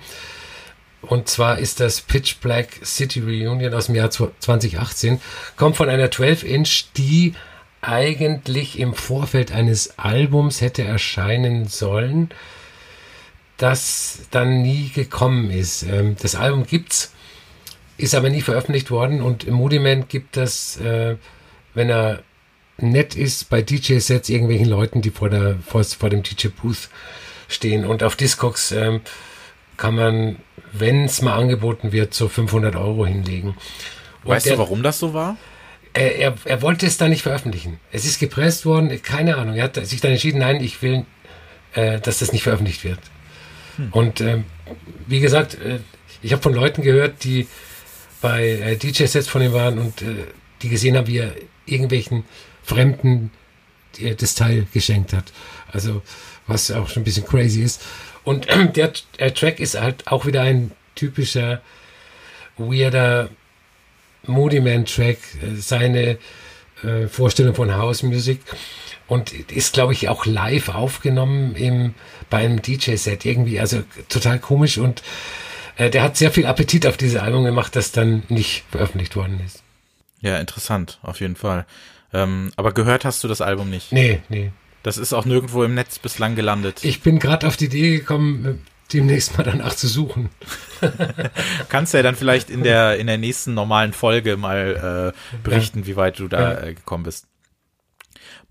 Und 1.02 1.28
zwar 1.28 1.60
ist 1.60 1.80
das 1.80 2.02
Pitch 2.02 2.38
Black 2.40 2.80
City 2.84 3.20
Reunion 3.20 3.74
aus 3.74 3.88
dem 3.88 3.96
Jahr 3.96 4.10
2018. 4.10 5.20
Kommt 5.58 5.76
von 5.76 5.90
einer 5.90 6.08
12-Inch, 6.08 6.86
die 6.96 7.34
eigentlich 7.82 8.80
im 8.80 8.94
Vorfeld 8.94 9.52
eines 9.52 10.00
Albums 10.00 10.62
hätte 10.62 10.84
erscheinen 10.84 11.68
sollen, 11.68 12.30
das 13.58 14.22
dann 14.32 14.62
nie 14.62 14.90
gekommen 14.90 15.52
ist. 15.52 15.84
Ähm, 15.84 16.16
das 16.22 16.36
Album 16.36 16.66
gibt's, 16.66 17.14
ist 17.98 18.16
aber 18.16 18.30
nie 18.30 18.42
veröffentlicht 18.42 18.90
worden 18.90 19.22
und 19.22 19.44
im 19.44 19.56
Moodiment 19.56 20.08
gibt 20.08 20.38
das, 20.38 20.78
äh, 20.78 21.18
wenn 21.74 21.90
er 21.90 22.24
nett 22.78 23.16
ist, 23.16 23.50
bei 23.50 23.62
DJ-Sets 23.62 24.30
irgendwelchen 24.30 24.70
Leuten, 24.70 25.02
die 25.02 25.12
vor, 25.12 25.30
der, 25.30 25.58
vor, 25.66 25.84
vor 25.84 26.10
dem 26.10 26.24
DJ-Booth 26.24 26.90
stehen. 27.48 27.86
Und 27.86 28.04
auf 28.04 28.16
Discogs 28.16 28.72
ähm, 28.72 29.02
kann 29.78 29.96
man, 29.96 30.38
wenn 30.72 31.06
es 31.06 31.22
mal 31.22 31.36
angeboten 31.38 31.92
wird, 31.92 32.14
so 32.14 32.28
500 32.30 32.76
Euro 32.76 33.06
hinlegen. 33.06 33.50
Und 34.24 34.30
Weißt 34.32 34.46
der- 34.46 34.54
du, 34.54 34.60
warum 34.60 34.84
das 34.84 35.00
so 35.00 35.14
war? 35.14 35.38
er, 35.96 36.16
er, 36.16 36.34
er 36.46 36.62
wollte 36.64 36.88
es 36.88 36.98
dann 36.98 37.12
nicht 37.12 37.22
veröffentlichen. 37.22 37.80
Es 37.92 38.06
ist 38.06 38.20
gepresst 38.20 38.66
worden, 38.66 39.00
keine 39.04 39.38
Ahnung. 39.38 39.56
Er 39.56 39.66
hat 39.66 39.86
sich 39.86 40.02
dann 40.02 40.12
entschieden, 40.12 40.40
nein, 40.40 40.64
ich 40.64 40.82
will, 40.82 41.06
äh, 41.74 42.00
dass 42.00 42.20
das 42.20 42.32
nicht 42.34 42.42
veröffentlicht 42.44 42.84
wird. 42.84 43.00
Und 43.92 44.22
ähm, 44.22 44.46
wie 45.08 45.20
gesagt, 45.20 45.56
äh, 45.56 45.80
ich 46.24 46.32
habe 46.32 46.42
von 46.42 46.54
Leuten 46.54 46.82
gehört, 46.84 47.24
die 47.24 47.48
bei 48.22 48.48
äh, 48.48 48.76
DJ-Sets 48.76 49.28
von 49.28 49.42
ihm 49.42 49.54
waren 49.54 49.78
und 49.80 50.02
äh, 50.02 50.06
die 50.62 50.70
gesehen 50.70 50.96
haben, 50.96 51.08
wie 51.08 51.18
er 51.18 51.34
irgendwelchen 51.66 52.24
Fremden 52.64 53.32
äh, 54.00 54.16
das 54.16 54.34
Teil 54.36 54.66
geschenkt 54.74 55.14
hat. 55.14 55.32
Also 55.72 56.02
was 56.48 56.72
auch 56.72 56.90
schon 56.90 57.02
ein 57.02 57.06
bisschen 57.06 57.26
crazy 57.26 57.62
ist. 57.62 57.82
Und 58.24 58.48
der, 58.76 58.94
der 59.20 59.34
Track 59.34 59.60
ist 59.60 59.80
halt 59.80 60.08
auch 60.08 60.26
wieder 60.26 60.42
ein 60.42 60.72
typischer 60.96 61.62
weirder 62.58 63.30
Moody 64.26 64.60
Man 64.60 64.86
Track, 64.86 65.18
seine 65.56 66.18
äh, 66.84 67.08
Vorstellung 67.08 67.56
von 67.56 67.76
House 67.76 68.04
Music 68.04 68.40
und 69.08 69.32
ist, 69.52 69.74
glaube 69.74 69.94
ich, 69.94 70.10
auch 70.10 70.26
live 70.26 70.70
aufgenommen 70.70 71.56
im, 71.56 71.94
beim 72.30 72.62
DJ-Set 72.62 73.26
irgendwie, 73.26 73.60
also 73.60 73.84
total 74.10 74.40
komisch 74.40 74.78
und 74.78 75.04
äh, 75.78 75.90
der 75.90 76.04
hat 76.04 76.18
sehr 76.18 76.32
viel 76.32 76.46
Appetit 76.46 76.86
auf 76.86 76.98
diese 76.98 77.22
Album 77.22 77.44
gemacht, 77.44 77.76
das 77.76 77.92
dann 77.92 78.24
nicht 78.30 78.64
veröffentlicht 78.70 79.16
worden 79.16 79.42
ist. 79.46 79.64
Ja, 80.22 80.38
interessant, 80.38 81.00
auf 81.02 81.20
jeden 81.20 81.36
Fall. 81.36 81.66
Ähm, 82.14 82.52
aber 82.56 82.72
gehört 82.72 83.06
hast 83.06 83.24
du 83.24 83.28
das 83.28 83.42
Album 83.42 83.70
nicht? 83.70 83.92
Nee, 83.92 84.22
nee. 84.30 84.52
Das 84.84 84.98
ist 84.98 85.14
auch 85.14 85.26
nirgendwo 85.26 85.64
im 85.64 85.74
Netz 85.74 85.98
bislang 85.98 86.36
gelandet. 86.36 86.84
Ich 86.84 87.02
bin 87.02 87.20
gerade 87.20 87.48
auf 87.48 87.58
die 87.58 87.66
Idee 87.66 87.98
gekommen, 87.98 88.62
demnächst 88.92 89.38
mal 89.38 89.44
danach 89.44 89.76
zu 89.76 89.88
suchen. 89.88 90.30
Kannst 91.70 91.94
ja 91.94 92.04
dann 92.04 92.16
vielleicht 92.16 92.50
in 92.50 92.64
der 92.64 92.98
in 92.98 93.08
der 93.08 93.18
nächsten 93.18 93.54
normalen 93.54 93.94
Folge 93.94 94.38
mal 94.38 95.14
äh, 95.16 95.38
berichten, 95.44 95.80
ja. 95.80 95.88
wie 95.88 95.96
weit 95.96 96.20
du 96.20 96.28
da 96.28 96.62
äh, 96.62 96.74
gekommen 96.74 97.04
bist. 97.04 97.28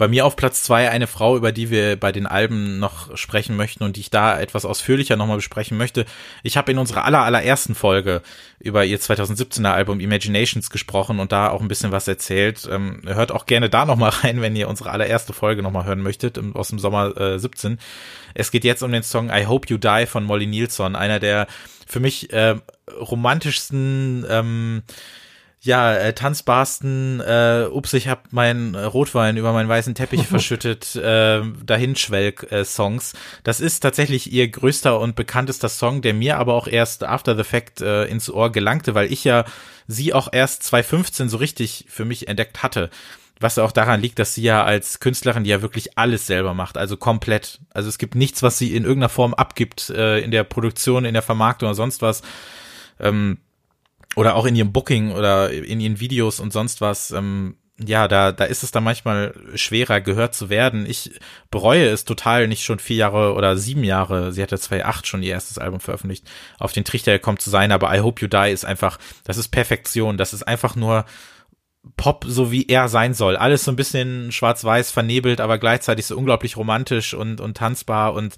Bei 0.03 0.09
mir 0.09 0.26
auf 0.26 0.34
Platz 0.34 0.64
zwei 0.64 0.90
eine 0.90 1.07
Frau, 1.07 1.36
über 1.36 1.53
die 1.53 1.70
wir 1.70 1.94
bei 1.94 2.11
den 2.11 2.26
Alben 2.26 2.80
noch 2.80 3.16
sprechen 3.16 3.57
möchten 3.57 3.84
und 3.84 3.94
die 3.94 4.00
ich 4.00 4.11
da 4.11 4.40
etwas 4.40 4.64
ausführlicher 4.64 5.14
nochmal 5.14 5.36
besprechen 5.36 5.78
möchte. 5.78 6.07
Ich 6.42 6.57
habe 6.57 6.72
in 6.72 6.78
unserer 6.78 7.05
aller, 7.05 7.20
allerersten 7.20 7.76
Folge 7.76 8.20
über 8.59 8.84
ihr 8.84 8.98
2017er 8.98 9.70
Album 9.70 10.00
Imaginations 10.00 10.70
gesprochen 10.70 11.20
und 11.20 11.30
da 11.30 11.50
auch 11.50 11.61
ein 11.61 11.68
bisschen 11.68 11.92
was 11.92 12.09
erzählt. 12.09 12.68
Ähm, 12.68 13.03
hört 13.07 13.30
auch 13.30 13.46
gerne 13.46 13.70
da 13.70 13.84
nochmal 13.84 14.11
rein, 14.24 14.40
wenn 14.40 14.57
ihr 14.57 14.68
unsere 14.68 14.90
allererste 14.90 15.34
Folge 15.34 15.62
nochmal 15.62 15.84
hören 15.84 16.03
möchtet, 16.03 16.36
aus 16.57 16.70
dem 16.70 16.80
Sommer 16.80 17.16
äh, 17.16 17.38
17. 17.38 17.78
Es 18.34 18.50
geht 18.50 18.64
jetzt 18.64 18.82
um 18.82 18.90
den 18.90 19.05
Song 19.05 19.30
I 19.30 19.46
Hope 19.46 19.68
You 19.68 19.78
Die 19.78 20.07
von 20.07 20.24
Molly 20.24 20.48
Nielsen, 20.48 20.96
einer 20.96 21.20
der 21.20 21.46
für 21.86 22.00
mich 22.00 22.32
äh, 22.32 22.57
romantischsten 22.98 24.26
ähm, 24.28 24.82
ja, 25.64 25.94
äh, 25.94 26.12
tanzbarsten, 26.12 27.20
äh, 27.20 27.68
ups, 27.70 27.92
ich 27.92 28.08
hab 28.08 28.32
meinen 28.32 28.74
Rotwein 28.74 29.36
über 29.36 29.52
meinen 29.52 29.68
weißen 29.68 29.94
Teppich 29.94 30.26
verschüttet, 30.26 30.96
äh, 30.96 31.40
Dahinschwelg-Songs. 31.64 33.12
Äh, 33.12 33.16
das 33.44 33.60
ist 33.60 33.80
tatsächlich 33.80 34.32
ihr 34.32 34.48
größter 34.48 34.98
und 34.98 35.14
bekanntester 35.14 35.68
Song, 35.68 36.02
der 36.02 36.14
mir 36.14 36.38
aber 36.38 36.54
auch 36.54 36.66
erst 36.66 37.04
after 37.04 37.36
the 37.36 37.44
fact 37.44 37.80
äh, 37.80 38.06
ins 38.06 38.28
Ohr 38.28 38.50
gelangte, 38.50 38.96
weil 38.96 39.12
ich 39.12 39.22
ja 39.22 39.44
sie 39.86 40.12
auch 40.12 40.28
erst 40.32 40.64
2015 40.64 41.28
so 41.28 41.36
richtig 41.36 41.86
für 41.88 42.04
mich 42.04 42.26
entdeckt 42.26 42.64
hatte. 42.64 42.90
Was 43.38 43.58
auch 43.58 43.72
daran 43.72 44.00
liegt, 44.00 44.18
dass 44.18 44.34
sie 44.34 44.42
ja 44.42 44.64
als 44.64 44.98
Künstlerin, 44.98 45.44
die 45.44 45.50
ja 45.50 45.62
wirklich 45.62 45.96
alles 45.96 46.26
selber 46.26 46.54
macht, 46.54 46.76
also 46.76 46.96
komplett. 46.96 47.60
Also 47.72 47.88
es 47.88 47.98
gibt 47.98 48.16
nichts, 48.16 48.42
was 48.42 48.58
sie 48.58 48.74
in 48.74 48.82
irgendeiner 48.82 49.08
Form 49.08 49.34
abgibt, 49.34 49.90
äh, 49.90 50.18
in 50.20 50.32
der 50.32 50.42
Produktion, 50.42 51.04
in 51.04 51.14
der 51.14 51.22
Vermarktung 51.22 51.68
oder 51.68 51.76
sonst 51.76 52.02
was. 52.02 52.22
Ähm, 52.98 53.38
oder 54.16 54.36
auch 54.36 54.46
in 54.46 54.56
ihrem 54.56 54.72
Booking 54.72 55.12
oder 55.12 55.50
in 55.50 55.80
ihren 55.80 56.00
Videos 56.00 56.40
und 56.40 56.52
sonst 56.52 56.80
was, 56.80 57.10
ähm, 57.10 57.56
ja, 57.78 58.06
da, 58.06 58.32
da 58.32 58.44
ist 58.44 58.62
es 58.62 58.70
dann 58.70 58.84
manchmal 58.84 59.34
schwerer, 59.54 60.00
gehört 60.00 60.34
zu 60.34 60.50
werden. 60.50 60.86
Ich 60.86 61.18
bereue 61.50 61.88
es 61.88 62.04
total, 62.04 62.46
nicht 62.46 62.64
schon 62.64 62.78
vier 62.78 62.96
Jahre 62.96 63.34
oder 63.34 63.56
sieben 63.56 63.84
Jahre, 63.84 64.32
sie 64.32 64.42
hatte 64.42 64.58
2008 64.58 65.06
schon 65.06 65.22
ihr 65.22 65.32
erstes 65.32 65.58
Album 65.58 65.80
veröffentlicht, 65.80 66.30
auf 66.58 66.72
den 66.72 66.84
Trichter 66.84 67.12
gekommen 67.12 67.38
zu 67.38 67.50
sein, 67.50 67.72
aber 67.72 67.94
I 67.94 68.00
Hope 68.00 68.20
You 68.20 68.28
Die 68.28 68.52
ist 68.52 68.64
einfach, 68.64 68.98
das 69.24 69.38
ist 69.38 69.48
Perfektion, 69.48 70.16
das 70.16 70.32
ist 70.32 70.42
einfach 70.42 70.76
nur 70.76 71.04
Pop, 71.96 72.24
so 72.28 72.52
wie 72.52 72.66
er 72.68 72.88
sein 72.88 73.12
soll. 73.12 73.36
Alles 73.36 73.64
so 73.64 73.72
ein 73.72 73.76
bisschen 73.76 74.30
schwarz-weiß 74.30 74.92
vernebelt, 74.92 75.40
aber 75.40 75.58
gleichzeitig 75.58 76.06
so 76.06 76.16
unglaublich 76.16 76.56
romantisch 76.56 77.12
und, 77.12 77.40
und 77.40 77.56
tanzbar 77.56 78.14
und 78.14 78.36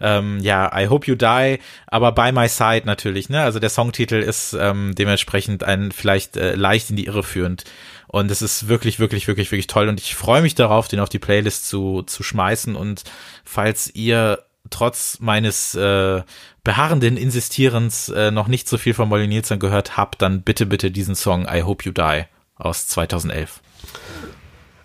ähm, 0.00 0.40
ja, 0.40 0.70
I 0.78 0.88
Hope 0.88 1.06
You 1.06 1.14
Die, 1.14 1.58
aber 1.86 2.12
By 2.12 2.32
My 2.32 2.48
Side 2.48 2.82
natürlich, 2.84 3.30
ne? 3.30 3.42
Also 3.42 3.60
der 3.60 3.70
Songtitel 3.70 4.16
ist 4.16 4.52
ähm, 4.52 4.94
dementsprechend 4.94 5.64
ein 5.64 5.90
vielleicht 5.90 6.36
äh, 6.36 6.54
leicht 6.54 6.90
in 6.90 6.96
die 6.96 7.06
Irre 7.06 7.22
führend. 7.22 7.64
Und 8.08 8.30
es 8.30 8.42
ist 8.42 8.68
wirklich, 8.68 8.98
wirklich, 8.98 9.26
wirklich, 9.26 9.50
wirklich 9.50 9.68
toll. 9.68 9.88
Und 9.88 9.98
ich 9.98 10.14
freue 10.14 10.42
mich 10.42 10.54
darauf, 10.54 10.86
den 10.86 11.00
auf 11.00 11.08
die 11.08 11.18
Playlist 11.18 11.66
zu, 11.66 12.02
zu 12.02 12.22
schmeißen. 12.22 12.76
Und 12.76 13.04
falls 13.42 13.90
ihr 13.94 14.40
trotz 14.68 15.18
meines 15.18 15.74
äh, 15.74 16.22
beharrenden 16.62 17.16
Insistierens 17.16 18.10
äh, 18.10 18.30
noch 18.30 18.48
nicht 18.48 18.68
so 18.68 18.76
viel 18.76 18.92
von 18.92 19.08
Molly 19.08 19.28
Nielsen 19.28 19.58
gehört 19.58 19.96
habt, 19.96 20.20
dann 20.20 20.42
bitte, 20.42 20.66
bitte 20.66 20.90
diesen 20.90 21.14
Song 21.14 21.46
I 21.50 21.62
Hope 21.62 21.84
You 21.84 21.92
Die 21.92 22.24
aus 22.64 22.88
2011. 22.88 23.60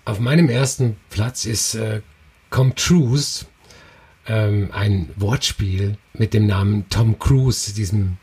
Auf 0.05 0.19
meinem 0.19 0.49
ersten 0.49 0.97
Platz 1.09 1.45
ist 1.45 1.75
äh, 1.75 2.01
Come 2.49 2.73
Trues, 2.75 3.45
ähm, 4.28 4.69
ein 4.71 5.09
Wortspiel 5.15 5.97
mit 6.13 6.34
dem 6.34 6.47
Namen 6.47 6.88
Tom 6.89 7.19
Cruise, 7.19 7.73
diesem 7.73 8.17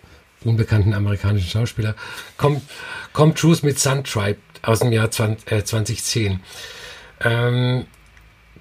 unbekannten 0.44 0.94
amerikanischen 0.94 1.48
Schauspieler. 1.48 1.94
Come, 2.36 2.60
Come 3.12 3.34
Trues 3.34 3.62
mit 3.62 3.78
Sun 3.78 4.04
Tribe 4.04 4.38
aus 4.62 4.80
dem 4.80 4.92
Jahr 4.92 5.10
20, 5.10 5.50
äh, 5.50 5.64
2010. 5.64 6.40
Ähm, 7.20 7.86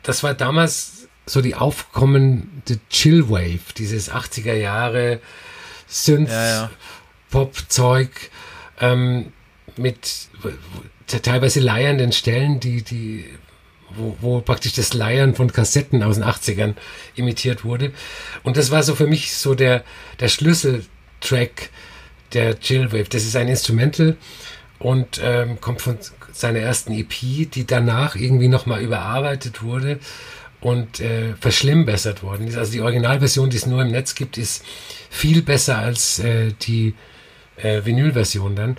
das 0.02 0.24
war 0.24 0.34
damals 0.34 1.08
so 1.26 1.42
die 1.42 1.56
aufkommende 1.56 2.80
Chill 2.90 3.30
Wave, 3.30 3.74
dieses 3.78 4.12
80er 4.12 4.54
Jahre 4.54 5.22
Synth, 5.88 6.30
ja, 6.30 6.48
ja. 6.48 6.72
Ähm, 8.80 9.32
mit 9.78 10.28
teilweise 11.08 11.60
leiernden 11.60 12.12
Stellen, 12.12 12.60
die, 12.60 12.82
die, 12.82 13.26
wo, 13.96 14.18
wo 14.22 14.42
praktisch 14.42 14.74
das 14.74 14.94
Leiern 14.94 15.36
von 15.36 15.52
Kassetten 15.52 16.04
aus 16.04 16.16
den 16.16 16.24
80ern 16.24 16.76
imitiert 17.16 17.64
wurde. 17.64 17.92
Und 18.44 18.58
das 18.58 18.72
war 18.72 18.84
so 18.84 18.96
für 18.96 19.08
mich 19.08 19.34
so 19.34 19.56
der, 19.56 19.84
der 20.20 20.30
Schlüsseltrack 20.30 21.70
der 22.34 22.60
Chillwave. 22.60 23.10
Das 23.10 23.24
ist 23.24 23.36
ein 23.36 23.48
Instrumental 23.48 24.18
und 24.80 25.22
ähm, 25.24 25.62
kommt 25.62 25.82
von 25.82 25.98
seiner 26.32 26.60
ersten 26.60 26.94
EP, 26.94 27.52
die 27.52 27.66
danach 27.66 28.16
irgendwie 28.16 28.48
nochmal 28.48 28.82
überarbeitet 28.82 29.62
wurde 29.62 30.00
und 30.62 31.00
äh, 31.00 31.36
verschlimmbessert 31.40 32.24
worden 32.24 32.48
ist. 32.48 32.58
Also 32.58 32.72
die 32.72 32.82
Originalversion, 32.82 33.50
die 33.50 33.58
es 33.58 33.66
nur 33.66 33.82
im 33.82 33.92
Netz 33.92 34.16
gibt, 34.16 34.38
ist 34.38 34.64
viel 35.10 35.42
besser 35.42 35.78
als 35.78 36.20
äh, 36.20 36.54
die 36.62 36.96
äh, 37.58 37.82
Vinylversion 37.84 38.56
dann. 38.56 38.78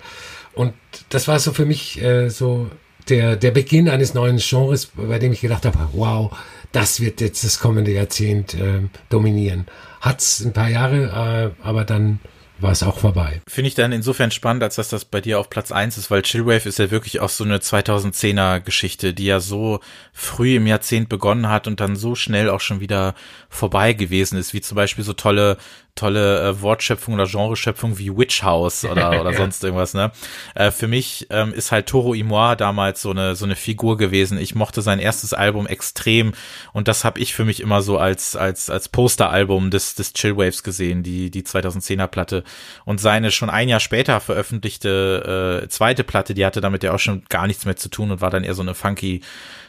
Und 0.55 0.73
das 1.09 1.27
war 1.27 1.39
so 1.39 1.53
für 1.53 1.65
mich 1.65 2.01
äh, 2.01 2.29
so 2.29 2.69
der, 3.09 3.35
der 3.35 3.51
Beginn 3.51 3.89
eines 3.89 4.13
neuen 4.13 4.37
Genres, 4.37 4.87
bei 4.95 5.19
dem 5.19 5.33
ich 5.33 5.41
gedacht 5.41 5.65
habe, 5.65 5.77
wow, 5.93 6.35
das 6.71 6.99
wird 6.99 7.21
jetzt 7.21 7.43
das 7.43 7.59
kommende 7.59 7.91
Jahrzehnt 7.91 8.53
äh, 8.53 8.81
dominieren. 9.09 9.67
Hat's 10.01 10.43
ein 10.43 10.53
paar 10.53 10.69
Jahre, 10.69 11.53
äh, 11.61 11.65
aber 11.65 11.85
dann 11.85 12.19
war 12.59 12.71
es 12.71 12.83
auch 12.83 12.99
vorbei. 12.99 13.41
Finde 13.47 13.67
ich 13.67 13.75
dann 13.75 13.91
insofern 13.91 14.31
spannend, 14.31 14.63
als 14.63 14.75
dass 14.75 14.89
das 14.89 15.05
bei 15.05 15.19
dir 15.21 15.39
auf 15.39 15.49
Platz 15.49 15.71
eins 15.71 15.97
ist, 15.97 16.09
weil 16.09 16.21
Chillwave 16.21 16.67
ist 16.69 16.79
ja 16.79 16.89
wirklich 16.89 17.19
auch 17.19 17.29
so 17.29 17.43
eine 17.43 17.57
2010er 17.57 18.61
Geschichte, 18.61 19.13
die 19.13 19.25
ja 19.25 19.39
so 19.39 19.79
früh 20.13 20.55
im 20.55 20.67
Jahrzehnt 20.67 21.09
begonnen 21.09 21.49
hat 21.49 21.67
und 21.67 21.79
dann 21.79 21.95
so 21.95 22.15
schnell 22.15 22.49
auch 22.49 22.61
schon 22.61 22.79
wieder 22.79 23.13
vorbei 23.49 23.93
gewesen 23.93 24.37
ist, 24.37 24.53
wie 24.53 24.61
zum 24.61 24.75
Beispiel 24.75 25.03
so 25.03 25.13
tolle 25.13 25.57
tolle 25.95 26.41
äh, 26.41 26.61
Wortschöpfung 26.61 27.13
oder 27.13 27.25
Genreschöpfung 27.25 27.97
wie 27.97 28.15
Witch 28.15 28.43
House 28.43 28.85
oder, 28.85 29.21
oder 29.21 29.33
sonst 29.33 29.63
irgendwas, 29.63 29.93
ne? 29.93 30.11
Äh, 30.53 30.71
für 30.71 30.87
mich 30.87 31.27
ähm, 31.29 31.53
ist 31.53 31.71
halt 31.71 31.87
Toro 31.87 32.13
Imoa 32.13 32.55
damals 32.55 33.01
so 33.01 33.11
eine, 33.11 33.35
so 33.35 33.45
eine 33.45 33.55
Figur 33.55 33.97
gewesen. 33.97 34.37
Ich 34.37 34.55
mochte 34.55 34.81
sein 34.81 34.99
erstes 34.99 35.33
Album 35.33 35.67
extrem 35.67 36.33
und 36.73 36.87
das 36.87 37.05
habe 37.05 37.19
ich 37.19 37.33
für 37.33 37.45
mich 37.45 37.61
immer 37.61 37.81
so 37.81 37.97
als, 37.97 38.35
als, 38.35 38.69
als 38.69 38.89
Posteralbum 38.89 39.71
des, 39.71 39.95
des 39.95 40.13
Chillwaves 40.13 40.63
gesehen, 40.63 41.01
die, 41.01 41.31
die 41.31 41.43
2010er 41.43 42.07
Platte. 42.07 42.43
Und 42.83 42.99
seine 42.99 43.31
schon 43.31 43.49
ein 43.49 43.69
Jahr 43.69 43.79
später 43.79 44.19
veröffentlichte 44.19 45.63
äh, 45.63 45.67
zweite 45.69 46.03
Platte, 46.03 46.33
die 46.33 46.45
hatte 46.45 46.61
damit 46.61 46.83
ja 46.83 46.93
auch 46.93 46.99
schon 46.99 47.23
gar 47.29 47.47
nichts 47.47 47.65
mehr 47.65 47.77
zu 47.77 47.89
tun 47.89 48.11
und 48.11 48.21
war 48.21 48.29
dann 48.29 48.43
eher 48.43 48.53
so 48.53 48.61
eine 48.61 48.75
funky 48.75 49.21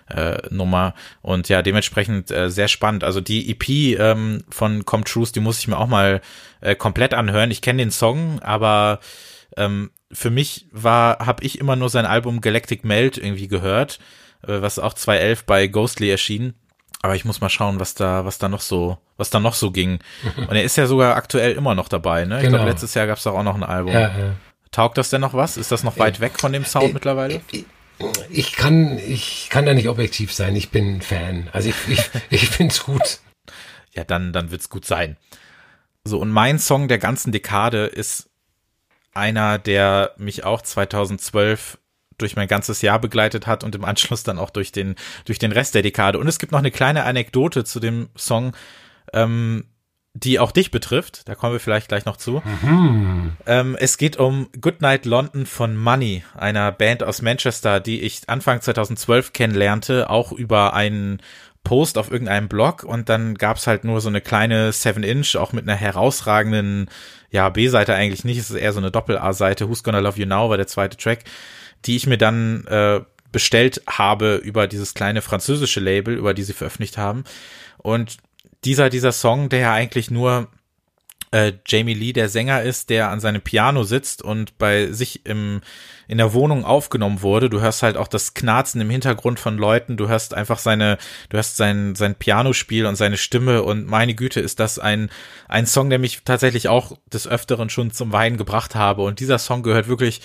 äh, 0.09 0.39
Nummer. 0.51 0.95
Und 1.23 1.49
ja, 1.49 1.63
dementsprechend 1.63 2.31
äh, 2.31 2.51
sehr 2.51 2.69
spannend. 2.69 3.05
Also 3.05 3.21
die 3.21 3.51
EP 3.51 3.99
ähm, 3.99 4.45
von 4.49 4.85
Com 4.85 5.05
Truth, 5.05 5.35
die 5.35 5.41
muss 5.41 5.59
ich 5.59 5.69
mir 5.69 5.79
auch 5.79 5.89
mal 5.89 6.21
äh, 6.61 6.75
komplett 6.75 7.15
anhören. 7.15 7.51
Ich 7.51 7.63
kenne 7.63 7.83
den 7.83 7.91
Song, 7.91 8.41
aber 8.41 9.01
ähm, 9.57 9.91
für 10.13 10.31
mich 10.31 10.67
war, 10.71 11.19
habe 11.19 11.45
ich 11.45 11.59
immer 11.59 11.77
nur 11.77 11.89
sein 11.89 12.07
Album 12.07 12.41
Galactic 12.41 12.85
Melt 12.85 13.19
irgendwie 13.19 13.49
gehört, 13.49 13.99
äh, 14.47 14.61
was 14.61 14.79
auch 14.79 14.95
2011 14.95 15.45
bei 15.45 15.67
Ghostly 15.67 16.11
erschien. 16.11 16.55
Aber 17.03 17.15
ich 17.15 17.25
muss 17.25 17.41
mal 17.41 17.51
schauen, 17.51 17.79
was 17.79 17.95
da, 17.95 18.25
was 18.25 18.39
da 18.39 18.49
noch 18.49 18.61
so, 18.61 18.99
was 19.17 19.31
da 19.31 19.39
noch 19.39 19.55
so 19.55 19.71
ging. 19.71 19.99
Und 20.37 20.53
er 20.53 20.65
ist 20.65 20.77
ja 20.77 20.87
sogar 20.87 21.17
aktuell 21.17 21.53
immer 21.53 21.75
noch 21.75 21.89
dabei, 21.89 22.25
ne? 22.25 22.37
Ich 22.37 22.43
genau. 22.43 22.57
glaube, 22.57 22.71
letztes 22.71 22.95
Jahr 22.95 23.07
gab 23.07 23.19
es 23.19 23.27
auch 23.27 23.43
noch 23.43 23.55
ein 23.55 23.63
Album. 23.63 23.93
Ja, 23.93 24.01
ja. 24.01 24.35
Taugt 24.73 24.99
das 24.99 25.11
denn 25.11 25.21
noch 25.21 25.35
was? 25.35 25.57
Ist 25.57 25.73
das 25.73 25.85
noch 25.85 25.99
weit 25.99 26.21
weg 26.21 26.39
von 26.39 26.53
dem 26.53 26.65
Sound 26.65 26.91
äh, 26.91 26.93
mittlerweile? 26.93 27.41
Ich 28.31 28.53
kann, 28.53 28.99
ich 28.99 29.49
kann 29.51 29.67
da 29.67 29.75
nicht 29.75 29.89
objektiv 29.89 30.33
sein. 30.33 30.55
Ich 30.57 30.71
bin 30.71 31.01
Fan. 31.01 31.49
Also 31.53 31.71
ich, 31.71 31.77
ich, 31.89 32.11
ich 32.31 32.49
finde 32.49 32.73
es 32.73 32.85
gut. 32.85 33.21
Ja, 33.95 34.05
dann, 34.05 34.33
dann 34.33 34.51
wird's 34.51 34.69
gut 34.69 34.85
sein. 34.85 35.17
So, 36.05 36.19
und 36.19 36.31
mein 36.31 36.59
Song 36.59 36.89
der 36.89 36.99
ganzen 36.99 37.33
Dekade 37.33 37.87
ist 37.87 38.29
einer, 39.15 39.59
der 39.59 40.13
mich 40.19 40.45
auch 40.45 40.63
2012 40.63 41.79
durch 42.19 42.37
mein 42.37 42.49
ganzes 42.49 42.83
Jahr 42.83 42.99
begleitet 42.99 43.47
hat 43.47 43.65
und 43.65 43.75
im 43.75 43.85
Anschluss 43.85 44.23
dann 44.23 44.39
auch 44.39 44.51
durch 44.51 44.73
den, 44.73 44.95
durch 45.25 45.39
den 45.39 45.53
Rest 45.53 45.75
der 45.75 45.83
Dekade. 45.83 46.19
Und 46.19 46.29
es 46.29 46.39
gibt 46.39 46.53
noch 46.53 46.59
eine 46.59 46.71
kleine 46.71 47.05
Anekdote 47.05 47.65
zu 47.65 47.81
dem 47.81 48.09
Song, 48.17 48.55
ähm, 49.13 49.65
die 50.23 50.39
auch 50.39 50.51
dich 50.51 50.71
betrifft. 50.71 51.29
Da 51.29 51.35
kommen 51.35 51.53
wir 51.53 51.61
vielleicht 51.61 51.89
gleich 51.89 52.07
noch 52.07 52.17
zu. 52.17 52.43
Mhm. 52.63 53.37
Ähm, 53.47 53.77
es 53.79 53.99
geht 53.99 54.17
um 54.17 54.49
Goodnight 54.59 55.05
London 55.05 55.45
von 55.45 55.77
Money, 55.77 56.25
einer 56.35 56.73
Band 56.73 57.03
aus 57.03 57.21
Manchester, 57.21 57.81
die 57.81 58.01
ich 58.01 58.23
Anfang 58.29 58.61
2012 58.61 59.35
kennenlernte, 59.35 60.09
auch 60.09 60.33
über 60.33 60.73
einen 60.73 61.21
Post 61.65 61.99
auf 61.99 62.11
irgendeinem 62.11 62.49
Blog 62.49 62.85
und 62.85 63.09
dann 63.09 63.35
gab's 63.35 63.67
halt 63.67 63.85
nur 63.85 64.01
so 64.01 64.09
eine 64.09 64.21
kleine 64.21 64.71
7-Inch, 64.71 65.37
auch 65.37 65.53
mit 65.53 65.69
einer 65.69 65.77
herausragenden, 65.77 66.89
ja, 67.31 67.49
B-Seite 67.49 67.95
eigentlich 67.95 68.25
nicht, 68.25 68.39
es 68.39 68.51
ist 68.51 68.57
eher 68.57 68.73
so 68.73 68.79
eine 68.79 68.93
Doppel-A-Seite, 68.93 69.69
Who's 69.69 69.83
Gonna 69.83 69.99
Love 69.99 70.19
You 70.19 70.27
Now 70.27 70.49
war 70.49 70.57
der 70.57 70.69
zweite 70.69 70.97
Track, 70.97 71.25
die 71.85 71.97
ich 71.97 72.07
mir 72.07 72.19
dann 72.19 72.65
äh, 72.69 73.01
bestellt 73.33 73.83
habe 73.87 74.37
über 74.37 74.69
dieses 74.69 74.95
kleine 74.95 75.23
französische 75.23 75.81
Label, 75.81 76.15
über 76.15 76.33
die 76.35 76.45
sie 76.45 76.53
veröffentlicht 76.53 76.97
haben. 76.97 77.25
Und 77.79 78.19
dieser, 78.67 78.91
dieser 78.91 79.13
Song, 79.13 79.49
der 79.49 79.61
ja 79.61 79.73
eigentlich 79.73 80.11
nur 80.11 80.49
äh, 81.31 81.53
Jamie 81.67 81.95
Lee, 81.95 82.13
der 82.13 82.29
Sänger 82.29 82.63
ist, 82.63 82.91
der 82.91 83.11
an 83.11 83.21
seinem 83.21 83.41
Piano 83.41 83.85
sitzt 83.85 84.23
und 84.23 84.59
bei 84.59 84.93
sich 84.93 85.27
im, 85.27 85.61
in 86.09 86.19
der 86.19 86.33
Wohnung 86.33 86.65
aufgenommen 86.65 87.23
wurde. 87.23 87.51
Du 87.51 87.61
hörst 87.61 87.83
halt 87.83 87.97
auch 87.97 88.09
das 88.09 88.35
Knarzen 88.35 88.81
im 88.81 88.91
Hintergrund 88.91 89.39
von 89.39 89.57
Leuten. 89.57 89.97
Du 89.97 90.09
hörst 90.09 90.35
einfach 90.35 90.59
seine, 90.59 90.99
du 91.29 91.37
hörst 91.37 91.57
sein, 91.57 91.95
sein 91.95 92.15
Pianospiel 92.15 92.87
und 92.87 92.97
seine 92.97 93.17
Stimme. 93.17 93.63
Und 93.63 93.87
meine 93.87 94.15
Güte, 94.15 94.41
ist 94.41 94.61
das 94.61 94.79
ein, 94.79 95.11
ein 95.49 95.67
Song, 95.67 95.91
der 95.91 95.99
mich 95.99 96.23
tatsächlich 96.25 96.69
auch 96.69 96.97
des 97.13 97.27
Öfteren 97.27 97.71
schon 97.71 97.91
zum 97.91 98.13
Weinen 98.13 98.37
gebracht 98.37 98.75
habe. 98.75 99.03
Und 99.03 99.21
dieser 99.21 99.39
Song 99.39 99.63
gehört 99.63 99.89
wirklich 99.89 100.21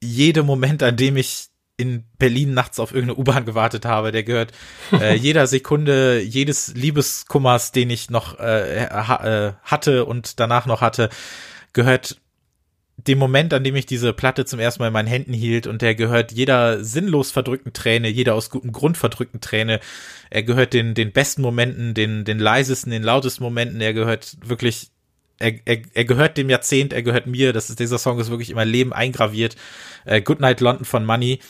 jede 0.00 0.42
Moment, 0.42 0.82
an 0.82 0.96
dem 0.96 1.16
ich 1.16 1.51
in 1.76 2.04
Berlin 2.18 2.54
nachts 2.54 2.78
auf 2.78 2.92
irgendeine 2.92 3.18
U-Bahn 3.18 3.44
gewartet 3.44 3.84
habe, 3.84 4.12
der 4.12 4.22
gehört 4.22 4.52
äh, 4.92 5.14
jeder 5.16 5.46
Sekunde 5.46 6.20
jedes 6.20 6.74
Liebeskummers, 6.74 7.72
den 7.72 7.90
ich 7.90 8.10
noch 8.10 8.38
äh, 8.38 8.86
ha 8.90 9.24
äh, 9.24 9.52
hatte 9.62 10.04
und 10.04 10.38
danach 10.38 10.66
noch 10.66 10.80
hatte, 10.80 11.08
gehört 11.72 12.18
dem 12.96 13.18
Moment, 13.18 13.52
an 13.54 13.64
dem 13.64 13.74
ich 13.74 13.86
diese 13.86 14.12
Platte 14.12 14.44
zum 14.44 14.60
ersten 14.60 14.82
Mal 14.82 14.88
in 14.88 14.92
meinen 14.92 15.08
Händen 15.08 15.32
hielt 15.32 15.66
und 15.66 15.82
der 15.82 15.94
gehört 15.94 16.30
jeder 16.30 16.84
sinnlos 16.84 17.30
verdrückten 17.30 17.72
Träne, 17.72 18.08
jeder 18.08 18.34
aus 18.34 18.50
gutem 18.50 18.70
Grund 18.70 18.96
verdrückten 18.96 19.40
Träne. 19.40 19.80
Er 20.30 20.42
gehört 20.42 20.72
den, 20.72 20.94
den 20.94 21.12
besten 21.12 21.42
Momenten, 21.42 21.94
den, 21.94 22.24
den 22.24 22.38
leisesten, 22.38 22.92
den 22.92 23.02
lautesten 23.02 23.42
Momenten. 23.42 23.80
Er 23.80 23.94
gehört 23.94 24.36
wirklich, 24.44 24.91
er, 25.42 25.54
er, 25.64 25.82
er 25.92 26.04
gehört 26.04 26.38
dem 26.38 26.48
Jahrzehnt, 26.48 26.92
er 26.92 27.02
gehört 27.02 27.26
mir. 27.26 27.52
Das 27.52 27.68
ist, 27.68 27.80
dieser 27.80 27.98
Song 27.98 28.18
ist 28.18 28.30
wirklich 28.30 28.50
in 28.50 28.56
mein 28.56 28.68
Leben 28.68 28.92
eingraviert. 28.92 29.56
Äh, 30.04 30.22
Goodnight 30.22 30.60
London 30.60 30.84
von 30.84 31.04
Money. 31.04 31.40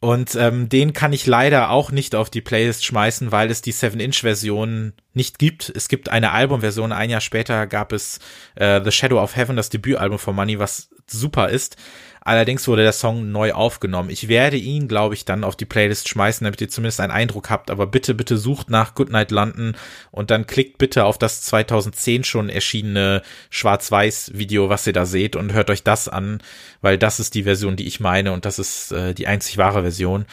Und 0.00 0.34
ähm, 0.34 0.68
den 0.68 0.92
kann 0.92 1.12
ich 1.12 1.26
leider 1.26 1.70
auch 1.70 1.92
nicht 1.92 2.16
auf 2.16 2.28
die 2.28 2.40
Playlist 2.40 2.84
schmeißen, 2.84 3.30
weil 3.30 3.52
es 3.52 3.62
die 3.62 3.72
7-Inch-Version 3.72 4.94
nicht 5.14 5.38
gibt. 5.38 5.72
Es 5.74 5.88
gibt 5.88 6.08
eine 6.08 6.32
Albumversion. 6.32 6.90
Ein 6.90 7.10
Jahr 7.10 7.20
später 7.20 7.68
gab 7.68 7.92
es 7.92 8.18
äh, 8.56 8.80
The 8.82 8.90
Shadow 8.90 9.22
of 9.22 9.36
Heaven, 9.36 9.54
das 9.54 9.70
Debütalbum 9.70 10.18
von 10.18 10.34
Money, 10.34 10.58
was 10.58 10.90
super 11.06 11.50
ist. 11.50 11.76
Allerdings 12.24 12.68
wurde 12.68 12.82
der 12.82 12.92
Song 12.92 13.32
neu 13.32 13.52
aufgenommen. 13.52 14.08
Ich 14.08 14.28
werde 14.28 14.56
ihn, 14.56 14.86
glaube 14.86 15.14
ich, 15.14 15.24
dann 15.24 15.42
auf 15.42 15.56
die 15.56 15.64
Playlist 15.64 16.08
schmeißen, 16.08 16.44
damit 16.44 16.60
ihr 16.60 16.68
zumindest 16.68 17.00
einen 17.00 17.10
Eindruck 17.10 17.50
habt. 17.50 17.68
Aber 17.70 17.86
bitte, 17.86 18.14
bitte 18.14 18.38
sucht 18.38 18.70
nach 18.70 18.94
Goodnight 18.94 19.32
London 19.32 19.74
und 20.12 20.30
dann 20.30 20.46
klickt 20.46 20.78
bitte 20.78 21.04
auf 21.04 21.18
das 21.18 21.42
2010 21.42 22.22
schon 22.22 22.48
erschienene 22.48 23.22
Schwarz-Weiß-Video, 23.50 24.68
was 24.68 24.86
ihr 24.86 24.92
da 24.92 25.04
seht 25.04 25.34
und 25.34 25.52
hört 25.52 25.70
euch 25.70 25.82
das 25.82 26.08
an, 26.08 26.40
weil 26.80 26.96
das 26.96 27.18
ist 27.18 27.34
die 27.34 27.42
Version, 27.42 27.74
die 27.74 27.88
ich 27.88 27.98
meine 27.98 28.32
und 28.32 28.44
das 28.44 28.60
ist 28.60 28.92
äh, 28.92 29.14
die 29.14 29.26
einzig 29.26 29.58
wahre 29.58 29.82
Version. 29.82 30.26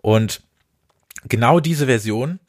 Und 0.00 0.40
genau 1.28 1.60
diese 1.60 1.86
Version, 1.86 2.40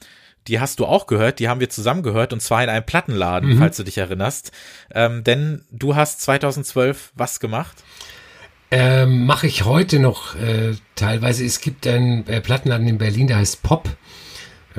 die 0.48 0.62
hast 0.62 0.80
du 0.80 0.86
auch 0.86 1.06
gehört, 1.08 1.40
die 1.40 1.50
haben 1.50 1.60
wir 1.60 1.70
zusammen 1.70 2.04
gehört 2.04 2.32
und 2.32 2.40
zwar 2.40 2.64
in 2.64 2.70
einem 2.70 2.86
Plattenladen, 2.86 3.56
mhm. 3.56 3.58
falls 3.60 3.76
du 3.76 3.84
dich 3.84 3.98
erinnerst. 3.98 4.52
Ähm, 4.94 5.26
denn 5.26 5.66
du 5.72 5.96
hast 5.96 6.22
2012 6.22 7.12
was 7.16 7.42
gemacht? 7.42 7.84
Ähm, 8.72 9.26
Mache 9.26 9.48
ich 9.48 9.66
heute 9.66 10.00
noch 10.00 10.36
äh, 10.36 10.74
teilweise. 10.96 11.46
Es 11.46 11.62
gibt 11.62 11.86
einen 11.88 12.28
äh, 12.28 12.42
Plattenladen 12.42 12.88
in 12.88 12.98
Berlin, 12.98 13.28
der 13.28 13.38
heißt 13.38 13.64
Pop. 13.64 13.90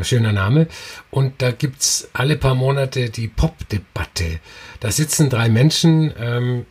Schöner 0.02 0.32
Name. 0.32 0.66
Und 1.10 1.40
da 1.40 1.52
gibt's 1.52 2.10
alle 2.12 2.36
paar 2.36 2.54
Monate 2.54 3.08
die 3.08 3.28
Pop-Debatte. 3.28 4.40
Da 4.80 4.90
sitzen 4.90 5.30
drei 5.30 5.48
Menschen 5.48 6.12
ähm, 6.20 6.66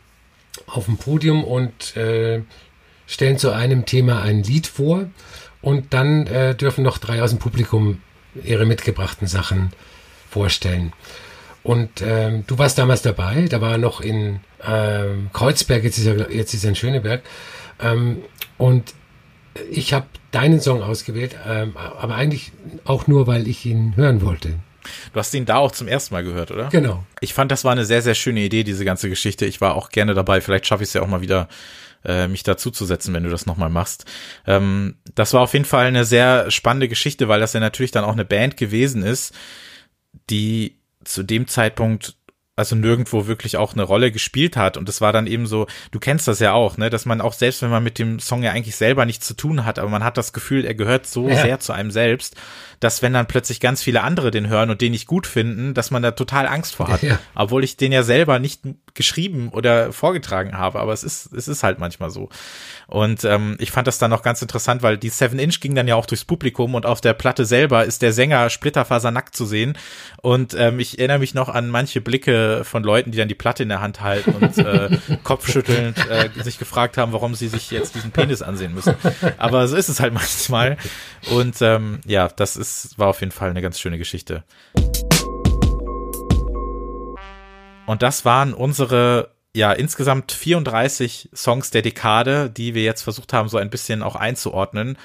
auf 0.66 0.84
dem 0.84 0.96
Podium 0.96 1.42
und 1.42 1.96
äh, 1.96 2.42
stellen 3.06 3.38
zu 3.38 3.50
einem 3.50 3.84
Thema 3.84 4.22
ein 4.22 4.44
Lied 4.44 4.68
vor. 4.68 5.10
Und 5.60 5.92
dann 5.92 6.28
äh, 6.28 6.54
dürfen 6.54 6.84
noch 6.84 6.98
drei 6.98 7.22
aus 7.22 7.30
dem 7.30 7.40
Publikum 7.40 8.00
ihre 8.44 8.66
mitgebrachten 8.66 9.26
Sachen 9.26 9.72
vorstellen. 10.30 10.92
Und 11.66 12.00
ähm, 12.00 12.44
du 12.46 12.58
warst 12.58 12.78
damals 12.78 13.02
dabei, 13.02 13.46
da 13.50 13.60
war 13.60 13.76
noch 13.76 14.00
in 14.00 14.38
ähm, 14.64 15.30
Kreuzberg, 15.32 15.82
jetzt 15.82 15.98
ist 15.98 16.06
er, 16.06 16.30
jetzt 16.32 16.54
ist 16.54 16.62
er 16.62 16.68
in 16.68 16.76
Schöneberg. 16.76 17.22
Ähm, 17.82 18.22
und 18.56 18.94
ich 19.68 19.92
habe 19.92 20.06
deinen 20.30 20.60
Song 20.60 20.80
ausgewählt, 20.80 21.34
ähm, 21.44 21.76
aber 21.76 22.14
eigentlich 22.14 22.52
auch 22.84 23.08
nur, 23.08 23.26
weil 23.26 23.48
ich 23.48 23.66
ihn 23.66 23.96
hören 23.96 24.22
wollte. 24.22 24.50
Du 25.12 25.18
hast 25.18 25.34
ihn 25.34 25.44
da 25.44 25.56
auch 25.56 25.72
zum 25.72 25.88
ersten 25.88 26.14
Mal 26.14 26.22
gehört, 26.22 26.52
oder? 26.52 26.68
Genau. 26.68 27.04
Ich 27.20 27.34
fand, 27.34 27.50
das 27.50 27.64
war 27.64 27.72
eine 27.72 27.84
sehr, 27.84 28.00
sehr 28.00 28.14
schöne 28.14 28.42
Idee, 28.42 28.62
diese 28.62 28.84
ganze 28.84 29.08
Geschichte. 29.08 29.44
Ich 29.44 29.60
war 29.60 29.74
auch 29.74 29.88
gerne 29.88 30.14
dabei. 30.14 30.40
Vielleicht 30.40 30.66
schaffe 30.68 30.84
ich 30.84 30.90
es 30.90 30.94
ja 30.94 31.02
auch 31.02 31.08
mal 31.08 31.20
wieder, 31.20 31.48
äh, 32.04 32.28
mich 32.28 32.44
dazuzusetzen, 32.44 33.12
wenn 33.12 33.24
du 33.24 33.30
das 33.30 33.46
nochmal 33.46 33.70
machst. 33.70 34.04
Ähm, 34.46 34.98
das 35.16 35.32
war 35.32 35.40
auf 35.40 35.52
jeden 35.52 35.64
Fall 35.64 35.86
eine 35.86 36.04
sehr 36.04 36.48
spannende 36.52 36.86
Geschichte, 36.86 37.26
weil 37.26 37.40
das 37.40 37.54
ja 37.54 37.58
natürlich 37.58 37.90
dann 37.90 38.04
auch 38.04 38.12
eine 38.12 38.24
Band 38.24 38.56
gewesen 38.56 39.02
ist, 39.02 39.34
die 40.30 40.76
zu 41.06 41.22
dem 41.22 41.46
Zeitpunkt 41.48 42.16
also 42.56 42.74
nirgendwo 42.74 43.26
wirklich 43.26 43.58
auch 43.58 43.74
eine 43.74 43.82
Rolle 43.82 44.10
gespielt 44.10 44.56
hat. 44.56 44.78
Und 44.78 44.88
es 44.88 45.02
war 45.02 45.12
dann 45.12 45.26
eben 45.26 45.46
so, 45.46 45.66
du 45.90 46.00
kennst 46.00 46.26
das 46.26 46.40
ja 46.40 46.54
auch, 46.54 46.78
ne, 46.78 46.88
dass 46.88 47.04
man 47.04 47.20
auch 47.20 47.34
selbst, 47.34 47.60
wenn 47.60 47.68
man 47.68 47.84
mit 47.84 47.98
dem 47.98 48.18
Song 48.18 48.42
ja 48.42 48.52
eigentlich 48.52 48.76
selber 48.76 49.04
nichts 49.04 49.26
zu 49.26 49.34
tun 49.34 49.66
hat, 49.66 49.78
aber 49.78 49.90
man 49.90 50.02
hat 50.02 50.16
das 50.16 50.32
Gefühl, 50.32 50.64
er 50.64 50.74
gehört 50.74 51.06
so 51.06 51.28
ja. 51.28 51.36
sehr 51.36 51.60
zu 51.60 51.74
einem 51.74 51.90
selbst, 51.90 52.34
dass 52.80 53.02
wenn 53.02 53.12
dann 53.12 53.26
plötzlich 53.26 53.60
ganz 53.60 53.82
viele 53.82 54.02
andere 54.02 54.30
den 54.30 54.48
hören 54.48 54.70
und 54.70 54.80
den 54.80 54.92
nicht 54.92 55.06
gut 55.06 55.26
finden, 55.26 55.74
dass 55.74 55.90
man 55.90 56.02
da 56.02 56.12
total 56.12 56.46
Angst 56.46 56.74
vor 56.74 56.88
hat. 56.88 57.02
Ja. 57.02 57.18
Obwohl 57.34 57.62
ich 57.62 57.76
den 57.76 57.92
ja 57.92 58.02
selber 58.02 58.38
nicht 58.38 58.62
geschrieben 58.96 59.50
oder 59.50 59.92
vorgetragen 59.92 60.58
habe, 60.58 60.80
aber 60.80 60.92
es 60.92 61.04
ist, 61.04 61.32
es 61.32 61.46
ist 61.46 61.62
halt 61.62 61.78
manchmal 61.78 62.10
so. 62.10 62.28
Und 62.88 63.24
ähm, 63.24 63.56
ich 63.58 63.70
fand 63.70 63.86
das 63.86 63.98
dann 63.98 64.10
noch 64.10 64.22
ganz 64.22 64.42
interessant, 64.42 64.82
weil 64.82 64.96
die 64.96 65.08
Seven 65.08 65.38
Inch 65.38 65.60
ging 65.60 65.74
dann 65.74 65.88
ja 65.88 65.96
auch 65.96 66.06
durchs 66.06 66.24
Publikum 66.24 66.74
und 66.74 66.86
auf 66.86 67.00
der 67.00 67.14
Platte 67.14 67.44
selber 67.44 67.84
ist 67.84 68.02
der 68.02 68.12
Sänger 68.12 68.48
splitterfasernackt 68.50 69.34
zu 69.36 69.44
sehen. 69.44 69.76
Und 70.22 70.54
ähm, 70.54 70.78
ich 70.80 70.98
erinnere 70.98 71.18
mich 71.18 71.34
noch 71.34 71.48
an 71.48 71.68
manche 71.68 72.00
Blicke 72.00 72.62
von 72.64 72.82
Leuten, 72.82 73.10
die 73.10 73.18
dann 73.18 73.28
die 73.28 73.34
Platte 73.34 73.62
in 73.62 73.68
der 73.68 73.80
Hand 73.80 74.00
halten 74.00 74.30
und 74.32 74.58
äh, 74.58 74.98
kopfschüttelnd 75.24 75.98
äh, 76.08 76.42
sich 76.42 76.58
gefragt 76.58 76.96
haben, 76.96 77.12
warum 77.12 77.34
sie 77.34 77.48
sich 77.48 77.70
jetzt 77.70 77.94
diesen 77.94 78.10
Penis 78.10 78.42
ansehen 78.42 78.74
müssen. 78.74 78.94
Aber 79.38 79.68
so 79.68 79.76
ist 79.76 79.88
es 79.88 80.00
halt 80.00 80.14
manchmal. 80.14 80.76
Und 81.30 81.60
ähm, 81.60 82.00
ja, 82.06 82.28
das 82.28 82.56
ist, 82.56 82.98
war 82.98 83.08
auf 83.08 83.20
jeden 83.20 83.32
Fall 83.32 83.50
eine 83.50 83.62
ganz 83.62 83.80
schöne 83.80 83.98
Geschichte. 83.98 84.44
Und 87.86 88.02
das 88.02 88.24
waren 88.24 88.52
unsere 88.52 89.30
ja, 89.56 89.72
insgesamt 89.72 90.32
34 90.32 91.30
Songs 91.34 91.70
der 91.70 91.82
Dekade, 91.82 92.50
die 92.50 92.74
wir 92.74 92.82
jetzt 92.82 93.02
versucht 93.02 93.32
haben, 93.32 93.48
so 93.48 93.56
ein 93.56 93.70
bisschen 93.70 94.02
auch 94.02 94.14
einzuordnen. 94.14 94.98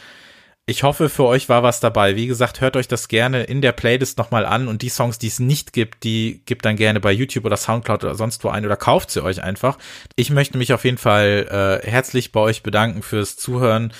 Ich 0.68 0.84
hoffe, 0.84 1.10
für 1.10 1.26
euch 1.26 1.49
war 1.49 1.64
was 1.64 1.80
dabei. 1.80 2.16
Wie 2.16 2.28
gesagt, 2.28 2.62
hört 2.62 2.78
euch 2.78 2.88
das 2.88 3.08
gerne 3.08 3.44
in 3.44 3.62
der 3.62 3.72
Playlist 3.72 4.18
nochmal 4.18 4.45
an 4.45 4.68
und 4.68 4.84
die 4.84 4.90
Songs, 4.90 5.18
die 5.18 5.28
es 5.28 5.40
nicht 5.40 5.74
gibt, 5.74 6.03
die 6.03 6.44
gibt 6.45 6.66
dann 6.66 6.76
gerne 6.76 6.99
bei 6.99 7.12
YouTube 7.12 7.45
oder 7.45 7.58
Soundcloud 7.58 8.03
oder 8.03 8.16
sonst 8.16 8.44
wo 8.44 8.49
ein 8.49 8.66
oder 8.66 8.76
kauft 8.76 9.10
sie 9.10 9.24
euch 9.24 9.41
einfach. 9.41 9.78
Ich 10.16 10.30
möchte 10.30 10.58
mich 10.58 10.74
auf 10.74 10.86
jeden 10.86 10.98
Fall 10.98 11.82
äh, 11.84 11.90
herzlich 11.90 12.32
bei 12.32 12.41
euch 12.41 12.62
bedanken 12.62 13.02
fürs 13.02 13.38
Zuhören, 13.38 13.91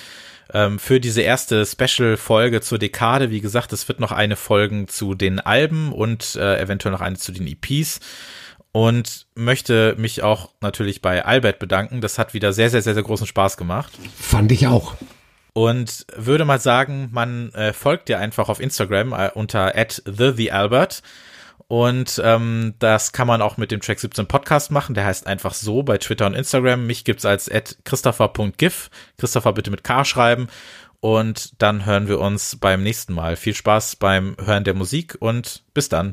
ähm, 0.52 0.78
für 0.78 1.00
diese 1.00 1.22
erste 1.22 1.66
Special-Folge 1.66 2.60
zur 2.60 2.78
Dekade. 2.78 3.30
Wie 3.30 3.40
gesagt, 3.40 3.72
es 3.72 3.88
wird 3.88 4.00
noch 4.00 4.12
eine 4.12 4.36
Folgen 4.36 4.86
zu 4.86 5.14
den 5.14 5.40
Alben 5.40 5.92
und 5.92 6.36
äh, 6.36 6.60
eventuell 6.60 6.92
noch 6.92 7.00
eine 7.00 7.16
zu 7.16 7.32
den 7.32 7.46
EPs 7.46 8.00
und 8.72 9.26
möchte 9.34 9.94
mich 9.98 10.22
auch 10.22 10.50
natürlich 10.60 11.02
bei 11.02 11.24
Albert 11.24 11.58
bedanken. 11.58 12.00
Das 12.00 12.18
hat 12.18 12.34
wieder 12.34 12.52
sehr, 12.52 12.70
sehr, 12.70 12.82
sehr, 12.82 12.94
sehr 12.94 13.02
großen 13.02 13.26
Spaß 13.26 13.56
gemacht. 13.58 13.92
Fand 14.18 14.50
ich 14.50 14.66
auch. 14.66 14.94
Und 15.52 16.06
würde 16.16 16.46
mal 16.46 16.60
sagen, 16.60 17.10
man 17.12 17.52
äh, 17.52 17.74
folgt 17.74 18.08
dir 18.08 18.18
einfach 18.18 18.48
auf 18.48 18.58
Instagram 18.58 19.12
äh, 19.12 19.30
unter 19.34 19.76
at 19.76 20.02
the 20.06 20.50
Und 21.68 22.20
ähm, 22.24 22.74
das 22.78 23.12
kann 23.12 23.26
man 23.26 23.42
auch 23.42 23.58
mit 23.58 23.70
dem 23.70 23.80
Track 23.80 24.00
17 24.00 24.26
Podcast 24.26 24.70
machen. 24.70 24.94
Der 24.94 25.04
heißt 25.04 25.26
einfach 25.26 25.52
so 25.52 25.82
bei 25.82 25.98
Twitter 25.98 26.24
und 26.24 26.34
Instagram. 26.34 26.86
Mich 26.86 27.04
gibt's 27.04 27.26
als 27.26 27.50
at 27.50 27.76
christopher.gif. 27.84 28.88
Christopher 29.18 29.52
bitte 29.52 29.70
mit 29.70 29.84
K 29.84 30.06
schreiben. 30.06 30.48
Und 31.00 31.60
dann 31.60 31.84
hören 31.84 32.08
wir 32.08 32.20
uns 32.20 32.56
beim 32.60 32.82
nächsten 32.82 33.12
Mal. 33.12 33.36
Viel 33.36 33.54
Spaß 33.54 33.96
beim 33.96 34.36
Hören 34.42 34.64
der 34.64 34.74
Musik 34.74 35.16
und 35.18 35.64
bis 35.74 35.88
dann. 35.88 36.10